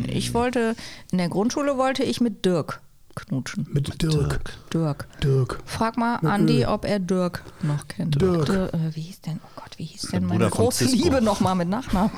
Ich 0.08 0.34
wollte, 0.34 0.76
in 1.12 1.18
der 1.20 1.30
Grundschule 1.30 1.78
wollte 1.78 2.04
ich 2.04 2.20
mit 2.20 2.44
Dirk 2.46 2.82
knutschen. 3.26 3.68
Mit 3.72 4.02
Dirk. 4.02 4.42
Dirk. 4.74 5.08
Dirk. 5.24 5.60
Frag 5.66 5.98
mal 5.98 6.20
Mit 6.22 6.32
Andi, 6.32 6.66
ob 6.66 6.86
er 6.86 7.00
Dirk 7.00 7.44
noch 7.62 7.88
kennt. 7.88 8.22
Dirk. 8.22 8.46
Dir- 8.46 8.74
äh, 8.74 8.96
wie 8.96 9.02
hieß 9.02 9.22
denn, 9.22 9.40
oh 9.44 9.50
Gott, 9.56 9.78
wie 9.78 9.86
hieß 9.86 10.02
denn 10.12 10.26
meine 10.26 10.46
Bruder 10.46 10.50
große. 10.50 10.86
Liebe 10.86 11.22
nochmal 11.22 11.56
mit 11.56 11.70
Nachnamen? 11.70 12.12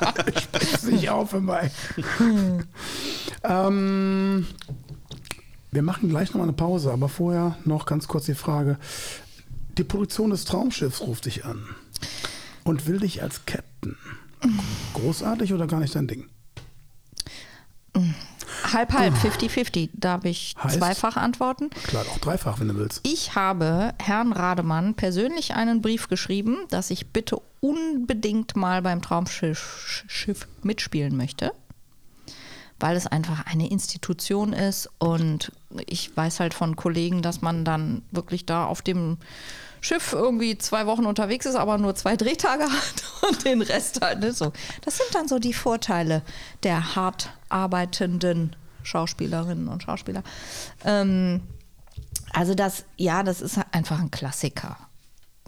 Sich 0.80 1.10
auf 1.10 1.32
immer. 1.34 1.60
ähm, 3.44 4.46
wir 5.70 5.82
machen 5.82 6.08
gleich 6.08 6.30
noch 6.30 6.36
mal 6.38 6.44
eine 6.44 6.52
Pause, 6.52 6.92
aber 6.92 7.08
vorher 7.08 7.56
noch 7.64 7.86
ganz 7.86 8.08
kurz 8.08 8.26
die 8.26 8.34
Frage. 8.34 8.78
Die 9.76 9.84
Produktion 9.84 10.30
des 10.30 10.44
Traumschiffs 10.44 11.00
ruft 11.00 11.26
dich 11.26 11.44
an 11.44 11.62
und 12.64 12.86
will 12.86 13.00
dich 13.00 13.22
als 13.22 13.46
Captain. 13.46 13.96
Großartig 14.94 15.52
oder 15.52 15.66
gar 15.66 15.80
nicht 15.80 15.94
dein 15.94 16.08
Ding? 16.08 16.28
Halb, 18.72 18.92
halb, 18.92 19.14
50-50. 19.14 19.90
Darf 19.94 20.24
ich 20.24 20.54
Heißt? 20.62 20.78
zweifach 20.78 21.16
antworten? 21.16 21.70
Klar, 21.84 22.04
auch 22.10 22.18
dreifach, 22.18 22.60
wenn 22.60 22.68
du 22.68 22.76
willst. 22.76 23.00
Ich 23.04 23.34
habe 23.34 23.94
Herrn 24.00 24.32
Rademann 24.32 24.94
persönlich 24.94 25.54
einen 25.54 25.82
Brief 25.82 26.08
geschrieben, 26.08 26.58
dass 26.70 26.90
ich 26.90 27.08
bitte 27.08 27.38
unbedingt 27.60 28.56
mal 28.56 28.82
beim 28.82 29.02
Traumschiff 29.02 30.04
Schiff 30.06 30.46
mitspielen 30.62 31.16
möchte, 31.16 31.52
weil 32.78 32.96
es 32.96 33.06
einfach 33.06 33.46
eine 33.46 33.68
Institution 33.70 34.52
ist 34.52 34.88
und 34.98 35.52
ich 35.86 36.16
weiß 36.16 36.40
halt 36.40 36.54
von 36.54 36.76
Kollegen, 36.76 37.22
dass 37.22 37.42
man 37.42 37.64
dann 37.64 38.02
wirklich 38.10 38.46
da 38.46 38.66
auf 38.66 38.82
dem 38.82 39.18
Schiff 39.80 40.12
irgendwie 40.12 40.58
zwei 40.58 40.86
Wochen 40.86 41.06
unterwegs 41.06 41.46
ist, 41.46 41.54
aber 41.54 41.78
nur 41.78 41.94
zwei 41.94 42.16
Drehtage 42.16 42.64
hat 42.70 43.28
und 43.28 43.44
den 43.44 43.62
Rest 43.62 44.00
halt 44.00 44.20
nicht 44.20 44.36
so. 44.36 44.52
Das 44.82 44.96
sind 44.96 45.14
dann 45.14 45.28
so 45.28 45.38
die 45.38 45.54
Vorteile 45.54 46.22
der 46.62 46.96
hart 46.96 47.30
arbeitenden 47.48 48.56
Schauspielerinnen 48.82 49.68
und 49.68 49.82
Schauspieler. 49.82 50.22
Ähm, 50.84 51.42
also 52.32 52.54
das, 52.54 52.84
ja, 52.96 53.22
das 53.22 53.40
ist 53.40 53.58
einfach 53.72 54.00
ein 54.00 54.10
Klassiker. 54.10 54.76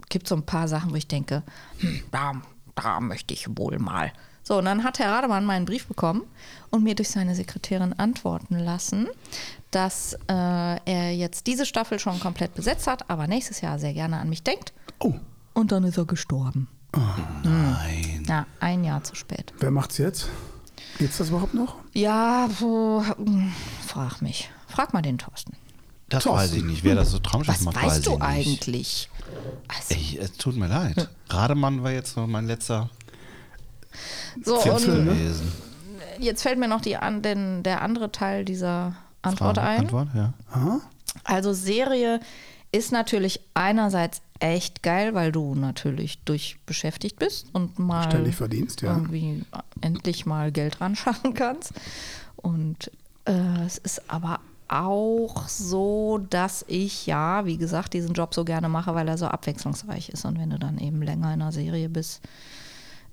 Gibt 0.09 0.27
so 0.27 0.35
ein 0.35 0.47
paar 0.47 0.69
Sachen, 0.69 0.91
wo 0.91 0.97
ich 0.97 1.07
denke, 1.07 1.43
hm, 1.79 2.03
da, 2.11 2.33
da 2.75 3.01
möchte 3.01 3.35
ich 3.35 3.47
wohl 3.57 3.79
mal. 3.79 4.13
So, 4.43 4.59
und 4.59 4.65
dann 4.65 4.83
hat 4.83 4.99
Herr 4.99 5.13
Rademann 5.13 5.45
meinen 5.45 5.67
Brief 5.67 5.87
bekommen 5.87 6.23
und 6.71 6.83
mir 6.83 6.95
durch 6.95 7.11
seine 7.11 7.35
Sekretärin 7.35 7.93
antworten 7.93 8.59
lassen, 8.59 9.09
dass 9.71 10.15
äh, 10.29 10.33
er 10.85 11.15
jetzt 11.15 11.47
diese 11.47 11.65
Staffel 11.67 11.99
schon 11.99 12.19
komplett 12.21 12.55
besetzt 12.55 12.87
hat, 12.87 13.09
aber 13.09 13.27
nächstes 13.27 13.61
Jahr 13.61 13.79
sehr 13.79 13.93
gerne 13.95 14.19
an 14.19 14.29
mich 14.29 14.43
denkt. 14.43 14.73
Oh, 14.99 15.15
Und 15.55 15.73
dann 15.73 15.85
ist 15.85 15.97
er 15.97 16.05
gestorben. 16.07 16.69
Nein. 17.45 18.25
Ja, 18.29 18.47
ein 18.59 18.83
Jahr 18.85 19.03
zu 19.05 19.15
spät. 19.15 19.53
wer 19.61 19.71
macht's 19.71 19.99
jetzt? 19.99 20.29
Geht's 20.99 21.19
das 21.19 21.29
überhaupt 21.29 21.55
noch? 21.55 21.77
Ja, 21.95 22.49
so, 22.59 23.05
hm, 23.17 23.53
frag 23.87 24.21
mich. 24.23 24.51
Frag 24.67 24.93
mal 24.93 25.03
den 25.03 25.19
Thorsten. 25.19 25.53
Das 26.09 26.25
Thorsten. 26.25 26.41
weiß 26.43 26.53
ich 26.55 26.65
nicht. 26.65 26.85
Wer 26.85 26.97
das 26.97 27.13
so 27.13 27.19
Traumschiff 27.21 27.55
Was 27.55 27.61
macht, 27.63 27.77
weiß 27.77 27.85
weißt 27.85 28.07
du 28.07 28.11
ich 28.13 28.19
nicht. 28.19 28.27
eigentlich? 28.27 29.11
Also, 29.69 29.95
Ey, 29.95 30.19
es 30.21 30.33
tut 30.33 30.57
mir 30.57 30.67
leid. 30.67 31.09
Rademann 31.29 31.83
war 31.85 31.93
jetzt 31.93 32.15
so 32.15 32.27
mein 32.27 32.47
letzter 32.47 32.91
so, 34.45 34.59
Zipfel, 34.59 34.99
und 35.01 35.05
gewesen. 35.07 35.53
jetzt 36.19 36.43
fällt 36.43 36.59
mir 36.59 36.69
noch 36.69 36.81
die 36.81 36.97
an, 36.97 37.23
den, 37.23 37.63
der 37.63 37.83
andere 37.83 38.11
Teil 38.13 38.45
dieser 38.45 38.97
Antwort 39.23 39.57
Frage, 39.57 39.69
ein. 39.69 39.81
Antwort, 39.81 40.09
ja. 40.15 40.33
Aha. 40.53 40.81
Also 41.25 41.53
Serie 41.53 42.21
ist 42.73 42.93
natürlich 42.93 43.41
einerseits 43.55 44.23
echt 44.39 44.83
geil, 44.83 45.15
weil 45.15 45.33
du 45.33 45.55
natürlich 45.55 46.23
durchbeschäftigt 46.25 47.19
bist 47.19 47.49
und 47.53 47.79
mal 47.79 48.05
Ständig 48.05 48.37
verdienst, 48.37 48.81
ja. 48.83 48.95
irgendwie 48.95 49.45
endlich 49.81 50.25
mal 50.25 50.51
Geld 50.51 50.81
ran 50.81 50.97
schaffen 50.97 51.35
kannst. 51.35 51.73
Und 52.37 52.91
äh, 53.27 53.65
es 53.67 53.79
ist 53.79 54.11
aber 54.11 54.41
auch 54.69 55.49
so, 55.49 56.25
dass 56.31 56.65
ich 56.69 57.07
ja, 57.07 57.45
wie 57.45 57.59
gesagt, 57.59 57.93
diesen 57.93 58.15
Job 58.15 58.35
so 58.35 58.45
gerne 58.45 58.69
mache, 58.69 58.95
weil 58.95 59.09
er 59.09 59.19
so 59.19 59.27
abwechslungsreich 59.27 60.11
ist. 60.11 60.25
Und 60.25 60.39
wenn 60.39 60.51
du 60.51 60.59
dann 60.59 60.79
eben 60.79 61.03
länger 61.03 61.35
in 61.35 61.43
einer 61.43 61.53
Serie 61.53 61.89
bist, 61.89 62.23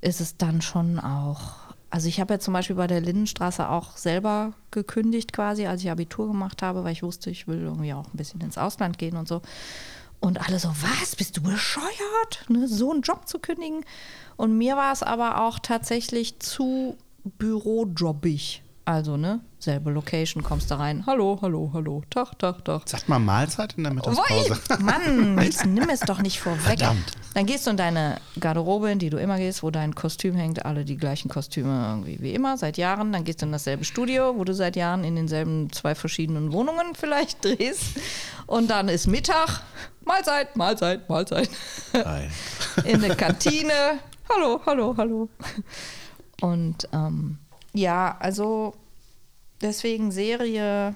ist 0.01 0.21
es 0.21 0.37
dann 0.37 0.61
schon 0.61 0.99
auch. 0.99 1.55
Also 1.89 2.07
ich 2.09 2.19
habe 2.19 2.33
ja 2.33 2.39
zum 2.39 2.53
Beispiel 2.53 2.75
bei 2.75 2.87
der 2.87 2.99
Lindenstraße 2.99 3.69
auch 3.69 3.95
selber 3.95 4.53
gekündigt 4.71 5.31
quasi, 5.31 5.67
als 5.67 5.81
ich 5.81 5.89
Abitur 5.89 6.27
gemacht 6.27 6.61
habe, 6.61 6.83
weil 6.83 6.91
ich 6.91 7.03
wusste, 7.03 7.29
ich 7.29 7.47
will 7.47 7.61
irgendwie 7.61 7.93
auch 7.93 8.07
ein 8.07 8.17
bisschen 8.17 8.41
ins 8.41 8.57
Ausland 8.57 8.97
gehen 8.97 9.15
und 9.15 9.27
so. 9.27 9.41
Und 10.19 10.45
alle 10.45 10.59
so, 10.59 10.69
was, 10.69 11.15
bist 11.15 11.37
du 11.37 11.41
bescheuert, 11.41 12.45
ne, 12.49 12.67
so 12.67 12.91
einen 12.91 13.01
Job 13.03 13.27
zu 13.27 13.39
kündigen? 13.39 13.85
Und 14.35 14.57
mir 14.57 14.75
war 14.75 14.91
es 14.91 15.03
aber 15.03 15.41
auch 15.41 15.59
tatsächlich 15.59 16.39
zu 16.39 16.97
bürojobbig. 17.23 18.63
Also, 18.87 19.17
ne, 19.17 19.41
selbe 19.59 19.91
Location, 19.91 20.43
kommst 20.43 20.71
da 20.71 20.77
rein, 20.77 21.05
hallo, 21.05 21.39
hallo, 21.41 21.71
hallo, 21.73 22.03
Tag, 22.09 22.39
Tag, 22.39 22.63
Tag. 22.63 22.87
Sagt 22.87 23.09
mal 23.09 23.19
Mahlzeit 23.19 23.73
in 23.75 23.83
der 23.83 23.91
Mittagspause. 23.91 24.53
Ui, 24.53 24.81
Mann, 24.81 25.37
jetzt 25.43 25.65
nimm 25.65 25.89
es 25.89 25.99
doch 25.99 26.21
nicht 26.21 26.39
vorweg. 26.39 26.79
Verdammt. 26.79 27.11
Dann 27.33 27.45
gehst 27.45 27.67
du 27.67 27.71
in 27.71 27.75
deine 27.75 28.21
Garderobe, 28.39 28.89
in 28.89 28.97
die 28.97 29.09
du 29.09 29.17
immer 29.17 29.35
gehst, 29.35 29.61
wo 29.61 29.71
dein 29.71 29.93
Kostüm 29.93 30.35
hängt, 30.35 30.65
alle 30.65 30.85
die 30.85 30.95
gleichen 30.95 31.27
Kostüme 31.27 31.85
irgendwie 31.85 32.21
wie 32.21 32.33
immer, 32.33 32.57
seit 32.57 32.77
Jahren. 32.77 33.11
Dann 33.11 33.25
gehst 33.25 33.41
du 33.41 33.45
in 33.45 33.51
dasselbe 33.51 33.83
Studio, 33.83 34.35
wo 34.37 34.45
du 34.45 34.53
seit 34.53 34.77
Jahren 34.77 35.03
in 35.03 35.17
denselben 35.17 35.69
zwei 35.73 35.93
verschiedenen 35.93 36.53
Wohnungen 36.53 36.95
vielleicht 36.95 37.43
drehst. 37.43 37.99
Und 38.45 38.69
dann 38.69 38.87
ist 38.87 39.05
Mittag, 39.05 39.63
Mahlzeit, 40.05 40.55
Mahlzeit, 40.55 41.09
Mahlzeit. 41.09 41.49
Geil. 41.91 42.31
In 42.85 43.01
der 43.01 43.17
Kantine, 43.17 43.99
hallo, 44.29 44.61
hallo, 44.65 44.95
hallo. 44.97 45.29
Und 46.39 46.87
ähm, 46.93 47.39
ja, 47.77 48.17
also 48.19 48.73
deswegen 49.61 50.11
Serie 50.11 50.95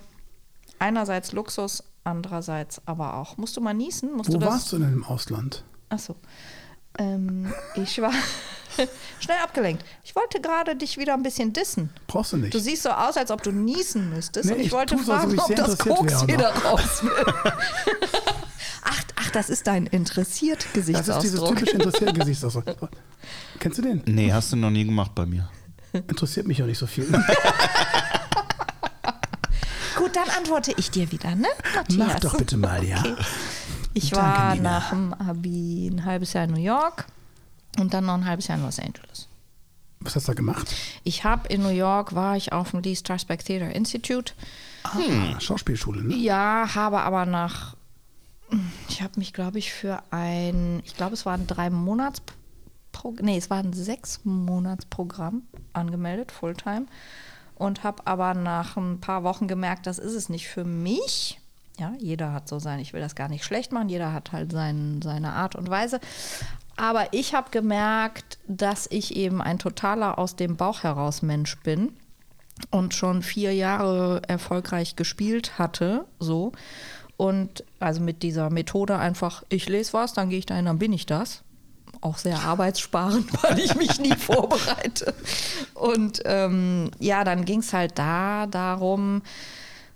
einerseits 0.80 1.32
Luxus, 1.32 1.84
andererseits 2.04 2.82
aber 2.86 3.16
auch. 3.16 3.38
Musst 3.38 3.56
du 3.56 3.62
mal 3.62 3.74
niesen? 3.74 4.14
Musst 4.14 4.30
Wo 4.30 4.34
du 4.34 4.40
das? 4.40 4.50
warst 4.50 4.72
du 4.72 4.80
denn 4.80 4.94
im 4.94 5.04
Ausland? 5.04 5.64
Achso. 5.90 6.16
Ähm, 6.98 7.54
ich 7.76 8.02
war 8.02 8.12
schnell 9.20 9.38
abgelenkt. 9.44 9.86
Ich 10.04 10.16
wollte 10.16 10.42
gerade 10.42 10.76
dich 10.76 10.98
wieder 10.98 11.14
ein 11.14 11.24
bisschen 11.24 11.54
dissen. 11.54 11.92
Brauchst 12.08 12.34
du 12.34 12.38
nicht. 12.38 12.54
Du 12.54 12.60
siehst 12.60 12.84
so 12.84 12.90
aus, 12.90 13.16
als 13.16 13.32
ob 13.32 13.44
du 13.44 13.52
niesen 13.52 14.10
müsstest. 14.10 14.48
Nee, 14.48 14.54
und 14.56 14.60
ich, 14.60 14.68
ich 14.68 14.72
wollte 14.74 14.96
tu 14.96 15.04
so, 15.04 15.14
ob 15.14 15.20
fragen, 15.20 15.34
ich 15.34 15.40
ob 15.40 15.48
sehr 15.48 15.56
das 15.58 15.70
interessiert 15.72 15.98
Koks 15.98 16.28
wieder 16.28 16.50
raus 16.50 17.04
will. 17.04 17.12
ach, 18.84 19.04
ach, 19.16 19.32
das 19.32 19.50
ist 19.50 19.68
dein 19.68 19.86
interessiert 19.86 20.66
das 20.74 20.88
ist 20.88 20.88
dieses 20.88 21.00
Gesichtsausdruck. 21.00 21.58
typisch 21.58 21.74
interessierte 21.74 22.14
Gesichtsausdruck. 22.14 22.90
Kennst 23.60 23.78
du 23.78 23.82
den? 23.84 24.02
Nee, 24.08 24.34
hast 24.34 24.52
du 24.52 24.58
noch 24.58 24.72
nie 24.72 24.84
gemacht 24.84 25.14
bei 25.14 25.26
mir. 25.26 25.48
Interessiert 25.94 26.48
mich 26.48 26.62
auch 26.64 26.68
nicht 26.68 26.78
so 26.78 26.88
viel. 26.88 27.06
Gut, 29.98 30.16
dann 30.16 30.30
antworte 30.38 30.74
ich 30.78 30.90
dir 30.92 31.12
wieder, 31.12 31.36
ne? 31.36 31.48
Mach 31.76 31.76
Matthias? 31.98 32.22
doch 32.22 32.38
bitte 32.38 32.58
mal, 32.58 32.84
ja. 32.84 33.04
Ich 33.94 34.10
Danke, 34.12 34.26
war 34.26 34.56
Nina. 34.56 34.70
nach 34.80 34.90
dem 34.92 35.14
Abi 35.14 35.90
ein 35.92 36.06
halbes 36.06 36.34
Jahr 36.34 36.46
in 36.46 36.52
New 36.52 36.60
York 36.62 37.06
und 37.78 37.94
dann 37.94 38.06
noch 38.06 38.14
ein 38.16 38.26
halbes 38.26 38.48
Jahr 38.48 38.58
in 38.58 38.64
Los 38.64 38.80
Angeles. 38.80 39.28
Was 40.00 40.16
hast 40.16 40.28
du 40.28 40.32
da 40.32 40.36
gemacht? 40.36 40.74
Ich 41.04 41.24
habe 41.26 41.48
in 41.50 41.62
New 41.62 41.70
York, 41.70 42.16
war 42.16 42.36
ich 42.36 42.54
auf 42.54 42.72
dem 42.72 42.82
Lee 42.82 42.96
Strasberg 42.96 43.44
Theater 43.46 43.70
Institute. 43.76 44.34
Ah, 44.84 45.40
Schauspielschule, 45.40 46.02
ne? 46.04 46.16
Ja, 46.16 46.74
habe 46.74 47.02
aber 47.02 47.26
nach, 47.28 47.76
ich 48.90 49.02
habe 49.04 49.20
mich, 49.20 49.34
glaube 49.34 49.60
ich, 49.60 49.72
für 49.72 50.02
ein, 50.10 50.82
ich 50.86 50.96
glaube, 50.98 51.14
es 51.14 51.26
war 51.28 51.34
ein 51.36 51.46
drei 51.46 51.70
Monats, 51.70 52.22
nee, 53.22 53.38
es 53.38 53.50
war 53.50 53.60
ein 53.60 53.74
sechs 53.74 54.22
Monats 54.24 54.86
Programm 54.86 55.44
angemeldet, 55.74 56.32
Fulltime. 56.32 56.86
Und 57.56 57.84
habe 57.84 58.08
aber 58.08 58.34
nach 58.34 58.76
ein 58.76 59.00
paar 59.00 59.24
Wochen 59.24 59.48
gemerkt, 59.48 59.86
das 59.86 60.00
ist 60.00 60.14
es 60.14 60.30
nicht 60.30 60.48
für 60.48 60.64
mich. 60.64 61.40
Ja, 61.78 61.94
jeder 62.00 62.34
hat 62.34 62.48
so 62.48 62.60
sein, 62.60 62.80
ich 62.80 62.94
will 62.94 63.02
das 63.02 63.16
gar 63.16 63.30
nicht 63.30 63.44
schlecht 63.44 63.72
machen, 63.72 63.90
jeder 63.90 64.14
hat 64.14 64.32
halt 64.32 64.52
sein, 64.52 65.00
seine 65.04 65.34
Art 65.34 65.56
und 65.56 65.70
Weise. 65.70 66.00
Aber 66.76 67.14
ich 67.14 67.36
habe 67.36 67.52
gemerkt, 67.52 68.40
dass 68.48 68.88
ich 68.90 69.16
eben 69.16 69.42
ein 69.42 69.60
totaler 69.60 70.18
aus 70.18 70.36
dem 70.36 70.58
Bauch 70.58 70.84
heraus 70.84 71.22
Mensch 71.22 71.60
bin 71.62 71.94
und 72.70 72.94
schon 72.94 73.22
vier 73.22 73.54
Jahre 73.54 74.22
erfolgreich 74.28 74.96
gespielt 74.96 75.58
hatte, 75.60 76.06
so. 76.20 76.52
Und 77.18 77.64
also 77.80 78.02
mit 78.02 78.24
dieser 78.24 78.50
Methode 78.50 78.98
einfach, 78.98 79.44
ich 79.50 79.70
lese 79.70 79.94
was, 79.94 80.14
dann 80.14 80.30
gehe 80.30 80.40
ich 80.40 80.48
dahin, 80.48 80.66
dann 80.66 80.80
bin 80.80 80.94
ich 80.94 81.06
das. 81.06 81.44
Auch 82.02 82.18
sehr 82.18 82.40
arbeitssparend, 82.40 83.32
weil 83.44 83.60
ich 83.60 83.76
mich 83.76 84.00
nie 84.00 84.16
vorbereite. 84.16 85.14
Und 85.74 86.22
ähm, 86.26 86.92
ja, 87.00 87.24
dann 87.24 87.46
ging 87.46 87.60
es 87.60 87.74
halt 87.74 87.98
da 87.98 88.48
darum, 88.48 89.22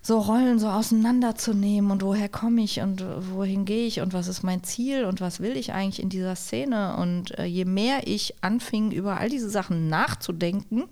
so 0.06 0.20
Rollen 0.20 0.60
so 0.60 0.68
auseinanderzunehmen 0.68 1.90
und 1.90 2.04
woher 2.04 2.30
komme 2.30 2.62
ich 2.62 2.80
und 2.80 3.04
wohin 3.34 3.66
gehe 3.66 3.88
ich 3.88 4.02
und 4.02 4.14
was 4.14 4.28
ist 4.28 4.44
mein 4.44 4.64
Ziel 4.64 5.04
und 5.04 5.20
was 5.20 5.40
will 5.40 5.58
ich 5.58 5.74
eigentlich 5.74 6.00
in 6.00 6.10
dieser 6.10 6.36
Szene. 6.36 6.96
Und 6.98 7.36
äh, 7.40 7.46
je 7.46 7.66
mehr 7.66 8.06
ich 8.06 8.36
anfing, 8.42 8.92
über 8.92 9.20
all 9.20 9.30
diese 9.30 9.50
Sachen 9.50 9.90
nachzudenken, 9.90 10.84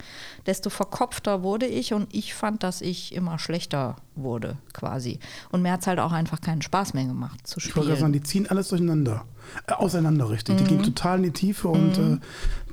desto 0.48 0.72
verkopfter 0.72 1.44
wurde 1.44 1.68
ich 1.68 1.94
und 1.94 2.12
ich 2.12 2.34
fand, 2.34 2.64
dass 2.64 2.82
ich 2.82 3.14
immer 3.14 3.38
schlechter 3.38 3.98
wurde 4.16 4.58
quasi. 4.74 5.20
Und 5.52 5.62
mir 5.62 5.72
hat 5.72 5.82
es 5.82 5.88
halt 5.88 6.00
auch 6.00 6.12
einfach 6.12 6.42
keinen 6.42 6.62
Spaß 6.62 6.94
mehr 6.94 7.06
gemacht 7.06 7.46
zu 7.48 7.60
Ich 7.60 7.76
wollte 7.76 7.90
gerade 7.90 8.02
sagen, 8.02 8.14
spielen. 8.14 8.24
die 8.24 8.30
ziehen 8.30 8.50
alles 8.50 8.70
durcheinander. 8.70 9.26
Äh, 9.68 9.74
auseinander, 9.74 10.30
richtig. 10.30 10.58
Die 10.58 10.64
gehen 10.64 10.84
total 10.84 11.18
in 11.18 11.24
die 11.24 11.32
Tiefe 11.32 11.68
und 11.68 11.98
äh, 11.98 12.18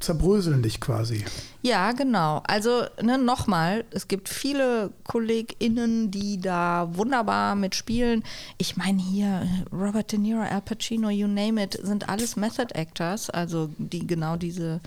zerbröseln 0.01 0.63
dich 0.63 0.81
quasi. 0.81 1.25
Ja, 1.63 1.93
genau. 1.93 2.43
Also 2.47 2.85
ne, 3.03 3.19
nochmal, 3.19 3.85
es 3.91 4.09
gibt 4.09 4.29
viele 4.29 4.91
KollegInnen, 5.05 6.11
die 6.11 6.41
da 6.41 6.89
wunderbar 6.93 7.55
mitspielen. 7.55 8.23
Ich 8.59 8.77
meine 8.77 9.01
hier, 9.03 9.47
Robert 9.73 10.13
De 10.13 10.19
Niro, 10.19 10.41
Al 10.41 10.63
Pacino, 10.63 11.11
you 11.11 11.27
name 11.27 11.63
it, 11.63 11.79
sind 11.83 12.09
alles 12.09 12.37
Method 12.37 12.75
Actors, 12.75 13.31
also 13.31 13.71
die 13.79 14.07
genau 14.07 14.37
diese. 14.37 14.81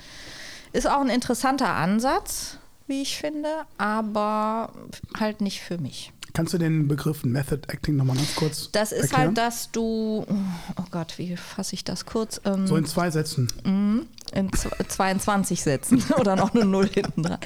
Ist 0.72 0.90
auch 0.90 1.02
ein 1.02 1.10
interessanter 1.10 1.76
Ansatz, 1.76 2.58
wie 2.88 3.04
ich 3.04 3.18
finde, 3.18 3.50
aber 3.78 4.72
halt 5.20 5.42
nicht 5.42 5.62
für 5.62 5.78
mich. 5.78 6.12
Kannst 6.34 6.54
du 6.54 6.58
den 6.58 6.88
Begriff 6.88 7.24
Method 7.24 7.62
Acting 7.68 7.96
nochmal 7.96 8.16
ganz 8.16 8.34
kurz 8.36 8.70
Das 8.72 8.92
ist 8.92 9.04
erklären? 9.04 9.28
halt, 9.28 9.38
dass 9.38 9.70
du, 9.72 10.26
oh 10.28 10.84
Gott, 10.90 11.18
wie 11.20 11.38
fasse 11.38 11.76
ich 11.76 11.84
das 11.84 12.06
kurz? 12.08 12.42
Ähm, 12.44 12.66
So 12.66 12.76
in 12.76 12.86
zwei 12.86 13.12
Sätzen. 13.12 13.50
in 13.64 14.50
zw- 14.52 14.88
22 14.88 15.62
Sätzen 15.62 16.04
oder 16.20 16.36
noch 16.36 16.56
eine 16.56 16.66
Null 16.66 16.90
hinten 16.90 17.22
dran. 17.24 17.38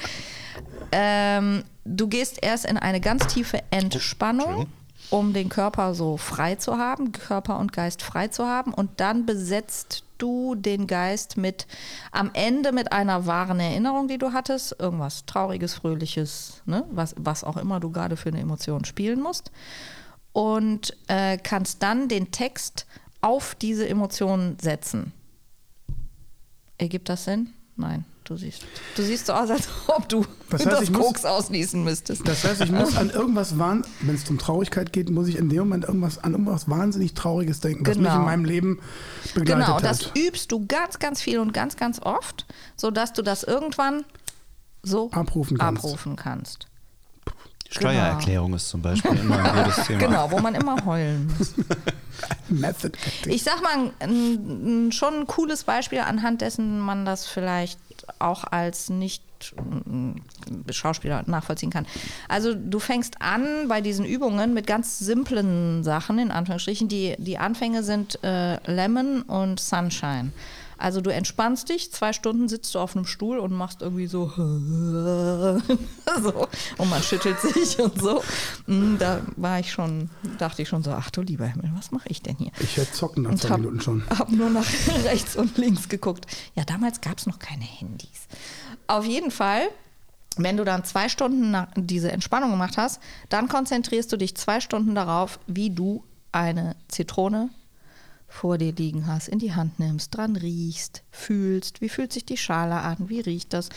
Ähm, 0.90 1.64
du 1.84 2.08
gehst 2.08 2.38
erst 2.42 2.64
in 2.64 2.78
eine 2.78 3.00
ganz 3.00 3.26
tiefe 3.26 3.60
Entspannung, 3.70 4.66
um 5.10 5.32
den 5.34 5.48
Körper 5.50 5.94
so 5.94 6.16
frei 6.16 6.54
zu 6.54 6.78
haben, 6.78 7.12
Körper 7.12 7.58
und 7.58 7.72
Geist 7.74 8.02
frei 8.02 8.28
zu 8.28 8.46
haben. 8.46 8.72
Und 8.72 9.00
dann 9.00 9.26
besetzt 9.26 10.02
du 10.18 10.54
den 10.54 10.86
Geist 10.86 11.36
mit 11.36 11.66
am 12.12 12.30
Ende 12.34 12.72
mit 12.72 12.92
einer 12.92 13.26
wahren 13.26 13.60
Erinnerung, 13.60 14.08
die 14.08 14.18
du 14.18 14.32
hattest, 14.32 14.76
irgendwas 14.78 15.24
Trauriges, 15.26 15.74
Fröhliches, 15.74 16.62
ne? 16.66 16.84
was, 16.90 17.14
was 17.18 17.44
auch 17.44 17.56
immer 17.56 17.80
du 17.80 17.90
gerade 17.90 18.16
für 18.16 18.28
eine 18.28 18.40
Emotion 18.40 18.84
spielen 18.84 19.20
musst. 19.20 19.50
Und 20.32 20.96
äh, 21.08 21.38
kannst 21.38 21.82
dann 21.82 22.08
den 22.08 22.30
Text 22.30 22.86
auf 23.20 23.54
diese 23.54 23.88
Emotion 23.88 24.56
setzen. 24.60 25.12
Ergibt 26.76 27.08
das 27.08 27.24
Sinn? 27.24 27.50
Nein, 27.76 28.04
du 28.28 28.36
siehst. 28.36 28.62
Du 28.96 29.02
siehst 29.02 29.26
so 29.26 29.32
aus, 29.32 29.50
als 29.50 29.68
ob 29.88 30.08
du 30.08 30.24
Das 30.50 30.60
heißt, 30.64 30.72
das 30.72 30.82
ich 30.82 30.90
muss- 30.90 31.06
Koks 31.06 31.24
ausniesen 31.24 31.84
müsstest. 31.84 32.26
Das 32.28 32.44
heißt, 32.44 32.60
ich 32.60 32.70
muss 32.70 32.96
an 32.96 33.10
irgendwas 33.10 33.58
wahn, 33.58 33.84
wenn 34.02 34.14
es 34.14 34.28
um 34.30 34.38
Traurigkeit 34.38 34.92
geht, 34.92 35.10
muss 35.10 35.28
ich 35.28 35.36
in 35.36 35.48
dem 35.48 35.58
Moment 35.60 35.84
irgendwas 35.84 36.18
an 36.18 36.32
irgendwas 36.32 36.68
wahnsinnig 36.68 37.14
Trauriges 37.14 37.60
denken, 37.60 37.86
was 37.86 37.96
mich 37.96 38.06
Genau. 38.06 38.18
in 38.20 38.24
meinem 38.24 38.44
Leben 38.44 38.80
begleitet 39.34 39.64
Genau, 39.66 39.76
hat. 39.76 39.84
das 39.84 40.10
übst 40.16 40.52
du 40.52 40.66
ganz, 40.66 40.98
ganz 40.98 41.20
viel 41.22 41.38
und 41.38 41.52
ganz, 41.52 41.76
ganz 41.76 42.00
oft, 42.00 42.46
sodass 42.76 43.12
du 43.12 43.22
das 43.22 43.42
irgendwann 43.44 44.04
so 44.82 45.10
Abrufen 45.10 45.58
kannst. 45.58 45.84
abrufen 45.84 46.16
kannst. 46.16 46.66
Steuererklärung 47.70 48.54
ist 48.54 48.68
zum 48.70 48.80
Beispiel 48.80 49.14
immer 49.18 49.38
ein 49.44 49.64
gutes 49.64 49.84
Thema. 49.86 49.98
Genau, 49.98 50.30
wo 50.30 50.38
man 50.38 50.54
immer 50.54 50.82
heulen 50.86 51.30
muss. 51.38 51.52
Method 52.48 52.92
Acting. 53.06 53.32
Ich 53.32 53.42
sag 53.42 53.62
mal, 53.62 53.90
ein, 54.00 54.86
ein, 54.86 54.92
schon 54.92 55.14
ein 55.14 55.26
cooles 55.26 55.64
Beispiel, 55.64 55.98
anhand 56.00 56.40
dessen 56.40 56.80
man 56.80 57.04
das 57.04 57.26
vielleicht 57.26 57.78
auch 58.18 58.44
als 58.44 58.90
nicht 58.90 59.22
Schauspieler 60.70 61.22
nachvollziehen 61.26 61.70
kann. 61.70 61.86
Also 62.28 62.54
du 62.54 62.78
fängst 62.78 63.20
an 63.20 63.68
bei 63.68 63.80
diesen 63.80 64.04
Übungen 64.04 64.54
mit 64.54 64.66
ganz 64.66 64.98
simplen 64.98 65.84
Sachen, 65.84 66.18
in 66.18 66.30
Anführungsstrichen. 66.30 66.88
Die, 66.88 67.14
die 67.18 67.38
Anfänge 67.38 67.82
sind 67.82 68.22
äh, 68.24 68.58
Lemon 68.70 69.22
und 69.22 69.60
Sunshine. 69.60 70.32
Also 70.78 71.00
du 71.00 71.12
entspannst 71.12 71.68
dich, 71.68 71.92
zwei 71.92 72.12
Stunden 72.12 72.48
sitzt 72.48 72.74
du 72.74 72.78
auf 72.78 72.96
einem 72.96 73.04
Stuhl 73.04 73.38
und 73.38 73.52
machst 73.52 73.82
irgendwie 73.82 74.06
so, 74.06 74.28
so 74.36 74.42
und 76.78 76.90
man 76.90 77.02
schüttelt 77.02 77.40
sich 77.40 77.78
und 77.78 78.00
so. 78.00 78.22
Mm, 78.66 78.96
Da 78.98 79.20
war 79.36 79.60
ich 79.60 79.72
schon, 79.72 80.10
dachte 80.38 80.62
ich 80.62 80.68
schon 80.68 80.82
so, 80.82 80.90
ach 80.92 81.10
du 81.10 81.22
lieber 81.22 81.46
Himmel, 81.46 81.70
was 81.76 81.90
mache 81.90 82.08
ich 82.08 82.22
denn 82.22 82.36
hier? 82.36 82.50
Ich 82.60 82.76
hätte 82.76 82.92
zocken 82.92 83.24
nach 83.24 83.34
zwei 83.36 83.56
Minuten 83.58 83.80
schon. 83.80 84.02
hab 84.10 84.30
nur 84.30 84.50
nach 84.50 84.66
rechts 85.04 85.36
und 85.36 85.56
links 85.58 85.88
geguckt. 85.88 86.26
Ja, 86.54 86.64
damals 86.64 87.00
gab 87.00 87.18
es 87.18 87.26
noch 87.26 87.38
keine 87.38 87.64
Handys. 87.64 88.26
Auf 88.86 89.04
jeden 89.04 89.30
Fall, 89.30 89.62
wenn 90.36 90.56
du 90.56 90.64
dann 90.64 90.84
zwei 90.84 91.08
Stunden 91.08 91.50
nach 91.50 91.68
diese 91.76 92.12
Entspannung 92.12 92.50
gemacht 92.52 92.76
hast, 92.76 93.00
dann 93.28 93.48
konzentrierst 93.48 94.10
du 94.12 94.16
dich 94.16 94.36
zwei 94.36 94.60
Stunden 94.60 94.94
darauf, 94.94 95.38
wie 95.46 95.70
du 95.70 96.04
eine 96.32 96.76
Zitrone 96.88 97.50
vor 98.28 98.58
dir 98.58 98.72
liegen 98.72 99.06
hast, 99.06 99.28
in 99.28 99.38
die 99.38 99.54
Hand 99.54 99.78
nimmst, 99.78 100.16
dran 100.16 100.36
riechst, 100.36 101.02
fühlst, 101.10 101.80
wie 101.80 101.88
fühlt 101.88 102.12
sich 102.12 102.24
die 102.24 102.36
Schale 102.36 102.76
an, 102.76 103.08
wie 103.08 103.20
riecht 103.20 103.52
das. 103.54 103.70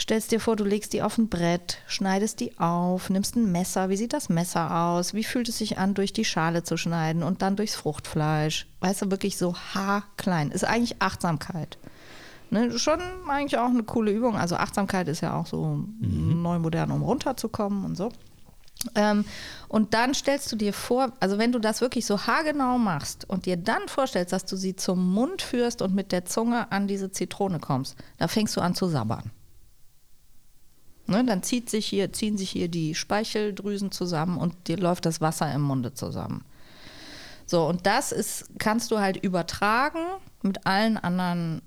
Stellst 0.00 0.30
dir 0.30 0.38
vor, 0.38 0.54
du 0.54 0.62
legst 0.62 0.92
die 0.92 1.02
auf 1.02 1.18
ein 1.18 1.28
Brett, 1.28 1.78
schneidest 1.88 2.38
die 2.38 2.56
auf, 2.60 3.10
nimmst 3.10 3.34
ein 3.34 3.50
Messer, 3.50 3.88
wie 3.88 3.96
sieht 3.96 4.12
das 4.12 4.28
Messer 4.28 4.72
aus, 4.72 5.12
wie 5.12 5.24
fühlt 5.24 5.48
es 5.48 5.58
sich 5.58 5.78
an, 5.78 5.94
durch 5.94 6.12
die 6.12 6.24
Schale 6.24 6.62
zu 6.62 6.76
schneiden 6.76 7.24
und 7.24 7.42
dann 7.42 7.56
durchs 7.56 7.74
Fruchtfleisch. 7.74 8.68
Weißt 8.78 9.02
du, 9.02 9.10
wirklich 9.10 9.36
so 9.36 9.56
haarklein. 9.56 10.52
Ist 10.52 10.64
eigentlich 10.64 11.02
Achtsamkeit. 11.02 11.78
Ne, 12.50 12.78
schon 12.78 13.00
eigentlich 13.28 13.58
auch 13.58 13.68
eine 13.68 13.82
coole 13.82 14.12
Übung. 14.12 14.36
Also 14.36 14.54
Achtsamkeit 14.56 15.08
ist 15.08 15.20
ja 15.20 15.34
auch 15.34 15.46
so 15.46 15.84
neu 16.00 16.60
modern, 16.60 16.92
um 16.92 17.02
runterzukommen 17.02 17.84
und 17.84 17.96
so. 17.96 18.10
Ähm, 18.94 19.24
und 19.68 19.92
dann 19.92 20.14
stellst 20.14 20.50
du 20.52 20.56
dir 20.56 20.72
vor, 20.72 21.12
also 21.20 21.38
wenn 21.38 21.52
du 21.52 21.58
das 21.58 21.80
wirklich 21.80 22.06
so 22.06 22.26
haargenau 22.26 22.78
machst 22.78 23.28
und 23.28 23.46
dir 23.46 23.56
dann 23.56 23.88
vorstellst, 23.88 24.32
dass 24.32 24.44
du 24.44 24.56
sie 24.56 24.76
zum 24.76 25.12
Mund 25.12 25.42
führst 25.42 25.82
und 25.82 25.94
mit 25.94 26.12
der 26.12 26.24
Zunge 26.24 26.70
an 26.70 26.86
diese 26.86 27.10
Zitrone 27.10 27.58
kommst, 27.58 27.96
da 28.18 28.28
fängst 28.28 28.56
du 28.56 28.60
an 28.60 28.74
zu 28.74 28.86
sabbern. 28.86 29.30
Ne, 31.06 31.24
dann 31.24 31.42
zieht 31.42 31.70
sich 31.70 31.86
hier, 31.86 32.12
ziehen 32.12 32.36
sich 32.36 32.50
hier 32.50 32.68
die 32.68 32.94
Speicheldrüsen 32.94 33.90
zusammen 33.90 34.36
und 34.36 34.68
dir 34.68 34.76
läuft 34.76 35.06
das 35.06 35.20
Wasser 35.20 35.52
im 35.52 35.62
Munde 35.62 35.94
zusammen. 35.94 36.44
So, 37.46 37.66
und 37.66 37.86
das 37.86 38.12
ist, 38.12 38.44
kannst 38.58 38.90
du 38.90 38.98
halt 38.98 39.16
übertragen 39.16 40.00
mit 40.42 40.66
allen 40.66 40.98
anderen 40.98 41.62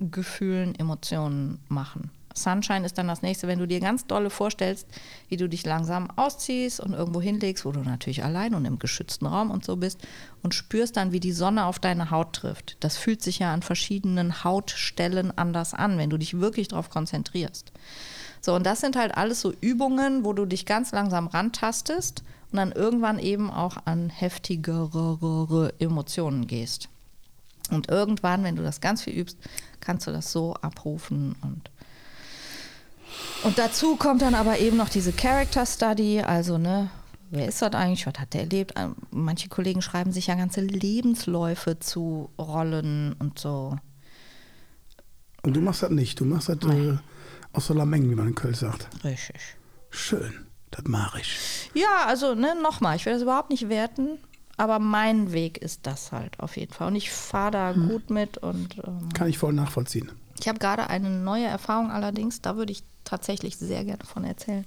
Gefühlen, 0.00 0.74
Emotionen 0.74 1.60
machen. 1.68 2.10
Sunshine 2.34 2.86
ist 2.86 2.96
dann 2.98 3.08
das 3.08 3.22
nächste, 3.22 3.48
wenn 3.48 3.58
du 3.58 3.66
dir 3.66 3.80
ganz 3.80 4.06
dolle 4.06 4.30
vorstellst, 4.30 4.86
wie 5.28 5.36
du 5.36 5.48
dich 5.48 5.64
langsam 5.64 6.08
ausziehst 6.16 6.80
und 6.80 6.92
irgendwo 6.92 7.20
hinlegst, 7.20 7.64
wo 7.64 7.72
du 7.72 7.80
natürlich 7.80 8.24
allein 8.24 8.54
und 8.54 8.64
im 8.64 8.78
geschützten 8.78 9.26
Raum 9.26 9.50
und 9.50 9.64
so 9.64 9.76
bist 9.76 9.98
und 10.42 10.54
spürst 10.54 10.96
dann, 10.96 11.12
wie 11.12 11.20
die 11.20 11.32
Sonne 11.32 11.66
auf 11.66 11.78
deine 11.78 12.10
Haut 12.10 12.34
trifft. 12.34 12.76
Das 12.80 12.96
fühlt 12.96 13.22
sich 13.22 13.40
ja 13.40 13.52
an 13.52 13.62
verschiedenen 13.62 14.44
Hautstellen 14.44 15.36
anders 15.36 15.74
an, 15.74 15.98
wenn 15.98 16.10
du 16.10 16.18
dich 16.18 16.40
wirklich 16.40 16.68
darauf 16.68 16.90
konzentrierst. 16.90 17.72
So, 18.40 18.54
und 18.54 18.64
das 18.64 18.80
sind 18.80 18.96
halt 18.96 19.16
alles 19.16 19.40
so 19.40 19.52
Übungen, 19.60 20.24
wo 20.24 20.32
du 20.32 20.46
dich 20.46 20.64
ganz 20.64 20.92
langsam 20.92 21.26
rantastest 21.26 22.22
und 22.50 22.56
dann 22.56 22.72
irgendwann 22.72 23.18
eben 23.18 23.50
auch 23.50 23.76
an 23.84 24.08
heftigere 24.08 25.72
Emotionen 25.78 26.46
gehst. 26.46 26.88
Und 27.70 27.88
irgendwann, 27.88 28.42
wenn 28.42 28.56
du 28.56 28.62
das 28.62 28.80
ganz 28.80 29.02
viel 29.02 29.14
übst, 29.14 29.38
kannst 29.80 30.06
du 30.06 30.10
das 30.10 30.32
so 30.32 30.54
abrufen 30.54 31.36
und 31.42 31.70
und 33.42 33.58
dazu 33.58 33.96
kommt 33.96 34.22
dann 34.22 34.34
aber 34.34 34.58
eben 34.58 34.76
noch 34.76 34.88
diese 34.88 35.12
Character 35.12 35.64
Study, 35.64 36.20
also 36.20 36.58
ne, 36.58 36.90
wer 37.30 37.48
ist 37.48 37.62
das 37.62 37.72
eigentlich, 37.72 38.06
was 38.06 38.18
hat 38.18 38.34
der 38.34 38.42
erlebt? 38.42 38.74
Ähm, 38.76 38.96
Manche 39.10 39.48
Kollegen 39.48 39.82
schreiben 39.82 40.12
sich 40.12 40.26
ja 40.26 40.34
ganze 40.34 40.60
Lebensläufe 40.60 41.78
zu 41.78 42.30
Rollen 42.38 43.14
und 43.18 43.38
so. 43.38 43.76
Und 45.42 45.56
du 45.56 45.60
machst 45.60 45.82
das 45.82 45.90
nicht. 45.90 46.20
Du 46.20 46.24
machst 46.26 46.50
das 46.50 46.58
äh, 46.64 46.98
aus 47.52 47.68
der 47.68 47.76
Lameng, 47.76 48.10
wie 48.10 48.14
man 48.14 48.28
in 48.28 48.34
Köln 48.34 48.54
sagt. 48.54 48.88
Richtig. 49.04 49.40
Schön. 49.90 50.46
Das 50.70 50.84
mache 50.84 51.20
ich. 51.20 51.70
Ja, 51.74 52.06
also 52.06 52.34
ne, 52.34 52.54
nochmal, 52.62 52.96
ich 52.96 53.06
will 53.06 53.12
das 53.12 53.22
überhaupt 53.22 53.50
nicht 53.50 53.68
werten, 53.68 54.18
aber 54.56 54.78
mein 54.78 55.32
Weg 55.32 55.58
ist 55.58 55.86
das 55.86 56.12
halt 56.12 56.38
auf 56.38 56.56
jeden 56.56 56.72
Fall. 56.72 56.88
Und 56.88 56.96
ich 56.96 57.10
fahre 57.10 57.50
da 57.50 57.72
gut 57.72 58.10
mit 58.10 58.38
und 58.38 58.76
ähm, 58.86 59.08
Kann 59.14 59.28
ich 59.28 59.38
voll 59.38 59.52
nachvollziehen. 59.52 60.12
Ich 60.38 60.48
habe 60.48 60.58
gerade 60.58 60.88
eine 60.88 61.10
neue 61.10 61.46
Erfahrung 61.46 61.90
allerdings, 61.90 62.40
da 62.40 62.56
würde 62.56 62.72
ich 62.72 62.82
tatsächlich 63.04 63.56
sehr 63.56 63.84
gerne 63.84 64.04
von 64.04 64.24
erzählen. 64.24 64.66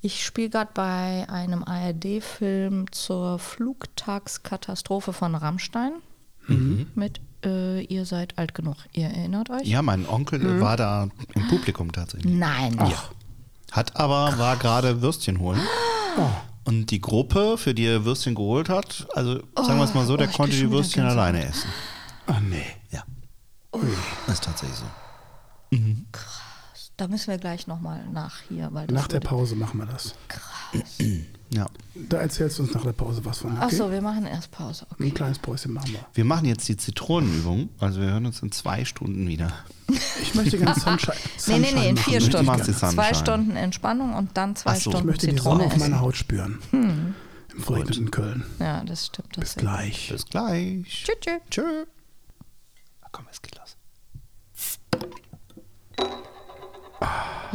Ich 0.00 0.24
spiele 0.24 0.50
gerade 0.50 0.70
bei 0.74 1.26
einem 1.28 1.64
ARD-Film 1.64 2.92
zur 2.92 3.38
Flugtagskatastrophe 3.38 5.12
von 5.12 5.34
Rammstein 5.34 5.92
mit 6.94 7.20
äh, 7.44 7.82
Ihr 7.84 8.04
seid 8.04 8.36
alt 8.38 8.54
genug. 8.54 8.76
Ihr 8.92 9.06
erinnert 9.06 9.50
euch? 9.50 9.66
Ja, 9.66 9.82
mein 9.82 10.06
Onkel 10.08 10.60
war 10.60 10.76
da 10.76 11.08
im 11.34 11.48
Publikum 11.48 11.92
tatsächlich. 11.92 12.32
Nein. 12.32 12.78
Hat 13.72 13.96
aber, 13.96 14.38
war 14.38 14.56
gerade 14.56 15.02
Würstchen 15.02 15.40
holen. 15.40 15.60
Und 16.64 16.90
die 16.90 17.00
Gruppe, 17.00 17.58
für 17.58 17.74
die 17.74 17.86
er 17.86 18.04
Würstchen 18.04 18.34
geholt 18.34 18.68
hat, 18.68 19.06
also 19.14 19.40
sagen 19.56 19.78
wir 19.78 19.84
es 19.84 19.94
mal 19.94 20.06
so, 20.06 20.16
der 20.16 20.28
oh, 20.28 20.36
konnte 20.36 20.56
die 20.56 20.70
Würstchen 20.70 21.04
alleine 21.04 21.44
essen. 21.44 21.68
Ach 22.26 22.40
nee. 22.40 22.64
Das 24.26 24.34
ist 24.36 24.44
tatsächlich 24.44 24.78
so. 24.78 24.86
Da 26.96 27.08
müssen 27.08 27.28
wir 27.28 27.38
gleich 27.38 27.66
nochmal 27.66 28.04
nach 28.12 28.36
hier. 28.48 28.68
Weil 28.72 28.86
Nach 28.86 29.08
der 29.08 29.20
Pause 29.20 29.56
machen 29.56 29.78
wir 29.80 29.86
das. 29.86 30.14
Ja. 31.50 31.66
Da 31.94 32.18
erzählst 32.18 32.58
du 32.58 32.62
uns 32.64 32.72
nach 32.74 32.82
der 32.82 32.92
Pause 32.92 33.24
was 33.24 33.38
von. 33.38 33.56
Ach 33.58 33.66
Okay? 33.66 33.76
so, 33.76 33.90
wir 33.90 34.00
machen 34.00 34.26
erst 34.26 34.50
Pause. 34.50 34.86
Okay. 34.90 35.04
Ein 35.04 35.14
kleines 35.14 35.38
Päuschen 35.38 35.72
machen 35.72 35.92
wir. 35.92 36.04
Wir 36.14 36.24
machen 36.24 36.46
jetzt 36.46 36.68
die 36.68 36.76
Zitronenübung. 36.76 37.68
Also 37.78 38.00
wir 38.00 38.08
hören 38.10 38.26
uns 38.26 38.42
in 38.42 38.50
zwei 38.52 38.84
Stunden 38.84 39.26
wieder. 39.28 39.52
Ich 40.22 40.34
möchte 40.34 40.58
gerne 40.58 40.74
Sunshine. 40.78 41.14
Nee, 41.46 41.58
nee, 41.58 41.64
Sunshine 41.66 41.80
nee, 41.80 41.88
in 41.88 41.94
machen, 41.94 42.04
vier 42.04 42.12
möchte 42.14 42.16
ich 42.18 42.24
Stunden. 42.26 42.46
gerne. 42.46 42.64
Sunshine. 42.64 42.92
Zwei 42.94 43.14
Stunden 43.14 43.56
Entspannung 43.56 44.14
und 44.14 44.36
dann 44.36 44.56
zwei 44.56 44.70
Ach 44.70 44.74
so. 44.76 44.90
Ich 44.90 44.94
Stunden 44.94 45.06
möchte 45.08 45.26
die 45.28 45.34
Zitrone 45.36 45.56
Sonne 45.58 45.66
auf 45.66 45.72
essen. 45.76 45.80
meiner 45.90 46.00
Haut 46.00 46.16
spüren. 46.16 46.58
Im 46.72 47.14
verregneten 47.62 48.10
Köln. 48.10 48.44
Ja, 48.58 48.82
das 48.84 49.06
stimmt. 49.06 49.36
Das 49.36 49.40
Bis 49.40 49.56
gleich. 49.56 50.08
Bis 50.10 50.26
gleich. 50.26 50.86
Tschüss, 50.88 51.16
tschüss. 51.20 51.40
Tschö. 51.50 51.84
Ach, 53.02 53.08
komm, 53.12 53.26
es 53.30 53.40
geht 53.42 53.56
los. 53.56 53.63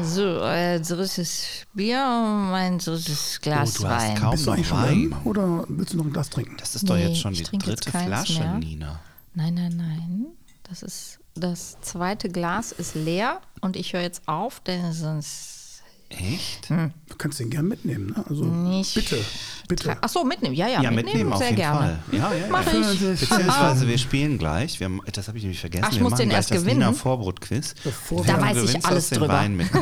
So, 0.02 0.40
äh, 0.44 0.80
drittes 0.80 1.66
Bier 1.74 2.00
und 2.00 2.52
mein 2.52 2.78
drittes 2.80 3.40
Glas 3.42 3.80
Oh, 3.80 3.84
du 3.84 3.90
hast 3.90 4.08
Wein. 4.08 4.16
kaum- 4.18 4.32
Bist 4.32 4.46
du 4.46 4.50
noch 4.50 4.56
eigentlich 4.56 4.68
schon 4.68 4.78
Wein? 4.82 5.12
warm 5.12 5.28
oder 5.28 5.66
willst 5.68 5.94
du 5.94 5.98
noch 5.98 6.06
ein 6.06 6.14
Glas 6.14 6.30
trinken? 6.30 6.56
Das 6.58 6.76
ist 6.76 6.90
doch 6.90 6.96
Nee, 6.96 7.08
jetzt 7.08 7.20
schon 7.20 7.34
ich 7.34 7.40
die 7.40 7.44
trinke 7.46 7.70
jetzt 7.70 7.86
dritte 7.86 7.92
keins 7.98 8.06
Flasche, 8.08 8.40
mehr. 8.40 8.54
Nina. 8.60 9.00
Nein, 9.34 9.54
nein, 9.56 9.76
nein. 9.76 10.26
Das 10.64 10.84
ist 10.84 11.20
das 11.36 11.78
zweite 11.82 12.30
Glas 12.30 12.72
ist 12.72 12.96
leer 12.96 13.42
und 13.62 13.76
ich 13.76 13.94
höre 13.94 14.02
jetzt 14.02 14.28
auf, 14.28 14.60
denn 14.62 14.94
sonst 14.94 15.59
Echt? 16.10 16.70
Hm. 16.70 16.92
Du 17.08 17.16
kannst 17.18 17.40
den 17.40 17.50
gern 17.52 17.68
mitnehmen. 17.68 18.08
Ne? 18.16 18.26
Also 18.28 18.44
Nicht. 18.44 18.96
bitte, 18.96 19.24
bitte. 19.68 19.96
Ach 20.02 20.10
so, 20.10 20.24
mitnehmen. 20.24 20.56
Ja, 20.56 20.68
ja, 20.68 20.82
Ja, 20.82 20.90
mitnehmen, 20.92 21.06
mitnehmen 21.06 21.34
auf 21.34 21.38
sehr 21.40 21.50
jeden 21.50 21.58
gerne. 21.62 21.80
Fall. 21.80 22.18
Ja, 22.20 22.34
ja, 22.34 22.46
Mach 22.50 22.66
ja. 22.66 22.80
ich. 22.92 23.00
Beziehungsweise 23.00 23.88
wir 23.88 23.98
spielen 24.00 24.38
gleich, 24.40 24.80
wir 24.80 24.86
haben, 24.86 25.02
das 25.14 25.28
habe 25.28 25.38
ich 25.38 25.44
nämlich 25.44 25.60
vergessen, 25.60 25.86
Ach, 25.88 25.92
ich 25.92 25.98
wir 25.98 26.04
muss 26.04 26.12
machen 26.14 26.22
den 26.22 26.32
erst 26.32 26.50
das 26.52 26.58
gewinnen. 26.62 26.80
Nina 26.80 26.94
Vorbrot-Quiz. 26.94 27.76
Bevor 27.84 28.26
Da 28.26 28.38
wir- 28.38 28.42
weiß 28.42 28.70
ich 28.76 28.86
alles 28.86 29.10
drüber. 29.10 29.48
Nina. 29.48 29.66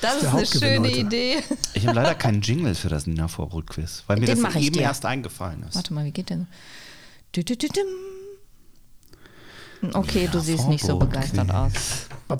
Das 0.00 0.16
ist 0.16 0.22
der 0.22 0.32
eine 0.34 0.46
schöne 0.46 0.88
heute. 0.88 0.98
Idee. 1.00 1.36
Ich 1.74 1.86
habe 1.86 1.96
leider 1.96 2.14
keinen 2.14 2.40
Jingle 2.42 2.74
für 2.74 2.88
das 2.88 3.06
Nina 3.06 3.26
Vorbrot-Quiz, 3.26 4.04
weil 4.06 4.18
mir 4.20 4.26
Den 4.26 4.42
das 4.42 4.54
eben 4.56 4.72
dir. 4.74 4.82
erst 4.82 5.04
eingefallen 5.06 5.62
ist. 5.64 5.74
Warte 5.74 5.94
mal, 5.94 6.04
wie 6.04 6.12
geht 6.12 6.30
denn? 6.30 6.46
Okay, 9.92 10.24
Ja, 10.24 10.30
du 10.30 10.40
siehst 10.40 10.68
nicht 10.68 10.82
so 10.82 10.88
Vorbrot, 10.92 11.10
begeistert 11.10 11.48
okay. 11.48 11.56
aus. 11.58 12.06
Ba. 12.28 12.36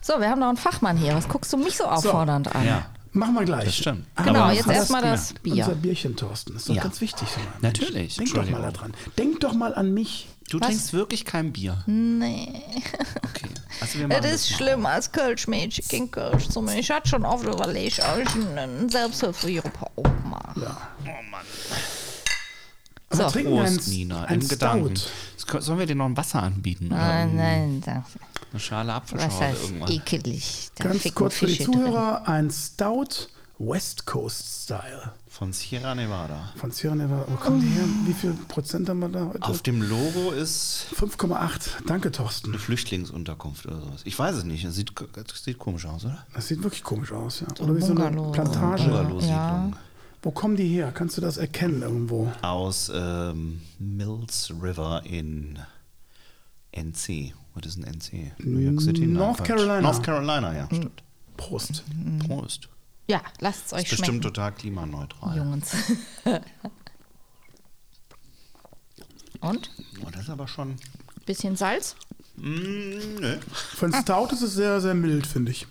So, 0.00 0.20
wir 0.20 0.28
haben 0.28 0.40
noch 0.40 0.48
einen 0.48 0.56
Fachmann 0.56 0.96
hier. 0.96 1.14
Was 1.14 1.28
guckst 1.28 1.52
du 1.52 1.56
mich 1.56 1.76
so 1.76 1.84
auffordernd 1.84 2.54
an? 2.54 2.64
Ja, 2.66 2.86
Machen 3.12 3.34
wir 3.34 3.44
gleich. 3.44 3.64
das 3.64 3.76
stimmt. 3.76 4.06
Genau, 4.22 4.40
Aber 4.42 4.52
jetzt 4.52 4.68
erstmal 4.68 5.02
das 5.02 5.32
Bier. 5.34 5.64
Unser 5.64 5.76
Bierchen, 5.76 6.14
Thorsten. 6.16 6.56
ist 6.56 6.68
doch 6.68 6.74
Ja. 6.74 6.82
ganz 6.82 7.00
wichtig. 7.00 7.26
mal. 7.36 7.68
Natürlich, 7.70 8.16
Denk 8.16 8.34
doch 8.34 8.48
mal 8.50 8.70
daran. 8.72 8.92
Denk 9.18 9.40
doch 9.40 9.54
mal 9.54 9.74
an 9.74 9.94
mich. 9.94 10.28
Du 10.50 10.58
trinkst 10.60 10.92
wirklich 10.92 11.24
kein 11.24 11.52
Bier? 11.52 11.82
Nee. 11.86 12.62
Okay. 13.22 13.48
Also 13.80 13.98
wir 13.98 14.08
machen 14.08 14.22
Das 14.22 14.30
ist 14.32 14.50
mal. 14.50 14.56
schlimm 14.58 14.86
als 14.86 15.10
Kölschmädchen, 15.10 15.88
kein 15.88 16.10
Kölsch 16.10 16.48
zu 16.48 16.60
mir. 16.60 16.78
Ich 16.78 16.90
hatte 16.90 17.08
schon 17.08 17.24
oft 17.24 17.44
überlegt, 17.46 18.00
ob 18.00 18.18
ich 18.22 18.34
einen 18.58 18.88
Selbsthilfegruppe 18.88 19.86
aufmache. 19.96 20.60
Ja. 20.60 20.76
Aber 23.20 23.28
So. 23.30 23.32
trinken 23.32 23.56
Prost, 23.56 23.86
ein, 23.88 23.92
Nina, 23.92 24.24
ein 24.24 24.40
im 24.40 24.48
Gedanken. 24.48 24.96
Stout. 24.96 25.60
Sollen 25.60 25.78
wir 25.78 25.86
dir 25.86 25.94
noch 25.94 26.06
ein 26.06 26.16
Wasser 26.16 26.42
anbieten? 26.42 26.86
Oder 26.86 26.96
Nein, 26.96 27.36
nein, 27.36 27.82
das, 27.84 28.04
eine 28.52 28.60
Schale 28.60 28.92
Apfelschorle 28.94 29.38
heißt 29.40 29.62
irgendwann? 29.64 29.90
ekelig. 29.90 30.70
Da 30.76 30.84
Ganz 30.84 31.14
kurz 31.14 31.34
für 31.36 31.46
die 31.46 31.56
Fische 31.56 31.70
drin. 31.70 31.80
Zuhörer, 31.82 32.28
ein 32.28 32.50
Stout 32.50 33.28
West 33.58 34.04
Coast 34.06 34.64
Style. 34.64 35.12
Von 35.28 35.52
Sierra 35.52 35.94
Nevada. 35.94 36.52
Von 36.56 36.70
Sierra 36.72 36.94
Nevada. 36.96 37.24
Wo 37.28 37.36
kommen 37.36 37.60
die 37.60 37.68
her? 37.68 37.84
Wie 38.04 38.12
viel 38.12 38.32
Prozent 38.48 38.88
haben 38.88 38.98
wir 39.00 39.08
da 39.08 39.26
heute? 39.26 39.42
Auf 39.42 39.62
dem 39.62 39.80
Logo 39.82 40.30
ist 40.32 40.86
5,8. 40.96 41.86
Danke, 41.86 42.10
Thorsten. 42.12 42.50
eine 42.50 42.58
Flüchtlingsunterkunft 42.58 43.66
oder 43.66 43.80
sowas. 43.80 44.00
Ich 44.04 44.18
weiß 44.18 44.36
es 44.36 44.44
nicht. 44.44 44.64
Das 44.64 44.74
sieht, 44.74 44.92
das 45.14 45.44
sieht 45.44 45.58
komisch 45.58 45.86
aus, 45.86 46.04
oder? 46.04 46.24
Das 46.34 46.48
sieht 46.48 46.62
wirklich 46.62 46.82
komisch 46.82 47.12
aus, 47.12 47.40
ja. 47.40 47.46
Oder 47.64 47.76
wie 47.76 47.80
so 47.82 47.94
eine. 47.94 48.10
Plantage. 48.32 48.84
Bungalow-Siedlung. 48.84 49.76
Wo 50.24 50.30
kommen 50.30 50.56
die 50.56 50.66
her? 50.68 50.90
Kannst 50.90 51.18
du 51.18 51.20
das 51.20 51.36
erkennen 51.36 51.82
irgendwo? 51.82 52.32
Aus 52.40 52.90
ähm, 52.94 53.60
Mills 53.78 54.50
River 54.62 55.02
in 55.04 55.58
NC. 56.72 57.34
Was 57.54 57.66
ist 57.66 57.76
ein 57.76 57.84
NC? 57.84 58.32
New 58.38 58.58
York 58.58 58.80
City? 58.80 59.02
Nein, 59.02 59.12
North 59.12 59.36
Quatsch. 59.36 59.46
Carolina. 59.48 59.80
North 59.82 60.02
Carolina, 60.02 60.54
ja, 60.56 60.66
stimmt. 60.66 61.02
Prost. 61.36 61.84
Prost. 62.26 62.70
Ja, 63.06 63.20
lasst 63.40 63.66
es 63.66 63.72
euch 63.74 63.82
Ist 63.82 63.90
bestimmt 63.90 64.06
schmecken. 64.06 64.22
total 64.22 64.52
klimaneutral. 64.52 65.36
Jungs. 65.36 65.74
Und? 69.40 69.70
Oh, 70.02 70.08
das 70.10 70.22
ist 70.22 70.30
aber 70.30 70.48
schon. 70.48 70.76
Bisschen 71.26 71.54
Salz? 71.56 71.96
Mm, 72.36 73.20
nö. 73.20 73.36
Von 73.76 73.92
Stout 73.92 74.28
ist 74.32 74.40
es 74.40 74.54
sehr, 74.54 74.80
sehr 74.80 74.94
mild, 74.94 75.26
finde 75.26 75.50
ich. 75.52 75.66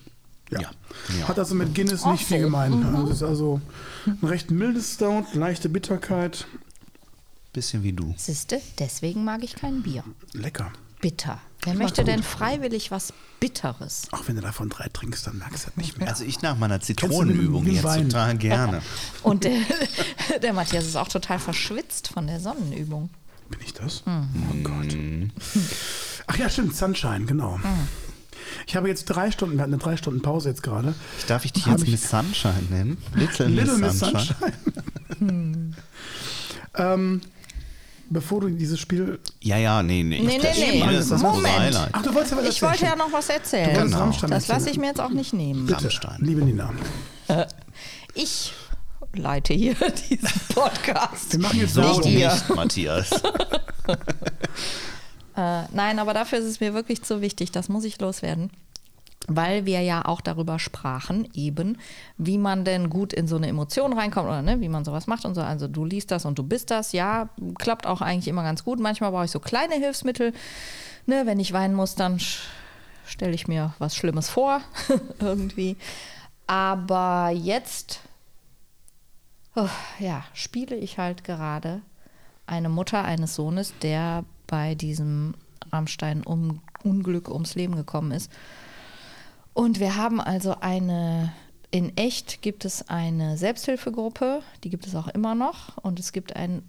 Ja. 0.51 0.59
Ja. 0.61 1.27
Hat 1.27 1.39
also 1.39 1.55
mit 1.55 1.73
Guinness 1.73 2.05
nicht 2.05 2.25
viel 2.25 2.38
so. 2.38 2.43
gemein. 2.43 2.85
Also 2.85 3.07
Es 3.07 3.15
ist 3.17 3.23
also 3.23 3.59
ein 4.05 4.27
recht 4.27 4.51
mildes 4.51 4.93
Stout, 4.95 5.25
leichte 5.34 5.69
Bitterkeit. 5.69 6.47
Bisschen 7.53 7.84
wie 7.84 7.93
du. 7.93 8.13
Siehste, 8.17 8.61
deswegen 8.80 9.23
mag 9.23 9.43
ich 9.43 9.55
kein 9.55 9.84
Bier. 9.84 10.03
Lecker. 10.34 10.71
Bitter. 11.01 11.39
Wer 11.63 11.75
möchte 11.75 12.01
gut. 12.01 12.07
denn 12.07 12.23
freiwillig 12.23 12.89
was 12.91 13.13
Bitteres? 13.39 14.07
Auch 14.11 14.27
wenn 14.27 14.35
du 14.35 14.41
davon 14.41 14.69
drei 14.69 14.88
trinkst, 14.91 15.27
dann 15.27 15.38
merkst 15.38 15.65
du 15.65 15.69
das 15.69 15.77
nicht 15.77 15.97
mehr. 15.97 16.07
Also 16.07 16.23
ich 16.23 16.41
nach 16.41 16.57
meiner 16.57 16.81
Zitronenübung 16.81 17.65
jetzt 17.67 17.84
Wein? 17.84 18.09
total 18.09 18.38
gerne. 18.38 18.81
Und 19.23 19.43
der, 19.43 19.59
der 20.41 20.53
Matthias 20.53 20.85
ist 20.85 20.95
auch 20.95 21.07
total 21.07 21.39
verschwitzt 21.39 22.07
von 22.07 22.27
der 22.27 22.39
Sonnenübung. 22.39 23.09
Bin 23.49 23.59
ich 23.63 23.73
das? 23.73 24.05
Mhm. 24.05 24.30
Oh 24.49 24.63
Gott. 24.63 24.97
Ach 26.27 26.38
ja, 26.38 26.49
stimmt, 26.49 26.75
Sunshine, 26.75 27.25
genau. 27.25 27.57
Mhm. 27.57 27.88
Ich 28.67 28.75
habe 28.75 28.88
jetzt 28.88 29.05
drei 29.05 29.31
Stunden, 29.31 29.55
wir 29.57 29.61
hatten 29.63 29.73
eine 29.73 29.81
drei 29.81 29.97
Stunden 29.97 30.21
Pause 30.21 30.49
jetzt 30.49 30.63
gerade. 30.63 30.93
Ich 31.19 31.25
darf 31.25 31.45
ich 31.45 31.53
dich 31.53 31.65
jetzt 31.65 31.84
ich- 31.84 31.89
Miss 31.91 32.09
Sunshine 32.09 32.53
nennen? 32.69 32.97
Little, 33.15 33.45
Little 33.47 33.77
Miss 33.77 33.93
Miss 33.93 33.99
Sunshine. 33.99 34.53
Sunshine. 35.19 35.75
ähm, 36.75 37.21
bevor 38.09 38.41
du 38.41 38.49
dieses 38.49 38.80
Spiel. 38.80 39.19
Ja, 39.41 39.57
ja, 39.57 39.81
nee, 39.84 40.03
nee. 40.03 40.19
Nee, 40.21 40.38
ich, 40.38 40.43
nee, 40.43 40.84
nee. 40.85 40.97
Ist 40.97 41.11
das 41.11 41.21
Moment. 41.21 41.77
Ach, 41.91 42.01
du 42.01 42.13
wolltest 42.13 42.31
ja 42.34 42.38
was 42.39 42.47
Ich 42.49 42.61
wollte 42.61 42.84
ja 42.85 42.91
erzählen. 42.91 42.97
noch 42.97 43.11
was 43.13 43.27
Du 43.27 43.34
erzählen. 43.34 43.73
Genau. 43.89 44.11
Das 44.11 44.21
lasse 44.30 44.51
erzählen. 44.51 44.67
ich 44.73 44.77
mir 44.80 44.88
jetzt 44.88 45.01
auch 45.01 45.09
nicht 45.09 45.34
nehmen. 45.34 45.65
Bitte, 45.65 45.81
Rammstein. 45.84 46.17
liebe 46.21 46.41
Nina. 46.43 46.71
Ich 48.13 48.53
leite 49.15 49.53
hier 49.53 49.75
diesen 50.09 50.30
Podcast. 50.53 51.31
Wir 51.34 51.39
machen 51.39 51.59
jetzt 51.59 51.73
So 51.75 51.81
Nicht 51.81 52.05
nicht, 52.05 52.49
Matthias. 52.55 53.09
Äh, 55.35 55.64
nein, 55.72 55.99
aber 55.99 56.14
dafür 56.14 56.39
ist 56.39 56.45
es 56.45 56.60
mir 56.60 56.73
wirklich 56.73 57.03
zu 57.03 57.22
wichtig. 57.22 57.51
Das 57.51 57.69
muss 57.69 57.84
ich 57.84 57.99
loswerden. 57.99 58.51
Weil 59.27 59.65
wir 59.65 59.80
ja 59.81 60.03
auch 60.03 60.19
darüber 60.19 60.60
sprachen, 60.60 61.30
eben, 61.34 61.77
wie 62.18 62.38
man 62.38 62.65
denn 62.65 62.89
gut 62.89 63.14
in 63.14 63.26
so 63.26 63.38
eine 63.38 63.47
Emotion 63.47 63.93
reinkommt 63.93 64.27
oder 64.27 64.41
ne, 64.41 64.60
wie 64.60 64.68
man 64.68 64.84
sowas 64.84 65.07
macht 65.07 65.23
und 65.23 65.34
so. 65.34 65.41
Also 65.41 65.69
du 65.69 65.85
liest 65.85 66.11
das 66.11 66.26
und 66.26 66.38
du 66.38 66.43
bist 66.43 66.72
das. 66.72 66.91
Ja, 66.91 67.30
klappt 67.57 67.88
auch 67.88 68.01
eigentlich 68.01 68.27
immer 68.27 68.43
ganz 68.43 68.65
gut. 68.65 68.80
Manchmal 68.80 69.11
brauche 69.11 69.26
ich 69.26 69.31
so 69.31 69.39
kleine 69.39 69.76
Hilfsmittel. 69.76 70.34
Ne, 71.05 71.26
wenn 71.26 71.39
ich 71.39 71.53
weinen 71.53 71.73
muss, 71.73 71.95
dann 71.95 72.19
stelle 73.05 73.34
ich 73.34 73.47
mir 73.47 73.73
was 73.80 73.95
Schlimmes 73.95 74.30
vor. 74.30 74.61
irgendwie. 75.19 75.77
Aber 76.47 77.30
jetzt 77.34 78.01
oh, 79.55 79.69
ja, 79.99 80.23
spiele 80.34 80.76
ich 80.76 80.97
halt 80.97 81.23
gerade 81.23 81.81
eine 82.45 82.69
Mutter 82.69 83.03
eines 83.03 83.35
Sohnes, 83.35 83.73
der 83.81 84.26
bei 84.53 84.75
diesem 84.75 85.34
Rammstein-Unglück 85.71 87.27
ums 87.27 87.55
Leben 87.55 87.75
gekommen 87.75 88.11
ist. 88.11 88.31
Und 89.53 89.80
wir 89.80 89.95
haben 89.95 90.21
also 90.21 90.57
eine, 90.59 91.34
in 91.71 91.97
echt 91.97 92.43
gibt 92.43 92.63
es 92.63 92.88
eine 92.88 93.35
Selbsthilfegruppe, 93.35 94.43
die 94.63 94.69
gibt 94.69 94.85
es 94.85 94.93
auch 94.93 95.07
immer 95.07 95.34
noch. 95.34 95.77
Und 95.77 95.99
es 95.99 96.11
gibt 96.11 96.35
ein 96.35 96.61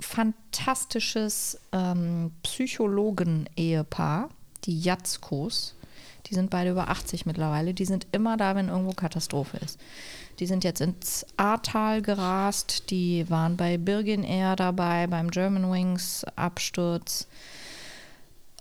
fantastisches 0.00 1.60
ähm, 1.72 2.32
Psychologen-Ehepaar, 2.42 4.30
die 4.64 4.80
Jatzkos. 4.80 5.74
Die 6.24 6.34
sind 6.34 6.48
beide 6.48 6.70
über 6.70 6.88
80 6.88 7.26
mittlerweile. 7.26 7.74
Die 7.74 7.84
sind 7.84 8.06
immer 8.12 8.38
da, 8.38 8.54
wenn 8.54 8.68
irgendwo 8.68 8.92
Katastrophe 8.92 9.58
ist. 9.58 9.78
Die 10.40 10.46
sind 10.46 10.64
jetzt 10.64 10.80
ins 10.80 11.26
Ahrtal 11.36 12.00
gerast. 12.00 12.90
Die 12.90 13.28
waren 13.28 13.58
bei 13.58 13.76
Birgin 13.76 14.24
Air 14.24 14.56
dabei, 14.56 15.06
beim 15.06 15.30
Germanwings 15.30 16.24
Absturz. 16.34 17.28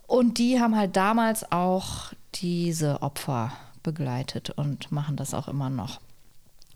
Und 0.06 0.40
die 0.40 0.60
haben 0.60 0.76
halt 0.76 0.98
damals 0.98 1.50
auch 1.52 2.12
diese 2.36 3.02
Opfer 3.02 3.54
begleitet 3.82 4.50
und 4.50 4.92
machen 4.92 5.16
das 5.16 5.34
auch 5.34 5.48
immer 5.48 5.70
noch. 5.70 6.02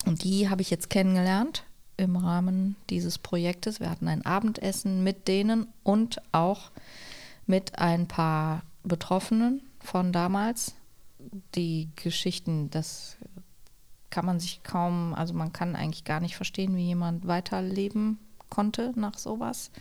Und 0.05 0.23
die 0.23 0.49
habe 0.49 0.61
ich 0.61 0.69
jetzt 0.69 0.89
kennengelernt 0.89 1.63
im 1.97 2.15
Rahmen 2.15 2.77
dieses 2.89 3.17
Projektes. 3.17 3.81
Wir 3.81 3.89
hatten 3.89 4.07
ein 4.07 4.25
Abendessen 4.25 5.03
mit 5.03 5.27
denen 5.27 5.67
und 5.83 6.21
auch 6.31 6.71
mit 7.45 7.77
ein 7.77 8.07
paar 8.07 8.63
Betroffenen 8.83 9.61
von 9.81 10.13
damals. 10.13 10.75
Die 11.55 11.89
Geschichten, 11.95 12.69
das 12.69 13.17
kann 14.13 14.27
man 14.27 14.39
sich 14.39 14.61
kaum, 14.61 15.15
also 15.15 15.33
man 15.33 15.51
kann 15.53 15.75
eigentlich 15.75 16.03
gar 16.03 16.19
nicht 16.19 16.35
verstehen, 16.35 16.75
wie 16.75 16.85
jemand 16.85 17.25
weiterleben 17.25 18.19
konnte 18.51 18.93
nach 18.95 19.17
sowas. 19.17 19.71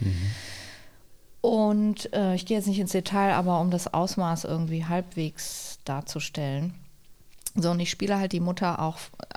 Und 1.43 2.11
äh, 2.15 2.35
ich 2.35 2.47
gehe 2.47 2.57
jetzt 2.57 2.67
nicht 2.67 2.79
ins 2.79 2.93
Detail, 2.93 3.35
aber 3.35 3.61
um 3.61 3.71
das 3.71 3.93
Ausmaß 3.93 4.45
irgendwie 4.45 4.87
halbwegs 4.87 5.81
darzustellen. 5.85 6.73
So, 7.55 7.73
und 7.73 7.81
ich 7.81 7.91
spiele 7.91 8.19
halt 8.19 8.33
die 8.33 8.41
Mutter 8.41 8.81
auch 8.81 8.97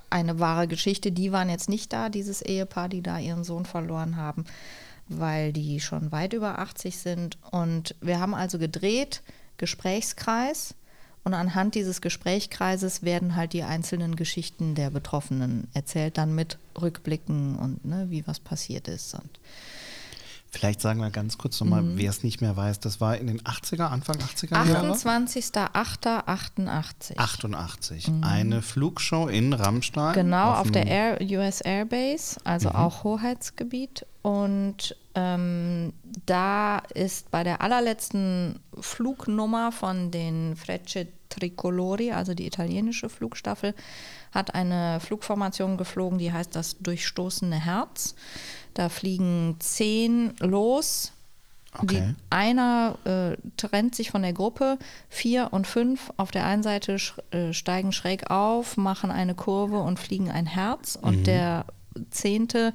eine 0.10 0.40
wahre 0.40 0.70
Geschichte. 0.70 1.12
Die 1.12 1.34
waren 1.34 1.50
jetzt 1.50 1.68
nicht 1.68 1.92
da, 1.92 2.08
dieses 2.08 2.42
Ehepaar, 2.42 2.88
die 2.88 3.02
da 3.02 3.20
ihren 3.20 3.44
Sohn 3.44 3.66
verloren 3.66 4.16
haben, 4.16 4.46
weil 5.10 5.52
die 5.52 5.82
schon 5.82 6.14
weit 6.14 6.32
über 6.32 6.60
80 6.60 6.98
sind. 6.98 7.38
Und 7.52 7.96
wir 8.00 8.22
haben 8.22 8.34
also 8.34 8.60
gedreht, 8.60 9.24
Gesprächskreis. 9.58 10.74
Und 11.26 11.34
anhand 11.34 11.74
dieses 11.74 12.02
Gesprächskreises 12.02 13.02
werden 13.02 13.36
halt 13.36 13.54
die 13.54 13.64
einzelnen 13.64 14.16
Geschichten 14.16 14.76
der 14.76 14.92
Betroffenen 14.92 15.68
erzählt, 15.74 16.20
dann 16.20 16.36
mit 16.36 16.60
Rückblicken 16.80 17.56
und 17.58 17.84
ne, 17.84 18.06
wie 18.10 18.28
was 18.28 18.40
passiert 18.40 18.88
ist. 18.88 19.16
Und 19.16 19.40
Vielleicht 20.56 20.80
sagen 20.80 21.02
wir 21.02 21.10
ganz 21.12 21.38
kurz 21.38 21.60
nochmal, 21.60 21.82
Mhm. 21.82 21.98
wer 21.98 22.10
es 22.10 22.24
nicht 22.24 22.40
mehr 22.40 22.56
weiß, 22.56 22.80
das 22.80 23.02
war 23.02 23.18
in 23.18 23.28
den 23.28 23.42
80er, 23.42 23.90
Anfang 23.90 24.16
80er 24.18 24.54
Jahre? 24.66 24.94
28.08.88. 24.94 27.18
88. 27.18 28.12
Eine 28.22 28.62
Flugshow 28.62 29.28
in 29.28 29.54
Rammstein. 29.54 30.12
Mhm. 30.12 30.14
Genau, 30.14 30.54
auf, 30.54 30.72
der 30.72 30.86
dem- 30.86 30.92
Air, 30.92 31.18
US 31.40 31.62
Airbase, 31.62 32.38
also 32.44 32.70
auch 32.70 33.04
Hoheitsgebiet. 33.04 34.06
Und 34.22 34.96
ähm, 35.14 35.94
da 36.26 36.80
ist 36.94 37.32
bei 37.32 37.44
der 37.44 37.62
allerletzten 37.62 38.60
Flugnummer 38.80 39.72
von 39.72 40.12
den 40.12 40.56
Frecce 40.56 41.08
Tricolori, 41.30 42.12
also 42.12 42.34
die 42.34 42.48
italienische 42.48 43.10
Flugstaffel, 43.10 43.74
hat 44.34 44.56
eine 44.56 45.00
Flugformation 45.02 45.78
geflogen, 45.78 46.18
die 46.18 46.32
heißt 46.32 46.56
das 46.56 46.78
durchstoßene 46.80 47.56
Herz. 47.58 48.16
Da 48.76 48.90
fliegen 48.90 49.56
zehn 49.60 50.34
los. 50.40 51.12
Die, 51.82 51.98
Okay. 51.98 52.16
einer 52.30 52.98
äh, 53.04 53.36
trennt 53.58 53.96
sich 53.96 54.10
von 54.10 54.22
der 54.22 54.32
Gruppe, 54.32 54.78
vier 55.10 55.50
und 55.52 55.68
fünf 55.68 56.10
auf 56.16 56.32
der 56.32 56.46
einen 56.46 56.64
Seite 56.64 57.00
sch 57.00 57.16
äh, 57.32 57.52
steigen 57.52 57.92
schräg 57.92 58.32
auf, 58.32 58.78
machen 58.78 59.12
eine 59.12 59.36
Kurve 59.36 59.80
und 59.80 60.00
fliegen 60.00 60.32
ein 60.32 60.46
Herz 60.46 60.98
und 61.02 61.28
der 61.28 61.66
zehnte 62.12 62.72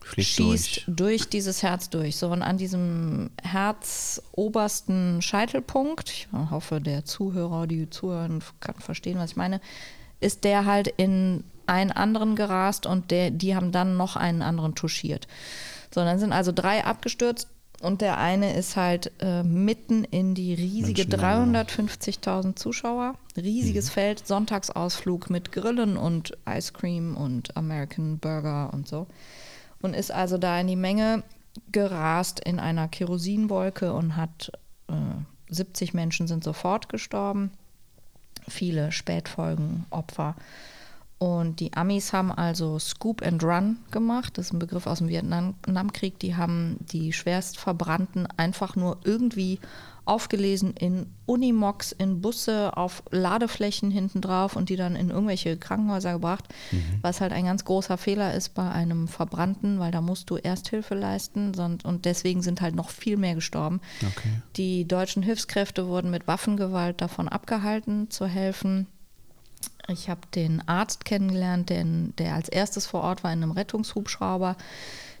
Fliegt 0.00 0.28
schießt 0.28 0.84
durch. 0.86 0.96
durch. 0.96 1.28
dieses 1.28 1.62
Herz 1.62 1.90
durch. 1.90 2.16
So, 2.16 2.30
und 2.30 2.42
an 2.42 2.56
diesem 2.56 3.30
herzobersten 3.42 5.22
Scheitelpunkt, 5.22 6.10
ich 6.10 6.28
hoffe, 6.50 6.80
der 6.80 7.04
Zuhörer, 7.04 7.66
die 7.66 7.90
zuhören, 7.90 8.42
kann 8.60 8.76
verstehen, 8.76 9.18
was 9.18 9.32
ich 9.32 9.36
meine, 9.36 9.60
ist 10.20 10.44
der 10.44 10.64
halt 10.64 10.88
in 10.88 11.44
einen 11.72 11.90
anderen 11.90 12.36
gerast 12.36 12.86
und 12.86 13.10
der, 13.10 13.30
die 13.30 13.56
haben 13.56 13.72
dann 13.72 13.96
noch 13.96 14.16
einen 14.16 14.42
anderen 14.42 14.74
touchiert. 14.74 15.26
So, 15.92 16.02
dann 16.04 16.18
sind 16.18 16.32
also 16.32 16.52
drei 16.52 16.84
abgestürzt 16.84 17.48
und 17.80 18.00
der 18.00 18.18
eine 18.18 18.54
ist 18.54 18.76
halt 18.76 19.10
äh, 19.20 19.42
mitten 19.42 20.04
in 20.04 20.34
die 20.34 20.54
riesige 20.54 21.04
Menschenmenge. 21.04 21.64
350.000 21.64 22.56
Zuschauer, 22.56 23.14
riesiges 23.36 23.90
Feld, 23.90 24.26
Sonntagsausflug 24.26 25.30
mit 25.30 25.50
Grillen 25.50 25.96
und 25.96 26.32
Ice 26.48 26.72
Cream 26.72 27.16
und 27.16 27.56
American 27.56 28.18
Burger 28.18 28.72
und 28.72 28.86
so. 28.86 29.08
Und 29.80 29.94
ist 29.94 30.12
also 30.12 30.38
da 30.38 30.60
in 30.60 30.68
die 30.68 30.76
Menge 30.76 31.24
gerast 31.72 32.38
in 32.40 32.60
einer 32.60 32.86
Kerosinwolke 32.86 33.92
und 33.92 34.16
hat 34.16 34.52
äh, 34.88 34.94
70 35.52 35.92
Menschen 35.92 36.28
sind 36.28 36.44
sofort 36.44 36.88
gestorben, 36.88 37.50
viele 38.48 38.92
Spätfolgen, 38.92 39.86
Opfer. 39.90 40.36
Und 41.22 41.60
die 41.60 41.72
Amis 41.74 42.12
haben 42.12 42.32
also 42.32 42.80
Scoop 42.80 43.24
and 43.24 43.44
Run 43.44 43.76
gemacht. 43.92 44.36
Das 44.36 44.46
ist 44.46 44.54
ein 44.54 44.58
Begriff 44.58 44.88
aus 44.88 44.98
dem 44.98 45.06
Vietnamkrieg. 45.06 46.18
Die 46.18 46.34
haben 46.34 46.78
die 46.80 47.12
schwerst 47.12 47.58
verbrannten 47.58 48.26
einfach 48.36 48.74
nur 48.74 48.98
irgendwie 49.04 49.60
aufgelesen 50.04 50.74
in 50.74 51.06
Unimox, 51.26 51.92
in 51.92 52.22
Busse, 52.22 52.76
auf 52.76 53.04
Ladeflächen 53.12 53.92
hinten 53.92 54.20
drauf 54.20 54.56
und 54.56 54.68
die 54.68 54.74
dann 54.74 54.96
in 54.96 55.10
irgendwelche 55.10 55.56
Krankenhäuser 55.56 56.14
gebracht, 56.14 56.48
mhm. 56.72 56.98
was 57.02 57.20
halt 57.20 57.30
ein 57.30 57.44
ganz 57.44 57.64
großer 57.64 57.98
Fehler 57.98 58.34
ist 58.34 58.54
bei 58.54 58.68
einem 58.68 59.06
Verbrannten, 59.06 59.78
weil 59.78 59.92
da 59.92 60.00
musst 60.00 60.28
du 60.28 60.38
Ersthilfe 60.38 60.96
leisten 60.96 61.52
und 61.84 62.04
deswegen 62.04 62.42
sind 62.42 62.60
halt 62.60 62.74
noch 62.74 62.90
viel 62.90 63.16
mehr 63.16 63.36
gestorben. 63.36 63.80
Okay. 64.00 64.42
Die 64.56 64.88
deutschen 64.88 65.22
Hilfskräfte 65.22 65.86
wurden 65.86 66.10
mit 66.10 66.26
Waffengewalt 66.26 67.00
davon 67.00 67.28
abgehalten 67.28 68.10
zu 68.10 68.26
helfen. 68.26 68.88
Ich 69.88 70.08
habe 70.08 70.20
den 70.34 70.66
Arzt 70.68 71.04
kennengelernt, 71.04 71.70
den, 71.70 72.14
der 72.16 72.34
als 72.34 72.48
erstes 72.48 72.86
vor 72.86 73.02
Ort 73.02 73.24
war 73.24 73.32
in 73.32 73.42
einem 73.42 73.52
Rettungshubschrauber, 73.52 74.56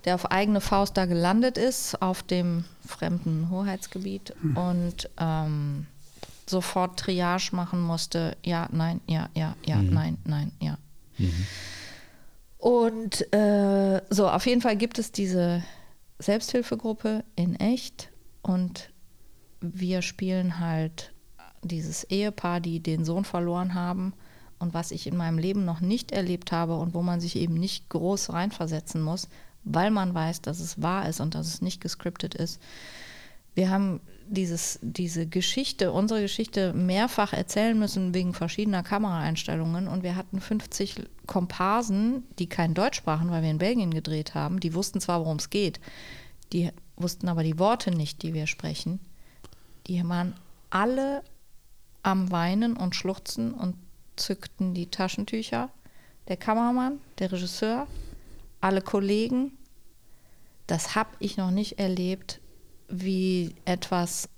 der 0.04 0.14
auf 0.14 0.30
eigene 0.30 0.60
Faust 0.60 0.96
da 0.96 1.06
gelandet 1.06 1.58
ist, 1.58 2.00
auf 2.00 2.22
dem 2.22 2.64
fremden 2.86 3.50
Hoheitsgebiet 3.50 4.34
hm. 4.40 4.56
und 4.56 5.10
ähm, 5.18 5.86
sofort 6.46 6.98
Triage 6.98 7.54
machen 7.54 7.80
musste. 7.80 8.36
Ja, 8.44 8.68
nein, 8.70 9.00
ja, 9.06 9.28
ja, 9.34 9.56
ja, 9.64 9.76
mhm. 9.76 9.94
nein, 9.94 10.18
nein, 10.24 10.52
ja. 10.60 10.78
Mhm. 11.18 11.46
Und 12.58 13.34
äh, 13.34 14.02
so, 14.10 14.28
auf 14.28 14.46
jeden 14.46 14.60
Fall 14.60 14.76
gibt 14.76 14.98
es 14.98 15.10
diese 15.10 15.62
Selbsthilfegruppe 16.18 17.24
in 17.34 17.56
echt 17.56 18.10
und 18.42 18.90
wir 19.60 20.02
spielen 20.02 20.60
halt 20.60 21.12
dieses 21.62 22.04
Ehepaar, 22.04 22.60
die 22.60 22.80
den 22.80 23.04
Sohn 23.04 23.24
verloren 23.24 23.74
haben 23.74 24.12
und 24.62 24.74
was 24.74 24.92
ich 24.92 25.06
in 25.06 25.16
meinem 25.16 25.38
Leben 25.38 25.64
noch 25.64 25.80
nicht 25.80 26.12
erlebt 26.12 26.52
habe 26.52 26.76
und 26.76 26.94
wo 26.94 27.02
man 27.02 27.20
sich 27.20 27.36
eben 27.36 27.54
nicht 27.54 27.88
groß 27.90 28.32
reinversetzen 28.32 29.02
muss, 29.02 29.28
weil 29.64 29.90
man 29.90 30.14
weiß, 30.14 30.40
dass 30.40 30.60
es 30.60 30.80
wahr 30.80 31.08
ist 31.08 31.20
und 31.20 31.34
dass 31.34 31.48
es 31.48 31.60
nicht 31.60 31.80
gescriptet 31.80 32.34
ist. 32.34 32.60
Wir 33.54 33.70
haben 33.70 34.00
dieses, 34.28 34.78
diese 34.80 35.26
Geschichte, 35.26 35.92
unsere 35.92 36.22
Geschichte 36.22 36.72
mehrfach 36.72 37.32
erzählen 37.32 37.78
müssen 37.78 38.14
wegen 38.14 38.32
verschiedener 38.32 38.82
Kameraeinstellungen 38.82 39.88
und 39.88 40.02
wir 40.02 40.16
hatten 40.16 40.40
50 40.40 41.02
Komparsen, 41.26 42.22
die 42.38 42.48
kein 42.48 42.72
Deutsch 42.72 42.98
sprachen, 42.98 43.30
weil 43.30 43.42
wir 43.42 43.50
in 43.50 43.58
Belgien 43.58 43.92
gedreht 43.92 44.34
haben. 44.34 44.60
Die 44.60 44.74
wussten 44.74 45.00
zwar, 45.00 45.20
worum 45.20 45.36
es 45.36 45.50
geht, 45.50 45.80
die 46.52 46.70
wussten 46.96 47.28
aber 47.28 47.42
die 47.42 47.58
Worte 47.58 47.90
nicht, 47.90 48.22
die 48.22 48.32
wir 48.32 48.46
sprechen. 48.46 49.00
Die 49.86 50.08
waren 50.08 50.34
alle 50.70 51.22
am 52.02 52.30
Weinen 52.30 52.76
und 52.76 52.96
Schluchzen 52.96 53.52
und 53.52 53.74
zückten 54.22 54.74
die 54.74 54.86
Taschentücher. 54.86 55.70
Der 56.28 56.36
Kameramann, 56.36 57.00
der 57.18 57.32
Regisseur, 57.32 57.86
alle 58.60 58.80
Kollegen. 58.80 59.52
Das 60.66 60.94
habe 60.94 61.10
ich 61.18 61.36
noch 61.36 61.50
nicht 61.50 61.78
erlebt, 61.78 62.40
wie 62.88 63.54
etwas 63.64 64.28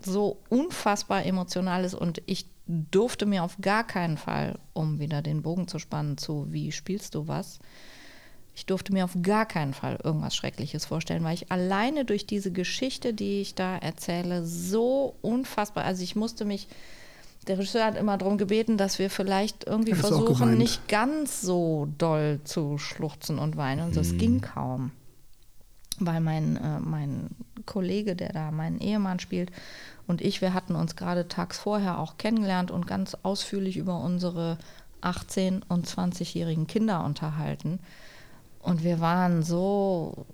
so 0.00 0.38
unfassbar 0.48 1.24
emotional 1.26 1.84
ist 1.84 1.94
und 1.94 2.22
ich 2.26 2.46
durfte 2.66 3.26
mir 3.26 3.44
auf 3.44 3.56
gar 3.60 3.86
keinen 3.86 4.16
Fall, 4.16 4.58
um 4.72 4.98
wieder 4.98 5.22
den 5.22 5.42
Bogen 5.42 5.68
zu 5.68 5.78
spannen 5.78 6.16
zu 6.16 6.46
wie 6.50 6.72
spielst 6.72 7.14
du 7.14 7.28
was, 7.28 7.58
ich 8.54 8.66
durfte 8.66 8.92
mir 8.92 9.04
auf 9.04 9.16
gar 9.22 9.46
keinen 9.46 9.74
Fall 9.74 9.98
irgendwas 10.02 10.36
Schreckliches 10.36 10.84
vorstellen, 10.84 11.24
weil 11.24 11.34
ich 11.34 11.50
alleine 11.50 12.04
durch 12.04 12.26
diese 12.26 12.52
Geschichte, 12.52 13.14
die 13.14 13.40
ich 13.40 13.54
da 13.54 13.76
erzähle, 13.78 14.44
so 14.44 15.16
unfassbar, 15.22 15.84
also 15.84 16.02
ich 16.02 16.16
musste 16.16 16.44
mich 16.44 16.68
der 17.48 17.58
Regisseur 17.58 17.84
hat 17.84 17.96
immer 17.96 18.18
darum 18.18 18.38
gebeten, 18.38 18.76
dass 18.76 18.98
wir 18.98 19.10
vielleicht 19.10 19.64
irgendwie 19.66 19.94
versuchen, 19.94 20.56
nicht 20.56 20.88
ganz 20.88 21.40
so 21.40 21.88
doll 21.98 22.40
zu 22.44 22.78
schluchzen 22.78 23.38
und 23.38 23.56
weinen. 23.56 23.86
Und 23.86 23.96
das 23.96 24.12
mhm. 24.12 24.18
ging 24.18 24.40
kaum. 24.40 24.92
Weil 25.98 26.20
mein, 26.20 26.56
äh, 26.56 26.80
mein 26.80 27.30
Kollege, 27.66 28.16
der 28.16 28.32
da 28.32 28.50
meinen 28.50 28.80
Ehemann 28.80 29.18
spielt, 29.18 29.50
und 30.06 30.20
ich, 30.20 30.40
wir 30.40 30.52
hatten 30.52 30.74
uns 30.74 30.96
gerade 30.96 31.28
tags 31.28 31.58
vorher 31.58 31.98
auch 31.98 32.16
kennengelernt 32.16 32.70
und 32.70 32.86
ganz 32.86 33.16
ausführlich 33.22 33.76
über 33.76 34.00
unsere 34.00 34.58
18- 35.00 35.62
und 35.68 35.86
20-jährigen 35.86 36.66
Kinder 36.66 37.04
unterhalten. 37.04 37.78
Und 38.60 38.84
wir 38.84 39.00
waren 39.00 39.42
so 39.42 40.26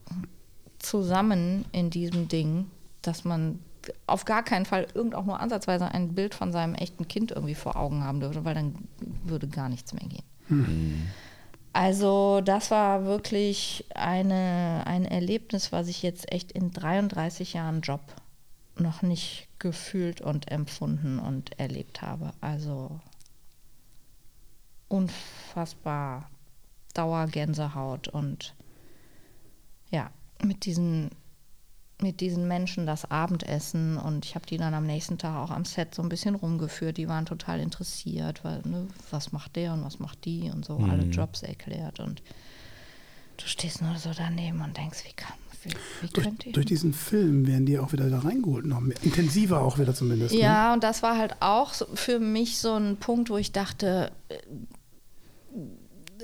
zusammen 0.79 1.65
in 1.73 1.91
diesem 1.91 2.29
Ding, 2.29 2.71
dass 3.03 3.25
man 3.25 3.59
auf 4.07 4.25
gar 4.25 4.43
keinen 4.43 4.67
Fall 4.67 4.87
irgend 4.95 5.15
auch 5.15 5.25
nur 5.25 5.41
ansatzweise 5.41 5.87
ein 5.87 6.15
Bild 6.15 6.35
von 6.35 6.53
seinem 6.53 6.75
echten 6.75 7.09
Kind 7.09 7.31
irgendwie 7.31 7.55
vor 7.55 7.77
Augen 7.77 8.05
haben 8.05 8.21
dürfte, 8.21 8.45
weil 8.45 8.55
dann 8.55 8.75
würde 9.25 9.49
gar 9.49 9.69
nichts 9.69 9.93
mehr 9.93 10.07
gehen. 10.09 10.25
Mhm. 10.49 11.09
Also 11.73 12.41
das 12.41 12.71
war 12.71 13.05
wirklich 13.05 13.85
eine, 13.95 14.83
ein 14.87 15.05
Erlebnis, 15.05 15.71
was 15.71 15.89
ich 15.89 16.03
jetzt 16.03 16.33
echt 16.33 16.53
in 16.53 16.73
33 16.73 17.53
Jahren 17.53 17.83
Job 17.83 18.01
noch 18.77 19.03
nicht 19.03 19.49
gefühlt 19.59 20.21
und 20.21 20.51
empfunden 20.51 21.19
und 21.19 21.59
erlebt 21.59 22.03
habe. 22.03 22.33
Also 22.41 23.01
unfassbar 24.89 26.31
Dauergänsehaut 26.95 28.09
und 28.09 28.55
ja, 29.91 30.11
mit 30.43 30.65
diesen 30.65 31.11
mit 32.01 32.21
diesen 32.21 32.47
Menschen 32.47 32.87
das 32.87 33.11
Abendessen 33.11 33.97
und 33.97 34.25
ich 34.25 34.35
habe 34.35 34.47
die 34.47 34.57
dann 34.57 34.75
am 34.75 34.87
nächsten 34.87 35.19
Tag 35.19 35.37
auch 35.37 35.51
am 35.51 35.65
Set 35.65 35.95
so 35.95 36.03
ein 36.03 36.09
bisschen 36.09 36.37
rumgeführt. 36.37 36.97
Die 36.97 37.09
waren 37.09 37.27
total 37.27 37.61
interessiert, 37.61 38.45
weil, 38.45 38.61
ne, 38.65 38.87
was 39.11 39.33
macht 39.33 39.57
der 39.57 39.73
und 39.73 39.85
was 39.85 39.99
macht 39.99 40.25
die 40.25 40.51
und 40.51 40.65
so, 40.65 40.79
mhm. 40.79 40.91
alle 40.91 41.03
Jobs 41.05 41.43
erklärt 41.43 41.99
und 41.99 42.23
du 43.37 43.47
stehst 43.47 43.83
nur 43.83 43.97
so 43.97 44.11
daneben 44.17 44.61
und 44.61 44.77
denkst, 44.77 45.05
wie 45.07 45.13
kann, 45.13 45.37
wie, 45.65 45.71
wie 46.01 46.13
durch, 46.13 46.27
könnt 46.27 46.47
ihr? 46.47 46.53
Durch 46.53 46.67
diesen 46.67 46.93
Film 46.93 47.47
werden 47.47 47.67
die 47.67 47.79
auch 47.79 47.93
wieder 47.93 48.09
da 48.09 48.21
reingeholt, 48.21 48.67
noch 48.67 48.81
mehr, 48.81 48.97
intensiver 49.03 49.61
auch 49.61 49.79
wieder 49.79 49.95
zumindest. 49.95 50.35
Ne? 50.35 50.41
Ja, 50.41 50.69
ne? 50.69 50.75
und 50.75 50.85
das 50.85 51.03
war 51.03 51.19
halt 51.19 51.37
auch 51.41 51.75
für 51.95 52.21
mich 52.21 52.59
so 52.59 52.75
ein 52.75 52.97
Punkt, 52.99 53.29
wo 53.29 53.37
ich 53.37 53.51
dachte, 53.51 54.13
äh, 54.29 54.37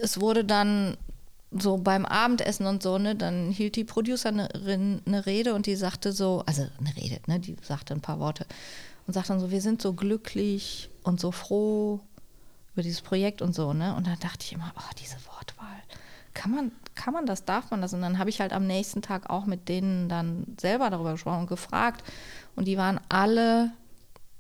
es 0.01 0.21
wurde 0.21 0.45
dann 0.45 0.97
so 1.59 1.79
beim 1.79 2.05
Abendessen 2.05 2.67
und 2.67 2.83
so, 2.83 2.99
ne, 2.99 3.15
dann 3.15 3.51
hielt 3.51 3.77
die 3.77 3.85
Producerin 3.85 4.41
eine 4.41 5.27
Rede 5.27 5.55
und 5.55 5.67
die 5.67 5.77
sagte 5.77 6.13
so, 6.13 6.43
also 6.47 6.67
eine 6.79 6.97
Rede, 6.97 7.21
ne, 7.27 7.39
die 7.41 7.57
sagte 7.63 7.95
ein 7.95 8.01
paar 8.01 8.19
Worte 8.19 8.47
und 9.07 9.15
sagte 9.15 9.29
dann 9.29 9.41
so, 9.41 9.51
wir 9.51 9.61
sind 9.61 9.81
so 9.81 9.93
glücklich 9.93 10.91
und 11.03 11.21
so 11.21 11.31
froh 11.31 12.01
über 12.73 12.83
dieses 12.83 13.03
Projekt 13.03 13.41
und 13.41 13.55
so, 13.55 13.73
ne? 13.73 13.95
Und 13.95 14.07
dann 14.07 14.19
dachte 14.19 14.45
ich 14.45 14.53
immer, 14.53 14.73
oh, 14.77 14.95
diese 15.01 15.17
Wortwahl. 15.27 15.83
Kann 16.33 16.51
man, 16.51 16.73
kann 16.97 17.15
man 17.15 17.27
das, 17.27 17.45
darf 17.45 17.71
man 17.71 17.81
das? 17.81 17.95
Und 17.95 18.01
dann 18.01 18.19
habe 18.19 18.31
ich 18.31 18.41
halt 18.41 18.53
am 18.53 18.67
nächsten 18.67 19.03
Tag 19.03 19.31
auch 19.31 19.47
mit 19.47 19.69
denen 19.69 20.09
dann 20.09 20.57
selber 20.61 20.91
darüber 20.91 21.13
gesprochen 21.13 21.43
und 21.43 21.47
gefragt. 21.47 22.03
Und 22.57 22.67
die 22.67 22.77
waren 22.77 22.99
alle 23.09 23.71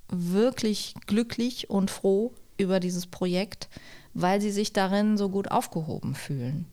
wirklich 0.08 0.94
glücklich 1.06 1.70
und 1.70 1.92
froh 1.92 2.32
über 2.56 2.80
dieses 2.80 3.06
Projekt, 3.06 3.68
weil 4.14 4.40
sie 4.40 4.50
sich 4.50 4.72
darin 4.72 5.16
so 5.16 5.28
gut 5.28 5.52
aufgehoben 5.52 6.16
fühlen 6.16 6.66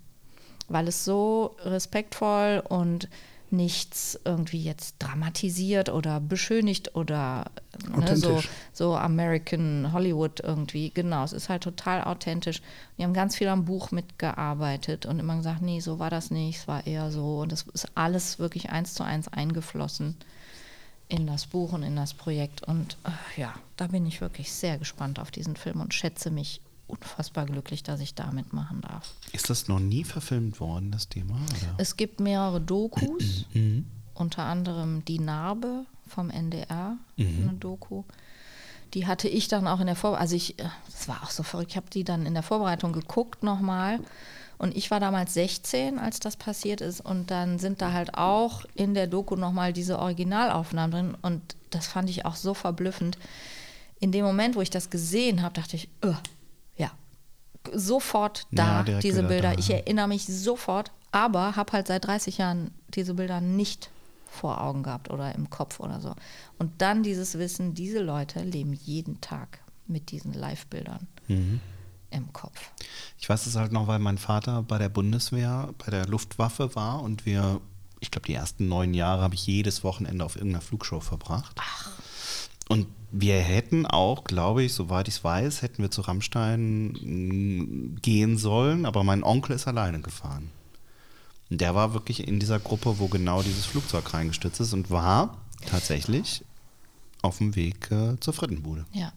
weil 0.72 0.88
es 0.88 1.06
so 1.06 1.56
respektvoll 1.64 2.64
und 2.68 3.10
nichts 3.52 4.18
irgendwie 4.24 4.64
jetzt 4.64 4.96
dramatisiert 5.00 5.90
oder 5.90 6.20
beschönigt 6.20 6.96
oder 6.96 7.52
ne, 7.96 8.16
so, 8.16 8.42
so 8.72 8.96
American 8.96 9.92
Hollywood 9.92 10.40
irgendwie. 10.40 10.90
Genau, 10.92 11.24
es 11.24 11.34
ist 11.34 11.50
halt 11.50 11.64
total 11.64 12.04
authentisch. 12.04 12.62
Die 12.98 13.04
haben 13.04 13.14
ganz 13.14 13.36
viel 13.36 13.50
am 13.50 13.66
Buch 13.66 13.92
mitgearbeitet 13.92 15.06
und 15.06 15.20
immer 15.20 15.36
gesagt, 15.36 15.62
nee, 15.62 15.82
so 15.82 16.00
war 16.00 16.10
das 16.10 16.32
nicht, 16.32 16.60
es 16.60 16.68
war 16.68 16.88
eher 16.88 17.12
so. 17.12 17.40
Und 17.40 17.52
das 17.52 17.64
ist 17.74 17.90
alles 17.96 18.40
wirklich 18.40 18.70
eins 18.70 18.94
zu 18.94 19.04
eins 19.04 19.28
eingeflossen 19.28 20.16
in 21.10 21.28
das 21.28 21.46
Buch 21.46 21.74
und 21.74 21.84
in 21.84 21.98
das 21.98 22.14
Projekt. 22.14 22.64
Und 22.64 22.98
äh, 23.04 23.42
ja, 23.42 23.54
da 23.76 23.88
bin 23.88 24.06
ich 24.06 24.22
wirklich 24.22 24.52
sehr 24.52 24.78
gespannt 24.78 25.20
auf 25.20 25.30
diesen 25.30 25.58
Film 25.58 25.82
und 25.82 25.94
schätze 25.94 26.32
mich 26.32 26.62
unfassbar 26.92 27.46
glücklich, 27.46 27.84
dass 27.84 28.00
ich 28.00 28.14
da 28.14 28.32
mitmachen 28.32 28.82
darf. 28.82 29.14
Ist 29.32 29.50
das 29.50 29.68
noch 29.68 29.80
nie 29.80 30.04
verfilmt 30.04 30.60
worden, 30.60 30.92
das 30.92 31.10
Thema? 31.10 31.36
Oder? 31.36 31.76
Es 31.78 31.98
gibt 31.98 32.20
mehrere 32.20 32.62
Dokus, 32.62 33.46
mhm. 33.54 33.86
unter 34.14 34.44
anderem 34.44 35.04
Die 35.06 35.20
Narbe 35.20 35.86
vom 36.08 36.30
NDR, 36.30 36.98
mhm. 37.18 37.50
eine 37.50 37.58
Doku. 37.58 38.04
Die 38.94 39.08
hatte 39.08 39.30
ich 39.30 39.48
dann 39.48 39.68
auch 39.68 39.80
in 39.80 39.88
der 39.88 39.96
Vorbereitung, 39.96 40.22
also 40.22 40.36
ich, 40.36 40.60
äh, 40.60 40.66
das 40.86 41.08
war 41.08 41.24
auch 41.24 41.32
so 41.32 41.44
verrückt, 41.44 41.72
ich 41.72 41.78
habe 41.78 41.90
die 41.90 42.04
dann 42.04 42.26
in 42.26 42.34
der 42.34 42.44
Vorbereitung 42.44 42.92
geguckt 42.92 43.44
nochmal. 43.44 44.00
Und 44.62 44.78
ich 44.78 44.92
war 44.92 45.00
damals 45.00 45.34
16, 45.34 45.98
als 45.98 46.20
das 46.20 46.36
passiert 46.36 46.82
ist. 46.82 47.02
Und 47.02 47.32
dann 47.32 47.58
sind 47.58 47.82
da 47.82 47.94
halt 47.94 48.14
auch 48.14 48.64
in 48.76 48.94
der 48.94 49.08
Doku 49.08 49.36
nochmal 49.36 49.74
diese 49.74 49.98
Originalaufnahmen 49.98 50.92
drin. 50.92 51.18
Und 51.20 51.56
das 51.72 51.88
fand 51.88 52.12
ich 52.12 52.26
auch 52.26 52.36
so 52.36 52.54
verblüffend. 52.54 53.18
In 54.00 54.12
dem 54.12 54.24
Moment, 54.24 54.56
wo 54.56 54.62
ich 54.62 54.70
das 54.70 54.92
gesehen 54.92 55.42
habe, 55.42 55.56
dachte 55.56 55.78
ich, 55.78 55.90
oh, 56.04 56.14
sofort 57.74 58.48
da, 58.52 58.84
ja, 58.84 59.00
diese 59.00 59.24
Bilder. 59.24 59.54
Da. 59.54 59.60
Ich 59.60 59.70
erinnere 59.70 60.08
mich 60.08 60.26
sofort, 60.26 60.92
aber 61.12 61.56
habe 61.56 61.74
halt 61.74 61.88
seit 61.88 62.06
30 62.06 62.38
Jahren 62.38 62.72
diese 62.90 63.14
Bilder 63.14 63.42
nicht 63.42 63.90
vor 64.32 64.62
Augen 64.62 64.84
gehabt 64.84 65.10
oder 65.10 65.36
im 65.36 65.50
Kopf 65.50 65.80
oder 65.80 66.00
so. 66.00 66.16
Und 66.58 66.82
dann 66.82 67.04
dieses 67.04 67.38
Wissen, 67.38 67.74
diese 67.74 68.00
Leute 68.00 68.42
leben 68.42 68.74
jeden 68.74 69.20
Tag 69.20 69.60
mit 69.88 70.12
diesen 70.12 70.34
Live-Bildern. 70.34 71.08
Mhm. 71.28 71.60
im 72.10 72.34
Kopf. 72.34 72.72
Ich 73.18 73.30
weiß 73.30 73.46
es 73.46 73.56
halt 73.56 73.72
noch, 73.72 73.88
weil 73.88 74.00
mein 74.00 74.18
Vater 74.18 74.64
bei 74.64 74.78
der 74.78 74.90
Bundeswehr, 74.90 75.74
bei 75.78 75.92
der 75.92 76.08
Luftwaffe 76.08 76.76
war 76.76 77.02
und 77.02 77.26
wir, 77.26 77.62
ich 78.02 78.12
glaube, 78.12 78.28
die 78.28 78.34
ersten 78.34 78.68
neun 78.68 78.94
Jahre 78.94 79.22
habe 79.22 79.36
ich 79.36 79.48
jedes 79.48 79.84
Wochenende 79.84 80.26
auf 80.26 80.36
irgendeiner 80.36 80.62
Flugshow 80.62 81.00
verbracht. 81.00 81.56
Und 82.72 82.88
wir 83.12 83.40
hätten 83.40 83.86
auch, 83.86 84.24
glaube 84.24 84.64
ich, 84.64 84.74
soweit 84.74 85.08
ich 85.08 85.16
es 85.16 85.24
weiß, 85.24 85.62
hätten 85.62 85.82
wir 85.84 85.92
zu 85.92 86.02
Rammstein 86.02 86.94
mm, 86.94 87.98
gehen 88.02 88.38
sollen, 88.38 88.86
aber 88.86 89.04
mein 89.04 89.24
Onkel 89.24 89.56
ist 89.56 89.68
alleine 89.68 90.00
gefahren. 90.02 90.50
Und 91.50 91.60
der 91.60 91.76
war 91.76 91.94
wirklich 91.94 92.28
in 92.28 92.40
dieser 92.40 92.60
Gruppe, 92.60 93.00
wo 93.00 93.08
genau 93.08 93.42
dieses 93.44 93.66
Flugzeug 93.66 94.14
reingestürzt 94.14 94.62
ist 94.62 94.74
und 94.74 94.90
war 94.90 95.38
tatsächlich 95.66 96.46
auf 97.22 97.40
dem 97.40 97.56
Weg 97.56 97.92
äh, 97.92 98.18
zur 98.20 98.34
Frittenbude. 98.34 98.86
Ja. 98.94 99.12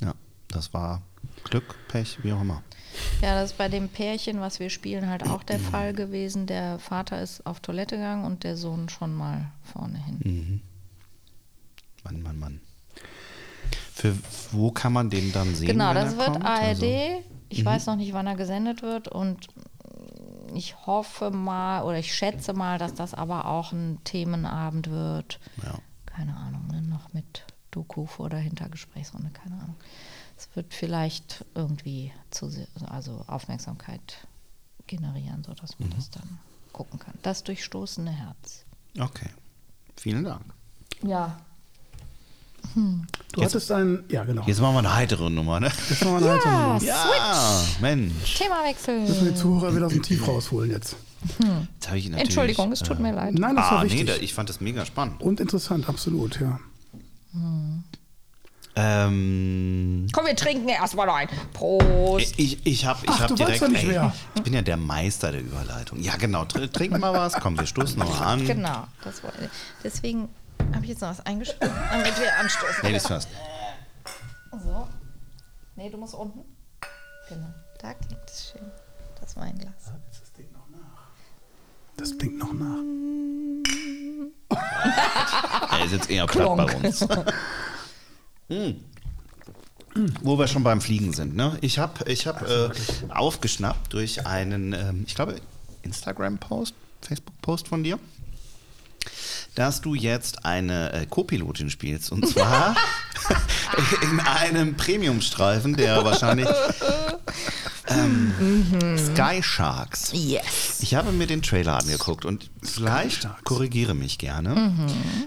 Ja, 0.00 0.14
das 0.48 0.72
war 0.72 1.02
Glück, 1.44 1.76
Pech, 1.88 2.22
wie 2.22 2.32
auch 2.32 2.40
immer. 2.40 2.62
Ja, 3.20 3.34
das 3.34 3.52
ist 3.52 3.58
bei 3.58 3.68
dem 3.68 3.88
Pärchen, 3.88 4.40
was 4.40 4.60
wir 4.60 4.70
spielen, 4.70 5.08
halt 5.08 5.28
auch 5.28 5.42
der 5.42 5.58
Fall 5.70 5.92
gewesen. 5.92 6.46
Der 6.46 6.78
Vater 6.78 7.20
ist 7.20 7.44
auf 7.44 7.58
Toilette 7.58 7.96
gegangen 7.96 8.24
und 8.24 8.44
der 8.44 8.56
Sohn 8.56 8.88
schon 8.88 9.14
mal 9.14 9.50
vorne 9.64 9.98
hin. 10.04 10.62
Mann, 12.04 12.22
Mann, 12.22 12.38
Mann. 12.38 12.60
Für 13.94 14.16
wo 14.52 14.70
kann 14.70 14.92
man 14.92 15.10
den 15.10 15.32
dann 15.32 15.54
sehen? 15.54 15.68
Genau, 15.68 15.92
das 15.94 16.16
wird 16.16 16.32
kommt? 16.32 16.44
ARD. 16.44 16.68
Also, 16.68 16.86
Ich 17.48 17.64
weiß 17.64 17.86
noch 17.86 17.96
nicht, 17.96 18.12
wann 18.12 18.26
er 18.26 18.36
gesendet 18.36 18.82
wird 18.82 19.08
und 19.08 19.48
ich 20.54 20.86
hoffe 20.86 21.30
mal 21.30 21.82
oder 21.82 21.98
ich 21.98 22.14
schätze 22.14 22.52
mal, 22.52 22.78
dass 22.78 22.94
das 22.94 23.14
aber 23.14 23.46
auch 23.46 23.72
ein 23.72 23.98
Themenabend 24.04 24.90
wird. 24.90 25.38
ja. 25.62 25.78
Keine 26.06 26.36
Ahnung, 26.36 26.66
ne? 26.66 26.82
noch 26.82 27.12
mit 27.12 27.44
Doku 27.70 28.04
vor 28.04 28.26
oder 28.26 28.38
hinter 28.38 28.68
Gesprächsrunde, 28.68 29.30
keine 29.30 29.54
Ahnung. 29.62 29.76
Es 30.36 30.48
wird 30.56 30.74
vielleicht 30.74 31.44
irgendwie 31.54 32.12
zu, 32.30 32.50
also 32.88 33.24
Aufmerksamkeit 33.28 34.26
generieren, 34.88 35.44
sodass 35.44 35.78
Mhm. 35.78 35.86
man 35.88 35.96
das 35.96 36.10
dann 36.10 36.38
gucken 36.72 36.98
kann. 36.98 37.14
Das 37.22 37.44
durchstoßene 37.44 38.10
Herz. 38.10 38.64
Okay. 38.98 39.28
Vielen 39.96 40.24
Dank. 40.24 40.44
Ja. 41.02 41.38
Du 43.32 43.42
hattest 43.42 43.70
einen, 43.72 44.04
ja 44.08 44.24
genau. 44.24 44.42
Jetzt 44.46 44.60
machen 44.60 44.74
wir 44.74 44.78
eine 44.80 44.94
heitere 44.94 45.30
Nummer, 45.30 45.60
ne? 45.60 45.70
Jetzt 45.88 46.04
machen 46.04 46.20
wir 46.20 46.30
eine 46.30 46.32
heitere 46.34 46.52
Nummer. 46.52 46.82
Ja, 46.82 47.62
Mensch. 47.80 48.34
Themawechsel. 48.36 49.00
Müssen 49.00 49.24
wir 49.24 49.32
die 49.32 49.38
Zuhörer 49.38 49.74
wieder 49.74 49.86
aus 49.86 49.92
dem 49.92 50.02
Tief 50.02 50.26
rausholen 50.26 50.70
jetzt. 50.70 50.96
Jetzt 51.22 51.88
habe 51.88 51.98
ich 51.98 52.04
natürlich, 52.08 52.22
Entschuldigung, 52.28 52.72
es 52.72 52.80
tut 52.80 52.98
äh, 52.98 53.02
mir 53.02 53.12
leid. 53.12 53.34
Nein, 53.34 53.54
das 53.56 53.66
Ah, 53.66 53.74
war 53.76 53.84
nee, 53.84 53.90
wichtig. 53.90 54.06
da, 54.06 54.16
ich 54.16 54.32
fand 54.34 54.48
das 54.48 54.60
mega 54.60 54.86
spannend. 54.86 55.20
Und 55.20 55.38
interessant, 55.40 55.88
absolut, 55.88 56.40
ja. 56.40 56.58
Ähm, 58.76 60.06
Komm, 60.12 60.26
wir 60.26 60.36
trinken 60.36 60.68
erstmal 60.68 61.10
ein. 61.10 61.28
Prost. 61.52 62.34
ich 62.38 62.64
ich 62.64 62.86
habe 62.86 63.00
ich 63.04 63.10
Ach, 63.10 63.20
hab 63.20 63.36
direkt, 63.36 63.62
ey, 63.62 64.10
ich 64.36 64.42
bin 64.42 64.54
ja 64.54 64.62
der 64.62 64.76
Meister 64.76 65.32
der 65.32 65.40
Überleitung. 65.42 66.00
Ja, 66.00 66.16
genau. 66.16 66.44
Tr 66.44 66.70
trink 66.70 66.96
mal 66.98 67.12
was. 67.12 67.34
Komm, 67.34 67.58
wir 67.58 67.66
stoßen 67.66 67.98
noch 67.98 68.20
an. 68.24 68.46
Genau. 68.46 68.86
Das 69.04 69.22
war, 69.24 69.32
deswegen 69.82 70.28
habe 70.74 70.82
ich 70.82 70.90
jetzt 70.90 71.00
noch 71.00 71.10
was 71.10 71.24
eingeschrieben, 71.26 71.70
damit 71.90 72.18
wir 72.18 72.38
anstoßen. 72.38 72.82
Ladies 72.82 73.06
first. 73.06 73.28
So. 74.52 74.88
Nee, 75.76 75.90
du 75.90 75.96
musst 75.96 76.14
unten. 76.14 76.40
Genau. 77.28 77.54
Da 77.80 77.94
klingt 77.94 78.28
es 78.28 78.50
schön. 78.50 78.70
Das 79.20 79.36
Weinglas. 79.36 79.92
Das 82.00 82.16
klingt 82.16 82.38
noch 82.38 82.52
nach. 82.52 82.80
Er 85.70 85.84
ist 85.84 85.92
jetzt 85.92 86.10
eher 86.10 86.26
platt 86.26 86.56
bei 86.56 86.76
uns. 86.76 87.06
Hm. 88.48 88.84
Wo 90.22 90.38
wir 90.38 90.48
schon 90.48 90.64
beim 90.64 90.80
Fliegen 90.80 91.12
sind. 91.12 91.36
Ne? 91.36 91.58
Ich 91.60 91.78
habe 91.78 92.10
ich 92.10 92.26
hab, 92.26 92.42
äh, 92.42 92.70
aufgeschnappt 93.10 93.92
durch 93.92 94.26
einen, 94.26 94.72
ähm, 94.72 95.04
ich 95.06 95.14
glaube, 95.14 95.36
Instagram-Post, 95.82 96.74
Facebook-Post 97.02 97.68
von 97.68 97.84
dir, 97.84 97.98
dass 99.54 99.80
du 99.80 99.94
jetzt 99.94 100.44
eine 100.44 100.92
äh, 100.92 101.06
Co-Pilotin 101.06 101.70
spielst. 101.70 102.12
Und 102.12 102.26
zwar 102.28 102.76
in 104.02 104.20
einem 104.20 104.76
Premium-Streifen, 104.76 105.76
der 105.76 106.04
wahrscheinlich 106.04 106.48
ähm, 107.88 108.96
Sky 108.96 109.42
Sharks. 109.42 110.10
Yes. 110.12 110.78
Ich 110.80 110.94
habe 110.94 111.12
mir 111.12 111.26
den 111.26 111.42
Trailer 111.42 111.78
angeguckt 111.78 112.24
und 112.24 112.50
vielleicht 112.62 113.28
korrigiere 113.44 113.94
mich 113.94 114.18
gerne. 114.18 114.72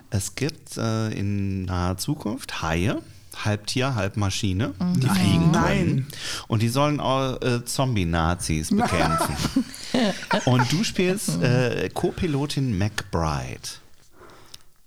Es 0.09 0.35
gibt 0.35 0.77
äh, 0.77 1.09
in 1.09 1.65
naher 1.65 1.97
Zukunft 1.97 2.61
Haie, 2.61 3.01
halb 3.43 3.67
Tier, 3.67 3.95
halb 3.95 4.15
Maschine, 4.17 4.73
die 4.95 5.09
fliegen 5.09 5.51
Nein. 5.51 5.77
können. 5.77 6.07
Und 6.47 6.61
die 6.61 6.69
sollen 6.69 6.99
auch 6.99 7.41
äh, 7.41 7.65
Zombie-Nazis 7.65 8.69
bekämpfen. 8.75 9.65
und 10.45 10.71
du 10.71 10.83
spielst 10.83 11.41
äh, 11.41 11.89
Co-Pilotin 11.93 12.77
McBride. 12.77 13.82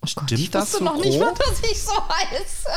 Stimmt 0.06 0.32
Oh 0.32 0.34
ich 0.34 0.50
das 0.50 0.62
wusste 0.72 0.78
so 0.78 0.84
noch 0.84 0.96
nicht 1.02 1.18
mal, 1.18 1.34
dass 1.34 1.60
ich 1.70 1.82
so 1.82 1.92
heiße. 1.92 2.68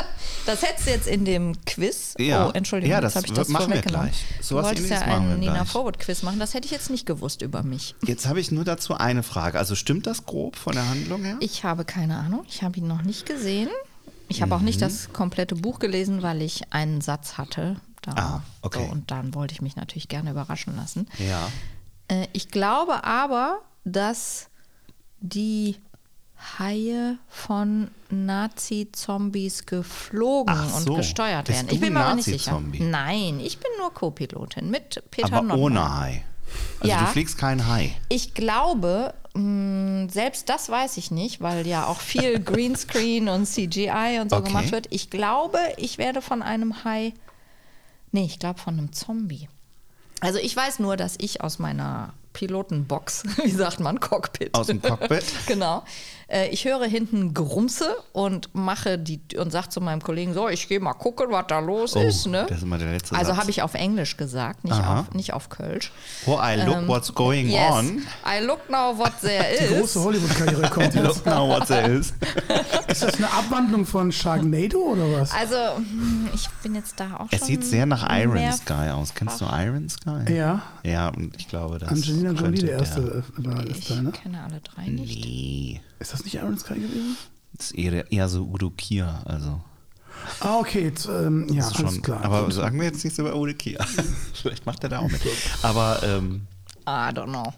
Das 0.45 0.61
hättest 0.61 0.87
du 0.87 0.91
jetzt 0.91 1.07
in 1.07 1.25
dem 1.25 1.53
Quiz. 1.65 2.13
Ja. 2.17 2.47
Oh, 2.47 2.51
Entschuldigung, 2.51 2.91
Ja, 2.91 3.01
das 3.01 3.15
habe 3.15 3.27
ich 3.27 3.33
das 3.33 3.49
machen 3.49 3.71
wir 3.73 3.81
gleich. 3.81 4.23
So 4.41 4.57
du 4.57 4.63
wolltest 4.63 4.89
ja 4.89 5.01
einen 5.01 5.39
Nina 5.39 5.53
gleich. 5.53 5.69
Forward-Quiz 5.69 6.23
machen. 6.23 6.39
Das 6.39 6.53
hätte 6.53 6.65
ich 6.65 6.71
jetzt 6.71 6.89
nicht 6.89 7.05
gewusst 7.05 7.41
über 7.41 7.63
mich. 7.63 7.95
Jetzt 8.05 8.27
habe 8.27 8.39
ich 8.39 8.51
nur 8.51 8.63
dazu 8.63 8.95
eine 8.95 9.23
Frage. 9.23 9.59
Also 9.59 9.75
stimmt 9.75 10.07
das 10.07 10.25
grob 10.25 10.55
von 10.55 10.73
der 10.73 10.87
Handlung 10.89 11.23
her? 11.23 11.37
Ich 11.39 11.63
habe 11.63 11.85
keine 11.85 12.17
Ahnung. 12.17 12.45
Ich 12.47 12.63
habe 12.63 12.77
ihn 12.79 12.87
noch 12.87 13.01
nicht 13.03 13.25
gesehen. 13.25 13.69
Ich 14.27 14.41
habe 14.41 14.55
auch 14.55 14.61
nicht 14.61 14.77
Mhm. 14.77 14.81
das 14.85 15.11
komplette 15.13 15.55
Buch 15.55 15.79
gelesen, 15.79 16.21
weil 16.21 16.41
ich 16.41 16.71
einen 16.71 17.01
Satz 17.01 17.37
hatte. 17.37 17.77
Da. 18.01 18.11
Ah, 18.15 18.43
okay. 18.61 18.85
So, 18.85 18.91
und 18.91 19.11
dann 19.11 19.33
wollte 19.35 19.53
ich 19.53 19.61
mich 19.61 19.75
natürlich 19.75 20.07
gerne 20.07 20.31
überraschen 20.31 20.75
lassen. 20.75 21.07
ja. 21.17 21.49
Äh, 22.07 22.27
ich 22.33 22.49
glaube 22.49 23.03
aber, 23.03 23.59
dass 23.83 24.47
die 25.19 25.75
Haie 26.57 27.17
von 27.27 27.91
Nazi-Zombies 28.09 29.65
geflogen 29.65 30.53
Ach 30.57 30.69
so. 30.79 30.91
und 30.91 30.97
gesteuert 30.97 31.45
Bist 31.47 31.59
werden. 31.59 31.73
Ich 31.73 31.79
bin 31.81 31.93
mir 31.93 32.01
aber 32.05 32.15
nicht 32.15 32.25
sicher. 32.25 32.61
Nein, 32.79 33.39
ich 33.39 33.57
bin 33.59 33.69
nur 33.77 33.93
Co-Pilotin 33.93 34.69
mit 34.69 35.03
Peter 35.11 35.27
Aber 35.27 35.41
Nottmann. 35.41 35.59
ohne 35.59 35.97
Hai. 35.97 36.23
Also 36.79 36.91
Ja. 36.93 37.01
du 37.01 37.05
fliegst 37.07 37.37
kein 37.37 37.67
Hai. 37.67 37.91
Ich 38.09 38.33
glaube, 38.33 39.13
mh, 39.33 40.09
selbst 40.11 40.49
das 40.49 40.69
weiß 40.69 40.97
ich 40.97 41.11
nicht, 41.11 41.41
weil 41.41 41.67
ja 41.67 41.85
auch 41.85 41.99
viel 41.99 42.39
Greenscreen 42.43 43.27
und 43.29 43.45
CGI 43.45 44.19
und 44.21 44.29
so 44.29 44.37
Okay. 44.37 44.47
gemacht 44.47 44.71
wird. 44.71 44.87
Ich 44.89 45.09
glaube, 45.09 45.59
ich 45.77 45.97
werde 45.97 46.21
von 46.21 46.41
einem 46.41 46.83
Hai. 46.83 47.13
Nee, 48.11 48.25
ich 48.25 48.39
glaube 48.39 48.59
von 48.59 48.77
einem 48.77 48.91
Zombie. 48.93 49.47
Also 50.21 50.39
ich 50.39 50.55
weiß 50.55 50.79
nur, 50.79 50.97
dass 50.97 51.15
ich 51.19 51.41
aus 51.41 51.59
meiner 51.59 52.13
Pilotenbox, 52.33 53.23
wie 53.43 53.51
sagt 53.51 53.79
man, 53.79 53.99
Cockpit. 53.99 54.53
Aus 54.55 54.67
dem 54.67 54.81
Cockpit? 54.81 55.23
genau. 55.47 55.83
Äh, 56.29 56.49
Ich 56.49 56.65
höre 56.65 56.85
hinten 56.85 57.33
Grumse 57.33 57.95
und 58.13 58.49
mache 58.53 58.97
die 58.99 59.19
und 59.37 59.51
sage 59.51 59.69
zu 59.69 59.81
meinem 59.81 60.01
Kollegen 60.01 60.33
so, 60.33 60.47
ich 60.47 60.67
gehe 60.67 60.79
mal 60.79 60.93
gucken, 60.93 61.27
was 61.29 61.45
da 61.47 61.59
los 61.59 61.95
Oh, 61.95 62.01
ist. 62.01 62.27
Ne? 62.27 62.45
das 62.47 62.57
ist 62.59 62.63
immer 62.63 62.77
der 62.77 62.91
letzte 62.91 63.15
also 63.15 63.35
habe 63.37 63.49
ich 63.49 63.61
auf 63.61 63.73
Englisch 63.73 64.15
gesagt, 64.17 64.63
nicht 64.63 64.73
Aha. 64.73 65.01
auf, 65.01 65.13
nicht 65.13 65.33
auf 65.33 65.49
Kölsch. 65.49 65.91
Oh, 66.25 66.37
I 66.41 66.55
look 66.65 66.75
Ähm, 66.77 66.87
what's 66.87 67.13
going 67.13 67.49
yes. 67.49 67.71
on. 67.71 68.03
I 68.25 68.43
look 68.45 68.69
now 68.69 68.95
what 68.97 69.13
there 69.21 69.43
Die 69.59 69.63
is. 69.73 69.79
große 69.79 70.03
Hollywood-Karriere 70.03 70.69
kommt 70.71 70.93
jetzt. 70.93 71.03
Look 71.03 71.25
now 71.25 71.47
what 71.49 71.67
there 71.67 71.87
is. 71.91 72.13
Ist 72.87 73.03
das 73.03 73.15
eine 73.15 73.31
Abwandlung 73.31 73.85
von 73.85 74.11
Sharknado 74.11 74.77
oder 74.79 75.11
was? 75.21 75.31
Also, 75.31 75.55
hm, 75.77 76.29
ich 76.33 76.47
bin 76.63 76.75
jetzt 76.75 76.99
da 76.99 77.15
auch 77.17 77.27
Es 77.31 77.39
schon 77.39 77.47
sieht 77.47 77.63
sehr 77.65 77.85
nach 77.85 78.07
Iron 78.19 78.51
Sky 78.53 78.89
aus. 78.93 79.13
Kennst 79.13 79.41
du 79.41 79.45
Iron 79.45 79.89
Sky? 79.89 80.33
Ja. 80.33 80.61
Ja, 80.83 81.09
und 81.09 81.35
ich 81.37 81.47
glaube, 81.47 81.77
das 81.79 81.89
Angelina 81.89 82.29
Jolie, 82.31 82.41
könnte 82.41 82.65
der 82.65 82.79
erste 82.79 83.23
äh, 83.37 83.45
war 83.45 83.63
das 83.65 83.77
Ich 83.77 83.87
da, 83.87 84.01
ne? 84.01 84.11
kenne 84.11 84.43
alle 84.43 84.59
drei 84.61 84.87
nicht. 84.87 85.25
Nee, 85.25 85.81
Ist 85.99 86.13
das 86.13 86.23
nicht 86.23 86.35
Iron 86.35 86.57
Sky 86.57 86.75
gewesen? 86.75 87.17
das 87.53 87.67
ist 87.71 87.77
eher, 87.77 88.11
eher 88.11 88.29
so 88.29 88.43
Udo 88.43 88.69
Kier. 88.71 89.21
Also, 89.25 89.61
Ah, 90.41 90.57
okay, 90.59 90.83
jetzt, 90.83 91.05
ähm, 91.07 91.47
ja, 91.51 91.65
ist 91.67 91.79
alles 91.79 91.93
schon, 91.93 92.01
klar. 92.01 92.23
aber 92.23 92.43
Gut. 92.43 92.53
sagen 92.53 92.77
wir 92.79 92.87
jetzt 92.87 93.03
nichts 93.03 93.19
über 93.19 93.35
Udo 93.35 93.53
Kier. 93.53 93.79
Vielleicht 94.33 94.65
macht 94.65 94.83
er 94.83 94.89
da 94.89 94.99
auch 94.99 95.09
mit. 95.09 95.21
Aber 95.63 96.01
ähm, 96.03 96.45
I 96.85 97.11
don't 97.13 97.25
know. 97.27 97.53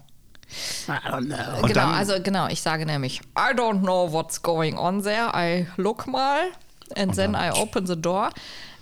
I 0.86 0.92
don't 1.08 1.26
know. 1.26 1.56
Und 1.62 1.68
genau, 1.68 1.74
dann- 1.74 1.94
also 1.94 2.14
genau, 2.22 2.46
ich 2.48 2.60
sage 2.62 2.84
nämlich, 2.86 3.20
I 3.36 3.54
don't 3.56 3.80
know 3.80 4.12
what's 4.12 4.42
going 4.42 4.76
on 4.76 5.02
there. 5.02 5.30
I 5.34 5.66
look 5.76 6.06
mal 6.06 6.40
and 6.96 7.14
then 7.14 7.34
I 7.34 7.50
open 7.52 7.86
the 7.86 7.96
door 7.96 8.30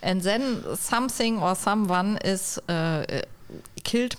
and 0.02 0.22
then 0.22 0.62
something 0.76 1.38
or 1.38 1.54
someone 1.54 2.16
is 2.18 2.60
äh, 2.68 3.02
äh, 3.20 3.22
killt 3.84 4.18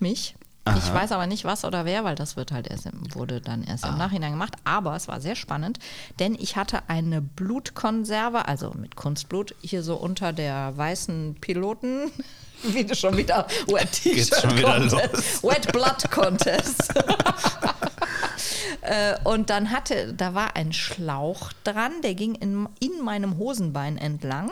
mich. 0.65 0.77
Ich 0.83 0.93
weiß 0.93 1.11
aber 1.11 1.27
nicht 1.27 1.43
was 1.45 1.65
oder 1.65 1.85
wer, 1.85 2.03
weil 2.03 2.15
das 2.15 2.35
wird 2.35 2.51
halt 2.51 2.67
erst 2.67 2.85
im, 2.85 3.13
wurde 3.15 3.41
dann 3.41 3.63
erst 3.63 3.83
Ah. 3.85 3.89
im 3.89 3.97
Nachhinein 3.97 4.31
gemacht. 4.31 4.53
Aber 4.63 4.95
es 4.95 5.07
war 5.07 5.19
sehr 5.21 5.35
spannend, 5.35 5.79
denn 6.19 6.35
ich 6.35 6.55
hatte 6.55 6.79
eine 6.87 7.21
Blutkonserve, 7.21 8.47
also 8.47 8.71
mit 8.71 8.95
Kunstblut, 8.95 9.55
hier 9.61 9.83
so 9.83 9.95
unter 9.95 10.33
der 10.33 10.75
weißen 10.77 11.35
Piloten. 11.41 12.11
Wie 12.63 12.85
du 12.85 12.93
schon 12.95 13.17
wieder 13.17 13.47
Wet 13.67 13.91
T-Shirt 13.91 14.61
Contest. 14.63 15.43
Wet 15.43 15.71
Blood 15.71 16.11
Contest. 16.11 16.93
Äh, 18.81 19.15
und 19.23 19.49
dann 19.49 19.71
hatte, 19.71 20.13
da 20.13 20.33
war 20.33 20.55
ein 20.55 20.73
Schlauch 20.73 21.51
dran, 21.63 21.91
der 22.03 22.13
ging 22.15 22.35
in, 22.35 22.67
in 22.79 23.01
meinem 23.03 23.37
Hosenbein 23.37 23.97
entlang, 23.97 24.51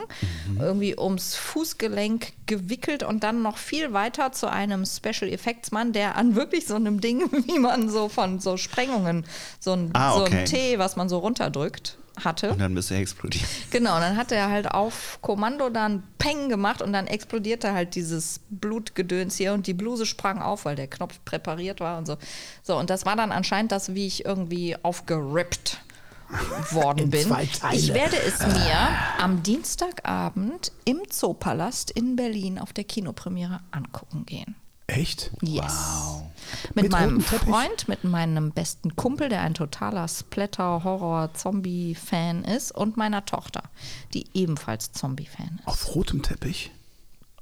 irgendwie 0.58 0.96
ums 0.98 1.34
Fußgelenk 1.36 2.32
gewickelt 2.46 3.02
und 3.02 3.22
dann 3.24 3.42
noch 3.42 3.56
viel 3.58 3.92
weiter 3.92 4.32
zu 4.32 4.50
einem 4.50 4.84
Special 4.86 5.30
Effects 5.30 5.70
Mann, 5.70 5.92
der 5.92 6.16
an 6.16 6.34
wirklich 6.36 6.66
so 6.66 6.74
einem 6.74 7.00
Ding, 7.00 7.30
wie 7.46 7.58
man 7.58 7.88
so 7.88 8.08
von 8.08 8.38
so 8.40 8.56
Sprengungen, 8.56 9.24
so 9.58 9.72
ein, 9.72 9.90
Ah, 9.94 10.14
so 10.14 10.22
okay. 10.22 10.40
ein 10.40 10.44
T, 10.46 10.78
was 10.78 10.96
man 10.96 11.08
so 11.08 11.18
runterdrückt, 11.18 11.96
hatte. 12.24 12.50
Und 12.50 12.60
dann 12.60 12.72
müsste 12.72 12.94
er 12.94 13.00
explodieren. 13.00 13.46
Genau, 13.70 13.94
und 13.96 14.00
dann 14.00 14.16
hat 14.16 14.32
er 14.32 14.50
halt 14.50 14.70
auf 14.70 15.18
Kommando 15.22 15.70
dann 15.70 16.02
Peng 16.18 16.48
gemacht 16.48 16.82
und 16.82 16.92
dann 16.92 17.06
explodierte 17.06 17.72
halt 17.72 17.94
dieses 17.94 18.40
Blutgedöns 18.50 19.36
hier 19.36 19.52
und 19.52 19.66
die 19.66 19.74
Bluse 19.74 20.06
sprang 20.06 20.40
auf, 20.40 20.64
weil 20.64 20.76
der 20.76 20.88
Knopf 20.88 21.20
präpariert 21.24 21.80
war 21.80 21.98
und 21.98 22.06
so. 22.06 22.16
So, 22.62 22.76
und 22.76 22.90
das 22.90 23.06
war 23.06 23.16
dann 23.16 23.32
anscheinend 23.32 23.72
das, 23.72 23.94
wie 23.94 24.06
ich 24.06 24.24
irgendwie 24.24 24.76
aufgerippt 24.82 25.82
worden 26.70 26.98
In 27.04 27.10
bin. 27.10 27.36
Ich 27.72 27.92
werde 27.92 28.16
es 28.16 28.40
mir 28.40 28.76
am 29.18 29.42
Dienstagabend 29.42 30.72
im 30.84 31.02
Zoopalast 31.08 31.90
in 31.90 32.16
Berlin 32.16 32.58
auf 32.58 32.72
der 32.72 32.84
Kinopremiere 32.84 33.60
angucken 33.70 34.26
gehen. 34.26 34.54
Echt? 34.90 35.30
Yes. 35.42 36.22
Mit, 36.74 36.84
Mit 36.84 36.92
meinem? 36.92 37.20
Freund, 37.20 37.88
mit 37.88 38.04
meinem 38.04 38.52
besten 38.52 38.94
Kumpel, 38.96 39.28
der 39.28 39.42
ein 39.42 39.54
totaler 39.54 40.08
Splatter-Horror-Zombie-Fan 40.08 42.44
ist, 42.44 42.72
und 42.72 42.96
meiner 42.96 43.24
Tochter, 43.24 43.62
die 44.14 44.26
ebenfalls 44.34 44.92
Zombie-Fan 44.92 45.58
ist. 45.60 45.66
Auf 45.68 45.94
rotem 45.94 46.22
Teppich? 46.22 46.70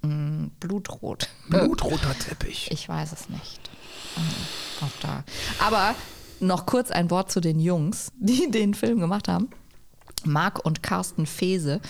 Blutrot. 0.03 1.29
Blutroter 1.49 2.17
Teppich. 2.19 2.71
Ich 2.71 2.89
weiß 2.89 3.13
es 3.13 3.29
nicht. 3.29 3.71
Mhm, 4.17 4.87
Auch 4.87 4.93
da. 5.03 5.25
Aber 5.61 5.95
noch 6.41 6.67
kurz 6.67 6.91
ein 6.91 7.11
Wort 7.11 7.31
zu 7.33 7.41
den 7.41 7.61
Jungs, 7.61 8.13
die 8.19 8.51
den 8.51 8.75
Film 8.75 9.01
gemacht 9.01 9.29
haben. 9.29 9.49
Marc 10.25 10.65
und 10.65 10.83
Carsten 10.83 11.27
Fese, 11.27 11.81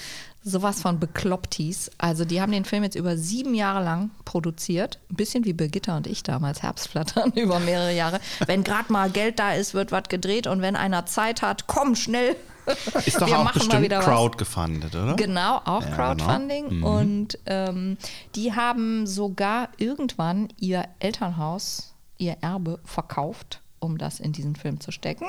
sowas 0.48 0.82
von 0.82 0.98
Beklopptis. 0.98 1.90
Also 1.98 2.24
die 2.24 2.40
haben 2.40 2.52
den 2.52 2.64
Film 2.64 2.82
jetzt 2.82 2.96
über 2.96 3.16
sieben 3.16 3.54
Jahre 3.54 3.84
lang 3.84 4.10
produziert. 4.24 4.98
Ein 5.10 5.16
bisschen 5.16 5.44
wie 5.44 5.52
Birgitta 5.52 5.96
und 5.96 6.06
ich 6.06 6.22
damals, 6.22 6.62
Herbstflattern 6.62 7.32
über 7.34 7.60
mehrere 7.60 7.94
Jahre. 7.94 8.20
Wenn 8.46 8.64
gerade 8.64 8.92
mal 8.92 9.10
Geld 9.10 9.38
da 9.38 9.52
ist, 9.54 9.74
wird 9.74 9.92
was 9.92 10.04
gedreht 10.08 10.46
und 10.46 10.60
wenn 10.62 10.76
einer 10.76 11.06
Zeit 11.06 11.42
hat, 11.42 11.66
komm 11.66 11.94
schnell. 11.94 12.36
Ist 13.06 13.18
doch 13.20 13.26
Wir 13.26 13.38
auch 13.38 13.44
machen 13.44 13.58
mal 13.58 13.64
bestimmt 13.64 13.82
wieder 13.82 13.98
was. 13.98 14.04
Crowd 14.04 14.36
gefundet, 14.36 14.94
oder? 14.94 15.14
Genau, 15.14 15.56
auch 15.64 15.82
Ja, 15.82 15.94
Crowdfunding. 15.94 16.68
genau. 16.68 16.98
Und 16.98 17.38
ähm, 17.46 17.96
die 18.34 18.52
haben 18.54 19.06
sogar 19.06 19.70
irgendwann 19.78 20.48
ihr 20.58 20.84
Elternhaus, 20.98 21.94
ihr 22.18 22.36
Erbe 22.42 22.78
verkauft, 22.84 23.62
um 23.78 23.96
das 23.96 24.20
in 24.20 24.32
diesen 24.32 24.54
Film 24.54 24.80
zu 24.80 24.90
stecken. 24.92 25.24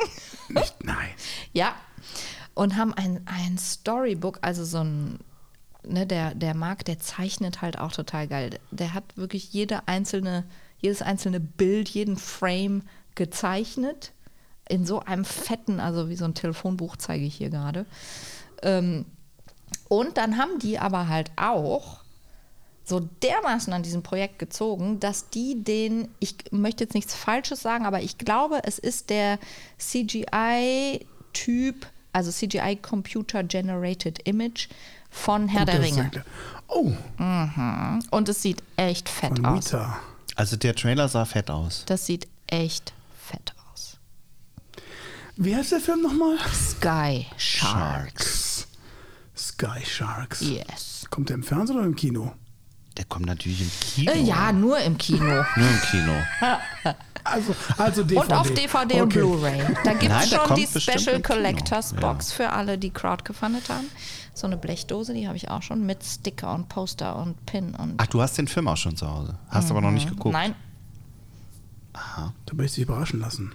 Nicht, 0.50 0.84
nein. 0.84 1.08
ja. 1.54 1.76
Und 2.60 2.76
haben 2.76 2.94
ein, 2.94 3.22
ein 3.26 3.58
Storybook, 3.58 4.40
also 4.42 4.66
so 4.66 4.80
ein, 4.80 5.20
ne, 5.88 6.06
der, 6.06 6.36
der 6.36 6.54
Marc, 6.54 6.84
der 6.84 7.00
zeichnet 7.00 7.62
halt 7.62 7.80
auch 7.80 7.94
total 7.94 8.28
geil. 8.28 8.60
Der 8.70 8.94
hat 8.94 9.06
wirklich 9.16 9.54
jede 9.54 9.88
einzelne, 9.88 10.44
jedes 10.78 11.02
einzelne 11.02 11.40
Bild, 11.40 11.88
jeden 11.88 12.18
Frame 12.18 12.82
gezeichnet. 13.16 14.12
In 14.68 14.86
so 14.86 15.00
einem 15.00 15.24
fetten, 15.24 15.80
also 15.80 16.10
wie 16.10 16.18
so 16.18 16.26
ein 16.26 16.34
Telefonbuch 16.34 16.98
zeige 16.98 17.24
ich 17.24 17.36
hier 17.36 17.50
gerade. 17.50 17.86
Ähm, 18.62 19.06
und 19.88 20.18
dann 20.18 20.38
haben 20.38 20.60
die 20.60 20.80
aber 20.80 21.08
halt 21.08 21.32
auch 21.38 22.02
so 22.84 23.00
dermaßen 23.00 23.72
an 23.72 23.84
diesem 23.84 24.04
Projekt 24.04 24.38
gezogen, 24.38 25.00
dass 25.00 25.30
die 25.30 25.64
den, 25.64 26.10
ich 26.20 26.36
möchte 26.52 26.84
jetzt 26.84 26.94
nichts 26.94 27.16
Falsches 27.16 27.62
sagen, 27.62 27.86
aber 27.86 28.02
ich 28.02 28.18
glaube, 28.18 28.60
es 28.66 28.80
ist 28.80 29.10
der 29.12 29.40
CGI-Typ, 29.78 31.06
also 32.14 32.32
CGI 32.32 32.78
Computer 32.82 33.44
Generated 33.44 34.20
Image 34.28 34.68
von 35.10 35.48
Herr 35.48 35.66
der 35.66 35.82
Ringe. 35.82 36.12
Oh, 36.68 36.92
Und 38.12 38.30
es 38.30 38.42
sieht 38.42 38.62
echt 38.78 39.10
fett 39.10 39.36
von 39.38 39.46
aus. 39.46 39.66
Mita. 39.66 40.00
Also 40.36 40.56
der 40.56 40.76
Trailer 40.76 41.08
sah 41.08 41.26
fett 41.26 41.50
aus. 41.50 41.84
Das 41.88 42.06
sieht 42.06 42.28
echt 42.48 42.94
fett 43.20 43.54
aus. 43.72 43.98
Wie 45.36 45.56
heißt 45.56 45.72
der 45.72 45.80
Film 45.80 46.02
nochmal? 46.02 46.38
Sky 46.54 47.26
Shark. 47.38 48.22
Sky 49.36 49.84
Sharks. 49.86 50.42
Yes. 50.42 51.06
Kommt 51.10 51.30
der 51.30 51.36
im 51.36 51.44
Fernsehen 51.44 51.78
oder 51.78 51.86
im 51.86 51.96
Kino? 51.96 52.34
Der 53.00 53.06
kommt 53.06 53.26
natürlich 53.28 53.62
im 53.62 53.72
Kino. 53.80 54.12
Äh, 54.12 54.22
ja, 54.24 54.52
nur 54.52 54.78
im 54.80 54.98
Kino. 54.98 55.20
Nur 55.56 55.70
im 55.70 55.82
Kino. 55.90 56.12
Also, 57.24 57.56
also 57.78 58.04
DVD. 58.04 58.20
Und 58.22 58.34
auf 58.34 58.54
DVD 58.54 58.96
und 59.02 59.08
Okay. 59.08 59.20
Blu-ray. 59.20 59.62
Da 59.86 59.94
gibt 59.94 60.14
es 60.14 60.30
schon 60.30 60.56
die 60.56 60.68
Special. 60.68 61.22
Collectors 61.22 61.92
Ja. 61.94 62.00
Box 62.02 62.34
für 62.34 62.50
alle, 62.52 62.78
die 62.78 62.90
Crowd 62.90 63.24
gefundet 63.24 63.70
haben. 63.70 63.86
So 64.34 64.48
eine 64.48 64.58
Blechdose, 64.58 65.14
die 65.14 65.28
habe 65.28 65.38
ich 65.38 65.50
auch 65.50 65.62
schon 65.62 65.86
mit 65.86 66.04
Sticker 66.04 66.54
und 66.54 66.68
Poster 66.68 67.16
und 67.16 67.46
Pin 67.46 67.74
und. 67.76 67.96
Ach, 67.98 68.08
du 68.08 68.22
hast 68.22 68.38
den 68.38 68.48
Film 68.50 68.68
auch 68.68 68.78
schon 68.78 68.98
zu 68.98 69.10
Hause. 69.10 69.38
Hast 69.48 69.72
aber 69.72 69.80
noch 69.82 69.92
nicht 69.92 70.10
geguckt. 70.10 70.34
Nein, 70.34 70.54
Da 71.94 72.54
möchte 72.54 72.64
ich 72.66 72.76
dich 72.76 72.84
überraschen 72.84 73.22
lassen. 73.22 73.54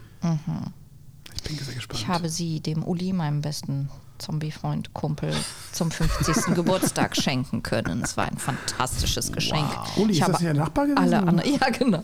Ich 1.34 1.42
bin 1.42 1.58
sehr 1.58 1.74
gespannt. 1.74 2.00
ich 2.00 2.08
habe 2.08 2.30
sie 2.30 2.60
dem 2.60 2.82
Uli, 2.82 3.12
meinem 3.12 3.42
besten 3.42 3.90
Zombie-Freund, 4.18 4.94
Kumpel, 4.94 5.32
zum 5.72 5.90
50. 5.90 6.44
Geburtstag 6.54 7.16
schenken 7.16 7.62
können. 7.62 8.02
Es 8.02 8.16
war 8.16 8.26
ein 8.26 8.38
fantastisches 8.38 9.32
Geschenk. 9.32 9.66
Uli, 9.96 10.12
ich 10.12 10.18
ist 10.18 10.22
habe 10.22 10.32
das 10.32 10.42
der 10.42 10.54
Nachbar 10.54 10.86
gewesen? 10.86 10.98
alle 10.98 11.18
anderen. 11.18 11.52
Ja, 11.60 11.70
genau. 11.70 12.02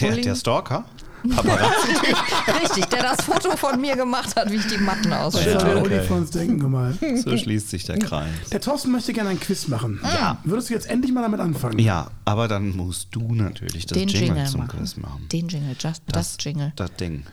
Der, 0.00 0.16
der 0.16 0.34
Stalker? 0.34 0.84
Richtig, 2.62 2.86
der 2.86 3.02
das 3.02 3.24
Foto 3.24 3.56
von 3.56 3.80
mir 3.80 3.94
gemacht 3.94 4.34
hat, 4.34 4.50
wie 4.50 4.56
ich 4.56 4.66
die 4.66 4.78
Matten 4.78 5.10
Das 5.10 5.36
ausschüttel. 5.36 5.54
hat 5.54 5.62
der 5.66 5.76
okay. 5.78 5.94
Uli 5.98 6.00
von 6.06 6.18
uns 6.18 6.30
denken 6.32 6.58
gemalt. 6.58 6.98
so 7.24 7.36
schließt 7.36 7.70
sich 7.70 7.84
der 7.84 7.98
Kreis. 7.98 8.28
Der 8.50 8.60
Thorsten 8.60 8.90
möchte 8.90 9.12
gerne 9.12 9.30
ein 9.30 9.38
Quiz 9.38 9.68
machen. 9.68 10.00
Ja. 10.02 10.38
Würdest 10.42 10.70
du 10.70 10.74
jetzt 10.74 10.88
endlich 10.88 11.12
mal 11.12 11.22
damit 11.22 11.38
anfangen? 11.38 11.78
Ja, 11.78 12.08
aber 12.24 12.48
dann 12.48 12.74
musst 12.76 13.08
du 13.12 13.34
natürlich 13.34 13.86
das 13.86 13.96
Den 13.96 14.08
Jingle, 14.08 14.28
Jingle 14.28 14.46
zum 14.46 14.60
machen. 14.62 14.78
Quiz 14.78 14.96
machen. 14.96 15.28
Den 15.30 15.48
Jingle, 15.48 15.76
just, 15.78 16.02
das, 16.08 16.36
Jingle. 16.40 16.72
Das 16.74 16.92
Ding. 16.96 17.24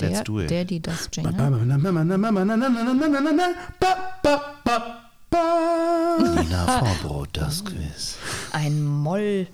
Der, 0.00 0.10
Let's 0.10 0.24
do 0.24 0.40
it. 0.40 0.50
der, 0.50 0.64
die 0.64 0.80
das 0.80 1.08
Jingle. 1.12 1.32
Nina 6.20 6.78
Vorbrot, 6.78 7.28
das 7.32 7.64
Quiz. 7.64 8.16
Ein 8.52 8.84
Moll, 8.84 9.48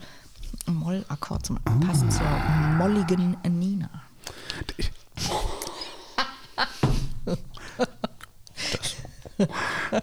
Mollakkord 0.66 1.47
zum 1.47 1.59
passt 1.62 2.12
zur 2.12 2.27
molligen 2.77 3.37
Nina. 3.49 3.89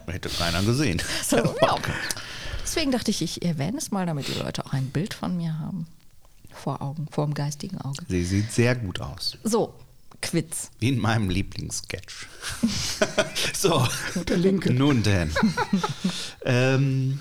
Hätte 0.07 0.30
keiner 0.30 0.63
gesehen. 0.63 1.01
So, 1.23 1.38
ja. 1.38 1.76
Deswegen 2.63 2.91
dachte 2.91 3.11
ich, 3.11 3.22
ich 3.22 3.43
erwähne 3.43 3.77
es 3.77 3.91
mal, 3.91 4.05
damit 4.05 4.27
die 4.27 4.39
Leute 4.39 4.65
auch 4.65 4.73
ein 4.73 4.89
Bild 4.89 5.13
von 5.13 5.35
mir 5.38 5.59
haben. 5.59 5.88
Vor 6.53 6.81
Augen, 6.81 7.07
vor 7.11 7.26
dem 7.26 7.34
geistigen 7.34 7.80
Auge. 7.80 8.03
Sie 8.07 8.23
sieht 8.23 8.51
sehr 8.51 8.76
gut 8.76 8.99
aus. 9.01 9.38
So, 9.43 9.73
Quiz. 10.22 10.72
Wie 10.80 10.89
in 10.89 10.99
meinem 10.99 11.30
Lieblingssketch. 11.30 12.27
so. 13.53 13.88
Der 14.27 14.38
linke. 14.38 14.73
Nun 14.73 15.03
denn. 15.03 15.31
ähm, 16.45 17.19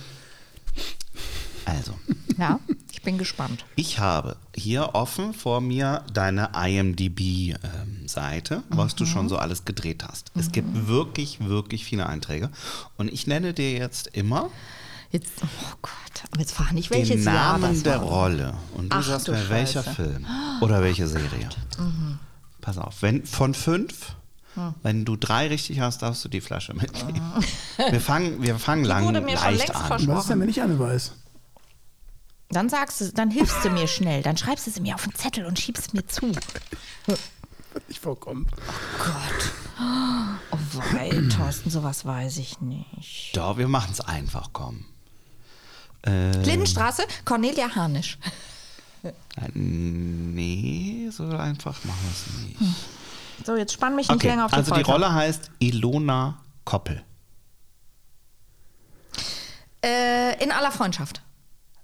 also, 1.65 1.95
Ja, 2.39 2.59
ich 2.93 3.03
bin 3.03 3.19
gespannt. 3.19 3.65
ich 3.77 3.99
habe 3.99 4.37
hier 4.55 4.95
offen 4.95 5.35
vor 5.35 5.61
mir 5.61 6.05
deine 6.13 6.51
IMDb-Seite, 6.55 8.63
was 8.69 8.95
du 8.95 9.07
schon 9.07 9.29
so 9.29 9.37
alles 9.37 9.65
gedreht 9.65 10.05
hast. 10.07 10.31
Es 10.35 10.53
gibt 10.53 10.89
wirklich, 10.89 11.41
wirklich 11.41 11.85
viele 11.85 12.07
Einträge. 12.07 12.51
Und 12.97 13.13
ich 13.13 13.27
nenne 13.27 13.55
dir 13.55 13.73
jetzt 13.73 14.09
immer 14.09 14.51
Jetzt, 15.13 15.33
oh 15.43 15.47
Gott, 15.83 16.23
aber 16.31 16.39
jetzt 16.39 16.53
frage 16.53 16.73
nicht, 16.75 16.91
welches 16.91 17.17
den 17.17 17.25
Jahr 17.25 17.59
Namen 17.59 17.75
das 17.75 17.83
der 17.83 18.01
war. 18.01 18.09
Rolle. 18.09 18.55
Und 18.75 18.93
du 18.93 18.97
Ach, 18.97 19.03
sagst 19.03 19.27
du 19.27 19.33
mir, 19.33 19.49
welcher. 19.49 19.83
Film 19.83 20.25
oder 20.61 20.83
welche 20.83 21.09
Serie. 21.09 21.49
Pass 22.61 22.79
auf, 22.79 23.03
wenn 23.03 23.25
von 23.25 23.55
fünf, 23.55 24.15
wenn 24.83 25.05
du 25.05 25.17
drei 25.17 25.47
richtig 25.49 25.81
hast, 25.81 26.03
darfst 26.03 26.25
du 26.25 26.29
die 26.29 26.41
Flasche 26.41 26.75
mitnehmen. 26.75 27.21
Wir 27.91 28.01
fangen, 28.01 28.43
wir 28.43 28.59
fangen 28.59 28.85
lang 28.85 29.05
wurde 29.07 29.21
mir 29.21 29.39
schon 29.39 29.47
leicht 29.55 29.59
längst 29.69 29.75
an. 29.75 29.87
versprochen. 29.87 30.15
Was 30.17 30.25
ist 30.25 30.31
denn, 30.31 30.41
wenn 30.41 30.49
ich 30.49 30.61
eine 30.61 30.79
weiß? 30.79 31.13
Dann 32.51 32.69
sagst 32.69 33.01
du, 33.01 33.13
dann 33.13 33.31
hilfst 33.31 33.65
du 33.65 33.71
mir 33.71 33.87
schnell. 33.87 34.23
Dann 34.23 34.37
schreibst 34.37 34.67
du 34.67 34.71
sie 34.71 34.81
mir 34.81 34.97
auf 34.97 35.05
den 35.05 35.15
Zettel 35.15 35.47
und 35.47 35.59
schiebst 35.59 35.95
mir 35.95 36.05
zu. 36.07 36.33
Ich 37.89 38.01
vorkommen. 38.01 38.49
Gott. 38.99 39.53
Oh, 40.51 40.57
wei, 40.93 41.11
Thorsten, 41.35 41.71
sowas 41.71 42.05
weiß 42.05 42.39
ich 42.39 42.61
nicht. 42.61 43.31
Doch, 43.35 43.57
wir 43.57 43.69
machen 43.69 43.93
es 43.93 44.01
einfach, 44.01 44.51
komm. 44.53 44.85
Äh, 46.05 46.33
Lindenstraße, 46.43 47.05
Cornelia 47.25 47.75
Harnisch. 47.75 48.19
Nee, 49.55 51.09
so 51.11 51.25
einfach 51.25 51.85
machen 51.85 51.99
wir 52.03 52.11
es 52.11 52.61
nicht. 52.61 52.75
So, 53.47 53.57
jetzt 53.57 53.73
spann 53.73 53.97
mich 53.97 54.09
nicht 54.09 54.17
Okay, 54.17 54.29
länger 54.29 54.45
auf 54.45 54.51
die 54.51 54.57
also 54.59 54.75
die 54.75 54.85
Folter. 54.85 54.93
Rolle 54.93 55.15
heißt 55.15 55.51
Ilona 55.61 56.39
Koppel. 56.65 57.03
Äh, 59.83 60.43
in 60.43 60.53
aller 60.53 60.71
Freundschaft. 60.71 61.23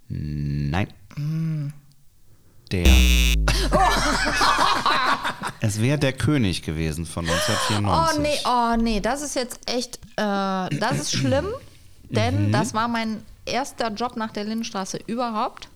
Nein. 0.07 0.87
Mm. 1.15 1.69
Der. 2.71 2.85
Es 5.59 5.81
wäre 5.81 5.97
der 5.97 6.13
König 6.13 6.61
gewesen 6.61 7.05
von 7.05 7.27
1994. 7.27 8.19
Oh 8.19 8.21
nee, 8.21 8.39
oh 8.45 8.75
nee, 8.81 8.99
das 8.99 9.21
ist 9.21 9.35
jetzt 9.35 9.59
echt, 9.69 9.97
äh, 10.15 10.69
das 10.77 10.99
ist 10.99 11.11
schlimm, 11.11 11.47
denn 12.03 12.51
das 12.51 12.73
war 12.73 12.87
mein 12.87 13.23
erster 13.45 13.89
Job 13.91 14.15
nach 14.15 14.31
der 14.31 14.43
Lindenstraße 14.43 14.99
überhaupt. 15.07 15.69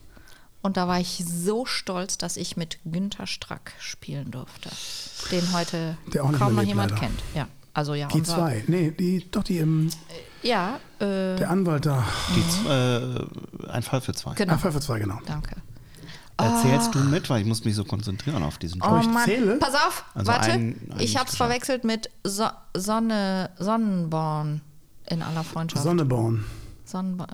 Und 0.62 0.78
da 0.78 0.88
war 0.88 1.00
ich 1.00 1.24
so 1.28 1.66
stolz, 1.66 2.18
dass 2.18 2.38
ich 2.38 2.56
mit 2.58 2.78
Günther 2.86 3.26
Strack 3.28 3.74
spielen 3.80 4.30
durfte, 4.32 4.70
den 5.32 5.54
heute 5.54 5.98
Der 6.14 6.24
auch 6.24 6.30
nicht 6.30 6.40
kaum 6.40 6.56
noch 6.56 6.62
jemand 6.64 6.92
leider. 6.92 7.02
kennt. 7.02 7.20
Ja, 7.34 7.48
also 7.74 7.94
ja, 7.96 8.08
Die 8.10 8.22
zwei. 8.24 8.64
Nee, 8.68 8.92
die, 8.92 9.30
doch 9.32 9.44
die 9.44 9.58
im, 9.58 9.90
Ja, 10.44 10.80
äh, 11.00 11.36
der 11.36 11.50
Anwalt 11.50 11.86
da. 11.88 12.06
Die, 12.36 12.48
z- 12.48 12.66
äh, 12.68 13.70
ein 13.72 13.82
Fall 13.84 14.02
für 14.02 14.14
zwei. 14.14 14.36
genau. 14.36 14.54
Ach, 14.56 14.60
Pfeffer 14.60 14.82
2, 14.82 15.00
genau. 15.00 15.20
Danke. 15.26 15.56
Erzählst 16.38 16.96
du 16.96 17.00
mit, 17.00 17.30
weil 17.30 17.42
ich 17.42 17.48
muss 17.48 17.64
mich 17.66 17.76
so 17.76 17.84
konzentrieren 17.84 18.42
auf 18.42 18.58
diesen 18.58 18.82
Oh 18.82 18.88
Job. 18.88 19.02
ich 19.02 19.08
Mann, 19.10 19.26
zähle? 19.26 19.58
pass 19.58 19.76
auf, 19.76 20.06
Also 20.16 20.32
warte. 20.32 20.52
ein- 20.52 20.90
ein 20.92 21.00
ich 21.00 21.16
hab's 21.18 21.32
geschafft. 21.32 21.38
verwechselt 21.38 21.84
mit 21.84 22.10
so 22.24 22.46
Sonne, 22.76 23.52
Sonnenborn 23.60 24.62
in 25.08 25.22
aller 25.22 25.44
Freundschaft. 25.44 25.84
Sonneborn. 25.84 26.44
Sonnenborn, 26.86 27.30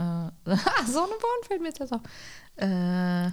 äh, 0.45 0.55
Sonnenborn 0.85 1.39
fällt 1.47 1.61
mir 1.61 1.69
jetzt 1.69 1.81
auf. 1.81 2.01
Äh, 2.57 3.27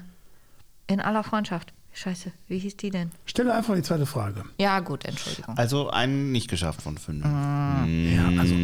in 0.86 1.00
aller 1.00 1.24
Freundschaft. 1.24 1.72
Scheiße, 1.92 2.32
wie 2.48 2.58
hieß 2.58 2.76
die 2.76 2.90
denn? 2.90 3.12
Stelle 3.24 3.54
einfach 3.54 3.76
die 3.76 3.82
zweite 3.82 4.04
Frage. 4.04 4.44
Ja, 4.58 4.80
gut, 4.80 5.04
Entschuldigung. 5.04 5.56
Also 5.56 5.90
einen 5.90 6.32
nicht 6.32 6.48
geschafft 6.50 6.82
von 6.82 6.98
fünf. 6.98 7.24
Ja, 7.24 8.28
also 8.40 8.54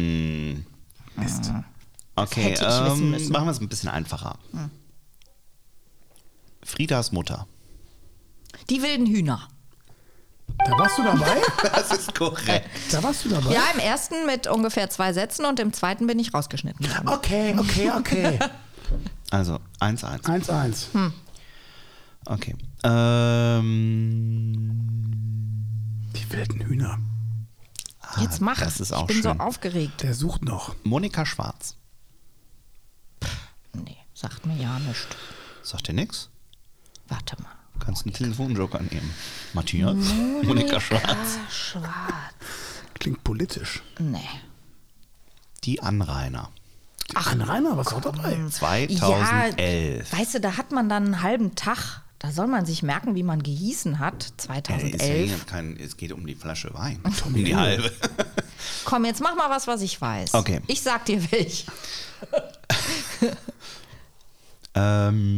Mist. 1.15 1.53
Okay, 2.15 2.53
ich 2.53 2.59
wissen 2.59 3.13
ähm, 3.13 3.29
machen 3.29 3.45
wir 3.45 3.51
es 3.51 3.61
ein 3.61 3.69
bisschen 3.69 3.89
einfacher. 3.89 4.37
Friedas 6.61 7.13
Mutter. 7.13 7.47
Die 8.69 8.81
wilden 8.83 9.05
Hühner. 9.07 9.47
Da 10.65 10.77
warst 10.77 10.97
du 10.97 11.03
dabei? 11.03 11.41
Das 11.73 11.91
ist 11.91 12.13
korrekt. 12.13 12.69
Da 12.91 13.01
warst 13.01 13.25
du 13.25 13.29
dabei? 13.29 13.53
Ja, 13.53 13.63
im 13.73 13.79
ersten 13.79 14.25
mit 14.25 14.47
ungefähr 14.47 14.89
zwei 14.89 15.13
Sätzen 15.13 15.45
und 15.45 15.59
im 15.59 15.73
zweiten 15.73 16.05
bin 16.05 16.19
ich 16.19 16.33
rausgeschnitten 16.33 16.87
worden. 16.87 17.07
Okay, 17.07 17.55
okay, 17.57 17.91
okay. 17.97 18.39
Also 19.29 19.59
1-1. 19.79 20.23
1-1. 20.23 20.93
Hm. 20.93 21.13
Okay. 22.25 22.55
Ähm, 22.83 24.81
Die 26.15 26.31
wilden 26.31 26.61
Hühner. 26.61 26.99
Jetzt 28.19 28.41
mach. 28.41 28.59
das 28.59 28.79
ist 28.81 28.91
auch 28.91 29.03
ich 29.09 29.15
bin 29.15 29.23
schön. 29.23 29.37
so 29.37 29.43
aufgeregt. 29.43 30.03
Der 30.03 30.13
sucht 30.13 30.43
noch. 30.43 30.75
Monika 30.83 31.25
Schwarz. 31.25 31.77
Nee, 33.73 33.95
sagt 34.13 34.45
mir 34.45 34.57
ja 34.57 34.77
nichts. 34.79 35.07
Sagt 35.63 35.87
dir 35.87 35.93
nix? 35.93 36.29
Warte 37.07 37.41
mal. 37.41 37.51
Kannst 37.79 38.05
einen 38.05 38.13
Telefonjoker 38.13 38.79
nehmen. 38.81 39.13
Matthias? 39.53 39.95
Monika 40.43 40.79
Schwarz. 40.81 41.05
Ah, 41.07 41.49
schwarz. 41.49 42.83
Klingt 42.99 43.23
politisch. 43.23 43.81
Nee. 43.97 44.19
Die 45.63 45.81
Anrainer. 45.81 46.49
Ach, 47.13 47.31
ein 47.33 47.41
Rainer, 47.41 47.77
was 47.77 47.93
auch 47.93 48.01
dabei? 48.01 48.37
2011. 48.49 50.11
Ja, 50.11 50.19
weißt 50.19 50.35
du, 50.35 50.39
da 50.39 50.57
hat 50.57 50.71
man 50.71 50.89
dann 50.89 51.05
einen 51.05 51.21
halben 51.21 51.55
Tag. 51.55 52.01
Da 52.19 52.31
soll 52.31 52.47
man 52.47 52.65
sich 52.65 52.83
merken, 52.83 53.15
wie 53.15 53.23
man 53.23 53.41
gehießen 53.41 53.97
hat. 53.99 54.33
Ja, 54.47 54.55
ist 54.55 54.67
ja 54.67 54.73
2011. 54.73 55.29
hier 55.29 55.37
kein, 55.47 55.77
es 55.77 55.97
geht 55.97 56.11
um 56.11 56.27
die 56.27 56.35
Flasche 56.35 56.71
Wein. 56.73 56.99
Um 57.03 57.15
Tommy 57.17 57.43
die 57.43 57.55
halbe. 57.55 57.91
Komm, 58.85 59.05
jetzt 59.05 59.21
mach 59.21 59.35
mal 59.35 59.49
was, 59.49 59.65
was 59.65 59.81
ich 59.81 59.99
weiß. 59.99 60.35
Okay. 60.35 60.61
Ich 60.67 60.81
sag 60.81 61.05
dir 61.05 61.31
welch. 61.31 61.65
Ähm, 64.73 65.33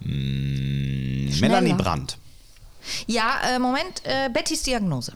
mm, 0.00 1.40
Melanie 1.40 1.72
Brandt. 1.74 2.18
Ja, 3.06 3.40
äh, 3.44 3.58
Moment, 3.58 4.02
äh, 4.04 4.30
Bettys 4.32 4.62
Diagnose. 4.62 5.12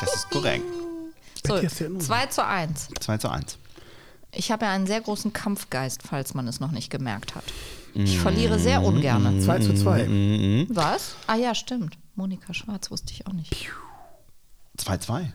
Das 0.00 0.14
ist 0.14 0.30
korrekt. 0.30 0.62
So, 1.48 1.54
Bettys 1.54 1.74
Diagnose. 1.76 2.06
2 2.06 2.26
zu 2.26 2.44
1. 2.46 2.88
2 3.00 3.18
zu 3.18 3.30
1. 3.30 3.58
Ich 4.32 4.52
habe 4.52 4.66
ja 4.66 4.72
einen 4.72 4.86
sehr 4.86 5.00
großen 5.00 5.32
Kampfgeist, 5.32 6.02
falls 6.08 6.34
man 6.34 6.46
es 6.48 6.60
noch 6.60 6.70
nicht 6.70 6.90
gemerkt 6.90 7.34
hat. 7.34 7.44
Ich 7.94 8.18
verliere 8.18 8.58
sehr 8.58 8.82
ungern. 8.82 9.40
2 9.40 9.58
zu 9.60 9.74
2. 9.74 10.66
Was? 10.68 11.16
Ah 11.26 11.34
ja, 11.36 11.54
stimmt. 11.54 11.96
Monika 12.14 12.52
Schwarz 12.54 12.90
wusste 12.90 13.12
ich 13.12 13.26
auch 13.26 13.32
nicht. 13.32 13.68
2-2. 14.78 15.26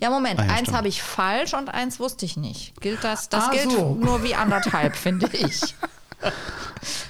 Ja, 0.00 0.10
Moment, 0.10 0.40
Ah 0.40 0.46
ja, 0.46 0.52
eins 0.54 0.72
habe 0.72 0.88
ich 0.88 1.00
falsch 1.02 1.54
und 1.54 1.68
eins 1.68 2.00
wusste 2.00 2.24
ich 2.26 2.36
nicht. 2.36 2.80
Gilt 2.80 3.04
das? 3.04 3.28
Das 3.28 3.44
Ah, 3.44 3.50
gilt 3.52 3.70
so. 3.70 3.94
nur 3.94 4.24
wie 4.24 4.34
anderthalb, 4.34 4.96
finde 4.96 5.28
ich. 5.32 5.74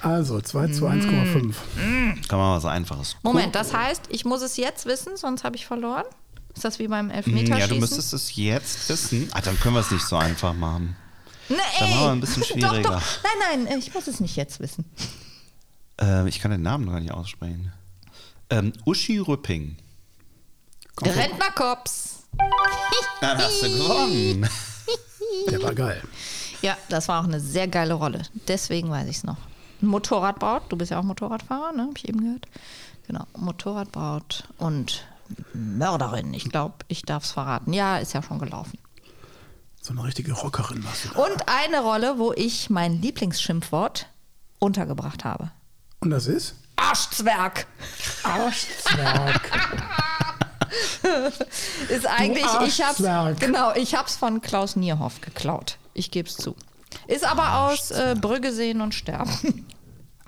Also 0.03 0.41
2 0.41 0.69
zu 0.69 0.87
1,5. 0.87 1.55
Kann 2.29 2.39
man 2.39 2.57
was 2.57 2.65
Einfaches. 2.67 3.17
Moment, 3.23 3.55
das 3.55 3.73
heißt, 3.73 4.03
ich 4.11 4.25
muss 4.27 4.43
es 4.43 4.57
jetzt 4.59 4.85
wissen, 4.87 5.17
sonst 5.17 5.43
habe 5.45 5.57
ich 5.57 5.65
verloren? 5.67 6.05
Ist 6.61 6.65
das 6.65 6.79
wie 6.79 6.89
beim 6.89 7.09
Hm, 7.09 7.17
Elfmeterschießen? 7.17 7.59
Ja, 7.59 7.67
du 7.69 7.77
müsstest 7.77 8.13
es 8.13 8.37
jetzt 8.37 8.87
wissen. 8.91 9.31
Ah, 9.33 9.41
dann 9.41 9.59
können 9.59 9.77
wir 9.77 9.81
es 9.81 9.91
nicht 9.91 10.05
so 10.07 10.17
einfach 10.19 10.53
machen. 10.53 10.95
Nee, 11.49 11.57
Dann 11.79 11.89
ey. 11.89 11.95
machen 11.95 12.05
wir 12.05 12.11
ein 12.13 12.21
bisschen 12.21 12.45
schwieriger. 12.45 12.83
Doch, 12.83 13.01
doch. 13.01 13.03
Nein, 13.25 13.65
nein, 13.65 13.79
ich 13.79 13.95
muss 13.95 14.07
es 14.07 14.21
nicht 14.21 14.37
jetzt 14.37 14.61
wissen. 14.61 14.85
Äh, 15.99 16.29
ich 16.29 16.39
kann 16.39 16.51
den 16.51 16.61
Namen 16.61 16.85
noch 16.85 16.93
gar 16.93 17.01
nicht 17.01 17.13
aussprechen. 17.13 17.73
Ähm, 18.51 18.75
Uschi 18.85 19.17
Rüpping. 19.17 19.79
Rentnerkops. 21.01 22.25
Dann 23.23 23.39
hast 23.39 23.63
du 23.63 23.71
gewonnen. 23.71 24.47
Der 25.51 25.63
war 25.63 25.75
geil. 25.75 26.03
Ja, 26.61 26.77
das 26.91 27.09
war 27.09 27.23
auch 27.23 27.25
eine 27.25 27.41
sehr 27.41 27.69
geile 27.69 27.95
Rolle. 27.95 28.21
Deswegen 28.49 28.91
weiß 28.91 29.09
ich 29.09 29.17
es 29.17 29.25
noch. 29.25 29.39
Motorradbraut, 29.81 30.65
du 30.69 30.77
bist 30.77 30.91
ja 30.91 31.01
auch 31.01 31.05
Motorradfahrer, 31.05 31.73
ne? 31.73 31.87
Hab 31.89 31.97
ich 31.97 32.07
eben 32.07 32.21
gehört. 32.21 32.47
Genau, 33.07 33.25
Motorradbraut 33.35 34.45
und 34.59 35.07
Mörderin. 35.55 36.35
Ich 36.35 36.49
glaube, 36.49 36.75
ich 36.89 37.03
darf 37.03 37.25
es 37.25 37.33
verraten. 37.33 37.73
Ja, 37.73 37.99
ist 37.99 38.13
ja 38.13 38.23
schon 38.23 38.39
gelaufen. 38.39 38.79
So 39.81 39.93
eine 39.93 40.05
richtige 40.05 40.33
Rockerin 40.33 40.85
warst 40.85 41.07
du 41.07 41.09
da. 41.11 41.21
Und 41.21 41.49
eine 41.49 41.81
Rolle, 41.81 42.19
wo 42.19 42.33
ich 42.33 42.71
mein 42.71 43.01
Lieblingsschimpfwort 43.01 44.07
untergebracht 44.59 45.25
habe. 45.25 45.51
Und 46.01 46.11
das 46.11 46.27
ist? 46.27 46.55
Arschzwerg. 46.77 47.67
Arschzwerg. 48.23 49.51
Ist 51.89 52.07
eigentlich, 52.07 52.47
ich 52.65 52.81
hab's, 52.81 53.03
genau, 53.41 53.75
ich 53.75 53.97
hab's 53.97 54.17
von 54.17 54.41
Klaus 54.41 54.77
Nierhoff 54.77 55.21
geklaut. 55.21 55.79
Ich 55.95 56.13
gebe 56.13 56.29
es 56.29 56.37
zu. 56.37 56.55
Ist 57.09 57.25
aber 57.25 57.67
aus 57.67 57.91
äh, 57.91 58.15
Brügge 58.19 58.53
sehen 58.53 58.81
und 58.81 58.95
sterben. 58.95 59.67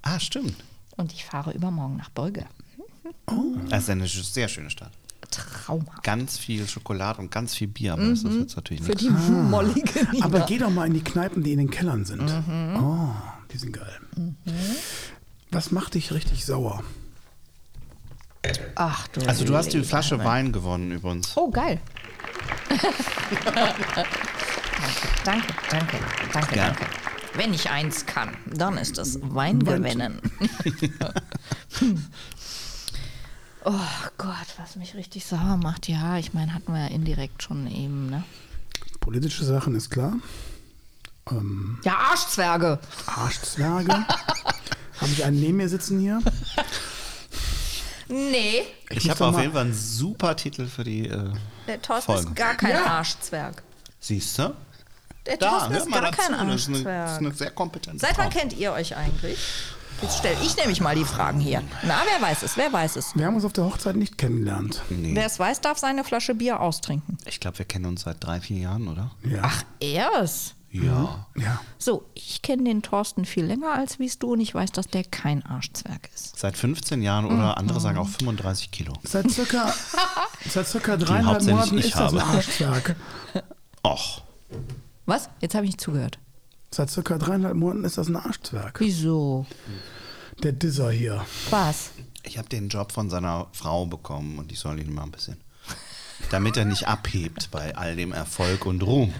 Ah, 0.02 0.18
stimmt. 0.18 0.56
Und 0.96 1.12
ich 1.12 1.24
fahre 1.24 1.52
übermorgen 1.52 1.96
nach 1.96 2.10
Brügge. 2.10 2.44
Das 3.68 3.84
ist 3.84 3.90
eine 3.90 4.06
sehr 4.06 4.48
schöne 4.48 4.70
Stadt. 4.70 4.90
Traumhaft. 5.30 6.02
Ganz 6.02 6.36
viel 6.36 6.66
Schokolade 6.68 7.20
und 7.20 7.30
ganz 7.30 7.54
viel 7.54 7.68
Bier, 7.68 7.94
aber 7.94 8.04
das 8.10 8.22
ist 8.22 8.34
jetzt 8.38 8.56
natürlich 8.56 8.82
Für 8.82 8.90
nicht. 8.92 9.00
die 9.02 9.10
mollige 9.10 10.06
Nina. 10.12 10.26
Aber 10.26 10.40
geh 10.40 10.58
doch 10.58 10.68
mal 10.70 10.86
in 10.86 10.94
die 10.94 11.02
Kneipen, 11.04 11.42
die 11.42 11.52
in 11.52 11.58
den 11.58 11.70
Kellern 11.70 12.04
sind. 12.04 12.22
Mhm. 12.24 12.76
Oh, 12.82 13.14
die 13.52 13.56
sind 13.56 13.72
geil. 13.72 13.98
Was 15.50 15.70
macht 15.70 15.94
dich 15.94 16.12
richtig 16.12 16.44
sauer? 16.44 16.82
Ach 18.74 19.06
du. 19.08 19.20
Also 19.26 19.44
du 19.44 19.54
hast 19.56 19.72
die 19.72 19.82
Flasche. 19.84 20.18
Wein 20.22 20.52
gewonnen 20.52 20.90
übrigens. 20.92 21.34
Oh, 21.36 21.50
geil. 21.50 21.80
danke, 25.24 25.54
danke, 25.70 25.96
danke, 26.32 26.56
Ja. 26.56 26.66
danke. 26.68 26.84
Wenn 27.34 27.54
ich 27.54 27.70
eins 27.70 28.04
kann, 28.04 28.36
dann 28.54 28.76
ist 28.76 28.98
es 28.98 29.18
Wein 29.22 29.60
gewinnen. 29.60 30.20
oh 33.64 34.08
Gott, 34.18 34.46
was 34.58 34.76
mich 34.76 34.94
richtig 34.94 35.24
sauer 35.26 35.56
macht. 35.56 35.88
Ja, 35.88 36.18
ich 36.18 36.32
meine, 36.34 36.54
hatten 36.54 36.72
wir 36.72 36.80
ja 36.82 36.86
indirekt 36.88 37.42
schon 37.42 37.66
eben, 37.66 38.10
ne? 38.10 38.24
Politische 39.00 39.44
Sachen 39.44 39.74
ist 39.74 39.90
klar. 39.90 40.14
Ähm, 41.30 41.78
Ja, 41.84 41.96
Arschzwerge. 41.98 42.78
Arschzwerge. 43.06 43.92
Habe 45.00 45.10
ich 45.12 45.24
einen 45.24 45.40
neben 45.40 45.56
mir 45.56 45.68
sitzen 45.68 45.98
hier? 46.00 46.20
Nee, 48.08 48.62
Ich 48.90 49.04
muss 49.04 49.20
habe 49.20 49.26
auf 49.36 49.40
jeden 49.40 49.52
Fall 49.52 49.62
einen 49.62 49.74
super 49.74 50.36
Titel 50.36 50.66
für 50.66 50.84
die 50.84 51.08
äh, 51.08 51.30
der 51.66 51.80
Thorsten 51.80 52.12
Folge. 52.12 52.28
ist 52.28 52.36
gar 52.36 52.54
kein 52.56 52.70
Ja. 52.70 52.84
Arschzwerg. 52.86 53.62
Siehst 54.00 54.38
du? 54.38 54.54
Der 55.26 55.36
Da, 55.36 55.50
Thorsten 55.50 55.74
ist 55.74 55.88
mal 55.88 56.00
gar 56.00 56.10
dazu. 56.10 56.22
kein 56.32 56.48
Das 56.48 56.60
ist, 56.60 56.68
eine, 56.68 56.76
das 56.76 56.82
ist 56.82 56.86
Arschzwerg. 56.86 57.18
eine 57.20 57.34
sehr 57.34 57.50
kompetente 57.52 57.98
Seit 58.00 58.18
wann 58.18 58.30
Frau. 58.30 58.38
kennt 58.40 58.52
ihr 58.54 58.72
euch 58.72 58.96
eigentlich? 58.96 59.38
Jetzt 60.02 60.18
stelle 60.18 60.36
ich 60.42 60.56
nämlich 60.56 60.80
mal 60.80 60.96
die 60.96 61.04
Fragen 61.04 61.38
hier. 61.38 61.62
Na, 61.84 62.02
wer 62.10 62.20
weiß 62.20 62.42
es? 62.42 62.56
Wer 62.56 62.72
weiß 62.72 62.96
es? 62.96 63.14
Wir 63.14 63.26
haben 63.26 63.36
uns 63.36 63.44
auf 63.44 63.52
der 63.52 63.64
Hochzeit 63.64 63.94
nicht 63.94 64.18
kennengelernt. 64.18 64.82
Nee. 64.90 65.14
Wer 65.14 65.26
es 65.26 65.38
weiß, 65.38 65.60
darf 65.60 65.78
seine 65.78 66.02
Flasche 66.02 66.34
Bier 66.34 66.60
austrinken. 66.60 67.18
Ich 67.24 67.38
glaube, 67.38 67.58
wir 67.58 67.66
kennen 67.66 67.84
uns 67.86 68.02
seit 68.02 68.22
drei, 68.22 68.40
vier 68.40 68.58
Jahren, 68.58 68.88
oder? 68.88 69.12
Ja. 69.24 69.42
Ach, 69.42 69.62
er's. 69.80 70.54
Ja. 70.72 71.26
Ja. 71.36 71.60
So, 71.78 72.04
ich 72.14 72.42
kenne 72.42 72.64
den 72.64 72.82
Thorsten 72.82 73.26
viel 73.26 73.44
länger 73.44 73.74
als 73.74 74.00
wie 74.00 74.10
du 74.18 74.32
und 74.32 74.40
ich 74.40 74.54
weiß, 74.54 74.72
dass 74.72 74.88
der 74.88 75.04
kein 75.04 75.44
Arschzwerg 75.46 76.08
ist. 76.14 76.36
Seit 76.36 76.56
15 76.56 77.00
Jahren 77.02 77.26
oder 77.26 77.56
andere 77.56 77.78
sagen 77.78 77.98
auch 77.98 78.08
35 78.08 78.70
Kilo. 78.72 78.94
Seit 79.04 79.30
circa, 79.30 79.72
seit 80.48 80.66
circa 80.66 80.96
dreieinhalb 80.96 81.42
Monaten 81.44 81.78
ich 81.78 81.86
ist 81.86 81.94
das 81.94 82.12
ein 82.12 82.20
habe. 82.20 82.36
Arschzwerg. 82.38 82.96
Och. 83.86 84.22
Was? 85.06 85.28
Jetzt 85.40 85.54
habe 85.54 85.64
ich 85.66 85.72
nicht 85.72 85.80
zugehört. 85.80 86.18
Seit 86.74 86.90
circa 86.90 87.18
dreieinhalb 87.18 87.54
Monaten 87.54 87.84
ist 87.84 87.98
das 87.98 88.08
ein 88.08 88.16
Arschzwerg. 88.16 88.80
Wieso? 88.80 89.46
der 90.42 90.52
Disser 90.52 90.90
hier. 90.90 91.24
Was? 91.50 91.90
Ich 92.24 92.38
habe 92.38 92.48
den 92.48 92.68
Job 92.68 92.90
von 92.92 93.10
seiner 93.10 93.46
Frau 93.52 93.86
bekommen 93.86 94.38
und 94.38 94.50
ich 94.50 94.58
soll 94.58 94.80
ihn 94.80 94.92
mal 94.92 95.02
ein 95.04 95.10
bisschen. 95.10 95.36
Damit 96.30 96.56
er 96.56 96.64
nicht 96.64 96.88
abhebt 96.88 97.50
bei 97.50 97.76
all 97.76 97.94
dem 97.94 98.12
Erfolg 98.12 98.64
und 98.66 98.82
Ruhm. 98.82 99.12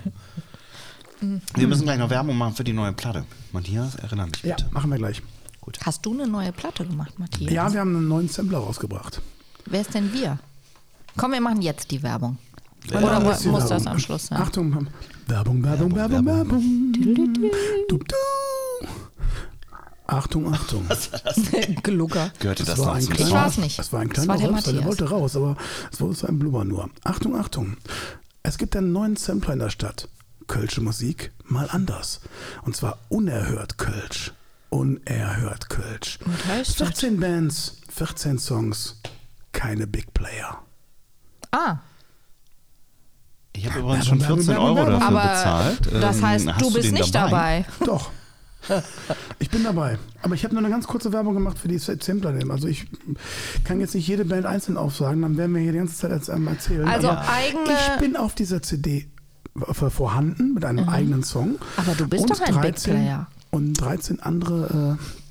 Wir 1.55 1.69
müssen 1.69 1.83
gleich 1.85 1.99
noch 1.99 2.11
Werbung 2.11 2.37
machen 2.37 2.55
für 2.57 2.65
die 2.65 2.73
neue 2.73 2.93
Platte. 2.93 3.25
Matthias, 3.53 3.95
erinnere 3.97 4.29
mich 4.29 4.43
Ja, 4.43 4.57
bitte. 4.57 4.69
machen 4.73 4.91
wir 4.91 4.99
gleich. 4.99 5.23
Hast 5.85 6.05
du 6.07 6.13
eine 6.13 6.27
neue 6.27 6.51
Platte 6.53 6.85
gemacht, 6.85 7.19
Matthias? 7.19 7.53
Ja, 7.53 7.73
wir 7.73 7.81
haben 7.81 7.95
einen 7.95 8.09
neuen 8.09 8.29
Sampler 8.29 8.59
rausgebracht. 8.59 9.21
Wer 9.67 9.83
ist 9.83 9.95
denn 9.95 10.13
wir? 10.13 10.39
Komm, 11.17 11.33
wir 11.33 11.41
machen 11.41 11.63
jetzt 11.63 11.91
die 11.93 12.03
Werbung. 12.03 12.39
Wer 12.89 13.03
Oder 13.05 13.21
muss 13.21 13.69
das 13.69 13.87
am 13.87 13.99
Schluss 14.01 14.27
sein? 14.27 14.39
Achtung, 14.43 14.89
Werbung, 15.27 15.63
Werbung, 15.63 15.95
Werbung, 15.95 16.27
Werbung. 16.27 16.93
Du, 17.89 17.99
du. 17.99 18.15
Achtung, 20.07 20.53
Achtung. 20.53 20.87
Glucker. 21.83 22.31
Gehörte 22.39 22.65
das, 22.65 22.79
war 22.79 22.87
noch 22.87 22.95
ein 22.97 23.07
kleiner, 23.09 23.29
Ich 23.29 23.35
war's 23.35 23.57
nicht. 23.57 23.79
Das 23.79 23.93
war 23.93 24.01
ein 24.01 24.09
Das 24.09 24.25
kleiner 24.25 24.29
war 24.29 24.37
der 24.39 24.51
Rülpser, 24.51 24.73
der 24.73 24.85
wollte 24.85 25.09
raus, 25.09 25.37
aber 25.37 25.57
es 25.91 26.01
wurde 26.01 26.15
so 26.15 26.27
ein 26.27 26.39
Blubber 26.39 26.65
nur. 26.65 26.91
Achtung, 27.05 27.37
Achtung. 27.39 27.77
Es 28.43 28.59
gibt 28.59 28.77
einen 28.77 28.93
neuen 28.93 29.17
Sampler 29.17 29.55
in 29.55 29.61
der 29.61 29.71
Stadt. 29.71 30.09
Kölsche 30.49 30.81
Musik 30.81 31.33
mal 31.45 31.69
anders. 31.71 32.21
Und 32.63 32.77
zwar 32.77 32.99
unerhört 33.09 33.79
Kölsch. 33.79 34.33
Unerhört 34.69 35.71
Kölsch. 35.71 36.19
Was 36.27 36.45
heißt 36.47 36.81
das? 36.81 36.89
14 36.89 37.21
Bands, 37.21 37.77
14 37.89 38.39
Songs, 38.39 39.01
keine 39.53 39.87
Big 39.87 40.13
Player. 40.13 40.63
Ah, 41.53 41.79
Ich 43.55 43.69
habe 43.69 43.81
übrigens 43.81 44.07
schon 44.07 44.21
Werbung, 44.21 44.37
14 44.39 44.55
Werbung, 44.55 44.77
Euro 44.79 44.91
dafür 44.91 45.09
aber 45.09 45.23
bezahlt. 45.23 45.81
das 46.03 46.17
Ähm, 46.19 46.27
heißt, 46.27 46.47
hast 46.53 46.61
du 46.63 46.73
bist 46.73 46.87
den 46.87 46.95
nicht 46.95 47.15
dabei. 47.15 47.65
Doch. 47.85 48.11
Ich 49.41 49.51
bin 49.51 49.65
dabei. 49.65 49.99
Aber 50.23 50.37
ich 50.37 50.45
habe 50.45 50.55
nur 50.55 50.63
eine 50.63 50.71
ganz 50.73 50.87
kurze 50.87 51.13
Werbung 51.13 51.35
gemacht 51.35 51.59
für 51.59 51.67
die 51.67 51.79
Sampler. 51.79 52.33
Also 52.49 52.69
ich 52.69 52.87
kann 53.65 53.81
jetzt 53.81 53.93
nicht 53.97 54.07
jede 54.07 54.25
Band 54.25 54.47
einzeln 54.47 54.77
aufsagen, 54.77 55.21
dann 55.23 55.37
werden 55.37 55.53
wir 55.53 55.61
hier 55.63 55.73
die 55.73 55.79
ganze 55.79 55.97
Zeit 55.97 56.13
jetzt 56.13 56.31
einmal 56.31 56.55
erzählen. 56.55 56.87
Also 56.87 57.09
Aber 57.11 57.29
eigene- 57.29 57.65
Ich 57.95 58.01
bin 58.01 58.17
auf 58.17 58.37
dieser 58.37 58.63
CD 58.63 59.09
vorhanden 59.91 60.55
mit 60.55 60.65
einem 60.65 60.89
eigenen 60.89 61.25
Song. 61.25 61.51
Mhm. 61.53 61.57
Aber 61.77 61.95
du 61.97 62.07
bist 62.07 62.23
Und 62.23 62.31
doch 62.31 62.41
ein 62.41 62.61
Big 62.61 62.77
Player. 62.77 63.27
Und 63.51 63.75
13 63.75 64.21
andere 64.23 64.99
äh, 65.01 65.22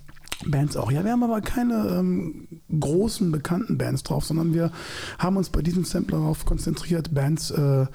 Bands 0.49 0.77
auch. 0.77 0.91
Ja, 0.91 1.03
wir 1.03 1.11
haben 1.11 1.23
aber 1.23 1.41
keine 1.41 1.87
ähm, 1.99 2.47
großen, 2.79 3.31
bekannten 3.31 3.77
Bands 3.77 4.03
drauf, 4.03 4.25
sondern 4.25 4.53
wir 4.53 4.71
haben 5.19 5.37
uns 5.37 5.49
bei 5.49 5.61
diesem 5.61 5.83
Sampler 5.85 6.19
darauf 6.19 6.45
konzentriert, 6.45 7.13
Bands 7.13 7.51
äh, 7.51 7.81
äh, 7.83 7.87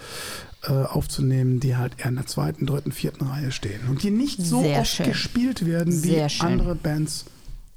aufzunehmen, 0.72 1.60
die 1.60 1.76
halt 1.76 1.94
eher 1.98 2.06
in 2.08 2.16
der 2.16 2.26
zweiten, 2.26 2.66
dritten, 2.66 2.92
vierten 2.92 3.24
Reihe 3.26 3.52
stehen. 3.52 3.80
Und 3.88 4.02
die 4.02 4.10
nicht 4.10 4.40
so 4.44 4.62
Sehr 4.62 4.80
oft 4.80 4.88
schön. 4.90 5.06
gespielt 5.06 5.66
werden, 5.66 6.02
wie 6.02 6.20
andere 6.40 6.74
Bands 6.74 7.26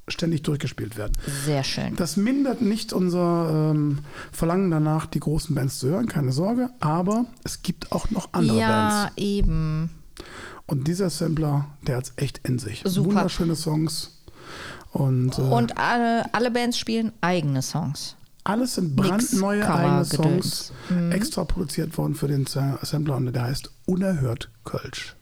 ständig 0.08 0.42
durchgespielt 0.42 0.96
werden. 0.96 1.12
Sehr 1.44 1.62
schön. 1.62 1.94
Das 1.96 2.16
mindert 2.16 2.62
nicht 2.62 2.92
unser 2.92 3.70
ähm, 3.72 4.00
Verlangen 4.32 4.70
danach, 4.70 5.06
die 5.06 5.20
großen 5.20 5.54
Bands 5.54 5.78
zu 5.78 5.88
hören, 5.88 6.06
keine 6.06 6.32
Sorge. 6.32 6.70
Aber 6.80 7.26
es 7.44 7.62
gibt 7.62 7.92
auch 7.92 8.10
noch 8.10 8.30
andere 8.32 8.58
Ja, 8.58 8.68
Bands. 9.04 9.12
eben. 9.16 9.90
Und 10.66 10.86
dieser 10.88 11.10
Sampler, 11.10 11.66
der 11.86 11.96
hat 11.96 12.04
es 12.04 12.12
echt 12.16 12.38
in 12.46 12.58
sich. 12.58 12.82
Super. 12.84 13.08
Wunderschöne 13.10 13.56
Songs. 13.56 14.19
Und, 14.92 15.38
äh, 15.38 15.42
Und 15.42 15.78
alle, 15.78 16.24
alle 16.34 16.50
Bands 16.50 16.78
spielen 16.78 17.12
eigene 17.20 17.62
Songs. 17.62 18.16
alles 18.44 18.74
sind 18.74 18.96
brandneue 18.96 19.68
eigene. 19.68 20.04
Songs, 20.04 20.72
extra 21.10 21.44
produziert 21.44 21.96
worden 21.96 22.14
für 22.14 22.26
den 22.28 22.46
Sampler 22.46 23.16
und 23.16 23.32
der 23.32 23.42
heißt 23.44 23.70
Unerhört 23.86 24.50
Kölsch. 24.64 25.14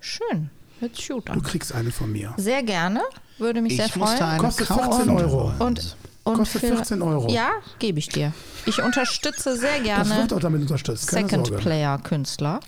Schön. 0.00 0.50
Hört 0.78 0.96
sich 0.96 1.08
gut 1.10 1.28
Du 1.28 1.42
kriegst 1.42 1.74
eine 1.74 1.90
von 1.90 2.10
mir. 2.10 2.32
Sehr 2.38 2.62
gerne. 2.62 3.02
Würde 3.36 3.60
mich 3.60 3.76
sehr 3.76 3.86
Ich 3.86 3.96
musste 3.96 4.16
freuen. 4.16 4.30
eine 4.30 4.38
Kostet 4.42 4.68
kaufen. 4.68 4.92
14 4.92 5.10
Euro. 5.10 5.52
Und, 5.58 5.96
und 6.24 6.36
Kostet 6.38 6.60
für- 6.62 6.68
14 6.76 7.02
Euro. 7.02 7.30
Ja, 7.30 7.50
gebe 7.78 7.98
ich 7.98 8.08
dir. 8.08 8.32
Ich 8.64 8.80
unterstütze 8.82 9.56
sehr 9.58 9.74
Das 9.76 9.82
gerne 9.84 10.16
wird 10.16 10.32
auch 10.32 10.40
damit 10.40 10.62
unterstützt, 10.62 11.08
keine 11.08 11.28
Second. 11.28 11.56
Player 11.58 11.98
Künstler. 11.98 12.60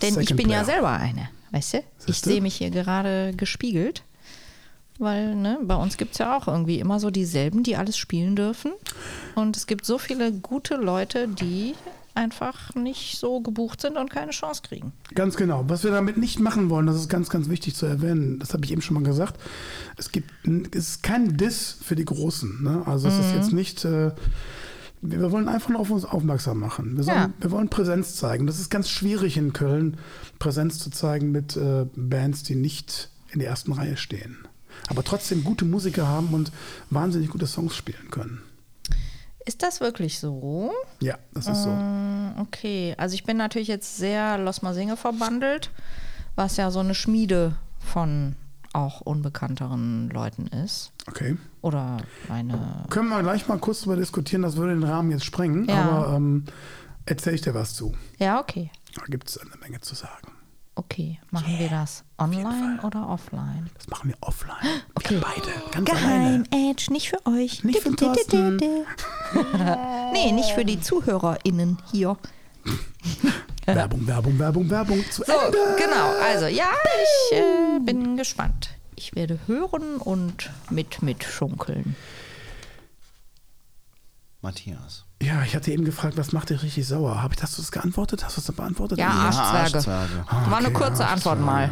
Denn 0.00 0.10
ich 0.18 0.28
Second 0.28 0.36
bin 0.38 0.48
ja 0.48 0.62
Player. 0.62 0.64
selber 0.76 0.90
eine, 0.92 1.28
weißt 1.50 1.74
du? 1.74 1.78
Ich 1.78 2.04
Siehste? 2.06 2.30
sehe 2.30 2.40
mich 2.40 2.54
hier 2.56 2.70
gerade 2.70 3.34
gespiegelt. 3.36 4.02
Weil 4.98 5.34
ne, 5.34 5.58
bei 5.62 5.74
uns 5.74 5.96
gibt 5.96 6.12
es 6.12 6.18
ja 6.18 6.36
auch 6.36 6.46
irgendwie 6.48 6.78
immer 6.78 7.00
so 7.00 7.10
dieselben, 7.10 7.62
die 7.62 7.76
alles 7.76 7.96
spielen 7.96 8.36
dürfen. 8.36 8.72
Und 9.34 9.56
es 9.56 9.66
gibt 9.66 9.84
so 9.86 9.98
viele 9.98 10.32
gute 10.32 10.76
Leute, 10.76 11.28
die 11.28 11.74
einfach 12.14 12.74
nicht 12.74 13.18
so 13.18 13.40
gebucht 13.40 13.80
sind 13.80 13.96
und 13.96 14.10
keine 14.10 14.32
Chance 14.32 14.60
kriegen. 14.62 14.92
Ganz 15.14 15.34
genau. 15.36 15.64
Was 15.68 15.82
wir 15.82 15.90
damit 15.90 16.18
nicht 16.18 16.38
machen 16.40 16.68
wollen, 16.68 16.86
das 16.86 16.96
ist 16.96 17.08
ganz, 17.08 17.30
ganz 17.30 17.48
wichtig 17.48 17.74
zu 17.74 17.86
erwähnen. 17.86 18.38
Das 18.38 18.52
habe 18.52 18.64
ich 18.66 18.70
eben 18.70 18.82
schon 18.82 18.94
mal 18.94 19.02
gesagt. 19.02 19.40
Es 19.96 20.12
gibt, 20.12 20.30
es 20.74 20.88
ist 20.88 21.02
kein 21.02 21.38
Diss 21.38 21.74
für 21.82 21.96
die 21.96 22.04
Großen. 22.04 22.62
Ne? 22.62 22.82
Also 22.86 23.08
es 23.08 23.14
Mhm. 23.14 23.20
ist 23.20 23.34
jetzt 23.34 23.52
nicht. 23.54 23.84
Äh, 23.86 24.12
wir 25.00 25.32
wollen 25.32 25.48
einfach 25.48 25.70
nur 25.70 25.80
auf 25.80 25.90
uns 25.90 26.04
aufmerksam 26.04 26.58
machen. 26.60 26.96
Wir, 26.98 27.02
sollen, 27.04 27.16
Ja. 27.16 27.30
wir 27.40 27.50
wollen 27.50 27.70
Präsenz 27.70 28.14
zeigen. 28.14 28.46
Das 28.46 28.60
ist 28.60 28.68
ganz 28.70 28.88
schwierig 28.90 29.36
in 29.38 29.52
Köln, 29.54 29.96
Präsenz 30.38 30.78
zu 30.78 30.90
zeigen 30.90 31.32
mit 31.32 31.56
äh, 31.56 31.86
Bands, 31.96 32.42
die 32.42 32.54
nicht 32.56 33.08
in 33.32 33.40
der 33.40 33.48
ersten 33.48 33.72
Reihe 33.72 33.96
stehen. 33.96 34.36
Aber 34.92 35.02
trotzdem 35.02 35.42
gute 35.42 35.64
Musiker 35.64 36.06
haben 36.06 36.34
und 36.34 36.52
wahnsinnig 36.90 37.30
gute 37.30 37.46
Songs 37.46 37.74
spielen 37.74 38.10
können. 38.10 38.42
Ist 39.46 39.62
das 39.62 39.80
wirklich 39.80 40.18
so? 40.18 40.70
Ja, 41.00 41.16
das 41.32 41.46
ist 41.48 41.62
so. 41.62 41.70
Mm, 41.70 42.38
Okay, 42.42 42.94
also 42.98 43.14
ich 43.14 43.24
bin 43.24 43.38
natürlich 43.38 43.68
jetzt 43.68 43.96
sehr 43.96 44.36
Los 44.36 44.60
Masinge 44.60 44.98
verbandelt, 44.98 45.70
was 46.36 46.58
ja 46.58 46.70
so 46.70 46.80
eine 46.80 46.94
Schmiede 46.94 47.56
von 47.80 48.36
auch 48.74 49.00
unbekannteren 49.00 50.10
Leuten 50.10 50.46
ist. 50.46 50.92
Okay. 51.08 51.36
Oder 51.62 51.98
eine. 52.28 52.84
Können 52.90 53.08
wir 53.08 53.22
gleich 53.22 53.48
mal 53.48 53.58
kurz 53.58 53.80
darüber 53.80 53.96
diskutieren, 53.96 54.42
das 54.42 54.56
würde 54.56 54.74
den 54.74 54.82
Rahmen 54.84 55.10
jetzt 55.10 55.24
sprengen, 55.24 55.66
Ja. 55.68 55.82
aber 55.82 56.16
ähm, 56.16 56.44
erzähle 57.06 57.34
ich 57.36 57.40
dir 57.42 57.54
was 57.54 57.74
zu. 57.74 57.94
Ja, 58.18 58.38
okay. 58.40 58.70
Da 58.94 59.02
gibt 59.06 59.28
es 59.30 59.38
eine 59.38 59.56
Menge 59.60 59.80
zu 59.80 59.94
sagen. 59.94 60.31
Okay, 60.74 61.18
machen 61.30 61.58
wir 61.58 61.68
das 61.68 62.02
online 62.18 62.80
oder 62.82 63.06
offline? 63.08 63.68
Das 63.76 63.88
machen 63.88 64.08
wir 64.08 64.16
offline. 64.22 64.56
Okay. 64.94 65.14
Wir 65.16 65.20
beide, 65.20 65.70
ganz 65.70 65.90
alleine. 65.90 66.44
Geheim 66.44 66.70
Edge, 66.70 66.86
nicht 66.90 67.10
für 67.10 67.18
euch. 67.26 67.62
Nicht 67.62 67.80
für 67.80 67.94
Thorsten. 67.94 68.56
nee, 70.12 70.32
nicht 70.32 70.52
für 70.52 70.64
die 70.64 70.80
ZuhörerInnen 70.80 71.76
hier. 71.90 72.16
Werbung, 73.66 74.06
Werbung, 74.06 74.38
Werbung, 74.38 74.70
Werbung. 74.70 75.04
Zu 75.10 75.24
So, 75.24 75.32
Ende. 75.32 75.58
genau. 75.76 76.10
Also, 76.22 76.46
ja, 76.46 76.70
ich 77.30 77.38
äh, 77.38 77.78
bin 77.80 78.16
gespannt. 78.16 78.70
Ich 78.96 79.14
werde 79.14 79.38
hören 79.46 79.96
und 79.98 80.50
mit 80.70 81.02
mitschunkeln. 81.02 81.96
Matthias. 84.42 85.04
Ja, 85.22 85.42
ich 85.44 85.54
hatte 85.54 85.70
eben 85.70 85.84
gefragt, 85.84 86.16
was 86.16 86.32
macht 86.32 86.50
dich 86.50 86.62
richtig 86.62 86.86
sauer? 86.86 87.22
Habe 87.22 87.34
ich 87.34 87.40
das, 87.40 87.56
das 87.56 87.70
geantwortet? 87.70 88.24
Hast 88.24 88.36
du 88.36 88.40
das 88.42 88.54
beantwortet? 88.56 88.98
Ja. 88.98 89.08
Arschzwerge. 89.08 89.76
Arschzwerge. 89.76 90.24
War 90.50 90.58
eine 90.58 90.68
Okay, 90.68 90.76
kurze 90.76 91.06
Antwort 91.06 91.40
mal. 91.40 91.70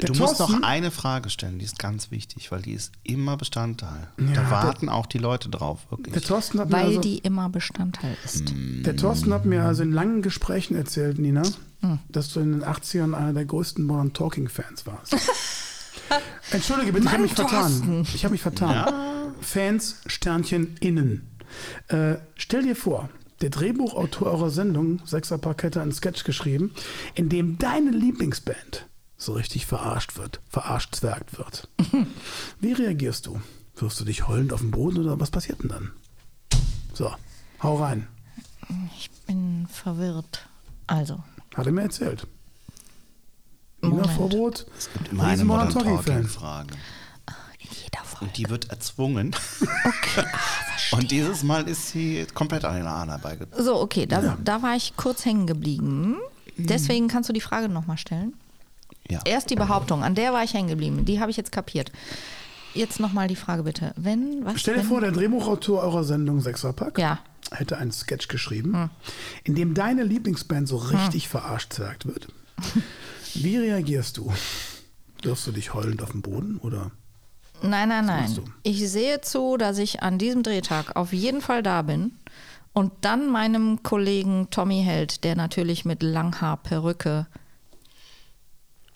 Der 0.00 0.08
du 0.08 0.14
musst 0.18 0.40
noch 0.40 0.46
Thorsten- 0.48 0.64
eine 0.64 0.90
Frage 0.90 1.30
stellen, 1.30 1.58
die 1.60 1.64
ist 1.64 1.78
ganz 1.78 2.10
wichtig, 2.10 2.50
weil 2.50 2.62
die 2.62 2.72
ist 2.72 2.92
immer 3.04 3.36
Bestandteil. 3.36 4.08
Ja, 4.18 4.24
da 4.26 4.32
der- 4.32 4.50
warten 4.50 4.88
auch 4.88 5.06
die 5.06 5.18
Leute 5.18 5.48
drauf, 5.50 5.80
wirklich. 5.90 6.12
Der 6.14 6.22
Thorsten, 6.22 6.58
hat 6.58 6.70
mir 6.70 6.76
Weil 6.76 6.86
also, 6.86 7.00
die 7.00 7.18
immer 7.18 7.48
Bestandteil 7.50 8.16
ist. 8.24 8.52
der 8.54 8.96
Thorsten 8.96 9.32
hat 9.32 9.44
mir 9.44 9.62
also 9.62 9.82
in 9.84 9.92
langen 9.92 10.22
Gesprächen 10.22 10.74
erzählt, 10.74 11.18
Nina, 11.18 11.42
Hm. 11.82 11.98
dass 12.08 12.32
du 12.32 12.40
in 12.40 12.52
den 12.52 12.64
80ern 12.64 13.14
einer 13.14 13.32
der 13.34 13.44
größten 13.44 13.84
Modern 13.84 14.12
Talking 14.14 14.48
Fans 14.48 14.86
warst. 14.86 15.14
Entschuldige 16.50 16.92
bitte, 16.92 17.06
ich 17.06 17.12
habe 17.12 17.22
mich 17.22 17.32
vertan. 17.34 18.06
Ich 18.14 18.24
habe 18.24 18.32
mich 18.32 18.42
vertan. 18.42 19.32
Fans, 19.40 19.96
Sternchen, 20.06 20.76
innen. 20.80 21.28
Äh, 21.88 22.16
stell 22.36 22.62
dir 22.62 22.76
vor, 22.76 23.08
der 23.40 23.50
Drehbuchautor 23.50 24.28
eurer 24.28 24.50
Sendung, 24.50 25.00
Sechserparkett, 25.04 25.76
hat 25.76 25.82
einen 25.82 25.92
Sketch 25.92 26.24
geschrieben, 26.24 26.72
in 27.14 27.28
dem 27.28 27.58
deine 27.58 27.90
Lieblingsband 27.90 28.86
so 29.16 29.32
richtig 29.32 29.66
verarscht 29.66 30.16
wird, 30.16 30.40
verarscht 30.48 30.94
zwergt 30.94 31.38
wird. 31.38 31.68
Wie 32.60 32.72
reagierst 32.72 33.26
du? 33.26 33.40
Wirfst 33.76 33.98
du 34.00 34.04
dich 34.04 34.28
heulend 34.28 34.52
auf 34.52 34.60
den 34.60 34.70
Boden 34.70 34.98
oder 34.98 35.18
was 35.18 35.30
passiert 35.30 35.62
denn 35.62 35.70
dann? 35.70 35.90
So, 36.92 37.10
hau 37.62 37.76
rein. 37.76 38.06
Ich 38.98 39.10
bin 39.26 39.66
verwirrt. 39.70 40.48
Also, 40.86 41.22
Hat 41.54 41.66
er 41.66 41.72
mir 41.72 41.82
erzählt. 41.82 42.26
Nina 43.80 43.94
Moment. 43.96 44.12
Vorbrot, 44.12 44.66
Immer 45.10 45.24
eine 45.24 45.32
riesen 45.32 45.46
Modern 45.46 45.66
Modern 45.68 45.84
Talking 45.84 46.02
Fan. 46.02 46.14
Talking 46.22 46.28
Frage. 46.28 46.74
Und 48.22 48.38
die 48.38 48.48
wird 48.48 48.70
erzwungen. 48.70 49.34
Okay, 49.84 50.24
ah. 50.32 50.96
Und 50.96 51.10
dieses 51.10 51.42
Mal 51.42 51.68
ist 51.68 51.88
sie 51.88 52.26
komplett 52.34 52.64
an 52.64 52.76
den 52.76 52.86
Haaren 52.86 53.08
herbeigezogen. 53.08 53.64
So, 53.64 53.80
okay, 53.80 54.06
da, 54.06 54.36
da 54.42 54.62
war 54.62 54.76
ich 54.76 54.94
kurz 54.96 55.24
hängen 55.24 55.46
geblieben. 55.46 56.16
Deswegen 56.56 57.08
kannst 57.08 57.28
du 57.28 57.32
die 57.32 57.40
Frage 57.40 57.68
nochmal 57.68 57.98
stellen. 57.98 58.34
Ja. 59.08 59.20
Erst 59.24 59.50
die 59.50 59.54
Behauptung, 59.56 60.04
an 60.04 60.14
der 60.14 60.32
war 60.32 60.44
ich 60.44 60.54
hängen 60.54 60.68
geblieben. 60.68 61.04
Die 61.04 61.18
habe 61.20 61.30
ich 61.30 61.36
jetzt 61.36 61.50
kapiert. 61.50 61.90
Jetzt 62.74 63.00
nochmal 63.00 63.26
die 63.28 63.36
Frage 63.36 63.62
bitte. 63.64 63.92
Wenn, 63.96 64.44
was? 64.44 64.60
Stell 64.60 64.74
dir 64.74 64.80
wenn, 64.80 64.88
vor, 64.88 65.00
der 65.00 65.12
Drehbuchautor 65.12 65.82
eurer 65.82 66.04
Sendung 66.04 66.40
Sechserpack 66.40 66.98
Ja. 66.98 67.18
hätte 67.50 67.78
einen 67.78 67.92
Sketch 67.92 68.28
geschrieben, 68.28 68.90
in 69.44 69.54
dem 69.54 69.74
deine 69.74 70.04
Lieblingsband 70.04 70.68
so 70.68 70.76
richtig 70.76 71.28
verarscht 71.28 71.72
zerrt 71.72 72.06
wird. 72.06 72.28
Wie 73.34 73.56
reagierst 73.56 74.18
du? 74.18 74.32
Wirfst 75.22 75.46
du 75.46 75.52
dich 75.52 75.74
heulend 75.74 76.02
auf 76.02 76.12
den 76.12 76.22
Boden 76.22 76.58
oder 76.58 76.90
Nein, 77.62 77.88
nein, 77.88 78.06
nein. 78.06 78.38
Ich 78.62 78.88
sehe 78.90 79.20
zu, 79.20 79.56
dass 79.56 79.78
ich 79.78 80.02
an 80.02 80.18
diesem 80.18 80.42
Drehtag 80.42 80.96
auf 80.96 81.12
jeden 81.12 81.40
Fall 81.40 81.62
da 81.62 81.82
bin 81.82 82.12
und 82.72 82.92
dann 83.02 83.30
meinem 83.30 83.82
Kollegen 83.82 84.48
Tommy 84.50 84.82
Held, 84.82 85.24
der 85.24 85.36
natürlich 85.36 85.84
mit 85.84 86.02
Langhaar, 86.02 86.56
Perücke. 86.56 87.26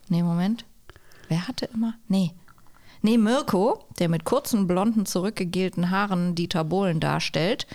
Nee, 0.09 0.23
Moment. 0.23 0.65
Wer 1.29 1.47
hatte 1.47 1.69
immer? 1.75 1.95
Nee. 2.09 2.33
Nee, 3.03 3.19
Mirko, 3.19 3.85
der 3.99 4.09
mit 4.09 4.25
kurzen, 4.25 4.67
blonden, 4.67 5.07
zurückgegelten 5.07 5.91
Haaren 5.91 6.35
Dieter 6.35 6.65
Bohlen 6.65 6.99
darstellt 6.99 7.67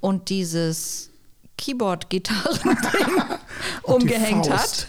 und 0.00 0.30
dieses 0.30 1.10
Keyboard-Gitarren-Ding 1.58 3.22
umgehängt 3.82 4.50
hat. 4.50 4.88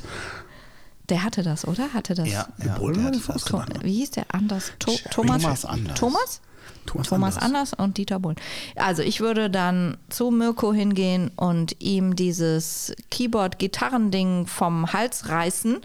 Der 1.09 1.23
hatte 1.23 1.43
das, 1.43 1.67
oder? 1.67 1.93
Hatte 1.93 2.13
das? 2.13 2.27
Ja, 2.27 2.47
ja. 2.63 2.77
Der 2.77 3.13
das. 3.27 3.43
dran. 3.43 3.69
Wie 3.81 3.93
hieß 3.95 4.11
der 4.11 4.25
anders? 4.33 4.71
To 4.79 4.91
Thomas? 5.09 5.41
Thomas 5.41 5.65
Anders. 5.65 5.99
Thomas? 5.99 6.41
Thomas, 6.85 7.09
Thomas 7.09 7.37
Anders. 7.37 7.73
Anders 7.73 7.73
und 7.73 7.97
Dieter 7.97 8.19
Bohlen. 8.19 8.37
Also 8.75 9.03
ich 9.03 9.19
würde 9.19 9.49
dann 9.49 9.97
zu 10.09 10.31
Mirko 10.31 10.73
hingehen 10.73 11.31
und 11.35 11.75
ihm 11.79 12.15
dieses 12.15 12.93
Keyboard-Gitarrending 13.11 14.47
vom 14.47 14.91
Hals 14.91 15.29
reißen 15.29 15.77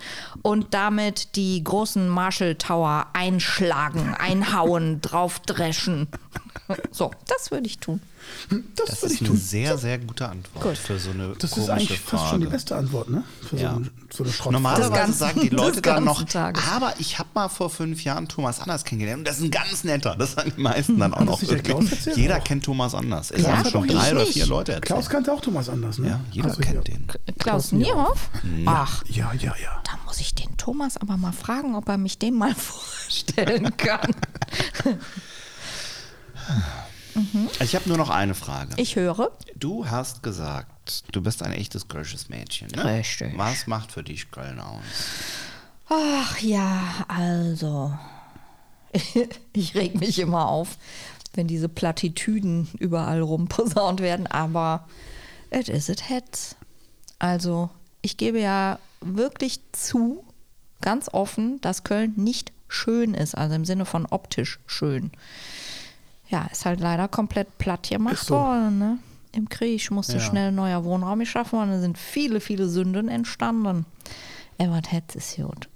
und 0.42 0.72
damit 0.74 1.36
die 1.36 1.62
großen 1.62 2.08
Marshall 2.08 2.54
Tower 2.54 3.08
einschlagen, 3.12 4.14
einhauen, 4.14 5.00
draufdreschen. 5.02 6.08
So, 6.90 7.10
das 7.26 7.50
würde 7.50 7.66
ich 7.66 7.78
tun. 7.78 8.00
Das, 8.48 8.58
Das 8.90 9.02
würde 9.02 9.06
ist 9.06 9.12
ich 9.14 9.20
eine 9.22 9.28
tun. 9.30 9.36
sehr, 9.38 9.78
sehr 9.78 9.98
gute 9.98 10.28
Antwort 10.28 10.62
Gut. 10.62 10.78
für 10.78 10.98
so 10.98 11.10
eine 11.10 11.34
Das 11.38 11.50
ist 11.50 11.54
komische 11.54 11.72
eigentlich 11.72 12.00
Frage. 12.00 12.16
fast 12.18 12.30
schon 12.30 12.40
die 12.40 12.46
beste 12.46 12.76
Antwort, 12.76 13.10
ne? 13.10 13.24
Für 13.48 13.56
Ja. 13.56 13.70
so, 13.70 13.76
eine, 13.76 13.90
so 14.10 14.22
eine 14.24 14.32
Schrottfrage. 14.32 14.52
Normalerweise 14.52 14.90
ganzen- 14.92 15.18
sagen 15.18 15.40
die 15.40 15.48
Leute 15.56 15.82
dann 15.82 16.04
noch, 16.04 16.22
Tages. 16.24 16.62
aber 16.70 16.94
ich 16.98 17.18
habe 17.18 17.28
mal 17.34 17.48
vor 17.48 17.70
fünf 17.70 18.04
Jahren 18.04 18.28
Thomas 18.28 18.60
Anders 18.60 18.84
kennengelernt 18.84 19.20
und 19.20 19.28
das 19.28 19.38
ist 19.38 19.44
ein 19.44 19.50
ganz 19.50 19.82
netter. 19.84 20.14
Das 20.16 20.32
sagen 20.34 20.52
die 20.56 20.60
meisten 20.62 20.98
dann 20.98 21.12
auch 21.14 21.24
noch. 21.24 21.40
das 21.40 21.50
erzählt? 21.50 22.16
Jeder 22.16 22.38
Auch. 22.38 22.44
kennt 22.44 22.64
Thomas 22.64 22.94
Anders. 22.94 23.30
Es 23.32 23.46
haben 23.46 23.58
hat 23.58 23.70
schon 23.70 23.88
drei 23.88 24.12
oder 24.12 24.26
vier 24.26 24.46
Leute 24.46 24.72
erzählt. 24.72 24.86
Klaus 24.86 25.08
kannte 25.08 25.32
auch 25.32 25.40
Thomas 25.40 25.68
Anders, 25.68 25.98
ne? 25.98 26.08
ja, 26.08 26.20
jeder 26.30 26.48
Also 26.48 26.60
kennt 26.60 26.86
den. 26.86 27.06
Klaus. 27.38 27.72
Niehoff? 27.72 28.30
Ach, 28.66 29.02
Ja, 29.08 29.32
ja, 29.34 29.54
ja. 29.60 29.82
da 29.84 29.92
muss 30.04 30.20
ich 30.20 30.34
den 30.34 30.56
Thomas 30.56 30.96
aber 30.96 31.16
mal 31.16 31.32
fragen, 31.32 31.74
ob 31.74 31.88
er 31.88 31.98
mich 31.98 32.18
dem 32.18 32.34
mal 32.34 32.54
vorstellen 32.56 33.76
kann. 33.76 34.14
Ich 37.60 37.74
habe 37.74 37.88
nur 37.88 37.98
noch 37.98 38.10
eine 38.10 38.34
Frage. 38.34 38.74
Ich 38.76 38.96
höre. 38.96 39.30
Du 39.54 39.88
hast 39.88 40.22
gesagt, 40.22 41.04
du 41.12 41.22
bist 41.22 41.42
ein 41.42 41.52
echtes 41.52 41.88
kölsches 41.88 42.28
Mädchen, 42.28 42.68
ne? 42.68 42.84
Richtig. 42.84 43.36
Was 43.36 43.66
macht 43.66 43.92
für 43.92 44.02
dich 44.02 44.30
Köln 44.30 44.60
aus? 44.60 44.82
Ach 45.88 46.38
ja, 46.40 47.04
also. 47.08 47.96
Ich 49.52 49.74
reg 49.74 49.94
mich 49.94 50.18
immer 50.18 50.48
auf, 50.48 50.78
wenn 51.34 51.46
diese 51.46 51.68
Plattitüden 51.68 52.68
überall 52.78 53.20
rumposaunt 53.20 54.00
werden, 54.00 54.26
aber 54.26 54.86
it 55.50 55.68
is 55.68 55.88
it 55.88 56.08
heads. 56.08 56.56
Also, 57.18 57.70
ich 58.02 58.16
gebe 58.16 58.40
ja 58.40 58.78
wirklich 59.00 59.60
zu, 59.72 60.24
ganz 60.80 61.08
offen, 61.12 61.60
dass 61.60 61.84
Köln 61.84 62.14
nicht 62.16 62.52
schön 62.68 63.14
ist, 63.14 63.34
also 63.36 63.54
im 63.54 63.64
Sinne 63.64 63.84
von 63.84 64.06
optisch 64.06 64.58
schön. 64.66 65.10
Ja, 66.28 66.46
ist 66.50 66.64
halt 66.66 66.80
leider 66.80 67.08
komplett 67.08 67.58
platt 67.58 67.88
gemacht 67.88 68.18
so. 68.26 68.34
worden, 68.34 68.78
ne? 68.78 68.98
Im 69.32 69.48
Krieg 69.48 69.90
musste 69.90 70.14
Ja. 70.14 70.20
schnell 70.20 70.50
neuer 70.50 70.82
Wohnraum 70.84 71.18
geschaffen 71.20 71.58
werden, 71.58 71.70
da 71.70 71.80
sind 71.80 71.98
viele, 71.98 72.40
viele 72.40 72.68
Sünden 72.68 73.08
entstanden. 73.08 73.84
Das 74.58 74.90
Hetz 74.92 75.14
ist 75.14 75.36
gut. 75.36 75.68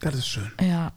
Das 0.00 0.14
ist 0.14 0.28
schön. 0.28 0.50
Ja, 0.60 0.92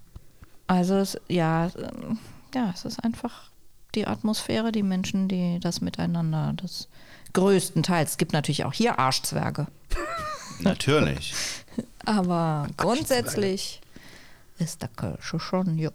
also 0.68 0.96
es, 0.98 1.20
ja, 1.28 1.66
ähm, 1.76 2.20
ja, 2.54 2.72
es 2.74 2.86
ist 2.86 3.04
einfach 3.04 3.50
die 3.96 4.06
Atmosphäre, 4.06 4.72
die 4.72 4.84
Menschen, 4.84 5.28
die 5.28 5.60
das 5.60 5.82
miteinander, 5.82 6.54
das 6.56 6.88
größtenteils. 7.34 8.12
Es 8.12 8.18
gibt 8.18 8.34
natürlich 8.34 8.64
auch 8.66 8.74
hier 8.74 9.00
Arschzwerge, 9.00 9.68
Natürlich. 10.60 11.34
aber 12.06 12.68
grundsätzlich 12.78 13.82
ist 14.60 14.82
der 14.84 14.90
Kölsche 14.90 15.40
schon 15.40 15.78
gut. 15.78 15.94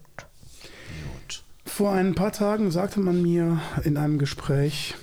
Vor 1.77 1.93
ein 1.93 2.15
paar 2.15 2.32
Tagen 2.32 2.70
sagte 2.70 3.01
man 3.01 3.20
mir 3.20 3.61
in 3.85 3.98
einem 3.98 4.19
Gespräch, 4.19 4.94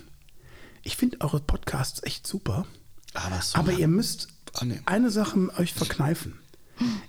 ich 0.82 0.98
finde 0.98 1.22
eure 1.22 1.40
Podcasts 1.40 2.02
echt 2.02 2.26
super, 2.26 2.66
Aber, 3.14 3.40
so 3.44 3.60
aber 3.60 3.74
ihr 3.74 3.88
müsst 3.88 4.30
Ah, 4.56 4.66
nee. 4.66 4.82
eine 4.88 5.12
Sache 5.12 5.52
euch 5.60 5.72
verkneifen. 5.72 6.40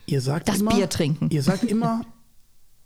Ihr 0.05 0.21
sagt 0.21 0.51
Das 0.51 0.59
immer, 0.61 0.75
Bier 0.75 0.91
trinken. 0.91 1.31
Ihr 1.31 1.43
sagt 1.43 1.65
immer, 1.65 2.03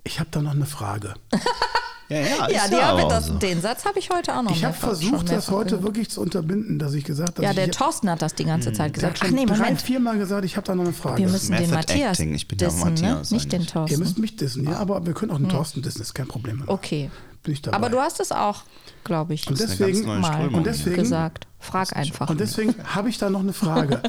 ich 0.04 0.20
habe 0.20 0.30
da 0.30 0.40
noch 0.40 0.52
eine 0.52 0.66
Frage. 0.66 1.14
ja, 2.08 2.18
ja, 2.20 2.48
Ja, 2.48 2.66
ja 2.70 2.86
habe 2.88 3.04
auch 3.04 3.08
das, 3.08 3.26
so. 3.26 3.34
den 3.34 3.60
Satz 3.60 3.84
habe 3.84 3.98
ich 3.98 4.10
heute 4.10 4.36
auch 4.36 4.42
noch 4.42 4.50
Ich 4.52 4.64
habe 4.64 4.74
versucht, 4.74 5.30
das 5.30 5.50
heute 5.50 5.70
gehört. 5.76 5.82
wirklich 5.84 6.10
zu 6.10 6.20
unterbinden, 6.20 6.78
dass 6.78 6.94
ich 6.94 7.04
gesagt 7.04 7.36
habe, 7.38 7.42
Ja, 7.44 7.52
der 7.52 7.66
ich, 7.68 7.76
Thorsten 7.76 8.08
hat 8.10 8.22
das 8.22 8.34
die 8.34 8.44
ganze 8.44 8.72
Zeit 8.72 8.96
der 8.96 9.10
hat 9.10 9.14
gesagt. 9.14 9.20
Ach 9.24 9.30
nee, 9.30 9.44
drei, 9.46 9.56
Moment. 9.58 9.82
viermal 9.82 10.18
gesagt, 10.18 10.44
ich 10.44 10.56
habe 10.56 10.66
da 10.66 10.74
noch 10.74 10.84
eine 10.84 10.92
Frage. 10.92 11.18
Wir 11.18 11.28
müssen 11.28 11.52
den 11.52 11.60
Method 11.70 11.74
Matthias 11.76 12.18
Acting. 12.18 12.34
Ich 12.34 12.48
bin 12.48 12.58
dissen, 12.58 12.80
Matthias 12.80 13.30
ne? 13.30 13.36
nicht 13.36 13.52
den. 13.52 13.66
Thorsten. 13.66 13.92
Ihr 13.92 13.98
müsst 13.98 14.18
mich 14.18 14.36
dissen, 14.36 14.64
ja, 14.64 14.78
aber 14.78 15.04
wir 15.06 15.12
können 15.14 15.30
auch 15.32 15.36
den 15.38 15.48
Thorsten 15.48 15.82
dissen, 15.82 16.00
ist 16.02 16.14
kein 16.14 16.28
Problem. 16.28 16.62
Okay. 16.66 17.10
Bin 17.42 17.52
ich 17.52 17.62
dabei. 17.62 17.76
Aber 17.76 17.88
du 17.90 17.98
hast 18.00 18.18
es 18.20 18.32
auch, 18.32 18.62
glaube 19.04 19.34
ich, 19.34 19.46
Und 19.46 19.60
deswegen- 19.60 20.04
ganz 20.04 20.26
neue 20.28 20.50
mal 20.50 20.54
Und 20.54 20.66
deswegen- 20.66 20.96
gesagt. 20.96 21.46
Frag 21.60 21.94
einfach. 21.96 22.28
Und 22.30 22.40
deswegen 22.40 22.74
habe 22.84 23.08
ich 23.10 23.18
da 23.18 23.30
noch 23.30 23.40
eine 23.40 23.52
Frage. 23.52 24.02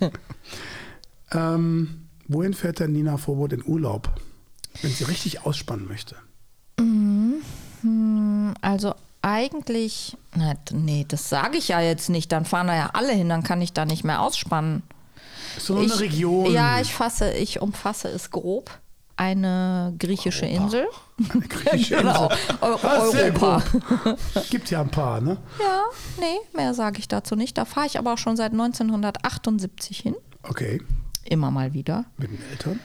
ähm, 1.32 2.06
wohin 2.28 2.54
fährt 2.54 2.80
denn 2.80 2.92
Nina 2.92 3.16
Vorwort 3.16 3.52
in 3.52 3.64
Urlaub, 3.64 4.10
wenn 4.82 4.90
sie 4.90 5.04
richtig 5.04 5.44
ausspannen 5.44 5.86
möchte? 5.88 6.16
Also 8.60 8.94
eigentlich, 9.22 10.16
na, 10.34 10.54
nee, 10.72 11.04
das 11.08 11.28
sage 11.28 11.58
ich 11.58 11.68
ja 11.68 11.80
jetzt 11.80 12.08
nicht. 12.08 12.30
Dann 12.32 12.44
fahren 12.44 12.68
da 12.68 12.74
ja 12.76 12.90
alle 12.92 13.12
hin, 13.12 13.28
dann 13.28 13.42
kann 13.42 13.60
ich 13.60 13.72
da 13.72 13.84
nicht 13.84 14.04
mehr 14.04 14.22
ausspannen. 14.22 14.82
Doch 15.58 15.74
nur 15.74 15.84
ich, 15.84 15.92
eine 15.92 16.00
Region. 16.00 16.52
Ja, 16.52 16.80
ich 16.80 16.92
fasse, 16.92 17.32
ich 17.32 17.60
umfasse 17.60 18.08
es 18.08 18.30
grob. 18.30 18.70
Eine 19.18 19.94
griechische 19.98 20.44
Insel. 20.44 20.86
Eine 21.32 21.40
griechische 21.48 21.96
Genau. 21.96 22.28
Insel. 22.28 22.38
Ah, 22.60 22.98
Europa. 23.00 23.62
Gibt 24.50 24.70
ja 24.70 24.82
ein 24.82 24.90
paar, 24.90 25.22
ne? 25.22 25.38
Ja, 25.58 25.82
nee, 26.20 26.36
mehr 26.54 26.74
sage 26.74 26.98
ich 26.98 27.08
dazu 27.08 27.34
nicht. 27.34 27.56
Da 27.56 27.64
fahre 27.64 27.86
ich 27.86 27.98
aber 27.98 28.12
auch 28.12 28.18
schon 28.18 28.36
seit 28.36 28.52
1978 28.52 30.00
hin. 30.00 30.14
Okay. 30.42 30.82
Immer 31.24 31.50
mal 31.50 31.72
wieder. 31.72 32.04
Mit 32.18 32.30
den 32.30 32.42
Eltern. 32.50 32.78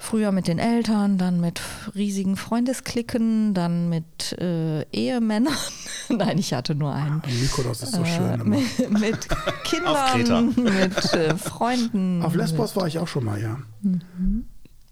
Früher 0.00 0.30
mit 0.30 0.46
den 0.46 0.60
Eltern, 0.60 1.18
dann 1.18 1.40
mit 1.40 1.60
riesigen 1.94 2.36
Freundesklicken, 2.36 3.52
dann 3.52 3.88
mit 3.88 4.32
äh, 4.40 4.82
Ehemännern. 4.92 5.52
Nein, 6.08 6.38
ich 6.38 6.54
hatte 6.54 6.76
nur 6.76 6.92
einen. 6.94 7.20
Mykonos 7.40 7.82
ist 7.82 7.92
so 7.94 8.02
Äh, 8.02 8.06
schön. 8.06 8.40
immer. 8.40 8.98
mit. 9.00 9.28
Kindern, 9.64 10.54
mit 10.56 11.12
äh, 11.14 11.36
Freunden. 11.36 12.22
Auf 12.22 12.34
Lesbos 12.36 12.76
war 12.76 12.86
ich 12.86 12.98
auch 13.00 13.08
schon 13.08 13.24
mal, 13.24 13.40
ja. 13.42 13.58
Mhm. 13.82 14.44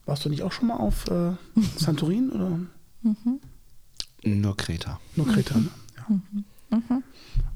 Warst 0.06 0.24
du 0.24 0.28
nicht 0.28 0.42
auch 0.42 0.52
schon 0.52 0.68
mal 0.68 0.76
auf 0.76 1.06
äh, 1.08 1.32
Santorin 1.76 2.30
oder 2.30 2.58
Nur 4.24 4.56
Kreta. 4.56 4.98
nur 5.14 5.26
Kreta? 5.28 5.56
Ne? 5.58 5.68
Ja. 5.96 6.16
Mhm. 6.78 7.02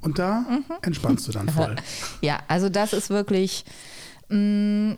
Und 0.02 0.18
da 0.20 0.46
entspannst 0.82 1.26
du 1.28 1.32
dann 1.32 1.48
voll. 1.48 1.74
Ja, 2.22 2.38
also 2.48 2.68
das 2.68 2.92
ist 2.92 3.10
wirklich. 3.10 3.64
Mh, 4.28 4.96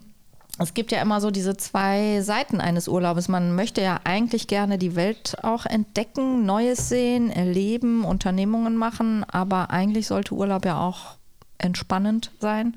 es 0.59 0.75
gibt 0.75 0.93
ja 0.93 1.01
immer 1.01 1.21
so 1.21 1.31
diese 1.31 1.57
zwei 1.57 2.21
Seiten 2.21 2.61
eines 2.61 2.87
Urlaubes. 2.87 3.29
Man 3.29 3.55
möchte 3.55 3.81
ja 3.81 4.01
eigentlich 4.05 4.47
gerne 4.47 4.79
die 4.79 4.97
Welt 4.97 5.37
auch 5.43 5.65
entdecken, 5.65 6.45
Neues 6.45 6.89
sehen, 6.89 7.31
erleben, 7.31 8.05
Unternehmungen 8.05 8.77
machen, 8.77 9.25
aber 9.25 9.71
eigentlich 9.71 10.07
sollte 10.07 10.35
Urlaub 10.35 10.65
ja 10.65 10.79
auch 10.81 11.17
entspannend 11.59 12.31
sein. 12.41 12.77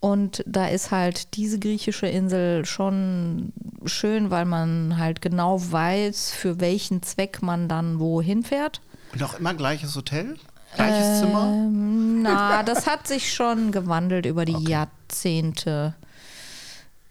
Und 0.00 0.42
da 0.46 0.66
ist 0.66 0.90
halt 0.90 1.36
diese 1.36 1.60
griechische 1.60 2.08
Insel 2.08 2.64
schon 2.64 3.52
schön, 3.84 4.30
weil 4.30 4.46
man 4.46 4.98
halt 4.98 5.20
genau 5.22 5.60
weiß, 5.60 6.32
für 6.32 6.60
welchen 6.60 7.02
Zweck 7.02 7.40
man 7.42 7.68
dann 7.68 8.00
wohin 8.00 8.42
fährt. 8.42 8.80
Und 9.12 9.22
auch 9.22 9.38
immer 9.38 9.54
gleiches 9.54 9.94
Hotel? 9.94 10.38
Gleiches 10.74 11.20
Zimmer? 11.20 11.44
Ähm, 11.52 12.22
na, 12.22 12.62
das 12.64 12.86
hat 12.86 13.06
sich 13.06 13.32
schon 13.32 13.70
gewandelt 13.70 14.26
über 14.26 14.44
die 14.44 14.68
Jahrzehnte. 14.68 15.94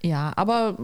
Ja, 0.02 0.34
aber 0.36 0.78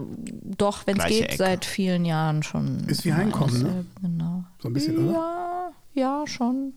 doch, 0.44 0.86
wenn 0.86 1.00
es 1.00 1.06
geht, 1.06 1.24
Ecke. 1.24 1.38
seit 1.38 1.66
vielen 1.66 2.06
Jahren 2.06 2.44
schon. 2.44 2.88
Ist 2.88 3.04
wie 3.04 3.14
Heimkommen, 3.14 3.58
ne? 3.58 3.64
dasselbe, 3.64 3.86
Genau. 4.02 4.44
So 4.62 4.70
ein 4.70 4.74
bisschen, 4.74 4.98
oder? 4.98 5.14
Ja, 5.14 5.72
ja, 5.94 6.28
schon. 6.28 6.74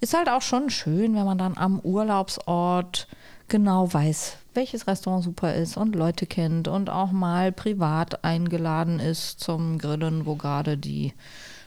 Ist 0.00 0.14
halt 0.14 0.28
auch 0.28 0.42
schon 0.42 0.70
schön, 0.70 1.14
wenn 1.14 1.24
man 1.24 1.38
dann 1.38 1.56
am 1.56 1.78
Urlaubsort 1.80 3.08
genau 3.48 3.92
weiß, 3.92 4.38
welches 4.54 4.86
Restaurant 4.86 5.24
super 5.24 5.54
ist 5.54 5.76
und 5.76 5.94
Leute 5.94 6.26
kennt 6.26 6.68
und 6.68 6.88
auch 6.88 7.12
mal 7.12 7.52
privat 7.52 8.24
eingeladen 8.24 8.98
ist 8.98 9.40
zum 9.40 9.78
Grillen, 9.78 10.24
wo 10.24 10.36
gerade 10.36 10.78
die 10.78 11.12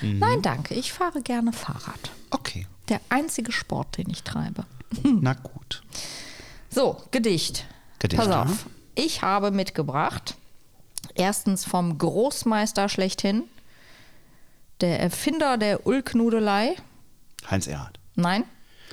Mhm. 0.00 0.18
Nein, 0.18 0.42
danke. 0.42 0.74
Ich 0.74 0.92
fahre 0.92 1.22
gerne 1.22 1.52
Fahrrad. 1.52 2.10
Okay, 2.30 2.66
Der 2.88 3.00
einzige 3.08 3.52
Sport, 3.52 3.98
den 3.98 4.10
ich 4.10 4.22
treibe. 4.24 4.64
na 5.04 5.34
gut. 5.34 5.82
So, 6.70 7.02
Gedicht. 7.10 7.66
Gedicht, 7.98 8.20
Pass 8.20 8.28
ja. 8.30 8.42
auf. 8.42 8.66
Ich 8.94 9.22
habe 9.22 9.50
mitgebracht, 9.50 10.36
erstens 11.14 11.64
vom 11.64 11.98
Großmeister 11.98 12.88
schlechthin, 12.88 13.44
der 14.80 15.00
Erfinder 15.00 15.56
der 15.58 15.86
Ulknudelei. 15.86 16.74
Heinz 17.50 17.66
Erhardt. 17.66 17.98
Nein, 18.16 18.44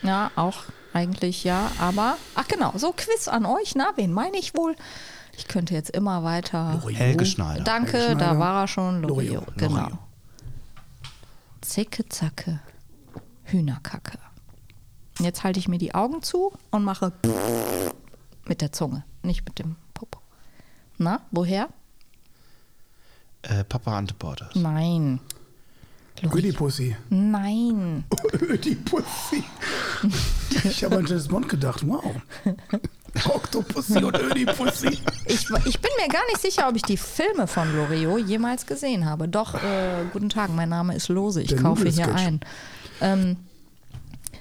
ja, 0.03 0.31
auch 0.35 0.63
eigentlich 0.93 1.43
ja, 1.43 1.71
aber, 1.79 2.17
ach 2.35 2.47
genau, 2.47 2.73
so 2.75 2.91
Quiz 2.91 3.27
an 3.27 3.45
euch, 3.45 3.75
na, 3.75 3.91
wen 3.95 4.11
meine 4.11 4.37
ich 4.37 4.55
wohl? 4.55 4.75
Ich 5.37 5.47
könnte 5.47 5.73
jetzt 5.73 5.91
immer 5.91 6.23
weiter. 6.23 6.81
Helge 6.91 7.25
Schneider. 7.25 7.63
Danke, 7.63 7.97
Helge 7.97 8.15
da 8.17 8.25
Schneider. 8.25 8.39
war 8.39 8.63
er 8.63 8.67
schon. 8.67 9.01
Loriot, 9.01 9.45
Loriot, 9.45 9.57
genau. 9.57 9.81
Loriot. 9.81 9.99
Zicke, 11.61 12.09
zacke, 12.09 12.59
Hühnerkacke. 13.45 14.17
Jetzt 15.19 15.43
halte 15.43 15.59
ich 15.59 15.67
mir 15.67 15.77
die 15.77 15.93
Augen 15.93 16.21
zu 16.21 16.53
und 16.71 16.83
mache 16.83 17.11
mit 18.45 18.61
der 18.61 18.71
Zunge, 18.71 19.03
nicht 19.21 19.45
mit 19.45 19.59
dem 19.59 19.75
Popo. 19.93 20.19
Na, 20.97 21.21
woher? 21.31 21.69
Äh, 23.43 23.63
Papa 23.63 23.97
Ante 23.97 24.13
Borders. 24.15 24.55
Nein. 24.55 25.19
Ödipussy. 26.23 26.95
Nein. 27.09 28.03
Ödipussy. 28.41 29.43
Ich 30.63 30.83
habe 30.83 30.97
an 30.97 31.05
James 31.05 31.27
Bond 31.27 31.47
gedacht. 31.49 31.85
Wow. 31.87 32.03
Octopussy 33.25 34.03
und 34.03 34.15
Ödipussy. 34.19 34.99
Ich, 35.25 35.49
ich 35.65 35.79
bin 35.81 35.91
mir 35.99 36.07
gar 36.09 36.25
nicht 36.27 36.41
sicher, 36.41 36.67
ob 36.69 36.75
ich 36.75 36.83
die 36.83 36.97
Filme 36.97 37.47
von 37.47 37.75
Loriot 37.75 38.27
jemals 38.27 38.65
gesehen 38.65 39.05
habe. 39.05 39.27
Doch, 39.27 39.55
äh, 39.55 40.05
guten 40.13 40.29
Tag, 40.29 40.51
mein 40.53 40.69
Name 40.69 40.95
ist 40.95 41.07
Lose, 41.09 41.41
ich 41.41 41.49
Der 41.49 41.61
kaufe 41.61 41.87
hier 41.89 42.13
ein. 42.13 42.39
Ähm, 43.01 43.37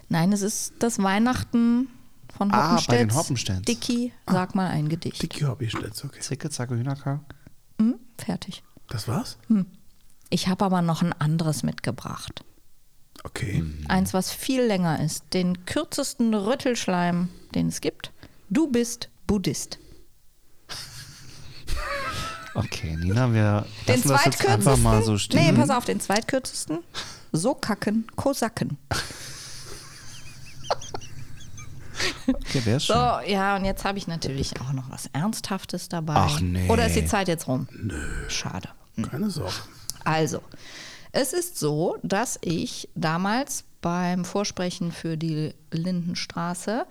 nein, 0.09 0.33
es 0.33 0.43
ist 0.43 0.75
das 0.81 1.03
Weihnachten 1.03 1.89
von 2.37 2.53
Ah, 2.53 2.69
Hoppenstedt. 2.73 2.95
bei 2.95 3.05
den 3.05 3.15
Hoppenstedts. 3.15 3.63
Dicky, 3.63 4.13
sag 4.27 4.55
mal 4.55 4.69
ein 4.69 4.89
Gedicht. 4.89 5.23
Dicky 5.23 5.47
stellt 5.69 6.05
okay. 6.05 6.21
Zicke, 6.21 6.51
Zacke, 6.51 6.75
Hühnerka. 6.77 7.21
Hm, 7.81 7.95
fertig. 8.19 8.63
Das 8.89 9.09
war's? 9.09 9.39
Ich 10.31 10.49
habe 10.49 10.65
aber 10.65 10.83
noch 10.83 11.03
ein 11.03 11.13
anderes 11.15 11.63
mitgebracht. 11.63 12.45
Okay. 13.25 13.65
Eins, 13.89 14.15
was 14.15 14.31
viel 14.33 14.63
länger 14.63 15.03
ist. 15.03 15.25
Den 15.35 15.65
kürzesten 15.67 16.35
Rüttelschleim, 16.35 17.29
den 17.55 17.69
es 17.69 17.81
gibt. 17.81 18.13
Du 18.51 18.71
bist 18.71 19.09
Buddhist. 19.27 19.79
Okay, 22.55 22.97
Nina, 22.97 23.33
wir 23.33 23.67
Den 23.87 23.97
lassen 23.97 24.09
das 24.09 24.25
jetzt 24.25 24.39
zweitkürzesten. 24.39 24.53
einfach 24.73 24.77
mal 24.79 25.03
so 25.03 25.17
stehen. 25.19 25.45
Nee, 25.45 25.53
pass 25.53 25.71
auf, 25.71 25.85
den 25.85 26.01
zweitkürzesten. 26.01 26.79
So 27.33 27.55
kacken, 27.55 28.07
Kosaken. 28.17 28.79
Okay, 32.27 32.61
der 32.65 32.77
ist 32.77 32.87
So, 32.87 32.95
schon. 32.95 33.29
ja, 33.31 33.57
und 33.57 33.65
jetzt 33.65 33.85
habe 33.85 33.99
ich 33.99 34.07
natürlich 34.07 34.61
auch 34.61 34.73
noch 34.73 34.91
was 34.91 35.07
Ernsthaftes 35.13 35.89
dabei. 35.89 36.15
Ach, 36.17 36.41
nee. 36.41 36.69
Oder 36.69 36.87
ist 36.87 36.97
die 36.97 37.07
Zeit 37.07 37.29
jetzt 37.29 37.49
rum? 37.49 37.69
Nö. 37.73 38.01
Schade. 38.29 38.69
Keine 39.11 39.31
Sorge. 39.31 39.53
Also, 40.09 40.41
es 41.13 41.35
ist 41.35 41.59
so, 41.59 41.99
dass 42.03 42.39
ich 42.41 42.89
damals 42.95 43.65
beim 43.83 44.25
Vorsprechen 44.25 44.91
für 44.91 45.19
die 45.19 45.53
Lindenstraße 45.71 46.87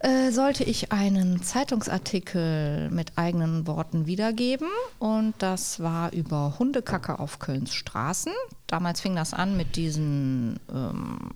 äh, 0.00 0.30
sollte 0.30 0.64
ich 0.64 0.92
einen 0.92 1.42
Zeitungsartikel 1.42 2.90
mit 2.90 3.16
eigenen 3.16 3.66
Worten 3.66 4.04
wiedergeben 4.04 4.68
und 4.98 5.32
das 5.38 5.80
war 5.80 6.12
über 6.12 6.58
Hundekacke 6.58 7.18
auf 7.18 7.38
Kölns 7.38 7.72
Straßen. 7.72 8.32
Damals 8.66 9.00
fing 9.00 9.16
das 9.16 9.32
an 9.32 9.56
mit 9.56 9.76
diesen 9.76 10.60
ähm, 10.70 11.30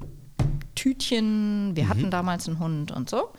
Tütchen. 0.75 1.77
Wir 1.77 1.89
hatten 1.89 2.11
damals 2.11 2.49
einen 2.49 2.59
Hund 2.59 2.91
und 2.91 3.09
so. 3.09 3.31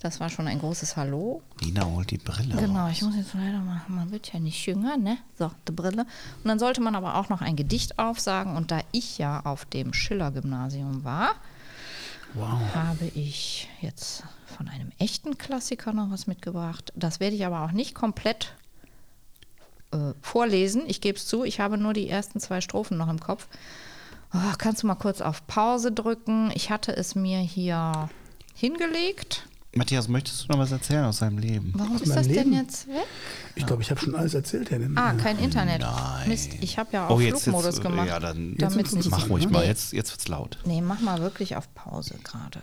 Das 0.00 0.20
war 0.20 0.28
schon 0.28 0.46
ein 0.46 0.58
großes 0.58 0.96
Hallo. 0.96 1.42
Nina 1.62 1.84
holt 1.84 2.10
die 2.10 2.18
Brille. 2.18 2.54
Genau, 2.56 2.84
raus. 2.84 2.92
ich 2.92 3.02
muss 3.02 3.16
jetzt 3.16 3.34
leider 3.34 3.58
machen. 3.58 3.94
Man 3.94 4.10
wird 4.10 4.32
ja 4.32 4.38
nicht 4.38 4.64
jünger, 4.66 4.96
ne? 4.96 5.18
So, 5.38 5.50
die 5.66 5.72
Brille. 5.72 6.02
Und 6.02 6.48
dann 6.48 6.58
sollte 6.58 6.80
man 6.80 6.94
aber 6.94 7.16
auch 7.16 7.30
noch 7.30 7.40
ein 7.40 7.56
Gedicht 7.56 7.98
aufsagen. 7.98 8.56
Und 8.56 8.70
da 8.70 8.80
ich 8.92 9.18
ja 9.18 9.40
auf 9.44 9.64
dem 9.64 9.92
Schiller-Gymnasium 9.92 11.04
war, 11.04 11.34
habe 12.74 13.06
ich 13.14 13.68
jetzt 13.80 14.24
von 14.46 14.68
einem 14.68 14.90
echten 14.98 15.38
Klassiker 15.38 15.92
noch 15.92 16.10
was 16.10 16.26
mitgebracht. 16.26 16.92
Das 16.96 17.20
werde 17.20 17.36
ich 17.36 17.46
aber 17.46 17.62
auch 17.62 17.72
nicht 17.72 17.94
komplett 17.94 18.54
äh, 19.92 20.14
vorlesen. 20.20 20.82
Ich 20.86 21.00
gebe 21.00 21.16
es 21.16 21.26
zu, 21.26 21.44
ich 21.44 21.60
habe 21.60 21.78
nur 21.78 21.92
die 21.92 22.08
ersten 22.08 22.40
zwei 22.40 22.60
Strophen 22.60 22.98
noch 22.98 23.08
im 23.08 23.20
Kopf. 23.20 23.48
Oh, 24.34 24.52
kannst 24.58 24.82
du 24.82 24.86
mal 24.88 24.94
kurz 24.96 25.20
auf 25.20 25.46
Pause 25.46 25.92
drücken? 25.92 26.50
Ich 26.54 26.70
hatte 26.70 26.96
es 26.96 27.14
mir 27.14 27.38
hier 27.38 28.08
hingelegt. 28.54 29.46
Matthias, 29.76 30.06
möchtest 30.06 30.44
du 30.44 30.52
noch 30.52 30.58
was 30.60 30.70
erzählen 30.70 31.04
aus 31.04 31.18
seinem 31.18 31.38
Leben? 31.38 31.72
Warum 31.76 31.96
Aus 31.96 32.02
ist 32.02 32.14
das 32.14 32.26
denn 32.28 32.34
Leben? 32.36 32.52
jetzt 32.52 32.86
weg? 32.86 33.04
Ich 33.56 33.66
glaube, 33.66 33.82
ich 33.82 33.90
habe 33.90 34.00
schon 34.00 34.14
alles 34.14 34.34
erzählt, 34.34 34.70
Herr. 34.70 34.78
Ah, 34.94 35.12
kein 35.14 35.36
Internet. 35.38 35.80
Nein. 35.80 36.28
Mist, 36.28 36.50
ich 36.60 36.78
habe 36.78 36.90
ja 36.92 37.08
Oh, 37.08 37.14
auf 37.14 37.20
jetzt, 37.20 37.42
Flugmodus 37.42 37.76
jetzt, 37.76 37.82
gemacht. 37.82 38.06
ja, 38.08 38.20
dann 38.20 38.50
Jetzt 38.56 38.62
damit 38.62 38.92
nicht. 38.92 39.10
mach 39.10 39.28
ruhig 39.28 39.48
mal. 39.50 39.62
Nee. 39.62 39.66
Jetzt, 39.68 39.92
jetzt 39.92 40.12
wird's 40.12 40.28
laut. 40.28 40.58
Nee, 40.64 40.80
mach 40.80 41.00
mal 41.00 41.20
wirklich 41.22 41.56
auf 41.56 41.72
Pause 41.74 42.14
gerade. 42.22 42.60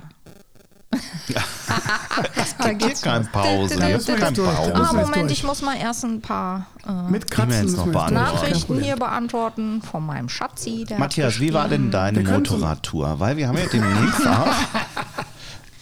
Da 2.57 2.73
keine 3.03 3.25
Pause. 3.25 3.75
Da 3.77 3.85
Hier 3.85 3.97
keine 3.97 3.97
jetzt 3.97 4.07
durch, 4.07 4.19
da 4.19 4.27
Ah, 4.27 4.31
müssen 4.31 4.73
Pause. 4.73 4.97
jetzt 4.97 5.09
Moment, 5.09 5.31
ich 5.31 5.43
muss 5.43 5.61
mal 5.61 5.77
erst 5.77 6.03
ein 6.05 6.21
paar 6.21 6.67
äh, 6.87 7.11
Mit 7.11 7.29
Kratzen 7.31 7.75
noch 7.75 8.09
Nachrichten 8.11 8.79
hier 8.81 8.95
beantworten 8.95 9.81
von 9.81 10.05
meinem 10.05 10.29
Schatzi. 10.29 10.85
Matthias, 10.97 11.39
wie 11.39 11.53
war 11.53 11.67
denn 11.67 11.91
deine 11.91 12.21
Motorradtour? 12.21 13.19
Weil 13.19 13.37
wir 13.37 13.47
haben 13.47 13.57
ja 13.57 13.65
demnächst 13.65 14.27
auch 14.27 14.47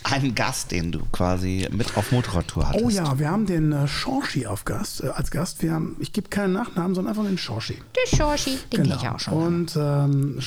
einen 0.03 0.33
Gast, 0.33 0.71
den 0.71 0.91
du 0.91 0.99
quasi 1.11 1.67
mit 1.71 1.95
auf 1.97 2.11
Motorradtour 2.11 2.67
hattest. 2.69 2.83
Oh 2.85 2.89
ja, 2.89 3.19
wir 3.19 3.29
haben 3.29 3.45
den 3.45 3.71
äh, 3.71 3.87
Shorschi 3.87 4.47
auf 4.47 4.65
Gast, 4.65 5.03
äh, 5.03 5.09
als 5.09 5.29
Gast. 5.29 5.61
Wir 5.61 5.73
haben, 5.73 5.97
ich 5.99 6.13
gebe 6.13 6.29
keinen 6.29 6.53
Nachnamen, 6.53 6.95
sondern 6.95 7.11
einfach 7.15 7.27
den 7.27 7.37
Shorschi. 7.37 7.77
Der 7.95 8.17
Schorschi, 8.17 8.57
den 8.73 8.83
kenn 8.83 8.97
ich 8.97 9.07
auch 9.07 9.19
schon. 9.19 9.33
Und 9.33 9.75
ähm, 9.75 10.39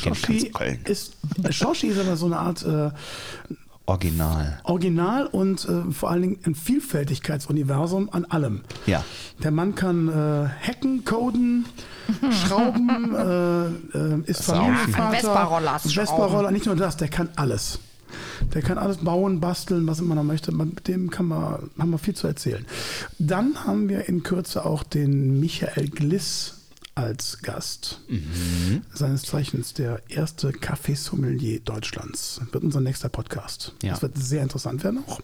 Köln. 0.53 0.81
ist, 0.85 1.13
Shorschi 1.51 1.89
ist 1.89 2.01
aber 2.01 2.17
so 2.17 2.27
eine 2.27 2.39
Art 2.39 2.65
äh, 2.65 2.91
Original. 3.87 4.61
Original 4.65 5.27
und 5.27 5.69
äh, 5.69 5.91
vor 5.93 6.11
allen 6.11 6.23
Dingen 6.23 6.39
ein 6.45 6.55
Vielfältigkeitsuniversum 6.55 8.11
an 8.13 8.25
allem. 8.27 8.63
Ja. 8.87 9.05
Der 9.43 9.51
Mann 9.51 9.75
kann 9.75 10.09
äh, 10.09 10.49
hacken, 10.69 11.05
coden, 11.05 11.67
schrauben, 12.47 13.15
äh, 13.15 13.99
äh, 13.99 14.21
ist 14.27 14.45
Familienvater. 14.45 14.93
Kann 14.93 15.13
Vespa-Roller. 15.13 15.79
Vespa-Roller, 15.81 16.51
nicht 16.53 16.67
nur 16.67 16.77
das, 16.77 16.97
der 16.97 17.09
kann 17.09 17.29
alles. 17.37 17.81
Der 18.55 18.63
kann 18.63 18.79
alles 18.79 18.99
bauen, 18.99 19.41
basteln, 19.41 19.87
was 19.87 19.99
immer 19.99 20.15
man 20.15 20.27
möchte. 20.27 20.53
Mit 20.53 20.87
dem 20.87 21.11
kann 21.11 21.27
man, 21.27 21.71
haben 21.79 21.91
wir 21.91 21.99
viel 21.99 22.15
zu 22.15 22.27
erzählen. 22.27 22.65
Dann 23.19 23.65
haben 23.65 23.89
wir 23.89 24.09
in 24.09 24.23
Kürze 24.23 24.65
auch 24.65 24.83
den 24.83 25.41
Michael 25.41 25.89
Gliss 25.89 26.62
als 26.95 27.39
Gast. 27.41 28.01
Mhm. 28.09 28.83
Seines 28.93 29.23
Zeichens 29.23 29.73
der 29.75 30.03
erste 30.09 30.51
Café-Sommelier 30.51 31.61
Deutschlands. 31.61 32.41
Wird 32.51 32.65
unser 32.65 32.81
nächster 32.81 33.09
Podcast. 33.09 33.75
Ja. 33.83 33.93
Das 33.93 34.03
wird 34.03 34.19
sehr 34.19 34.43
interessant 34.43 34.85
werden 34.85 35.03
auch. 35.07 35.21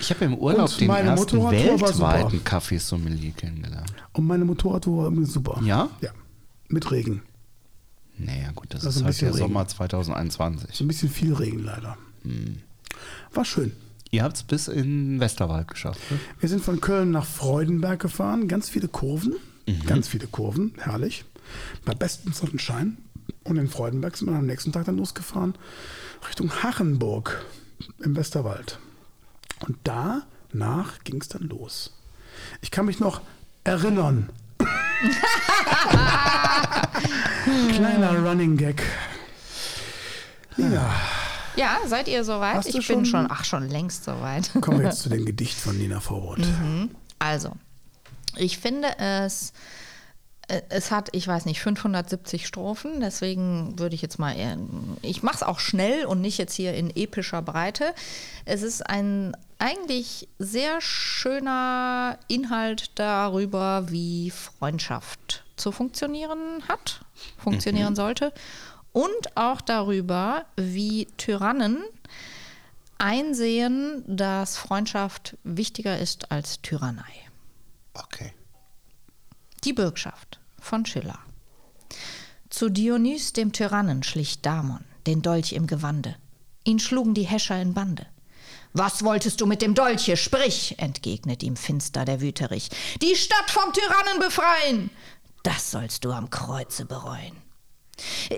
Ich 0.00 0.10
habe 0.10 0.24
im 0.24 0.34
Urlaub 0.34 0.70
Und 0.70 0.80
den 0.80 0.88
meine 0.88 1.10
ersten 1.10 1.36
Motorradtour 1.36 1.80
weltweiten 1.80 2.44
Kaffeesommelier 2.44 3.32
kennengelernt. 3.32 3.92
Und 4.12 4.26
meine 4.26 4.44
Motorradtour 4.44 5.14
war 5.14 5.26
super. 5.26 5.60
Ja? 5.64 5.90
Ja. 6.00 6.10
Mit 6.68 6.90
Regen. 6.90 7.22
Naja, 8.16 8.50
gut, 8.54 8.66
das, 8.70 8.82
Das 8.82 8.96
ist 8.96 9.04
halt 9.04 9.20
der 9.20 9.28
Regen. 9.28 9.38
Sommer 9.38 9.66
2021. 9.66 10.74
So 10.74 10.84
ein 10.84 10.88
bisschen 10.88 11.10
viel 11.10 11.34
Regen 11.34 11.64
leider. 11.64 11.96
Hm. 12.22 12.58
War 13.32 13.44
schön. 13.44 13.72
Ihr 14.10 14.24
habt 14.24 14.36
es 14.36 14.42
bis 14.42 14.68
in 14.68 15.20
Westerwald 15.20 15.68
geschafft. 15.68 16.00
Ne? 16.10 16.18
Wir 16.40 16.48
sind 16.48 16.62
von 16.62 16.80
Köln 16.80 17.12
nach 17.12 17.24
Freudenberg 17.24 18.00
gefahren. 18.00 18.48
Ganz 18.48 18.68
viele 18.68 18.88
Kurven. 18.88 19.34
Mhm. 19.78 19.86
Ganz 19.86 20.08
viele 20.08 20.26
Kurven. 20.26 20.74
Herrlich. 20.78 21.24
Bei 21.84 21.94
bestem 21.94 22.32
Sonnenschein. 22.32 22.98
Und 23.44 23.56
in 23.56 23.68
Freudenberg 23.68 24.16
sind 24.16 24.28
wir 24.30 24.36
am 24.36 24.46
nächsten 24.46 24.72
Tag 24.72 24.84
dann 24.86 24.96
losgefahren 24.96 25.54
Richtung 26.28 26.50
Hachenburg 26.62 27.44
im 28.00 28.14
Westerwald. 28.16 28.78
Und 29.66 29.76
danach 29.84 30.98
ging 31.04 31.20
es 31.20 31.28
dann 31.28 31.42
los. 31.48 31.92
Ich 32.60 32.70
kann 32.70 32.86
mich 32.86 33.00
noch 33.00 33.20
erinnern. 33.64 34.28
Kleiner 37.72 38.18
Running 38.26 38.56
Gag. 38.56 38.82
Nina, 40.56 40.90
Ja, 41.56 41.78
seid 41.86 42.08
ihr 42.08 42.24
soweit? 42.24 42.64
Ich 42.66 42.72
bin 42.74 42.82
schon- 42.82 43.04
schon, 43.06 43.26
ach, 43.30 43.44
schon 43.44 43.68
längst 43.68 44.04
soweit. 44.04 44.50
kommen 44.60 44.78
wir 44.80 44.86
jetzt 44.86 45.00
zu 45.02 45.08
dem 45.08 45.24
Gedicht 45.26 45.58
von 45.58 45.76
Nina 45.78 46.00
Vorwort. 46.00 46.40
Also, 47.18 47.52
ich 48.36 48.58
finde 48.58 48.98
es, 48.98 49.52
äh, 50.48 50.62
es 50.68 50.90
hat, 50.90 51.08
ich 51.12 51.26
weiß 51.26 51.46
nicht, 51.46 51.60
570 51.60 52.46
Strophen, 52.46 53.00
deswegen 53.00 53.78
würde 53.78 53.94
ich 53.94 54.02
jetzt 54.02 54.18
mal, 54.18 54.36
eher, 54.36 54.58
ich 55.02 55.22
mache 55.22 55.36
es 55.36 55.42
auch 55.42 55.60
schnell 55.60 56.04
und 56.06 56.20
nicht 56.20 56.38
jetzt 56.38 56.54
hier 56.54 56.74
in 56.74 56.94
epischer 56.94 57.42
Breite. 57.42 57.94
Es 58.44 58.62
ist 58.62 58.82
ein 58.88 59.36
eigentlich 59.58 60.28
sehr 60.38 60.80
schöner 60.80 62.18
Inhalt 62.28 62.98
darüber, 62.98 63.90
wie 63.90 64.30
Freundschaft 64.30 65.44
zu 65.56 65.70
funktionieren 65.70 66.62
hat, 66.66 67.00
funktionieren 67.36 67.94
sollte 67.94 68.32
und 68.92 69.36
auch 69.36 69.60
darüber, 69.60 70.46
wie 70.56 71.06
Tyrannen 71.16 71.84
einsehen, 72.98 74.02
dass 74.06 74.56
Freundschaft 74.56 75.36
wichtiger 75.44 75.98
ist 75.98 76.32
als 76.32 76.60
Tyrannei. 76.62 77.29
Okay. 78.04 78.32
Die 79.64 79.72
Bürgschaft 79.72 80.40
von 80.60 80.86
Schiller. 80.86 81.18
Zu 82.48 82.68
Dionys 82.68 83.32
dem 83.32 83.52
Tyrannen 83.52 84.02
schlich 84.02 84.40
Damon, 84.42 84.84
den 85.06 85.22
Dolch 85.22 85.52
im 85.52 85.66
Gewande. 85.66 86.16
Ihn 86.64 86.78
schlugen 86.78 87.14
die 87.14 87.24
Häscher 87.24 87.60
in 87.60 87.74
Bande. 87.74 88.06
Was 88.72 89.04
wolltest 89.04 89.40
du 89.40 89.46
mit 89.46 89.62
dem 89.62 89.74
Dolche? 89.74 90.16
Sprich, 90.16 90.78
entgegnet 90.78 91.42
ihm 91.42 91.56
finster 91.56 92.04
der 92.04 92.20
Wüterich. 92.20 92.70
Die 93.02 93.16
Stadt 93.16 93.50
vom 93.50 93.72
Tyrannen 93.72 94.18
befreien! 94.20 94.90
Das 95.42 95.70
sollst 95.70 96.04
du 96.04 96.12
am 96.12 96.30
Kreuze 96.30 96.84
bereuen. 96.84 97.36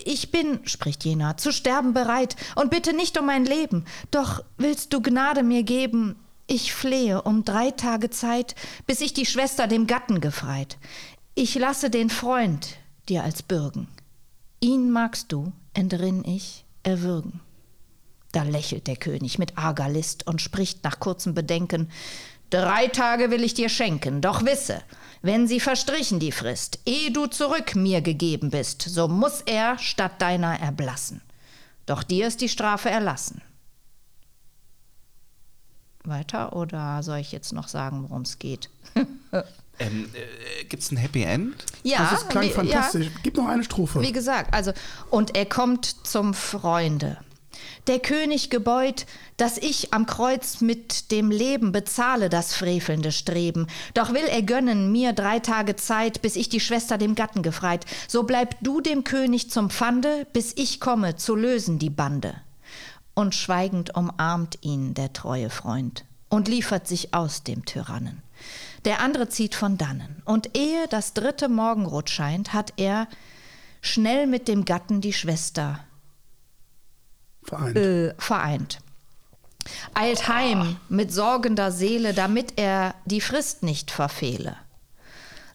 Ich 0.04 0.30
bin, 0.30 0.66
spricht 0.66 1.04
jener, 1.04 1.36
zu 1.36 1.52
sterben 1.52 1.92
bereit 1.92 2.36
und 2.56 2.70
bitte 2.70 2.92
nicht 2.92 3.18
um 3.18 3.26
mein 3.26 3.44
Leben. 3.44 3.84
Doch 4.10 4.42
willst 4.56 4.92
du 4.92 5.00
Gnade 5.00 5.42
mir 5.42 5.62
geben? 5.62 6.16
Ich 6.46 6.74
flehe 6.74 7.22
um 7.22 7.44
drei 7.44 7.70
Tage 7.70 8.10
Zeit, 8.10 8.54
bis 8.86 9.00
ich 9.00 9.14
die 9.14 9.26
Schwester 9.26 9.66
dem 9.66 9.86
Gatten 9.86 10.20
gefreit. 10.20 10.78
Ich 11.34 11.54
lasse 11.54 11.88
den 11.88 12.10
Freund 12.10 12.76
dir 13.08 13.24
als 13.24 13.42
bürgen. 13.42 13.88
Ihn 14.60 14.90
magst 14.90 15.32
du, 15.32 15.52
entrinn 15.74 16.24
ich, 16.24 16.64
erwürgen. 16.82 17.40
Da 18.32 18.42
lächelt 18.42 18.86
der 18.86 18.96
König 18.96 19.38
mit 19.38 19.58
arger 19.58 19.88
List 19.88 20.26
und 20.26 20.40
spricht 20.40 20.84
nach 20.84 21.00
kurzem 21.00 21.34
Bedenken 21.34 21.90
Drei 22.52 22.88
Tage 22.88 23.30
will 23.30 23.44
ich 23.44 23.54
dir 23.54 23.70
schenken, 23.70 24.20
doch 24.20 24.44
wisse, 24.44 24.82
wenn 25.22 25.48
sie 25.48 25.58
verstrichen 25.58 26.20
die 26.20 26.32
Frist, 26.32 26.80
ehe 26.84 27.10
du 27.10 27.24
zurück 27.24 27.74
mir 27.74 28.02
gegeben 28.02 28.50
bist, 28.50 28.82
so 28.82 29.08
muss 29.08 29.40
er 29.46 29.78
statt 29.78 30.20
deiner 30.20 30.60
erblassen. 30.60 31.22
Doch 31.86 32.02
dir 32.02 32.26
ist 32.26 32.42
die 32.42 32.50
Strafe 32.50 32.90
erlassen. 32.90 33.40
Weiter 36.04 36.54
oder 36.56 37.02
soll 37.02 37.18
ich 37.18 37.32
jetzt 37.32 37.52
noch 37.52 37.68
sagen, 37.68 38.04
worum 38.08 38.22
es 38.22 38.38
geht? 38.38 38.68
Ähm, 39.78 40.10
äh, 40.14 40.64
Gibt 40.64 40.82
es 40.82 40.92
ein 40.92 40.98
Happy 40.98 41.22
End? 41.22 41.54
Ja, 41.82 42.06
das 42.10 42.28
klang 42.28 42.44
wie- 42.44 42.50
fantastisch. 42.50 43.06
Ja, 43.06 43.12
Gib 43.22 43.38
noch 43.38 43.48
eine 43.48 43.64
Strophe. 43.64 44.02
wie 44.02 44.12
gesagt, 44.12 44.52
also, 44.52 44.72
und 45.10 45.34
er 45.34 45.46
kommt 45.46 45.86
zum 46.06 46.34
Freunde. 46.34 47.16
Der 47.86 47.98
König 47.98 48.50
gebeut, 48.50 49.06
dass 49.38 49.56
ich 49.56 49.92
am 49.94 50.04
Kreuz 50.04 50.60
mit 50.60 51.10
dem 51.10 51.30
Leben 51.30 51.72
bezahle 51.72 52.28
das 52.28 52.54
frevelnde 52.54 53.12
Streben. 53.12 53.66
Doch 53.94 54.12
will 54.12 54.24
er 54.28 54.42
gönnen 54.42 54.92
mir 54.92 55.14
drei 55.14 55.38
Tage 55.38 55.74
Zeit, 55.74 56.20
bis 56.20 56.36
ich 56.36 56.50
die 56.50 56.60
Schwester 56.60 56.98
dem 56.98 57.14
Gatten 57.14 57.42
gefreit. 57.42 57.86
So 58.08 58.24
bleib 58.24 58.56
du 58.60 58.82
dem 58.82 59.04
König 59.04 59.50
zum 59.50 59.70
Pfande, 59.70 60.26
bis 60.34 60.52
ich 60.54 60.80
komme 60.80 61.16
zu 61.16 61.34
lösen 61.34 61.78
die 61.78 61.90
Bande. 61.90 62.34
Und 63.14 63.34
schweigend 63.34 63.94
umarmt 63.94 64.58
ihn 64.62 64.94
der 64.94 65.12
treue 65.12 65.50
Freund 65.50 66.04
und 66.28 66.48
liefert 66.48 66.88
sich 66.88 67.12
aus 67.12 67.42
dem 67.42 67.66
Tyrannen. 67.66 68.22
Der 68.84 69.00
andere 69.00 69.28
zieht 69.28 69.54
von 69.54 69.76
dannen, 69.78 70.22
und 70.24 70.56
ehe 70.56 70.88
das 70.88 71.12
dritte 71.12 71.48
Morgenrot 71.48 72.10
scheint, 72.10 72.52
hat 72.52 72.72
er 72.78 73.06
schnell 73.82 74.26
mit 74.26 74.48
dem 74.48 74.64
Gatten 74.64 75.00
die 75.00 75.12
Schwester 75.12 75.80
Vereint. 77.42 77.76
äh, 77.76 78.14
vereint. 78.18 78.78
Eilt 79.94 80.26
heim 80.28 80.76
mit 80.88 81.12
sorgender 81.12 81.70
Seele, 81.70 82.14
damit 82.14 82.54
er 82.56 82.94
die 83.04 83.20
Frist 83.20 83.62
nicht 83.62 83.90
verfehle. 83.90 84.56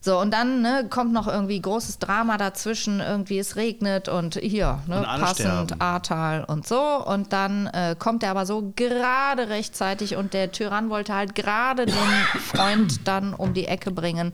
So, 0.00 0.18
und 0.20 0.32
dann 0.32 0.62
ne, 0.62 0.86
kommt 0.88 1.12
noch 1.12 1.26
irgendwie 1.26 1.60
großes 1.60 1.98
Drama 1.98 2.36
dazwischen, 2.36 3.00
irgendwie 3.00 3.38
es 3.38 3.56
regnet 3.56 4.08
und 4.08 4.36
hier, 4.36 4.80
ne, 4.86 4.98
Und 4.98 5.04
passend. 5.04 5.80
Ahrtal 5.80 6.44
und 6.44 6.66
so. 6.66 6.80
Und 7.04 7.32
dann 7.32 7.66
äh, 7.68 7.96
kommt 7.98 8.22
er 8.22 8.30
aber 8.30 8.46
so 8.46 8.72
gerade 8.76 9.48
rechtzeitig 9.48 10.16
und 10.16 10.34
der 10.34 10.52
Tyrann 10.52 10.90
wollte 10.90 11.14
halt 11.14 11.34
gerade 11.34 11.86
den 11.86 12.40
Freund 12.40 13.00
dann 13.08 13.34
um 13.34 13.54
die 13.54 13.66
Ecke 13.66 13.90
bringen. 13.90 14.32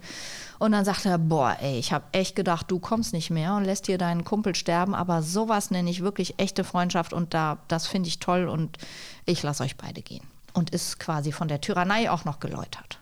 Und 0.59 0.73
dann 0.73 0.85
sagt 0.85 1.05
er, 1.05 1.19
boah, 1.19 1.57
ey, 1.61 1.78
ich 1.78 1.93
habe 1.93 2.05
echt 2.12 2.36
gedacht, 2.36 2.70
du 2.70 2.78
kommst 2.78 3.12
nicht 3.12 3.31
mehr 3.31 3.55
und 3.55 3.65
lässt 3.65 3.86
hier 3.86 3.99
deinen 3.99 4.24
Kumpel 4.24 4.55
sterben, 4.55 4.95
aber 4.95 5.23
sowas 5.23 5.70
nenne 5.70 5.91
ich 5.91 6.03
wirklich 6.03 6.39
echte 6.39 6.65
Freundschaft 6.65 7.12
und 7.12 7.35
da, 7.35 7.59
das 7.69 7.86
finde 7.86 8.09
ich 8.09 8.19
toll 8.19 8.49
und 8.49 8.78
ich 9.27 9.43
lasse 9.43 9.62
euch 9.62 9.77
beide 9.77 10.03
gehen. 10.03 10.24
Und 10.53 10.70
ist 10.70 11.01
quasi 11.01 11.32
von 11.32 11.49
der 11.49 11.61
Tyrannei 11.61 12.11
auch 12.11 12.24
noch 12.24 12.39
geläutert. 12.39 13.01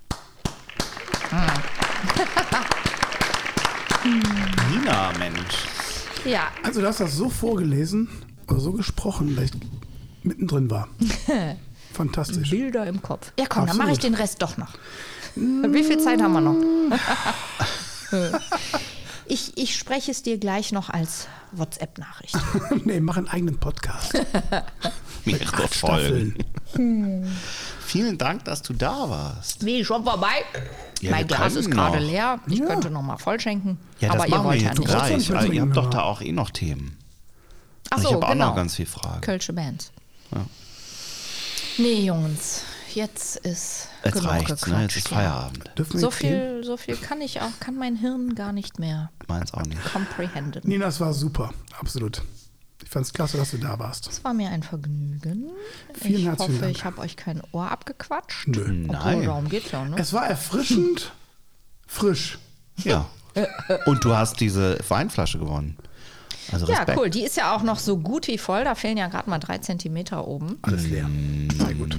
Nina, 4.70 5.12
Mensch. 5.18 5.66
Ja, 6.24 6.48
Also 6.62 6.80
du 6.80 6.86
hast 6.86 7.00
das 7.00 7.16
so 7.16 7.28
vorgelesen 7.30 8.08
oder 8.48 8.60
so 8.60 8.72
gesprochen, 8.72 9.34
dass 9.36 9.46
ich 9.46 9.52
mittendrin 10.22 10.70
war. 10.70 10.88
Fantastisch. 11.92 12.50
Bilder 12.50 12.86
im 12.86 13.02
Kopf. 13.02 13.32
Ja, 13.38 13.46
komm, 13.48 13.66
dann 13.66 13.76
mache 13.76 13.90
ich 13.90 13.98
Absolut. 13.98 14.16
den 14.18 14.22
Rest 14.22 14.42
doch 14.42 14.56
noch. 14.56 14.72
Wie 15.34 15.84
viel 15.84 15.98
Zeit 15.98 16.20
haben 16.22 16.32
wir 16.32 16.40
noch? 16.40 16.56
ich, 19.26 19.56
ich 19.56 19.76
spreche 19.76 20.10
es 20.10 20.22
dir 20.22 20.38
gleich 20.38 20.72
noch 20.72 20.90
als 20.90 21.28
WhatsApp-Nachricht. 21.52 22.36
nee, 22.84 23.00
mach 23.00 23.16
einen 23.16 23.28
eigenen 23.28 23.58
Podcast. 23.58 24.14
Mehrere 25.24 25.64
Acht 25.64 25.74
Staffeln. 25.74 26.36
Vielen 27.92 28.16
Dank, 28.16 28.44
dass 28.46 28.62
du 28.62 28.72
da 28.72 29.10
warst. 29.10 29.66
Wie, 29.66 29.84
schon 29.84 30.02
vorbei? 30.02 30.32
Ja, 31.02 31.10
mein 31.10 31.26
Glas 31.26 31.56
ist 31.56 31.70
gerade 31.70 31.98
leer. 31.98 32.40
Ich 32.46 32.58
Ja. 32.58 32.64
könnte 32.64 32.88
noch 32.88 33.02
mal 33.02 33.18
voll 33.18 33.38
schenken. 33.38 33.76
Ja, 34.00 34.08
das 34.14 34.22
aber 34.22 34.28
ihr 34.28 34.44
wollt 34.44 34.62
ja 34.62 34.68
jetzt 34.68 34.78
nicht. 34.78 34.88
gleich. 34.88 35.30
Aber 35.30 35.42
ihr 35.42 35.50
trinken, 35.50 35.60
habt 35.60 35.76
doch 35.76 35.90
da 35.90 36.02
auch 36.02 36.22
eh 36.22 36.32
noch 36.32 36.48
Themen. 36.48 36.96
Ach 37.90 37.98
ich 37.98 38.04
so, 38.04 38.12
habe 38.14 38.26
auch 38.26 38.30
genau. 38.32 38.48
noch 38.48 38.56
ganz 38.56 38.76
viele 38.76 38.88
Fragen. 38.88 39.20
Kölsche 39.20 39.52
Bands. 39.52 39.92
Ja. 40.34 40.46
Nee, 41.76 42.06
Jungs, 42.06 42.62
jetzt 42.94 43.36
ist 43.36 43.88
Jetzt 44.04 44.14
genug 44.14 44.30
reicht's, 44.30 44.66
ne? 44.66 44.82
Jetzt 44.82 44.96
ist. 44.96 45.08
Feierabend. 45.08 45.70
Dürfen 45.76 46.00
So 46.00 46.08
gehen? 46.08 46.16
viel, 46.18 46.64
so 46.64 46.78
viel 46.78 46.96
kann 46.96 47.20
ich 47.20 47.42
auch, 47.42 47.50
kann 47.60 47.76
mein 47.76 47.96
Hirn 47.96 48.34
gar 48.34 48.52
nicht 48.54 48.78
mehr 48.78 49.10
Meins 49.28 49.52
auch 49.52 49.62
nicht. 49.64 49.82
comprehenden. 49.92 50.62
Nina, 50.64 50.86
es 50.86 50.98
war 50.98 51.12
super. 51.12 51.52
Absolut. 51.78 52.22
Fand 52.88 53.06
es 53.06 53.12
klasse, 53.12 53.36
dass 53.36 53.50
du 53.52 53.58
da 53.58 53.78
warst. 53.78 54.08
Es 54.08 54.22
war 54.24 54.34
mir 54.34 54.50
ein 54.50 54.62
Vergnügen. 54.62 55.50
Vielen 55.94 56.18
ich 56.20 56.24
herzlichen 56.26 56.54
hoffe, 56.54 56.62
Dank. 56.64 56.76
ich 56.76 56.84
habe 56.84 56.98
euch 57.00 57.16
kein 57.16 57.42
Ohr 57.52 57.70
abgequatscht. 57.70 58.48
Nö. 58.48 58.60
Obwohl, 58.62 58.86
Nein. 58.86 59.22
darum 59.24 59.48
geht's 59.48 59.70
ja, 59.70 59.84
ne? 59.84 59.96
Es 59.98 60.12
war 60.12 60.26
erfrischend 60.26 61.12
frisch. 61.86 62.38
Ja. 62.84 63.06
Und 63.86 64.04
du 64.04 64.14
hast 64.14 64.40
diese 64.40 64.78
Weinflasche 64.88 65.38
gewonnen. 65.38 65.76
Also 66.50 66.66
Ja, 66.70 66.84
cool. 66.96 67.08
Die 67.08 67.22
ist 67.22 67.36
ja 67.36 67.54
auch 67.54 67.62
noch 67.62 67.78
so 67.78 67.96
gut 67.98 68.26
wie 68.28 68.36
voll. 68.38 68.64
Da 68.64 68.74
fehlen 68.74 68.96
ja 68.96 69.06
gerade 69.08 69.30
mal 69.30 69.38
drei 69.38 69.58
Zentimeter 69.58 70.26
oben. 70.26 70.58
Alles 70.62 70.86
leer. 70.86 71.08
Sehr 71.56 71.74
gut. 71.74 71.96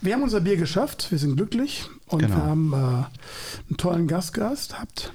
Wir 0.00 0.14
haben 0.14 0.22
unser 0.22 0.40
Bier 0.40 0.56
geschafft, 0.56 1.10
wir 1.10 1.18
sind 1.18 1.34
glücklich 1.36 1.88
und 2.06 2.20
Genau. 2.20 2.36
wir 2.36 2.42
haben 2.44 2.72
äh, 2.72 2.76
einen 2.76 3.76
tollen 3.78 4.06
Gastgast 4.06 4.70
gehabt. 4.74 5.12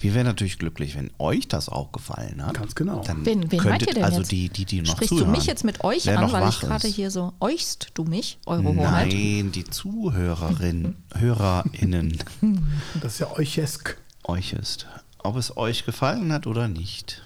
Wir 0.00 0.14
wären 0.14 0.26
natürlich 0.26 0.58
glücklich, 0.58 0.96
wenn 0.96 1.10
euch 1.18 1.46
das 1.46 1.68
auch 1.68 1.92
gefallen 1.92 2.44
hat. 2.44 2.54
Ganz 2.54 2.74
genau. 2.74 3.02
Dann 3.06 3.24
Wen, 3.26 3.50
wen 3.52 3.58
meint 3.58 3.62
könntet, 3.62 3.88
ihr 3.88 3.94
denn 3.94 4.04
also 4.04 4.18
jetzt? 4.20 4.32
die, 4.32 4.48
die, 4.48 4.64
die 4.64 4.80
noch 4.80 4.92
Sprichst 4.92 5.10
zuhören. 5.10 5.26
du 5.32 5.38
mich 5.38 5.46
jetzt 5.46 5.62
mit 5.62 5.84
euch 5.84 6.06
Wer 6.06 6.18
an, 6.18 6.32
weil 6.32 6.48
ich 6.48 6.60
gerade 6.60 6.88
hier 6.88 7.10
so 7.10 7.34
euchst 7.40 7.88
du 7.94 8.04
mich, 8.04 8.38
eure 8.46 8.64
Hoheit? 8.64 9.08
Nein, 9.08 9.52
die 9.52 9.64
Zuhörerinnen, 9.64 10.96
HörerInnen 11.14 12.18
Das 13.02 13.14
ist 13.14 13.18
ja 13.20 13.30
euchesk. 13.32 13.98
euch 14.24 14.54
ist. 14.54 14.86
Ob 15.22 15.36
es 15.36 15.56
euch 15.58 15.84
gefallen 15.84 16.32
hat 16.32 16.46
oder 16.46 16.66
nicht, 16.68 17.22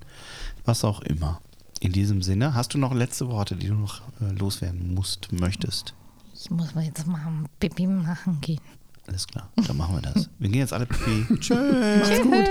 was 0.65 0.85
auch 0.85 1.01
immer. 1.03 1.41
In 1.81 1.93
diesem 1.93 2.23
Sinne, 2.23 2.55
hast 2.55 2.75
du 2.75 2.79
noch 2.79 2.95
letzte 2.95 3.29
Worte, 3.29 3.57
die 3.57 3.67
du 3.69 3.75
noch 3.75 4.01
äh, 4.21 4.31
loswerden 4.39 4.95
musst, 4.95 5.33
möchtest? 5.33 5.95
Ich 6.35 6.51
muss 6.51 6.75
mal 6.75 6.85
jetzt 6.85 7.07
mal 7.07 7.21
ein 7.27 7.47
Pipi 7.59 7.87
machen 7.87 8.41
gehen. 8.41 8.61
Alles 9.07 9.27
klar, 9.27 9.49
dann 9.57 9.77
machen 9.77 9.97
wir 9.97 10.03
das. 10.03 10.31
Wir 10.39 10.49
gehen 10.51 10.61
jetzt 10.61 10.73
alle 10.73 10.87
pipi. 10.87 11.27
Tschüss. 11.41 11.99
Macht's 11.99 12.23
gut. 12.23 12.49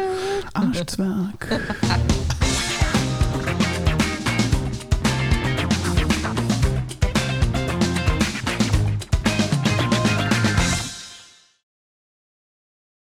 Arschzwerg. 0.54 1.62